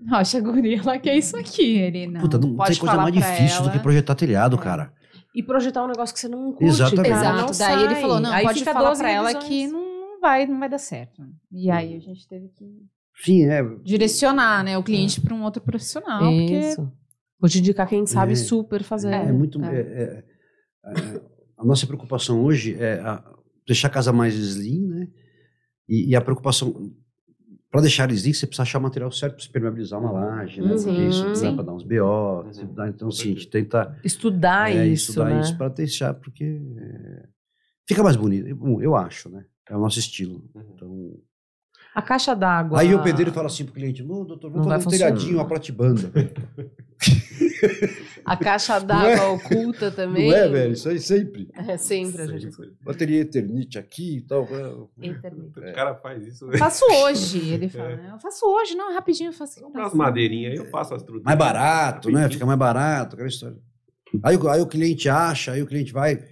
Rocha, 0.09 0.41
guria, 0.41 0.79
ela 0.79 0.99
quer 0.99 1.17
isso 1.17 1.37
aqui. 1.37 1.77
Ele, 1.79 2.07
não. 2.07 2.21
Puta, 2.21 2.39
não 2.39 2.55
pode 2.55 2.71
tem 2.73 2.79
coisa 2.81 2.93
falar 2.95 3.03
mais 3.11 3.15
difícil 3.15 3.59
do 3.63 3.69
ela. 3.69 3.73
que 3.73 3.79
projetar 3.81 4.15
telhado, 4.15 4.57
É. 4.57 4.59
cara. 4.61 4.93
E 5.35 5.43
projetar 5.43 5.85
um 5.85 5.89
negócio 5.89 6.15
que 6.15 6.21
você 6.21 6.29
não 6.29 6.53
curte. 6.53 6.65
Exatamente. 6.65 7.09
cara, 7.11 7.29
Exato. 7.37 7.53
não 7.53 7.59
Daí 7.59 7.85
ele 7.85 7.95
falou: 7.97 8.21
não, 8.21 8.33
Aí 8.33 8.45
pode 8.45 8.65
falar 8.65 8.89
12 8.89 9.01
pra 9.03 9.11
ela 9.11 9.35
que 9.35 9.67
não 9.67 10.21
vai, 10.21 10.47
não 10.47 10.59
vai 10.59 10.69
dar 10.69 10.79
certo. 10.79 11.23
E 11.53 11.71
aí 11.71 11.97
a 11.97 12.01
gente 12.01 12.27
teve 12.29 12.49
que 12.49 12.65
Sim, 13.25 13.45
é. 13.49 13.63
direcionar, 13.85 14.65
né, 14.65 14.77
o 14.79 14.83
cliente 14.83 15.21
para 15.21 15.35
um 15.35 15.43
outro 15.43 15.61
profissional, 15.63 16.21
porque 16.21 16.59
Isso. 16.59 16.93
Vou 17.41 17.49
te 17.49 17.59
indicar 17.61 17.89
quem 17.89 18.05
sabe 18.05 18.33
É. 18.33 18.37
super 18.37 18.83
fazer. 18.83 19.13
É, 19.13 19.31
muito. 19.33 19.63
é. 19.63 19.77
é, 19.77 19.81
é, 19.81 20.25
é, 21.01 21.21
a 21.57 21.65
nossa 21.65 21.87
preocupação 21.87 22.43
hoje 22.43 22.75
é 22.79 22.95
a- 23.01 23.23
deixar 23.67 23.87
a 23.89 23.91
casa 23.93 24.13
mais 24.13 24.35
slim, 24.35 24.87
né? 24.89 25.07
E, 25.89 26.11
e 26.11 26.17
a 26.17 26.21
preocupação 26.21 26.75
Para 27.71 27.83
deixar 27.83 28.09
eles 28.09 28.23
você 28.23 28.47
precisa 28.47 28.63
achar 28.63 28.79
o 28.79 28.83
material 28.83 29.11
certo 29.13 29.37
para 29.37 29.53
permeabilizar 29.53 30.01
uma 30.01 30.11
laje, 30.11 30.63
né? 30.63 30.75
Porque 30.75 30.89
Uhum. 30.91 31.09
isso 31.09 31.27
dá 31.27 31.35
Sim. 31.35 31.55
para 31.55 31.65
dar 31.65 31.75
uns 31.75 31.83
BO. 31.83 32.43
Uhum. 32.45 32.75
dá- 32.75 32.89
Então, 32.89 33.09
assim, 33.09 33.23
a 33.23 33.35
gente 33.35 33.47
tenta 33.49 33.99
Estudar 34.03 34.71
é, 34.73 34.87
isso, 34.87 35.11
estudar 35.11 35.31
né? 35.31 35.41
isso 35.41 35.57
para 35.57 35.69
deixar, 35.69 36.15
porque 36.15 36.45
é, 36.79 37.29
fica 37.87 38.03
mais 38.03 38.17
bonito. 38.17 38.55
Bom, 38.57 38.81
eu 38.81 38.97
acho, 38.97 39.29
né? 39.29 39.45
É 39.69 39.77
o 39.77 39.81
nosso 39.81 39.99
estilo. 39.99 40.43
Uhum. 40.55 40.65
Então, 40.75 41.21
A 41.95 42.03
caixa 42.03 42.35
d'água. 42.35 42.81
Aí 42.81 42.95
o 42.95 43.03
pedreiro 43.03 43.33
fala 43.33 43.47
assim 43.49 43.65
pro 43.65 43.75
cliente, 43.75 44.03
não, 44.05 44.25
doutor, 44.25 44.49
Não 44.51 44.63
vamos 44.63 44.69
vai 44.69 44.77
fazer 44.81 44.89
um 44.89 44.91
funcionar. 44.91 45.13
telhadinho, 45.15 45.39
uma 45.39 45.47
platibanda. 45.49 46.13
A 48.25 48.37
caixa 48.37 48.79
d'água 48.79 49.17
Não 49.17 49.23
é? 49.23 49.29
oculta 49.29 49.91
também. 49.91 50.29
Não 50.31 50.37
é, 50.37 50.49
velho? 50.49 50.73
Isso 50.73 50.89
aí 50.89 50.99
sempre. 51.01 51.49
É 51.55 51.77
sempre, 51.77 52.23
a 52.23 52.27
gente. 52.27 52.57
Bateria 52.83 53.21
Eternite 53.23 53.79
aqui 53.79 54.19
e 54.19 54.21
tal. 54.21 54.47
é. 55.01 55.07
Internet. 55.07 55.59
O 55.59 55.75
cara 55.75 55.95
faz 55.95 56.27
isso, 56.27 56.47
né? 56.47 56.59
Faço 56.59 56.85
hoje, 56.85 57.49
ele 57.53 57.69
fala. 57.69 57.97
né? 57.97 58.11
Eu 58.13 58.19
faço 58.21 58.45
hoje, 58.47 58.75
não, 58.75 58.93
rapidinho 58.95 59.29
eu 59.29 59.33
faço. 59.33 59.61
Comprar 59.61 59.83
umas 59.85 59.95
madeirinhas 59.95 60.53
aí, 60.53 60.59
eu 60.59 60.67
faço 60.71 60.95
as 60.95 61.01
estruturas. 61.01 61.25
Mais 61.25 61.39
barato, 61.39 62.09
né? 62.11 62.15
Rapidinho. 62.21 62.33
Fica 62.39 62.47
mais 62.47 62.59
barato, 62.59 63.15
aquela 63.15 63.29
história. 63.29 63.57
Aí, 64.23 64.39
aí 64.51 64.61
o 64.61 64.67
cliente 64.67 65.09
acha, 65.09 65.53
aí 65.53 65.63
o 65.63 65.67
cliente 65.67 65.93
vai, 65.93 66.23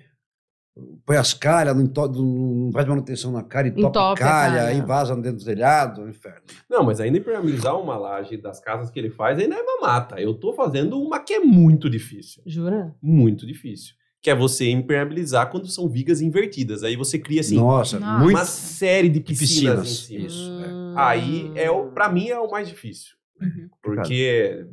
põe 1.05 1.17
as 1.17 1.33
calhas, 1.33 1.75
não, 1.75 1.85
não 1.85 2.73
faz 2.73 2.87
manutenção 2.87 3.33
na 3.33 3.43
cara, 3.43 3.69
entope, 3.69 3.87
Entope 3.87 4.23
a 4.23 4.27
calha, 4.27 4.65
aí 4.65 4.81
vaza 4.81 5.17
dentro 5.17 5.39
do 5.39 5.45
telhado, 5.45 6.03
é 6.03 6.05
um 6.05 6.09
inferno. 6.09 6.43
Não, 6.69 6.85
mas 6.85 7.01
ainda 7.01 7.19
impermeabilizar 7.19 7.81
uma 7.81 7.97
laje 7.97 8.37
das 8.37 8.61
casas 8.61 8.91
que 8.91 8.99
ele 8.99 9.11
faz 9.11 9.39
ainda 9.39 9.55
é 9.55 9.63
mamata. 9.63 10.21
Eu 10.21 10.35
tô 10.35 10.53
fazendo 10.53 11.01
uma 11.01 11.19
que 11.19 11.33
é 11.33 11.41
muito 11.41 11.89
difícil. 11.89 12.43
Jura? 12.45 12.95
Muito 13.01 13.47
difícil. 13.47 13.95
Que 14.21 14.31
é 14.31 14.35
você 14.35 14.69
impermeabilizar 14.71 15.51
quando 15.51 15.69
são 15.69 15.89
vigas 15.89 16.21
invertidas. 16.21 16.83
Aí 16.83 16.97
você 16.97 17.19
cria, 17.19 17.41
assim, 17.41 17.57
Nossa, 17.57 17.99
Nossa. 17.99 18.19
muito 18.25 18.37
uma 18.37 18.45
série 18.45 19.09
de 19.09 19.21
piscinas, 19.21 19.81
piscinas. 19.81 19.89
em 19.89 19.95
cima. 19.95 20.27
Isso, 20.27 20.65
é. 20.65 20.69
Hum. 20.69 20.95
Aí, 20.97 21.53
é 21.55 21.71
o, 21.71 21.87
pra 21.87 22.11
mim, 22.11 22.29
é 22.29 22.39
o 22.39 22.51
mais 22.51 22.69
difícil. 22.69 23.15
Uhum. 23.41 23.69
Porque, 23.83 24.67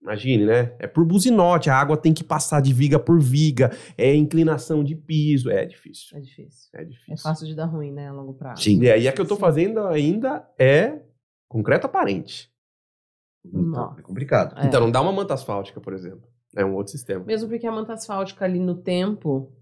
imagine, 0.00 0.46
né? 0.46 0.74
É 0.78 0.86
por 0.86 1.04
buzinote, 1.04 1.70
a 1.70 1.76
água 1.76 1.96
tem 1.96 2.14
que 2.14 2.24
passar 2.24 2.60
de 2.60 2.72
viga 2.72 2.98
por 2.98 3.20
viga, 3.20 3.70
é 3.96 4.14
inclinação 4.14 4.82
de 4.82 4.94
piso, 4.94 5.50
é 5.50 5.64
difícil. 5.66 6.16
É 6.16 6.20
difícil. 6.20 6.70
É 6.74 6.84
difícil. 6.84 7.14
É 7.14 7.16
fácil 7.16 7.46
de 7.46 7.54
dar 7.54 7.66
ruim, 7.66 7.92
né? 7.92 8.08
A 8.08 8.12
longo 8.12 8.34
prazo. 8.34 8.62
Sim. 8.62 8.80
E 8.82 8.90
aí, 8.90 9.08
a 9.08 9.12
que 9.12 9.20
eu 9.20 9.26
tô 9.26 9.36
fazendo 9.36 9.80
ainda 9.86 10.48
é 10.58 11.00
concreto 11.48 11.86
aparente. 11.86 12.50
Então, 13.44 13.94
é 13.98 14.02
complicado. 14.02 14.58
É. 14.58 14.66
Então, 14.66 14.80
não 14.80 14.90
dá 14.90 15.00
uma 15.00 15.12
manta 15.12 15.34
asfáltica, 15.34 15.80
por 15.80 15.92
exemplo. 15.92 16.28
É 16.56 16.64
um 16.64 16.74
outro 16.74 16.92
sistema. 16.92 17.24
Mesmo 17.24 17.48
porque 17.48 17.66
a 17.66 17.72
manta 17.72 17.92
asfáltica 17.92 18.44
ali 18.44 18.58
no 18.58 18.74
tempo. 18.74 19.52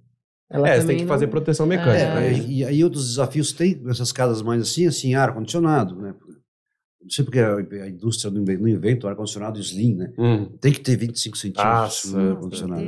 Ela 0.48 0.68
é, 0.68 0.74
você 0.74 0.80
também 0.82 0.96
tem 0.98 1.06
que 1.06 1.08
fazer 1.08 1.26
não- 1.26 1.30
proteção 1.32 1.66
mecânica. 1.66 2.04
É, 2.04 2.14
né? 2.14 2.28
É, 2.28 2.38
e 2.38 2.64
aí 2.64 2.84
outros 2.84 3.08
desafios 3.08 3.52
tem 3.52 3.82
essas 3.88 4.12
casas 4.12 4.42
mais 4.42 4.62
assim, 4.62 4.86
assim, 4.86 5.14
ar-condicionado, 5.14 5.96
né? 5.96 6.14
Não 7.06 7.10
sei 7.10 7.24
porque 7.24 7.38
a, 7.38 7.54
a 7.84 7.88
indústria 7.88 8.32
não 8.32 8.42
inven- 8.42 8.58
não 8.58 8.66
inventa 8.66 9.06
o 9.06 9.08
ar-condicionado 9.10 9.60
slim, 9.60 9.94
né? 9.94 10.12
Hum. 10.18 10.46
Tem 10.60 10.72
que 10.72 10.80
ter 10.80 10.96
25 10.96 11.38
centímetros 11.38 12.04
Nossa, 12.04 12.18
no 12.20 12.30
ar-condicionado. 12.32 12.82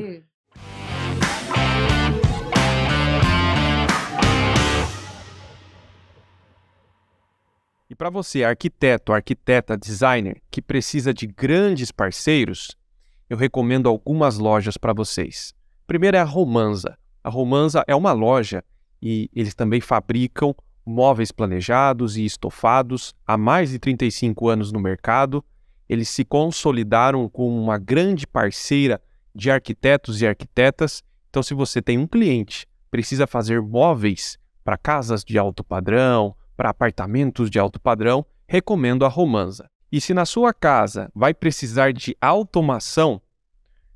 E 7.89 7.95
para 7.95 8.11
você, 8.11 8.45
arquiteto, 8.45 9.13
arquiteta, 9.13 9.77
designer, 9.77 10.43
que 10.51 10.61
precisa 10.61 11.15
de 11.15 11.27
grandes 11.27 11.91
parceiros, 11.91 12.77
eu 13.31 13.37
recomendo 13.37 13.89
algumas 13.89 14.37
lojas 14.37 14.77
para 14.77 14.93
vocês. 14.93 15.55
Primeiro 15.87 16.17
é 16.17 16.21
a 16.21 16.25
Romanza. 16.25 16.99
A 17.25 17.31
Romanza 17.31 17.83
é 17.87 17.95
uma 17.95 18.13
loja 18.13 18.63
e 19.01 19.31
eles 19.35 19.55
também 19.55 19.81
fabricam 19.81 20.55
móveis 20.89 21.31
planejados 21.31 22.17
e 22.17 22.25
estofados 22.25 23.15
há 23.27 23.37
mais 23.37 23.71
de 23.71 23.79
35 23.79 24.49
anos 24.49 24.73
no 24.73 24.81
mercado. 24.81 25.45
Eles 25.89 26.09
se 26.09 26.25
consolidaram 26.25 27.29
como 27.29 27.61
uma 27.61 27.79
grande 27.79 28.27
parceira 28.27 29.01
de 29.35 29.51
arquitetos 29.51 30.23
e 30.23 30.27
arquitetas. 30.27 31.03
Então, 31.29 31.43
se 31.43 31.53
você 31.53 31.83
tem 31.83 31.99
um 31.99 32.07
cliente, 32.07 32.67
precisa 32.91 33.27
fazer 33.27 33.61
móveis 33.61 34.39
para 34.65 34.79
casas 34.79 35.23
de 35.25 35.39
alto 35.39 35.63
padrão, 35.63 36.35
para 36.57 36.71
apartamentos 36.71 37.51
de 37.51 37.59
alto 37.59 37.79
padrão, 37.81 38.25
recomendo 38.47 39.05
a 39.05 39.09
Romanza. 39.09 39.69
E 39.93 40.01
se 40.01 40.13
na 40.13 40.27
sua 40.27 40.53
casa 40.53 41.11
vai 41.15 41.33
precisar 41.33 41.93
de 41.93 42.17
automação, 42.21 43.21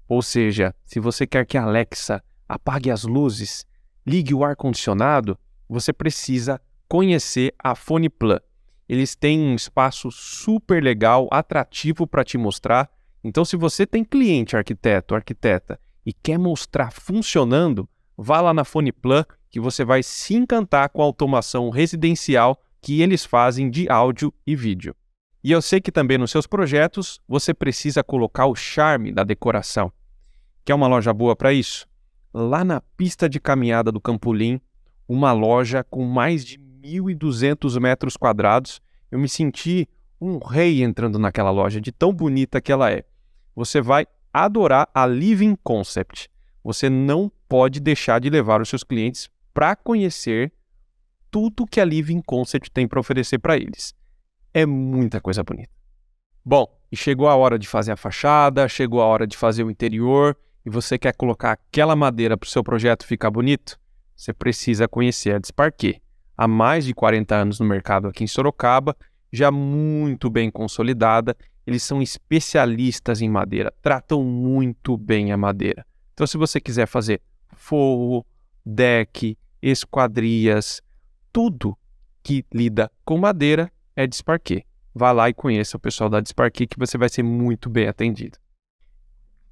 ou 0.09 0.23
seja, 0.23 0.75
se 0.85 1.01
você 1.01 1.27
quer 1.27 1.47
que 1.47 1.57
a 1.57 1.63
Alexa 1.63 2.23
apague 2.49 2.91
as 2.91 3.05
luzes, 3.05 3.67
ligue 4.07 4.35
o 4.35 4.45
ar-condicionado, 4.45 5.39
você 5.69 5.93
precisa 5.93 6.61
conhecer 6.93 7.55
a 7.59 7.75
FonePlan. 7.75 8.39
Eles 8.87 9.15
têm 9.17 9.41
um 9.41 9.55
espaço 9.55 10.11
super 10.11 10.83
legal, 10.83 11.27
atrativo 11.31 12.07
para 12.07 12.23
te 12.23 12.37
mostrar. 12.37 12.91
Então, 13.25 13.47
se 13.47 13.57
você 13.57 13.87
tem 13.87 14.05
cliente 14.05 14.59
arquiteto, 14.59 15.15
arquiteta 15.15 15.81
e 16.05 16.13
quer 16.13 16.39
mostrar 16.39 16.93
funcionando, 16.93 17.89
vá 18.15 18.43
lá 18.43 18.53
na 18.53 18.63
FonePlan 18.63 19.25
que 19.49 19.59
você 19.59 19.87
vai 19.87 20.03
se 20.03 20.35
encantar 20.35 20.91
com 20.91 21.01
a 21.01 21.07
automação 21.07 21.71
residencial 21.71 22.61
que 22.79 23.01
eles 23.01 23.25
fazem 23.25 23.71
de 23.71 23.89
áudio 23.89 24.31
e 24.47 24.55
vídeo. 24.55 24.95
E 25.43 25.51
eu 25.51 25.63
sei 25.63 25.81
que 25.81 25.91
também 25.91 26.19
nos 26.19 26.31
seus 26.31 26.47
projetos 26.47 27.23
você 27.27 27.55
precisa 27.55 28.05
colocar 28.05 28.45
o 28.45 28.55
charme 28.55 29.13
da 29.13 29.25
decoração. 29.25 29.91
Quer 30.63 30.75
uma 30.75 30.89
loja 30.89 31.15
boa 31.15 31.35
para 31.35 31.55
isso? 31.55 31.89
Lá 32.35 32.63
na 32.63 32.83
pista 32.83 33.31
de 33.31 33.41
caminhada 33.41 33.91
do 33.91 33.99
Campolim, 33.99 34.61
uma 35.09 35.33
loja 35.33 35.83
com 35.83 36.05
mais 36.05 36.45
de 36.45 36.59
1.200 36.83 37.79
metros 37.81 38.17
quadrados. 38.17 38.81
Eu 39.11 39.19
me 39.19 39.29
senti 39.29 39.89
um 40.21 40.39
rei 40.39 40.83
entrando 40.83 41.19
naquela 41.19 41.51
loja, 41.51 41.81
de 41.81 41.93
tão 41.93 42.13
bonita 42.13 42.61
que 42.61 42.73
ela 42.73 42.91
é. 42.91 43.05
Você 43.55 43.81
vai 43.81 44.07
adorar 44.33 44.89
a 44.95 45.07
Living 45.07 45.57
Concept. 45.63 46.29
Você 46.65 46.89
não 46.89 47.31
pode 47.49 47.81
deixar 47.81 48.21
de 48.21 48.31
levar 48.31 48.61
os 48.61 48.69
seus 48.69 48.85
clientes 48.85 49.29
para 49.53 49.77
conhecer 49.77 50.53
tudo 51.31 51.67
que 51.67 51.81
a 51.81 51.85
Living 51.85 52.23
Concept 52.23 52.71
tem 52.71 52.87
para 52.87 53.01
oferecer 53.01 53.39
para 53.39 53.57
eles. 53.57 53.95
É 54.55 54.65
muita 54.67 55.21
coisa 55.21 55.43
bonita. 55.43 55.71
Bom, 56.45 56.67
e 56.91 56.97
chegou 56.97 57.29
a 57.29 57.37
hora 57.37 57.59
de 57.59 57.67
fazer 57.69 57.93
a 57.93 57.97
fachada, 57.97 58.69
chegou 58.69 59.01
a 59.01 59.07
hora 59.07 59.27
de 59.27 59.37
fazer 59.37 59.65
o 59.65 59.71
interior, 59.71 60.37
e 60.65 60.71
você 60.71 60.99
quer 60.99 61.15
colocar 61.15 61.53
aquela 61.53 61.97
madeira 61.97 62.37
para 62.37 62.47
o 62.47 62.51
seu 62.51 62.63
projeto 62.63 63.07
ficar 63.07 63.31
bonito? 63.31 63.79
Você 64.15 64.33
precisa 64.33 64.87
conhecer 64.87 65.35
a 65.35 65.39
Desparquet. 65.39 66.01
Há 66.37 66.49
mais 66.49 66.85
de 66.85 66.95
40 66.95 67.35
anos 67.35 67.61
no 67.61 67.67
mercado 67.67 68.09
aqui 68.09 68.25
em 68.25 68.27
Sorocaba, 68.27 68.97
já 69.33 69.51
muito 69.51 70.29
bem 70.29 70.51
consolidada, 70.51 71.37
eles 71.67 71.83
são 71.83 72.03
especialistas 72.03 73.23
em 73.23 73.29
madeira, 73.29 73.73
tratam 73.81 74.25
muito 74.25 74.97
bem 74.97 75.33
a 75.33 75.37
madeira. 75.37 75.87
Então, 76.13 76.27
se 76.27 76.37
você 76.37 76.61
quiser 76.61 76.87
fazer 76.87 77.21
forro, 77.55 78.27
deck, 78.65 79.37
esquadrias, 79.61 80.83
tudo 81.33 81.77
que 82.23 82.45
lida 82.53 82.91
com 83.05 83.19
madeira 83.19 83.71
é 83.97 84.07
Desparquet. 84.07 84.67
Vá 84.95 85.13
lá 85.13 85.29
e 85.29 85.35
conheça 85.35 85.77
o 85.77 85.81
pessoal 85.81 86.11
da 86.11 86.21
Desparquet 86.21 86.67
que 86.67 86.79
você 86.79 86.99
vai 86.99 87.09
ser 87.09 87.23
muito 87.23 87.71
bem 87.71 87.89
atendido. 87.89 88.39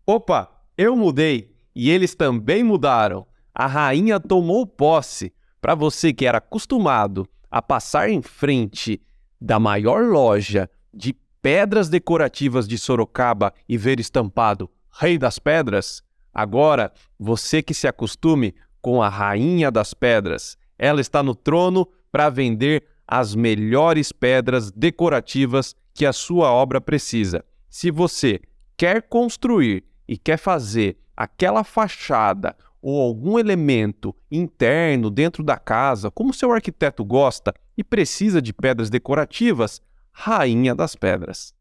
Opa, 0.06 0.50
eu 0.76 0.94
mudei 0.96 1.54
e 1.74 1.90
eles 1.90 2.14
também 2.14 2.62
mudaram. 2.62 3.26
A 3.54 3.66
rainha 3.66 4.20
tomou 4.20 4.66
posse. 4.66 5.32
Para 5.60 5.74
você 5.74 6.12
que 6.12 6.26
era 6.26 6.38
acostumado 6.38 7.28
a 7.50 7.60
passar 7.60 8.08
em 8.08 8.22
frente 8.22 9.00
da 9.40 9.58
maior 9.58 10.04
loja 10.04 10.70
de 10.92 11.14
pedras 11.42 11.88
decorativas 11.88 12.66
de 12.66 12.78
Sorocaba 12.78 13.52
e 13.68 13.76
ver 13.76 14.00
estampado 14.00 14.70
Rei 14.92 15.16
das 15.18 15.38
Pedras, 15.38 16.02
agora 16.32 16.92
você 17.18 17.62
que 17.62 17.74
se 17.74 17.86
acostume 17.86 18.54
com 18.80 19.02
a 19.02 19.08
Rainha 19.08 19.70
das 19.70 19.94
Pedras. 19.94 20.56
Ela 20.78 21.00
está 21.00 21.22
no 21.22 21.34
trono 21.34 21.86
para 22.10 22.28
vender 22.28 22.84
as 23.06 23.34
melhores 23.34 24.12
pedras 24.12 24.70
decorativas 24.70 25.74
que 25.92 26.06
a 26.06 26.12
sua 26.12 26.50
obra 26.50 26.80
precisa. 26.80 27.44
Se 27.68 27.90
você 27.90 28.40
quer 28.76 29.02
construir 29.02 29.84
e 30.08 30.16
quer 30.16 30.38
fazer 30.38 30.98
aquela 31.16 31.62
fachada 31.64 32.56
ou 32.82 33.00
algum 33.00 33.38
elemento 33.38 34.14
interno 34.30 35.10
dentro 35.10 35.42
da 35.42 35.56
casa, 35.56 36.10
como 36.10 36.32
seu 36.34 36.52
arquiteto 36.52 37.04
gosta 37.04 37.52
e 37.76 37.84
precisa 37.84 38.40
de 38.40 38.52
pedras 38.52 38.88
decorativas, 38.90 39.80
Rainha 40.12 40.74
das 40.74 40.94
Pedras. 40.94 41.54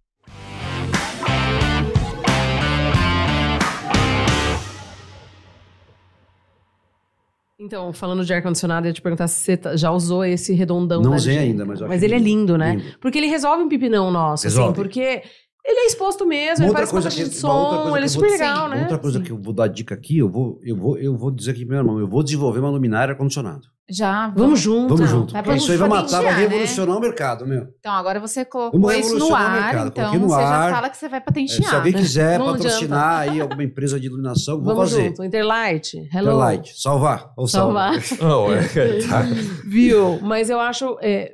Então, 7.62 7.92
falando 7.92 8.24
de 8.24 8.34
ar-condicionado, 8.34 8.86
eu 8.88 8.90
ia 8.90 8.94
te 8.94 9.02
perguntar 9.02 9.28
se 9.28 9.42
você 9.44 9.58
tá- 9.58 9.76
já 9.76 9.92
usou 9.92 10.24
esse 10.24 10.54
redondão 10.54 11.02
Não 11.02 11.16
usei 11.16 11.38
ainda, 11.38 11.66
mas 11.66 11.80
eu 11.82 11.86
acho 11.88 11.94
Mas 11.94 12.04
ele 12.04 12.16
é 12.16 12.18
lindo, 12.20 12.58
né? 12.58 12.76
lindo. 12.76 12.98
Porque 13.02 13.18
ele 13.18 13.28
resolve 13.28 13.64
um 13.64 13.68
pepinão 13.70 14.10
nosso, 14.10 14.48
assim, 14.48 14.58
Resolve. 14.58 14.76
porque 14.82 15.24
ele 15.70 15.80
é 15.82 15.86
exposto 15.86 16.26
mesmo, 16.26 16.64
ele 16.64 16.72
Uma 16.72 16.74
parece 16.74 16.92
uma 16.94 17.02
coisa 17.02 17.16
que- 17.16 17.30
de 17.30 17.36
som, 17.36 17.96
ele 17.96 18.06
é 18.06 18.08
super 18.08 18.28
vou- 18.30 18.38
legal, 18.38 18.70
Sim. 18.70 18.76
né? 18.76 18.82
Outra 18.82 18.98
coisa 18.98 19.20
que 19.22 19.32
eu 19.32 19.38
vou 19.42 19.54
dar 19.54 19.68
dica 19.68 19.94
aqui, 19.96 20.18
eu 20.18 20.30
vou, 20.30 20.60
eu 20.64 20.76
vou, 20.76 20.98
eu 20.98 21.16
vou 21.18 21.30
dizer 21.32 21.52
aqui 21.52 21.62
pro 21.66 21.70
meu 21.76 21.78
irmão, 21.80 22.00
eu 22.00 22.08
vou 22.08 22.24
desenvolver 22.24 22.60
uma 22.60 22.70
luminária 22.70 23.12
ar-condicionado. 23.14 23.62
Já, 23.92 24.28
Vamos 24.38 24.60
junto. 24.60 24.96
Vamos 24.96 25.10
junto. 25.10 25.34
Vai 25.34 25.42
Porque 25.42 25.58
isso 25.58 25.72
aí 25.72 25.78
vai 25.80 25.90
matar, 25.90 26.22
vai 26.22 26.32
né? 26.34 26.40
revolucionar 26.42 26.96
o 26.96 27.00
mercado, 27.00 27.48
meu. 27.48 27.66
Então, 27.80 27.92
agora 27.92 28.20
você 28.20 28.46
colocou 28.46 28.80
Vamos 28.80 28.96
isso 28.98 29.10
no 29.18 29.26
revolucionar 29.26 29.42
o 29.42 29.56
ar, 29.58 29.64
mercado. 29.64 29.88
então 29.88 30.14
no 30.14 30.28
você 30.28 30.36
ar. 30.36 30.70
já 30.70 30.76
fala 30.76 30.90
que 30.92 30.98
você 30.98 31.10
vai 31.10 31.18
É, 31.18 31.22
patentear. 31.24 31.70
Se 31.70 31.76
alguém 31.76 31.94
quiser 31.94 32.38
Não 32.38 32.46
patrocinar 32.52 33.20
aí 33.22 33.42
alguma 33.42 33.64
empresa 33.64 34.00
de 34.00 34.06
iluminação, 34.06 34.58
vou 34.62 34.76
Vamos 34.76 34.92
fazer. 34.92 35.08
junto. 35.08 35.24
Interlight. 35.24 35.98
Hello. 36.14 36.34
Interlight. 36.36 36.80
Salvar. 36.80 37.32
Ou 37.36 37.48
salvar. 37.48 38.00
Salvar. 38.04 38.58
É, 38.78 39.08
tá. 39.08 39.22
Viu? 39.66 40.20
Mas 40.22 40.52
eu 40.52 40.60
acho 40.60 40.96
é, 41.02 41.34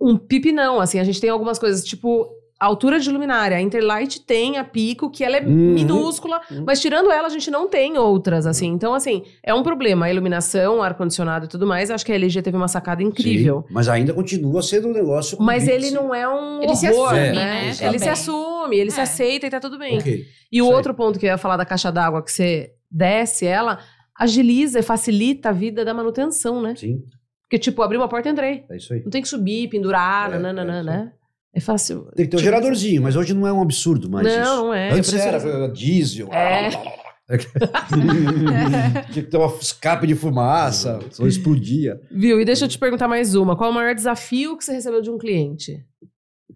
um 0.00 0.16
pipi 0.16 0.52
não, 0.52 0.80
assim, 0.80 1.00
a 1.00 1.04
gente 1.04 1.20
tem 1.20 1.28
algumas 1.30 1.58
coisas, 1.58 1.82
tipo, 1.84 2.28
a 2.58 2.64
altura 2.66 2.98
de 2.98 3.10
luminária. 3.10 3.56
A 3.56 3.60
Interlight 3.60 4.20
tem 4.20 4.56
a 4.58 4.64
Pico, 4.64 5.10
que 5.10 5.22
ela 5.22 5.36
é 5.36 5.40
Uhum. 5.42 5.74
minúscula, 5.74 6.40
Uhum. 6.50 6.64
mas 6.66 6.80
tirando 6.80 7.10
ela, 7.10 7.26
a 7.26 7.30
gente 7.30 7.50
não 7.50 7.68
tem 7.68 7.98
outras, 7.98 8.46
assim. 8.46 8.68
Então, 8.68 8.94
assim, 8.94 9.22
é 9.42 9.52
um 9.52 9.62
problema. 9.62 10.06
A 10.06 10.10
iluminação, 10.10 10.82
ar-condicionado 10.82 11.44
e 11.44 11.48
tudo 11.48 11.66
mais, 11.66 11.90
acho 11.90 12.04
que 12.06 12.12
a 12.12 12.14
LG 12.14 12.40
teve 12.42 12.56
uma 12.56 12.68
sacada 12.68 13.02
incrível. 13.02 13.64
Sim, 13.68 13.74
mas 13.74 13.88
ainda 13.88 14.14
continua 14.14 14.62
sendo 14.62 14.88
um 14.88 14.92
negócio. 14.92 15.36
com 15.36 15.42
Mas 15.44 15.64
bits. 15.64 15.74
ele 15.86 15.90
não 15.94 16.14
é 16.14 16.26
um 16.28 16.62
Ele 16.62 16.74
se 16.76 16.86
assume, 16.86 17.12
né? 17.14 17.32
né? 17.32 17.72
Ele 17.80 17.98
se 17.98 18.08
assume, 18.08 18.76
ele 18.76 18.90
se 18.90 19.00
É. 19.00 19.02
aceita 19.02 19.46
e 19.46 19.50
tá 19.50 19.60
tudo 19.60 19.78
bem. 19.78 19.98
Ok. 19.98 20.24
E 20.50 20.62
o 20.62 20.66
outro 20.66 20.94
ponto 20.94 21.18
que 21.18 21.26
eu 21.26 21.30
ia 21.30 21.38
falar 21.38 21.56
da 21.58 21.64
caixa 21.66 21.92
d'água, 21.92 22.22
que 22.22 22.32
você 22.32 22.70
desce 22.90 23.44
ela, 23.46 23.80
agiliza 24.18 24.78
e 24.78 24.82
facilita 24.82 25.50
a 25.50 25.52
vida 25.52 25.84
da 25.84 25.92
manutenção, 25.92 26.62
né? 26.62 26.74
Sim, 26.74 27.02
Porque, 27.42 27.58
tipo, 27.58 27.82
abri 27.82 27.96
uma 27.98 28.08
porta 28.08 28.28
e 28.28 28.32
entrei. 28.32 28.64
é 28.70 28.76
isso 28.76 28.92
aí. 28.94 29.02
Não 29.04 29.10
tem 29.10 29.20
que 29.22 29.28
subir, 29.28 29.68
pendurar, 29.68 30.32
É, 30.32 30.38
nananã, 30.38 30.80
é, 30.80 30.82
né? 30.82 31.12
É 31.56 31.60
fácil. 31.60 32.10
Tem 32.14 32.26
que 32.26 32.30
ter 32.30 32.36
um 32.36 32.44
geradorzinho, 32.44 33.00
mas 33.00 33.16
hoje 33.16 33.32
não 33.32 33.46
é 33.46 33.52
um 33.52 33.62
absurdo 33.62 34.10
mais 34.10 34.26
não, 34.26 34.42
isso. 34.42 34.56
não 34.56 34.74
é. 34.74 34.92
Antes 34.92 35.10
eu 35.10 35.18
era 35.18 35.68
diesel. 35.68 36.30
É. 36.30 36.68
Tinha 39.10 39.12
que 39.14 39.22
ter 39.22 39.38
uma 39.38 39.56
escape 39.56 40.06
de 40.06 40.14
fumaça, 40.14 41.00
só 41.10 41.26
explodia. 41.26 41.98
Viu? 42.10 42.38
E 42.38 42.44
deixa 42.44 42.66
eu 42.66 42.68
te 42.68 42.78
perguntar 42.78 43.08
mais 43.08 43.34
uma. 43.34 43.56
Qual 43.56 43.70
é 43.70 43.72
o 43.72 43.74
maior 43.74 43.94
desafio 43.94 44.54
que 44.54 44.66
você 44.66 44.74
recebeu 44.74 45.00
de 45.00 45.08
um 45.08 45.16
cliente? 45.16 45.82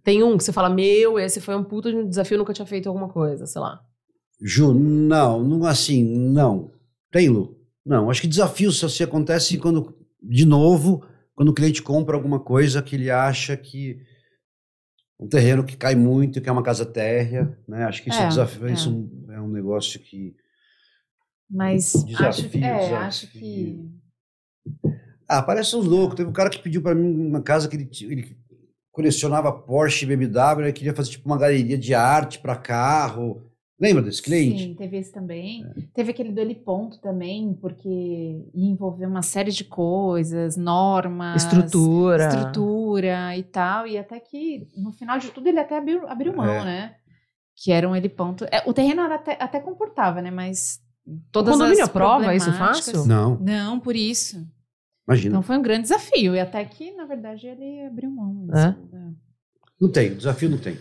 Tem 0.04 0.22
um 0.22 0.36
que 0.36 0.44
você 0.44 0.52
fala, 0.52 0.68
meu, 0.68 1.18
esse 1.18 1.40
foi 1.40 1.56
um 1.56 1.64
puta 1.64 1.90
de 1.90 1.96
um 1.96 2.06
desafio, 2.06 2.36
nunca 2.36 2.52
tinha 2.52 2.66
feito 2.66 2.86
alguma 2.86 3.08
coisa, 3.08 3.46
sei 3.46 3.62
lá. 3.62 3.80
Ju, 4.38 4.74
não, 4.74 5.42
não 5.42 5.64
assim, 5.64 6.04
não. 6.04 6.72
Tem, 7.10 7.30
Lu? 7.30 7.56
Não, 7.86 8.10
acho 8.10 8.20
que 8.20 8.28
desafio 8.28 8.70
só 8.70 8.86
se 8.86 9.02
acontece 9.02 9.56
quando, 9.56 9.94
de 10.22 10.44
novo, 10.44 11.02
quando 11.34 11.48
o 11.48 11.54
cliente 11.54 11.82
compra 11.82 12.16
alguma 12.16 12.38
coisa 12.38 12.82
que 12.82 12.96
ele 12.96 13.10
acha 13.10 13.56
que 13.56 14.09
um 15.20 15.28
terreno 15.28 15.62
que 15.64 15.76
cai 15.76 15.94
muito, 15.94 16.40
que 16.40 16.48
é 16.48 16.52
uma 16.52 16.62
casa 16.62 16.86
térrea, 16.86 17.56
né? 17.68 17.84
Acho 17.84 18.02
que 18.02 18.08
isso 18.10 18.18
é, 18.20 18.24
É, 18.24 18.28
desafio, 18.28 18.68
é. 18.68 18.72
isso 18.72 19.10
é 19.28 19.40
um 19.40 19.48
negócio 19.48 20.00
que 20.00 20.34
Mas 21.48 21.92
Desafio, 22.04 22.26
acho, 22.28 22.48
que- 22.48 22.58
é, 22.64 22.74
desafio. 22.78 22.96
acho 22.96 23.26
que... 23.32 23.90
Ah, 25.28 25.42
parece 25.42 25.76
uns 25.76 25.84
loucos. 25.84 26.16
Teve 26.16 26.28
um 26.28 26.32
cara 26.32 26.50
que 26.50 26.58
pediu 26.62 26.82
pra 26.82 26.94
mim 26.94 27.26
uma 27.26 27.42
casa 27.42 27.68
que 27.68 27.76
ele, 27.76 27.88
ele 28.02 28.36
colecionava 28.90 29.52
Porsche 29.52 30.04
e 30.04 30.08
BMW, 30.08 30.62
ele 30.64 30.72
queria 30.72 30.94
fazer 30.94 31.10
tipo 31.10 31.26
uma 31.28 31.38
galeria 31.38 31.78
de 31.78 31.94
arte 31.94 32.38
para 32.40 32.56
carro. 32.56 33.49
Lembra 33.80 34.02
desse 34.02 34.20
cliente? 34.20 34.62
Sim, 34.64 34.74
teve 34.74 34.98
esse 34.98 35.10
também. 35.10 35.64
Teve 35.94 36.10
aquele 36.10 36.30
do 36.32 36.40
Heliponto 36.40 37.00
também, 37.00 37.54
porque 37.54 37.88
ia 37.88 38.70
envolver 38.70 39.06
uma 39.06 39.22
série 39.22 39.50
de 39.50 39.64
coisas, 39.64 40.56
normas, 40.56 41.42
Estrutura. 41.44 42.28
estrutura 42.28 43.36
e 43.36 43.42
tal. 43.42 43.86
E 43.86 43.96
até 43.96 44.20
que, 44.20 44.68
no 44.76 44.92
final 44.92 45.18
de 45.18 45.30
tudo, 45.30 45.46
ele 45.48 45.58
até 45.58 45.78
abriu, 45.78 46.06
abriu 46.06 46.36
mão, 46.36 46.44
É. 46.46 46.64
né? 46.64 46.94
Que 47.56 47.72
era 47.72 47.88
um 47.88 47.96
heliponto. 47.96 48.44
É, 48.52 48.62
o 48.66 48.74
terreno 48.74 49.00
era 49.00 49.14
até, 49.14 49.38
até 49.40 49.58
comportava, 49.60 50.20
né? 50.20 50.30
Mas 50.30 50.78
todas 51.32 51.54
condomínio 51.54 51.82
as 51.82 51.88
aprova 51.88 52.34
isso 52.34 52.46
problemáticas- 52.50 52.86
fácil? 52.92 53.06
Não, 53.06 53.38
Não, 53.40 53.80
por 53.80 53.96
isso. 53.96 54.46
imagina. 55.08 55.32
Então 55.36 55.42
foi 55.42 55.56
um 55.56 55.62
grande 55.62 55.82
desafio. 55.82 56.34
E 56.34 56.40
até 56.40 56.62
que, 56.66 56.90
na 56.92 57.06
verdade, 57.06 57.46
ele 57.46 57.86
abriu 57.86 58.10
mão. 58.10 58.46
É? 58.52 58.74
né? 58.94 59.14
Não 59.80 59.90
tem, 59.90 60.14
desafio 60.14 60.50
não 60.50 60.58
tem. 60.58 60.76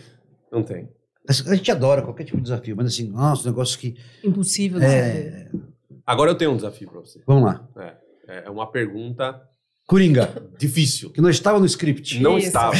Não 0.52 0.62
tem. 0.62 0.86
A 1.28 1.54
gente 1.54 1.70
adora 1.70 2.02
qualquer 2.02 2.24
tipo 2.24 2.38
de 2.38 2.44
desafio, 2.44 2.74
mas 2.76 2.86
assim, 2.86 3.08
nossa, 3.08 3.42
um 3.42 3.50
negócio 3.52 3.78
que. 3.78 3.96
Impossível. 4.24 4.80
de. 4.80 4.86
É... 4.86 5.50
Agora 6.06 6.30
eu 6.30 6.34
tenho 6.34 6.50
um 6.52 6.56
desafio 6.56 6.90
pra 6.90 7.00
você. 7.00 7.22
Vamos 7.26 7.44
lá. 7.44 7.68
É 7.76 7.96
é 8.46 8.48
uma 8.50 8.70
pergunta 8.70 9.42
Coringa, 9.88 10.32
difícil. 10.56 11.10
que 11.10 11.20
não 11.20 11.28
estava 11.28 11.58
no 11.58 11.66
script. 11.66 12.20
Não 12.20 12.38
Isso. 12.38 12.46
estava. 12.46 12.76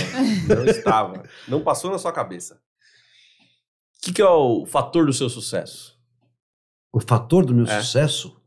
Não 0.49 0.65
estava. 0.71 1.23
Não 1.49 1.61
passou 1.61 1.91
na 1.91 1.99
sua 1.99 2.13
cabeça. 2.13 2.55
O 2.55 4.03
que, 4.03 4.13
que 4.13 4.23
é 4.23 4.29
o 4.29 4.65
fator 4.65 5.07
do 5.07 5.13
seu 5.13 5.29
sucesso? 5.29 5.99
O 6.93 7.01
fator 7.01 7.45
do 7.45 7.53
meu 7.55 7.67
É. 7.67 7.81
sucesso. 7.83 8.41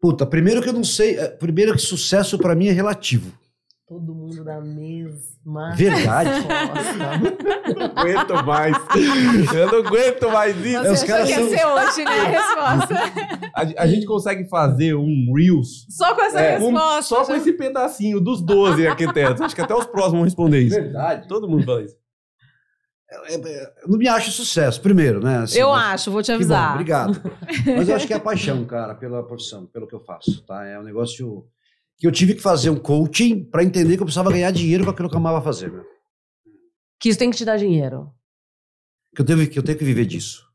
Puta, 0.00 0.24
primeiro 0.26 0.62
que 0.62 0.68
eu 0.68 0.72
não 0.74 0.84
sei. 0.84 1.18
é, 1.18 1.28
Primeiro 1.28 1.72
que 1.74 1.80
sucesso 1.80 2.36
pra 2.38 2.54
mim 2.54 2.68
é 2.68 2.72
relativo. 2.72 3.36
Todo 3.88 4.14
mundo 4.14 4.44
da 4.44 4.60
mesma. 4.60 5.72
Verdade. 5.74 6.28
resposta. 6.28 7.18
Não 7.74 7.86
aguento 7.96 8.44
mais. 8.44 8.76
Eu 9.54 9.66
não 9.72 9.78
aguento 9.78 10.30
mais 10.30 10.56
isso. 10.58 10.76
É, 10.76 10.92
os 10.92 11.02
caras 11.04 11.30
são- 11.30 11.48
ser 11.48 11.64
hoje, 11.66 12.04
né? 12.04 12.10
A 12.20 12.24
resposta. 12.28 12.94
A, 13.54 13.82
a 13.82 13.86
gente 13.86 14.04
consegue 14.04 14.46
fazer 14.46 14.94
um 14.94 15.32
Reels 15.34 15.86
Só 15.88 16.14
com 16.14 16.20
essa 16.20 16.38
É, 16.38 16.58
resposta. 16.58 17.02
só 17.02 17.24
com 17.24 17.34
esse 17.34 17.50
pedacinho 17.54 18.20
dos 18.20 18.42
12 18.42 18.86
arquitetos. 18.86 19.40
Acho 19.40 19.54
que 19.54 19.62
até 19.62 19.74
os 19.74 19.86
próximos 19.86 20.12
vão 20.16 20.24
responder 20.24 20.60
isso. 20.60 20.76
Verdade. 20.76 21.26
Todo 21.26 21.48
mundo 21.48 21.64
fala 21.64 21.82
isso. 21.82 21.96
É, 23.10 23.34
é, 23.36 23.72
Eu 23.84 23.88
não 23.88 23.96
me 23.98 24.06
acho 24.06 24.30
sucesso, 24.30 24.82
primeiro, 24.82 25.18
né? 25.24 25.38
Assim, 25.38 25.58
Eu 25.60 25.70
mas- 25.70 25.94
acho, 25.94 26.10
vou 26.10 26.22
te 26.22 26.26
Que 26.26 26.32
bom, 26.32 26.36
avisar. 26.36 26.72
obrigado. 26.72 27.22
Mas 27.74 27.88
eu 27.88 27.96
acho 27.96 28.06
que 28.06 28.12
é 28.12 28.16
a 28.16 28.20
paixão, 28.20 28.66
cara, 28.66 28.94
pela 28.94 29.22
profissão, 29.26 29.64
pelo 29.64 29.86
que 29.86 29.94
eu 29.94 30.00
faço, 30.00 30.44
tá? 30.46 30.62
É 30.66 30.78
um 30.78 30.82
negócio 30.82 31.46
que 31.98 32.06
eu 32.06 32.12
tive 32.12 32.34
que 32.34 32.40
fazer 32.40 32.70
um 32.70 32.78
coaching 32.78 33.44
pra 33.44 33.64
entender 33.64 33.96
que 33.96 34.02
eu 34.02 34.06
precisava 34.06 34.30
ganhar 34.30 34.50
dinheiro 34.52 34.84
com 34.84 34.90
aquilo 34.90 35.08
que 35.08 35.14
eu 35.14 35.20
amava 35.20 35.42
fazer, 35.42 35.70
meu. 35.70 35.84
Que 37.00 37.08
isso 37.08 37.18
tem 37.18 37.30
que 37.30 37.36
te 37.36 37.44
dar 37.44 37.56
dinheiro. 37.56 38.12
Que 39.14 39.22
eu, 39.22 39.26
teve, 39.26 39.46
que 39.48 39.58
eu 39.58 39.62
tenho 39.62 39.78
que 39.78 39.84
viver 39.84 40.06
disso. 40.06 40.47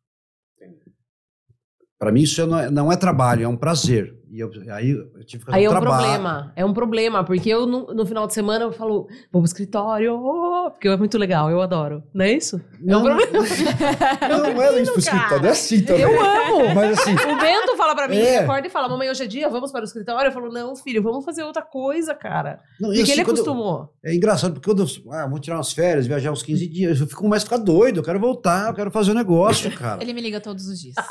Pra 2.04 2.12
mim 2.12 2.22
isso 2.24 2.46
não 2.46 2.60
é, 2.60 2.70
não 2.70 2.92
é 2.92 2.98
trabalho, 2.98 3.46
é 3.46 3.48
um 3.48 3.56
prazer. 3.56 4.14
E 4.30 4.40
eu, 4.40 4.50
aí 4.72 4.90
eu 4.90 5.24
tive 5.24 5.46
que 5.46 5.52
fazer 5.52 5.58
Aí 5.60 5.64
é 5.64 5.70
um 5.70 5.74
um 5.74 5.80
trabalho. 5.80 6.02
problema. 6.02 6.54
É 6.56 6.66
um 6.66 6.74
problema, 6.74 7.24
porque 7.24 7.48
eu 7.50 7.68
no, 7.68 7.94
no 7.94 8.04
final 8.04 8.26
de 8.26 8.34
semana 8.34 8.66
eu 8.66 8.72
falo, 8.72 9.08
vou 9.32 9.42
pro 9.42 9.46
escritório, 9.46 10.16
oh", 10.16 10.72
porque 10.72 10.88
é 10.88 10.98
muito 10.98 11.20
legal, 11.20 11.52
eu 11.52 11.62
adoro. 11.62 12.04
Não 12.12 12.26
é 12.26 12.32
isso? 12.34 12.60
Não, 12.82 13.08
é 13.08 13.14
um 13.14 13.18
problema. 13.20 13.48
não, 14.30 14.54
não 14.56 14.62
é 14.64 14.82
isso 14.82 14.92
pro 14.92 15.00
escritório, 15.00 15.46
é 15.46 15.50
assim 15.50 15.84
também. 15.84 16.02
Eu 16.02 16.20
amo! 16.20 16.74
Mas 16.74 17.00
assim, 17.00 17.14
O 17.14 17.40
Bento 17.40 17.78
fala 17.78 17.96
pra 17.96 18.08
mim, 18.08 18.18
É. 18.18 18.40
acorda 18.40 18.66
e 18.66 18.72
fala, 18.72 18.90
mamãe, 18.90 19.08
hoje 19.10 19.24
é 19.24 19.28
dia, 19.28 19.48
vamos 19.50 19.72
para 19.72 19.82
o 19.82 19.84
escritório? 19.84 20.30
Eu 20.30 20.34
falo, 20.34 20.52
não, 20.52 20.76
filho, 20.76 21.04
vamos 21.04 21.24
fazer 21.24 21.44
outra 21.44 21.62
coisa, 21.62 22.16
cara. 22.16 22.60
não, 22.82 22.90
Porque 22.90 23.04
assim, 23.04 23.12
ele 23.12 23.24
quando 23.26 23.38
eu- 23.38 23.44
acostumou. 23.44 23.94
É 24.04 24.16
engraçado, 24.16 24.54
porque 24.54 24.68
quando 24.68 24.82
eu 24.82 25.12
ah, 25.14 25.28
vou 25.28 25.38
tirar 25.38 25.58
umas 25.58 25.72
férias, 25.72 26.08
viajar 26.08 26.32
uns 26.32 26.42
15 26.42 26.68
dias, 26.68 27.00
eu 27.00 27.06
fico 27.08 27.28
mais 27.30 27.44
ficar 27.44 27.58
doido, 27.58 28.00
eu 28.00 28.04
quero 28.04 28.20
voltar, 28.20 28.70
eu 28.70 28.74
quero 28.74 28.90
fazer 28.90 29.12
um 29.12 29.16
negócio, 29.16 29.70
cara. 29.78 30.02
Ele 30.02 30.12
me 30.12 30.22
liga 30.22 30.42
todos 30.42 30.68
os 30.68 30.80
dias. 30.82 30.96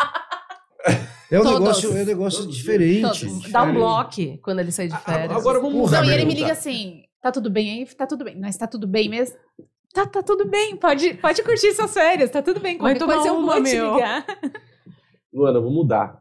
É 1.31 1.41
um 1.41 1.43
Todos. 1.45 1.61
negócio, 1.61 1.97
é 1.97 2.03
um 2.03 2.05
negócio 2.05 2.47
diferente. 2.47 3.27
Todos. 3.27 3.51
Dá 3.51 3.63
um 3.63 3.73
bloco 3.73 4.39
quando 4.43 4.59
ele 4.59 4.71
sai 4.71 4.89
de 4.89 4.99
férias. 4.99 5.31
Agora 5.33 5.59
vamos 5.61 5.75
mudar. 5.75 6.03
Não, 6.03 6.11
e 6.11 6.15
ele 6.15 6.25
me 6.27 6.35
liga 6.35 6.53
assim: 6.53 7.05
tá 7.23 7.33
tudo 7.33 7.49
bem 7.51 7.71
aí? 7.71 7.87
Tá 7.87 8.07
tudo 8.07 8.25
bem. 8.25 8.39
Mas 8.39 8.57
tá 8.57 8.67
tudo 8.67 8.87
bem 8.87 9.09
mesmo? 9.09 9.37
Tá, 9.95 10.07
tá 10.07 10.23
tudo 10.23 10.47
bem. 10.47 10.77
Pode, 10.77 11.15
pode 11.15 11.43
curtir 11.43 11.73
suas 11.73 11.93
férias. 11.93 12.31
Tá 12.31 12.43
tudo 12.43 12.61
bem. 12.61 12.77
Vai 12.79 12.97
tomar 12.99 13.15
coisa 13.15 13.29
eu 13.29 13.41
vou 13.43 13.63
te 13.63 13.71
ligar. 13.71 14.27
Luana, 15.33 15.59
eu 15.59 15.63
vou 15.63 15.73
mudar. 15.73 16.21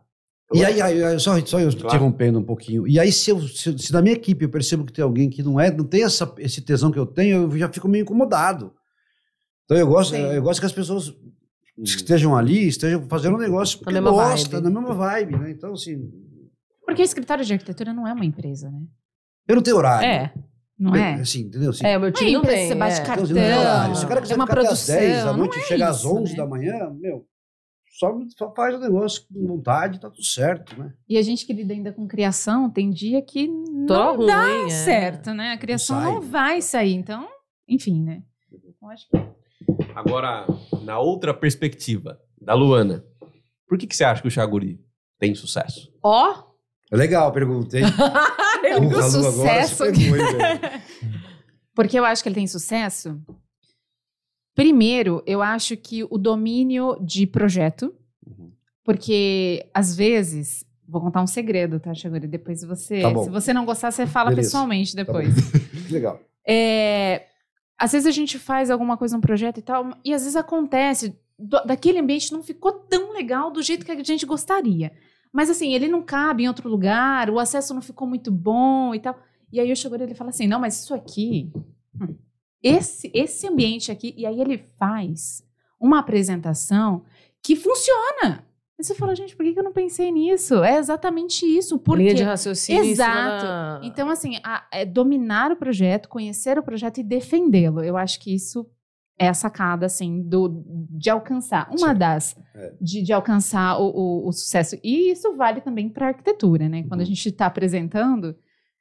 E 0.54 0.66
aí, 0.66 0.82
aí, 0.82 1.04
aí, 1.04 1.20
só, 1.20 1.34
só 1.46 1.60
eu 1.60 1.70
Claro. 1.72 1.88
interrompendo 1.88 2.40
um 2.40 2.44
pouquinho. 2.44 2.86
E 2.86 3.00
aí, 3.00 3.10
se, 3.12 3.32
eu, 3.32 3.40
se, 3.42 3.78
se 3.78 3.94
na 3.94 4.02
minha 4.02 4.14
equipe 4.14 4.44
eu 4.44 4.50
percebo 4.50 4.86
que 4.86 4.92
tem 4.92 5.04
alguém 5.04 5.30
que 5.30 5.42
não 5.42 5.58
é, 5.58 5.72
não 5.72 5.86
tem 5.86 6.04
essa, 6.04 6.34
esse 6.40 6.62
tesão 6.62 6.92
que 6.92 7.00
eu 7.00 7.06
tenho, 7.06 7.44
eu 7.44 7.58
já 7.58 7.70
fico 7.70 7.88
meio 7.88 8.02
incomodado. 8.04 8.74
Então 9.64 9.78
eu 9.78 9.88
gosto, 9.88 10.14
Sim. 10.14 10.22
eu 10.22 10.42
gosto 10.42 10.60
que 10.60 10.66
as 10.66 10.74
pessoas 10.74 11.14
que 11.76 11.84
estejam 11.84 12.36
ali, 12.36 12.68
estejam 12.68 13.08
fazendo 13.08 13.36
um 13.36 13.40
negócio 13.40 13.80
porque 13.80 13.94
mesma 13.94 14.12
gosta, 14.12 14.50
vibe. 14.50 14.64
na 14.64 14.82
mesma 14.82 14.96
vibe, 14.96 15.38
né? 15.38 15.52
Então, 15.52 15.74
assim, 15.74 16.12
Porque 16.86 17.02
o 17.02 17.06
escritório 17.06 17.44
de 17.46 17.54
arquitetura 17.54 17.94
não 17.94 18.08
é 18.08 18.14
uma 18.14 18.26
empresa, 18.26 18.70
né? 18.70 18.82
eu 19.48 19.56
não 19.56 19.64
tenho 19.64 19.78
horário. 19.78 20.08
É, 20.08 20.34
Não 20.78 20.92
Bem, 20.92 21.02
é? 21.02 21.14
Assim, 21.16 21.42
entendeu? 21.42 21.70
Assim, 21.72 21.86
é, 21.86 21.98
o 21.98 22.02
meu 22.02 22.10
Não 22.12 22.16
é 22.16 22.20
time 22.20 22.32
não 22.34 22.42
tem. 22.42 22.68
você 22.68 22.76
bate 22.76 23.00
é. 23.02 23.04
cartão. 23.04 23.26
então, 23.26 23.38
assim, 23.42 23.88
não. 23.90 23.96
Se 23.96 24.06
o 24.06 24.08
cara 24.08 24.20
é 24.20 24.22
quiser 24.24 24.36
uma 24.36 24.48
ficar 24.48 24.60
até 24.60 24.70
às 24.70 24.88
10 24.88 25.00
da 25.00 25.06
produção, 25.34 25.38
noite 25.38 25.52
não 25.56 25.58
e 25.62 25.64
é 25.64 25.68
chegar 25.68 25.90
às 25.90 25.98
isso, 26.00 26.16
11 26.16 26.32
né? 26.32 26.38
da 26.38 26.46
manhã, 26.48 26.90
meu, 27.00 27.28
só, 28.00 28.18
só 28.38 28.54
faz 28.54 28.76
o 28.76 28.80
negócio 28.80 29.24
com 29.32 29.48
vontade, 29.48 30.00
tá 30.00 30.10
tudo 30.10 30.24
certo, 30.26 30.78
né? 30.80 30.94
E 31.08 31.18
a 31.18 31.22
gente 31.22 31.46
que 31.46 31.54
lida 31.54 31.74
ainda 31.74 31.92
com 31.92 32.08
criação, 32.08 32.70
tem 32.70 32.90
dia 32.90 33.22
que 33.22 33.48
não 33.48 33.86
Tô 33.86 34.26
dá 34.26 34.44
ruim, 34.44 34.66
é. 34.66 34.70
certo, 34.70 35.34
né? 35.34 35.52
A 35.52 35.58
criação 35.58 36.00
sai. 36.00 36.12
não 36.12 36.22
vai 36.22 36.62
sair. 36.62 36.94
Então, 36.94 37.28
enfim, 37.68 38.02
né? 38.02 38.24
Então, 38.52 38.90
acho 38.90 39.08
que 39.10 39.18
Agora, 39.96 40.46
na 40.84 41.00
outra 41.00 41.34
perspectiva, 41.34 42.20
da 42.40 42.54
Luana. 42.54 43.04
Por 43.68 43.78
que, 43.78 43.88
que 43.88 43.96
você 43.96 44.04
acha 44.04 44.22
que 44.22 44.28
o 44.28 44.32
Chaguri 44.32 44.80
tem 45.20 45.34
sucesso? 45.36 45.92
Ó, 46.04 46.44
É 46.92 46.96
legal 46.96 47.28
a 47.30 47.32
pergunta, 47.32 47.78
hein? 47.80 47.86
o 47.88 48.82
Porra, 48.82 48.86
agora 48.86 49.04
sucesso. 49.10 49.84
velho? 49.86 50.02
Porque 51.74 51.98
eu 51.98 52.04
acho 52.04 52.22
que 52.22 52.28
ele 52.30 52.36
tem 52.36 52.48
sucesso. 52.48 53.20
Primeiro, 54.54 55.24
eu 55.26 55.42
acho 55.42 55.78
que 55.78 56.04
o 56.04 56.18
domínio 56.18 56.98
de 57.02 57.26
projeto, 57.26 57.96
Uhum. 58.28 58.52
porque 58.84 59.66
às 59.74 59.96
vezes 59.96 60.66
Vou 60.88 61.00
contar 61.02 61.22
um 61.24 61.28
segredo, 61.28 61.80
tá, 61.80 61.94
Chaguri? 61.94 62.28
Depois 62.28 62.62
você. 62.66 63.00
Tá 63.02 63.24
se 63.24 63.30
você 63.30 63.54
não 63.54 63.64
gostar, 63.66 63.92
você 63.92 64.06
fala 64.06 64.30
Beleza. 64.30 64.50
pessoalmente 64.50 64.94
Tá 64.94 65.04
depois. 65.04 65.34
Que 65.88 65.88
legal. 65.94 66.20
É, 66.46 67.28
às 67.82 67.92
vezes 67.92 68.08
a 68.08 68.12
gente 68.12 68.38
faz 68.38 68.70
alguma 68.70 68.96
coisa 68.96 69.16
num 69.16 69.22
projeto 69.22 69.58
e 69.58 69.62
tal, 69.62 69.90
e 70.06 70.14
às 70.14 70.22
vezes 70.22 70.36
acontece, 70.36 71.18
do- 71.38 71.64
daquele 71.66 72.00
ambiente 72.00 72.32
não 72.32 72.44
ficou 72.44 72.72
tão 72.72 73.12
legal 73.12 73.50
do 73.52 73.62
jeito 73.62 73.84
que 73.86 73.92
a 73.92 74.04
gente 74.04 74.26
gostaria. 74.26 74.92
Mas 75.34 75.50
assim, 75.50 75.74
ele 75.74 75.88
não 75.88 76.02
cabe 76.04 76.44
em 76.44 76.48
outro 76.48 76.70
lugar, 76.70 77.30
o 77.30 77.40
acesso 77.40 77.74
não 77.74 77.82
ficou 77.82 78.08
muito 78.08 78.32
bom 78.32 78.94
e 78.94 79.00
tal. 79.00 79.18
E 79.52 79.60
aí 79.60 79.76
chego 79.76 79.96
e 79.96 80.02
ele 80.04 80.14
fala 80.16 80.30
assim: 80.30 80.46
não, 80.48 80.60
mas 80.60 80.82
isso 80.84 80.94
aqui, 80.94 81.52
hum, 82.00 82.16
esse, 82.62 83.10
esse 83.14 83.48
ambiente 83.48 83.92
aqui, 83.92 84.14
e 84.18 84.26
aí 84.26 84.40
ele 84.40 84.58
faz 84.78 85.44
uma 85.80 86.00
apresentação 86.00 87.04
que 87.42 87.56
funciona. 87.56 88.46
Aí 88.82 88.86
você 88.86 88.96
fala, 88.96 89.16
gente, 89.16 89.36
por 89.36 89.44
que 89.46 89.54
eu 89.60 89.64
não 89.64 89.72
pensei 89.72 90.12
nisso? 90.12 90.64
É 90.64 90.78
exatamente 90.80 91.46
isso. 91.46 91.78
Por 91.78 92.00
Linha 92.00 92.10
quê? 92.10 92.16
de 92.16 92.24
raciocínio. 92.24 92.82
em 92.82 92.96
cima 92.96 93.06
Exato. 93.06 93.46
da- 93.46 93.80
Então, 93.84 94.10
assim, 94.10 94.38
a- 94.44 94.66
é 94.74 94.84
dominar 94.84 95.52
o 95.52 95.56
projeto, 95.56 96.10
conhecer 96.10 96.58
o 96.58 96.64
projeto 96.64 96.98
e 97.00 97.04
defendê-lo. 97.04 97.84
Eu 97.84 97.96
acho 97.96 98.20
que 98.20 98.34
isso 98.34 98.68
é 99.20 99.28
a 99.28 99.36
sacada, 99.36 99.86
assim, 99.86 100.24
do, 100.24 100.64
de 100.90 101.12
alcançar. 101.12 101.70
Uma 101.70 101.94
Sim. 101.94 102.00
das, 102.00 102.36
É. 102.56 102.74
de, 102.82 103.04
de 103.04 103.14
alcançar 103.14 103.78
o, 103.80 103.86
o- 103.86 104.28
o 104.28 104.32
sucesso. 104.32 104.76
E 104.84 105.12
isso 105.12 105.36
vale 105.36 105.62
também 105.62 105.88
para 105.88 106.08
arquitetura, 106.08 106.68
né? 106.68 106.82
Quando 106.88 107.02
a 107.02 107.04
Uhum. 107.04 107.06
gente 107.10 107.30
está 107.30 107.46
apresentando, 107.46 108.36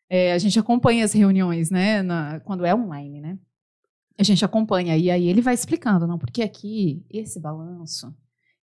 é, 0.08 0.32
a 0.32 0.38
gente 0.38 0.58
acompanha 0.58 1.04
as 1.04 1.12
reuniões, 1.12 1.70
né? 1.70 2.00
na- 2.02 2.40
quando 2.40 2.64
é 2.64 2.74
online, 2.74 3.20
né? 3.20 3.38
A 4.18 4.22
gente 4.22 4.42
acompanha. 4.46 4.96
E 4.96 5.10
aí 5.10 5.28
ele 5.28 5.42
vai 5.42 5.52
explicando, 5.52 6.06
não, 6.06 6.16
porque 6.18 6.40
aqui, 6.42 7.04
esse 7.10 7.38
balanço. 7.38 8.14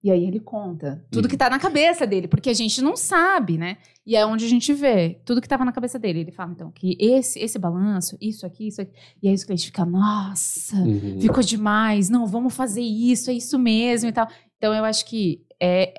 E 0.04 0.12
aí 0.12 0.26
ele 0.26 0.40
conta 0.40 1.04
tudo 1.12 1.26
Uhum. 1.26 1.30
que 1.32 1.36
tá 1.38 1.50
na 1.50 1.58
cabeça 1.60 2.06
dele, 2.06 2.28
porque 2.28 2.50
a 2.50 2.54
gente 2.54 2.82
não 2.82 2.96
sabe, 2.96 3.58
né? 3.58 3.78
E 4.06 4.16
é 4.16 4.26
onde 4.26 4.46
a 4.46 4.48
gente 4.48 4.72
vê 4.74 5.20
tudo 5.26 5.42
que 5.42 5.48
tava 5.50 5.66
na 5.66 5.72
cabeça 5.72 5.98
dele. 5.98 6.20
Ele 6.20 6.32
fala, 6.32 6.52
então, 6.52 6.72
que 6.72 6.96
esse, 7.00 7.40
esse 7.40 7.58
balanço, 7.58 8.16
isso 8.22 8.46
aqui, 8.46 8.68
isso 8.68 8.82
aqui. 8.82 8.92
E 9.22 9.28
aí 9.28 9.34
os 9.34 9.44
clientes 9.44 9.66
ficam, 9.66 9.86
nossa, 9.88 10.76
Uhum. 10.78 11.20
ficou 11.20 11.42
demais. 11.44 12.10
Não, 12.10 12.26
vamos 12.28 12.56
fazer 12.56 12.82
isso, 12.82 13.30
é 13.32 13.34
isso 13.34 13.58
mesmo 13.58 14.08
e 14.10 14.14
tal. 14.14 14.28
Então, 14.58 14.74
eu 14.74 14.86
acho 14.86 15.06
que 15.06 15.44
é, 15.60 15.94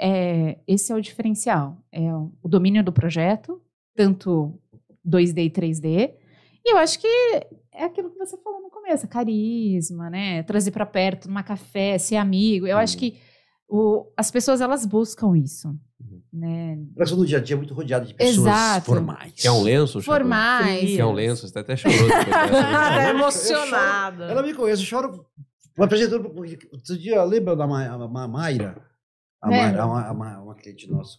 é- 0.51 0.59
esse 0.67 0.93
é 0.93 0.95
o 0.95 1.01
diferencial. 1.03 1.77
É 1.91 2.15
o, 2.15 2.31
domínio 2.49 2.83
do 2.85 2.93
projeto, 2.93 3.61
tanto 3.97 4.59
2D 5.05 5.43
e 5.45 5.51
3D. 5.51 6.15
E 6.65 6.73
eu 6.73 6.79
acho 6.79 7.01
que 7.01 7.07
é 7.75 7.85
aquilo 7.85 8.11
que 8.11 8.19
você 8.19 8.37
falou 8.39 8.61
no 8.63 8.71
começo, 8.71 9.09
carisma, 9.09 10.09
né? 10.09 10.43
Trazer 10.45 10.71
para 10.71 10.87
perto, 10.87 11.27
numa 11.29 11.43
café, 11.43 11.99
ser 11.99 12.17
amigo. 12.17 12.67
Eu 12.67 12.79
acho 12.79 12.95
Uhum. 12.95 13.01
que 13.01 13.17
o- 13.69 14.07
as 14.17 14.31
pessoas, 14.31 14.61
elas 14.61 14.87
buscam 14.87 15.37
isso, 15.37 15.69
Uhum. 16.01 16.21
né? 16.33 16.79
Que 16.97 17.15
no 17.15 17.27
dia 17.27 17.39
a 17.39 17.41
dia 17.41 17.55
é 17.55 17.57
muito 17.59 17.75
rodeado 17.75 18.07
de 18.07 18.15
pessoas 18.15 18.39
Exato. 18.39 18.87
formais. 18.87 19.33
Quer 19.35 19.51
um 19.51 19.63
lenço? 19.63 20.01
Formais. 20.03 20.97
Quer 20.97 21.05
um 21.05 21.13
lenço? 21.13 21.47
Você 21.47 21.53
tá 21.53 21.61
até 21.61 21.77
chorou 21.77 22.09
dessa. 22.09 22.25
tá 22.31 23.05
eu 23.05 23.11
emocionada. 23.17 24.25
Ela 24.25 24.43
me 24.43 24.55
conhece, 24.55 24.83
eu 24.83 24.87
choro. 24.87 25.25
O 25.79 25.85
apresentador. 25.85 26.27
Outro 26.73 26.99
dia, 26.99 27.23
lembra 27.23 27.55
da 27.55 27.67
Ma- 27.67 28.27
Mayra? 28.29 28.83
A. 29.41 29.49
Mayra, 29.49 29.87
uma, 29.87 30.11
uma, 30.11 30.39
uma 30.41 30.55
cliente 30.55 30.91
nossa. 30.91 31.19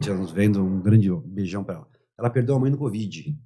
Tínhamos 0.00 0.30
vendo 0.30 0.62
um 0.62 0.80
grande 0.80 1.10
beijão 1.26 1.64
pra 1.64 1.74
ela. 1.76 1.88
Ela 2.16 2.30
perdeu 2.30 2.54
a 2.54 2.60
mãe 2.60 2.70
no 2.70 2.78
Covid. 2.78 3.36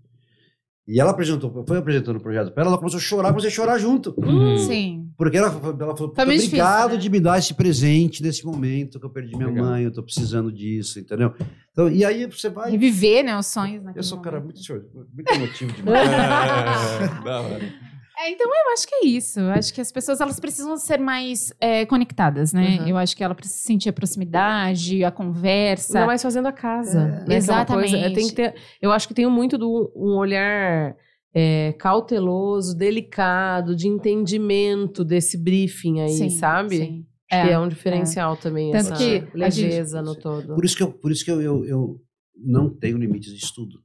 E 0.87 1.01
ela 1.01 1.11
apresentou, 1.13 1.65
foi 1.67 1.79
apresentando 1.79 2.17
o 2.17 2.21
projeto 2.21 2.53
pra 2.53 2.63
ela, 2.63 2.71
ela 2.73 2.79
começou 2.79 2.99
a 2.99 3.03
chorar, 3.03 3.29
comecei 3.31 3.49
a 3.51 3.53
chorar 3.53 3.79
junto. 3.79 4.15
Uhum. 4.19 4.59
Sim. 4.59 5.06
Porque 5.17 5.37
ela, 5.39 5.49
ela 5.49 5.97
falou, 5.97 6.09
"Muito 6.09 6.27
meio 6.27 6.39
difícil, 6.41 6.59
obrigado 6.65 6.93
né? 6.93 6.97
de 6.99 7.09
me 7.11 7.19
dar 7.21 7.39
esse 7.39 7.55
presente 7.55 8.23
nesse 8.23 8.45
momento 8.45 9.01
que 9.01 9.07
eu 9.07 9.11
perdi 9.11 9.35
minha 9.37 9.49
Legal. 9.49 9.65
mãe, 9.65 9.85
eu 9.85 9.91
tô 9.93 10.03
precisando 10.03 10.53
disso, 10.53 11.01
entendeu? 11.01 11.33
Então, 11.73 11.89
e 11.91 12.05
aí 12.05 12.27
você 12.27 12.49
vai. 12.51 12.71
Reviver, 12.71 13.25
né, 13.25 13.39
os 13.39 13.47
sonhos 13.47 13.83
naquele 13.83 13.99
Eu 14.01 14.03
sou 14.03 14.19
um 14.19 14.23
cara 14.23 14.41
muito, 14.41 14.63
choro- 14.63 14.85
muito 15.15 15.33
emotivo 15.33 15.73
demais. 15.77 16.09
É, 16.11 17.25
da 17.25 17.41
hora. 17.41 17.73
É, 18.19 18.31
então 18.31 18.47
eu 18.49 18.73
acho 18.73 18.87
que 18.87 18.95
é 18.95 19.07
isso. 19.07 19.41
Eu 19.41 19.51
acho 19.51 19.75
que 19.75 19.81
as 19.81 19.93
pessoas 19.93 20.21
elas 20.23 20.41
precisam 20.41 20.75
ser 20.79 20.99
mais 20.99 21.53
é, 21.61 21.85
conectadas, 21.85 22.51
né? 22.53 22.79
Uhum. 22.81 22.89
Eu 22.89 22.97
acho 22.97 23.15
que 23.15 23.23
ela 23.23 23.35
precisa 23.35 23.61
sentir 23.63 23.91
a 23.91 23.93
proximidade, 23.93 25.05
a 25.05 25.11
conversa. 25.11 25.99
Ainda 25.99 26.07
mais 26.07 26.23
fazendo 26.23 26.47
a 26.49 26.53
casa. 26.53 27.01
É. 27.01 27.05
né? 27.05 27.19
É 27.21 27.25
uma 27.25 27.35
Exatamente. 27.35 27.91
coisa- 27.91 28.15
tem 28.15 28.27
que 28.29 28.35
ter, 28.35 28.55
eu 28.81 28.91
acho 28.91 29.07
que 29.07 29.13
tem 29.15 29.27
muito 29.29 29.59
do 29.59 29.93
um 29.95 30.17
olhar 30.17 30.95
é, 31.39 31.75
cauteloso, 31.75 32.75
delicado, 32.75 33.77
de 33.77 33.87
entendimento 33.87 35.05
desse 35.05 35.37
briefing 35.37 36.01
aí, 36.01 36.09
Sim, 36.17 36.31
sabe? 36.31 36.79
sim. 36.79 37.07
Acho 37.31 37.43
que 37.43 37.49
É. 37.51 37.53
é 37.53 37.59
um 37.59 37.69
diferencial 37.69 38.39
também, 38.39 38.73
Tanto 38.73 38.93
essa 38.93 38.97
que 38.97 39.19
a 39.19 39.37
leveza 39.37 40.01
no 40.01 40.15
todo. 40.15 40.55
Por 40.55 40.65
isso 40.65 40.75
que 40.75 40.83
eu, 40.83 40.91
por 40.91 41.13
isso 41.13 41.23
que 41.23 41.31
eu, 41.31 41.43
eu, 41.43 41.65
eu 41.67 42.01
não 42.35 42.71
tenho 42.71 42.97
limites 42.97 43.33
de 43.37 43.45
estudo. 43.45 43.83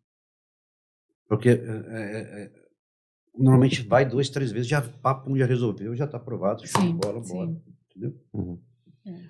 Porque 1.27 1.49
é, 1.49 1.53
é, 1.53 2.43
é, 2.43 2.51
normalmente 3.37 3.81
vai 3.81 4.05
duas, 4.05 4.29
três 4.29 4.49
vezes, 4.51 4.69
já 4.69 4.81
papo 4.81 5.37
já 5.37 5.45
resolveu, 5.45 5.93
já 5.93 6.05
está 6.05 6.15
aprovado, 6.15 6.65
show 6.65 6.81
Sim, 6.81 6.93
bola, 6.95 7.21
sim. 7.21 7.33
bora. 7.33 7.61
Entendeu? 7.89 8.17
Uhum. 8.31 8.61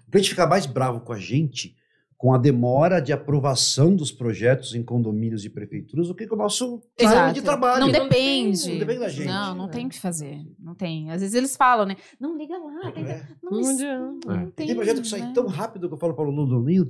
O 0.08 0.12
cliente 0.12 0.30
fica 0.30 0.46
mais 0.46 0.68
bravo 0.68 1.02
com 1.02 1.14
a 1.14 1.20
gente 1.20 1.76
com 2.22 2.32
a 2.36 2.38
demora 2.38 3.02
de 3.02 3.12
aprovação 3.12 3.96
dos 3.96 4.12
projetos 4.12 4.76
em 4.76 4.84
condomínios 4.84 5.44
e 5.44 5.50
prefeituras 5.50 6.08
do 6.08 6.14
que 6.14 6.28
com 6.28 6.36
o 6.36 6.38
nosso 6.38 6.78
time 6.96 7.12
Exato. 7.12 7.34
de 7.34 7.42
trabalho. 7.42 7.80
Não 7.80 7.88
Não 7.88 7.92
depende. 8.08 8.70
Não 8.70 8.78
depende 8.78 9.00
da 9.00 9.10
gente. 9.10 9.26
Não, 9.28 9.56
não 9.56 9.66
É. 9.66 9.70
tem 9.70 9.88
o 9.88 9.90
que 9.90 10.00
fazer. 10.00 10.40
Não 10.60 10.76
tem. 10.76 11.10
Às 11.10 11.22
vezes 11.22 11.34
eles 11.34 11.58
falam, 11.58 11.84
né? 11.84 11.96
Não 12.20 12.38
liga 12.38 12.56
lá. 12.60 12.94
É. 12.96 13.24
Não, 13.42 13.60
Não 13.60 14.20
não 14.24 14.36
É. 14.36 14.46
tem. 14.56 14.68
Tem 14.68 14.76
projeto 14.76 15.02
que 15.02 15.08
sai 15.08 15.22
né? 15.22 15.32
tão 15.34 15.48
rápido 15.48 15.88
que 15.88 15.96
eu 15.96 15.98
falo 15.98 16.14
para 16.14 16.24
o 16.28 16.30
Lulu, 16.30 16.64
"Nil, 16.64 16.86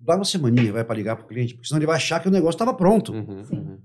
dá 0.00 0.14
uma 0.14 0.24
semaninha, 0.24 0.72
vai 0.72 0.84
para 0.84 0.94
ligar 0.94 1.16
para 1.16 1.24
o 1.24 1.28
cliente, 1.28 1.54
porque 1.54 1.66
senão 1.66 1.80
ele 1.80 1.86
vai 1.86 1.96
achar 1.96 2.20
que 2.22 2.28
o 2.28 2.30
negócio 2.30 2.54
estava 2.54 2.72
pronto. 2.72 3.12
Uhum, 3.12 3.44
Sim. 3.44 3.56
uhum. 3.56 3.78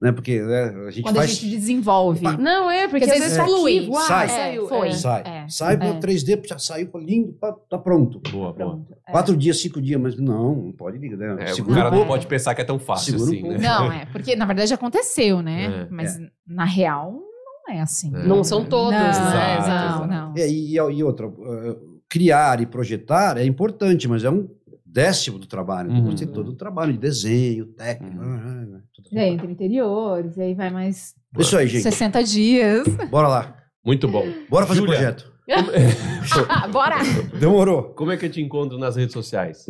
Né? 0.00 0.12
Porque 0.12 0.42
né, 0.42 0.74
a 0.86 0.90
gente 0.90 1.02
Quando 1.02 1.16
faz. 1.16 1.30
a 1.30 1.32
gente 1.32 1.48
desenvolve. 1.48 2.26
Opa. 2.26 2.36
Não, 2.36 2.70
é, 2.70 2.86
porque 2.86 3.06
Porque 3.06 3.12
às 3.12 3.18
vezes 3.18 3.36
tá 3.38 3.44
flui. 3.44 3.78
aqui, 3.78 3.88
uau, 3.88 4.02
Sai. 4.02 4.28
saiu. 4.28 4.64
É, 4.64 4.68
foi. 4.68 4.88
É. 4.88 4.92
Sai. 4.92 5.22
É, 5.24 5.48
Sai 5.48 5.76
para 5.78 5.86
é. 5.86 6.00
3D, 6.00 6.46
já 6.46 6.58
saiu 6.58 6.90
lindo, 6.96 7.32
tá, 7.32 7.52
tá 7.70 7.78
pronto. 7.78 8.20
Boa, 8.30 8.52
boa. 8.52 8.54
Pronto. 8.54 8.96
É. 9.08 9.10
Quatro 9.10 9.34
dias, 9.34 9.58
cinco 9.58 9.80
dias, 9.80 9.98
mas 9.98 10.18
não, 10.18 10.54
não 10.54 10.72
pode 10.72 10.98
ligar. 10.98 11.16
Né? 11.16 11.46
É, 11.48 11.54
o 11.54 11.64
cara 11.66 11.90
um 11.94 12.00
não 12.00 12.06
pode 12.06 12.26
pensar 12.26 12.54
que 12.54 12.60
é 12.60 12.64
tão 12.64 12.78
fácil 12.78 13.18
Segura 13.18 13.30
um 13.30 13.34
assim, 13.34 13.42
né? 13.42 13.48
pouco. 13.48 13.62
Não, 13.62 13.92
é. 13.92 14.06
Porque, 14.06 14.36
na 14.36 14.44
verdade, 14.44 14.74
aconteceu, 14.74 15.40
né? 15.40 15.86
É. 15.86 15.88
Mas, 15.90 16.18
na 16.46 16.66
real, 16.66 17.12
não 17.66 17.74
é 17.74 17.80
assim. 17.80 18.14
É. 18.14 18.22
Não 18.26 18.44
são 18.44 18.66
todos, 18.66 18.92
não, 18.92 19.00
né? 19.00 19.08
Exato, 19.08 19.62
Exato. 19.62 20.00
Não, 20.00 20.06
não. 20.06 20.34
É, 20.36 20.46
e, 20.46 20.74
e 20.74 21.02
outra, 21.02 21.26
uh, 21.26 22.00
criar 22.06 22.60
e 22.60 22.66
projetar 22.66 23.38
é 23.38 23.46
importante, 23.46 24.06
mas 24.06 24.24
é 24.24 24.30
um 24.30 24.46
décimo 24.96 25.38
do 25.38 25.46
trabalho. 25.46 25.90
Uhum. 25.90 25.96
Depois 25.98 26.18
tem 26.18 26.26
todo 26.26 26.48
o 26.48 26.56
trabalho 26.56 26.94
de 26.94 26.98
desenho, 26.98 27.66
técnico. 27.66 28.16
Uhum. 28.16 28.80
tudo. 28.94 29.08
Aí, 29.18 29.28
entre 29.28 29.52
interiores, 29.52 30.38
e 30.38 30.42
aí 30.42 30.54
vai 30.54 30.70
mais 30.70 31.14
Isso 31.38 31.54
aí, 31.54 31.68
gente. 31.68 31.82
60 31.82 32.24
dias. 32.24 32.88
Bora 33.10 33.28
lá. 33.28 33.56
Muito 33.84 34.08
bom. 34.08 34.24
Bora 34.48 34.66
fazer 34.66 34.80
o 34.80 34.86
projeto. 34.86 35.30
Bora! 36.72 36.96
Demorou. 37.38 37.94
Como 37.94 38.10
é 38.10 38.16
que 38.16 38.24
eu 38.24 38.30
te 38.30 38.40
encontro 38.40 38.78
nas 38.78 38.96
redes 38.96 39.12
sociais? 39.12 39.66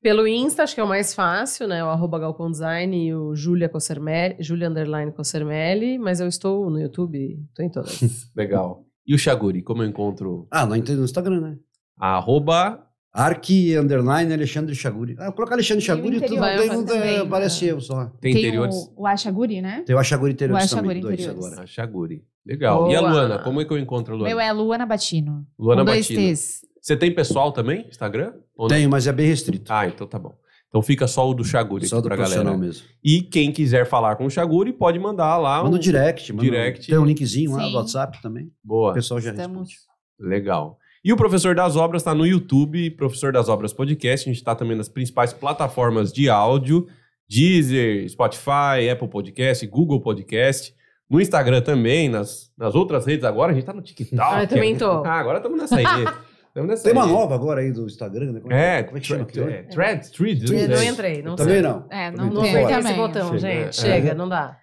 Pelo 0.00 0.28
Insta, 0.28 0.62
acho 0.62 0.76
que 0.76 0.80
é 0.80 0.84
o 0.84 0.88
mais 0.88 1.12
fácil, 1.12 1.66
né? 1.66 1.84
O 1.84 1.88
arroba 1.88 2.20
Galpão 2.20 2.48
Design 2.48 2.96
e 2.96 3.12
o 3.12 3.34
Julia 3.34 3.68
Cossermelli, 3.68 4.36
Julia 4.38 4.70
Underline 4.70 5.10
Cossermelli, 5.10 5.98
mas 5.98 6.20
eu 6.20 6.28
estou 6.28 6.70
no 6.70 6.80
YouTube, 6.80 7.36
estou 7.48 7.64
em 7.64 7.68
todas. 7.68 8.00
Legal. 8.34 8.84
E 9.04 9.12
o 9.12 9.18
Xaguri, 9.18 9.60
como 9.60 9.82
eu 9.82 9.88
encontro? 9.88 10.46
Ah, 10.50 10.64
não 10.64 10.76
entendo 10.76 10.98
no 10.98 11.04
Instagram, 11.04 11.40
né? 11.40 11.56
Arroba. 11.98 12.87
Arqui 13.18 13.76
underline 13.76 14.32
Alexandre 14.32 14.74
Chaguri. 14.74 15.16
Ah, 15.18 15.32
colocar 15.32 15.54
Alexandre 15.54 15.82
E 15.82 15.84
o 15.84 15.86
Chaguri, 15.86 16.20
tudo 16.20 16.28
tem, 16.28 16.38
também, 16.38 16.86
tem, 16.86 17.00
né? 17.00 17.18
aparece 17.22 17.66
eu 17.66 17.80
só. 17.80 18.06
Tem, 18.20 18.32
interiores? 18.32 18.74
o, 18.96 19.02
o 19.02 19.06
Achaguri, 19.06 19.60
né? 19.60 19.82
Tem 19.86 19.96
o 19.96 19.98
Achaguri 19.98 20.32
Interiores 20.32 20.62
O 20.62 20.66
Achaguri 20.66 21.00
também, 21.00 21.02
dois 21.02 21.14
Interiores. 21.20 21.46
agora. 21.46 21.62
A 21.62 21.66
Xaguri. 21.66 22.24
Legal. 22.46 22.90
E 22.90 22.94
a 22.96 23.00
Boa. 23.00 23.10
Luana? 23.12 23.38
Como 23.40 23.60
é 23.60 23.64
que 23.64 23.72
eu 23.72 23.78
encontro 23.78 24.14
a 24.14 24.16
Luana? 24.16 24.28
Meu 24.34 24.40
é 24.40 24.52
Luana 24.52 24.86
Batino. 24.86 25.44
Luana 25.58 25.82
com 25.82 25.86
dois 25.86 26.08
Batino. 26.08 26.20
T's. 26.32 26.60
Você 26.80 26.96
tem 26.96 27.14
pessoal 27.14 27.52
também? 27.52 27.86
Instagram? 27.88 28.32
Ou 28.56 28.68
não? 28.68 28.76
Tenho, 28.76 28.88
mas 28.88 29.06
é 29.06 29.12
bem 29.12 29.26
restrito. 29.26 29.70
Ah, 29.72 29.86
então 29.86 30.06
tá 30.06 30.18
bom. 30.18 30.34
Então 30.68 30.82
fica 30.82 31.06
só 31.06 31.28
o 31.28 31.32
do 31.34 31.44
Xaguri 31.44 31.86
Só 31.88 31.96
aqui 31.96 32.02
do 32.02 32.08
pra 32.08 32.16
galera. 32.16 32.56
mesmo. 32.56 32.84
E 33.02 33.22
quem 33.22 33.50
quiser 33.50 33.86
falar 33.86 34.16
com 34.16 34.26
o 34.26 34.30
Xaguri, 34.30 34.72
pode 34.72 34.98
mandar 34.98 35.36
lá. 35.38 35.62
Manda 35.62 35.74
um- 35.76 35.78
o 35.78 35.82
direct. 35.82 36.30
Manda 36.32 36.44
direct. 36.44 36.86
Tem 36.86 36.98
um 36.98 37.04
linkzinho 37.06 37.52
lá 37.52 37.64
Sim. 37.64 37.70
no 37.72 37.76
WhatsApp 37.78 38.22
também. 38.22 38.44
O 38.64 38.68
Boa. 38.68 38.92
pessoal 38.94 39.18
já 39.20 39.30
Estamos. 39.30 39.68
responde. 39.70 39.76
Legal. 40.20 40.78
E 41.08 41.12
o 41.12 41.16
Professor 41.16 41.54
das 41.54 41.74
Obras 41.74 42.02
está 42.02 42.14
no 42.14 42.26
YouTube, 42.26 42.90
Professor 42.90 43.32
das 43.32 43.48
Obras 43.48 43.72
Podcast. 43.72 44.28
A 44.28 44.30
gente 44.30 44.42
está 44.42 44.54
também 44.54 44.76
nas 44.76 44.90
principais 44.90 45.32
plataformas 45.32 46.12
de 46.12 46.28
áudio: 46.28 46.86
Deezer, 47.26 48.06
Spotify, 48.10 48.90
Apple 48.92 49.08
Podcast, 49.08 49.66
Google 49.68 50.02
Podcast. 50.02 50.74
No 51.08 51.18
Instagram 51.18 51.62
também, 51.62 52.10
nas, 52.10 52.52
nas 52.58 52.74
outras 52.74 53.06
redes 53.06 53.24
agora. 53.24 53.52
A 53.52 53.54
gente 53.54 53.64
tá 53.64 53.72
no 53.72 53.80
TikTok. 53.80 54.20
Ah, 54.20 54.42
eu 54.42 54.48
também 54.48 54.76
tô. 54.76 55.00
Ah, 55.02 55.18
agora 55.18 55.38
estamos 55.38 55.58
nessa 55.58 55.76
aí. 55.76 55.84
Estamos 56.48 56.68
nessa 56.68 56.84
Tem 56.84 56.92
uma 56.92 57.06
aí. 57.06 57.10
nova 57.12 57.34
agora 57.34 57.60
aí 57.62 57.72
do 57.72 57.86
Instagram, 57.86 58.32
né? 58.32 58.40
Como 58.40 58.52
É, 58.52 58.82
como 58.82 58.98
é 58.98 59.00
que 59.00 59.06
chama 59.06 59.24
thread, 59.24 59.50
é, 59.50 59.62
thread, 59.62 60.10
thread, 60.10 60.52
Eu 60.52 60.60
não 60.60 60.68
não 60.68 60.76
sei. 60.76 60.88
entrei, 60.88 61.22
não 61.22 61.36
Também 61.36 61.54
sei. 61.54 61.62
não. 61.62 61.86
É, 61.88 62.10
Também 62.10 62.16
não 62.18 62.28
tô 62.28 62.34
Não 62.34 62.42
tem 62.42 62.52
fora. 62.52 62.64
apertei 62.64 62.90
esse 62.90 63.00
botão, 63.00 63.26
Chega, 63.28 63.38
gente. 63.38 63.68
é. 63.68 63.72
Chega, 63.72 64.14
não 64.14 64.28
dá. 64.28 64.58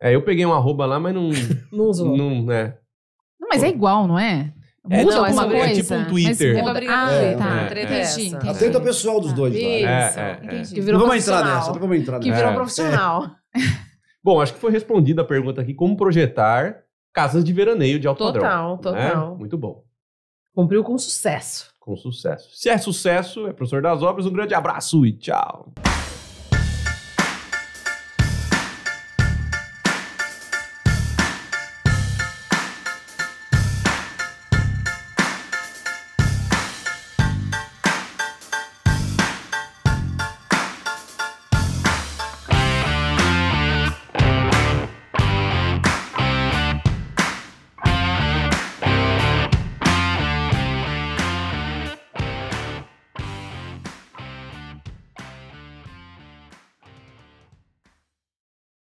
É, 0.00 0.14
eu 0.14 0.22
peguei 0.22 0.46
um 0.46 0.52
arroba 0.54 0.86
lá, 0.86 0.98
mas 0.98 1.14
não. 1.14 1.28
Não 1.70 1.84
usou. 1.86 2.16
não 2.16 2.42
né. 2.46 2.76
Não, 3.38 3.48
mas 3.50 3.62
é 3.62 3.68
igual, 3.68 4.06
não 4.08 4.18
é? 4.18 4.52
É, 4.90 5.02
Muda 5.04 5.14
não, 5.16 5.24
alguma 5.24 5.44
é 5.46 5.60
coisa? 5.66 5.80
tipo 5.82 5.94
um 5.94 6.04
Twitter. 6.06 6.56
É 6.58 6.62
muda- 6.62 6.80
ah, 6.88 7.12
É, 7.12 7.34
tá. 7.36 7.60
é, 7.60 7.66
treta 7.66 7.92
é. 7.94 7.98
é. 8.00 8.02
Entendi, 8.02 8.34
entendi. 8.34 8.80
pessoal 8.80 9.20
dos 9.20 9.32
dois 9.32 9.54
lá. 9.54 9.60
Isso. 9.60 9.82
né? 9.86 9.92
É, 9.92 10.20
é, 10.20 10.30
é. 10.42 10.44
Entendi. 10.44 10.74
Que 10.74 10.80
virou 10.80 10.98
Não 11.00 11.06
vamos 11.06 11.22
entrar 11.22 11.36
profissional. 11.36 11.56
nessa, 11.60 11.72
não 11.72 11.80
vamos 11.80 11.96
entrar 11.98 12.18
Que 12.18 12.28
nessa. 12.28 12.38
virou 12.40 12.52
É. 12.52 12.54
profissional. 12.56 13.30
Bom, 14.24 14.40
acho 14.40 14.54
que 14.54 14.60
foi 14.60 14.72
respondida 14.72 15.22
a 15.22 15.24
pergunta 15.24 15.60
aqui: 15.60 15.72
como 15.74 15.96
projetar 15.96 16.82
casas 17.12 17.44
de 17.44 17.52
veraneio 17.52 18.00
de 18.00 18.08
alto 18.08 18.18
Total, 18.24 18.42
padrão. 18.78 18.94
né? 18.94 19.10
total. 19.10 19.36
Muito 19.36 19.56
bom. 19.58 19.84
Cumpriu 20.54 20.82
com 20.82 20.96
sucesso. 20.98 21.70
Com 21.80 21.96
sucesso. 21.96 22.48
Se 22.52 22.68
é 22.68 22.76
sucesso, 22.78 23.46
é 23.46 23.52
professor 23.52 23.82
das 23.82 24.02
obras. 24.02 24.26
Um 24.26 24.32
grande 24.32 24.54
abraço 24.54 25.04
e 25.06 25.12
tchau. 25.12 25.72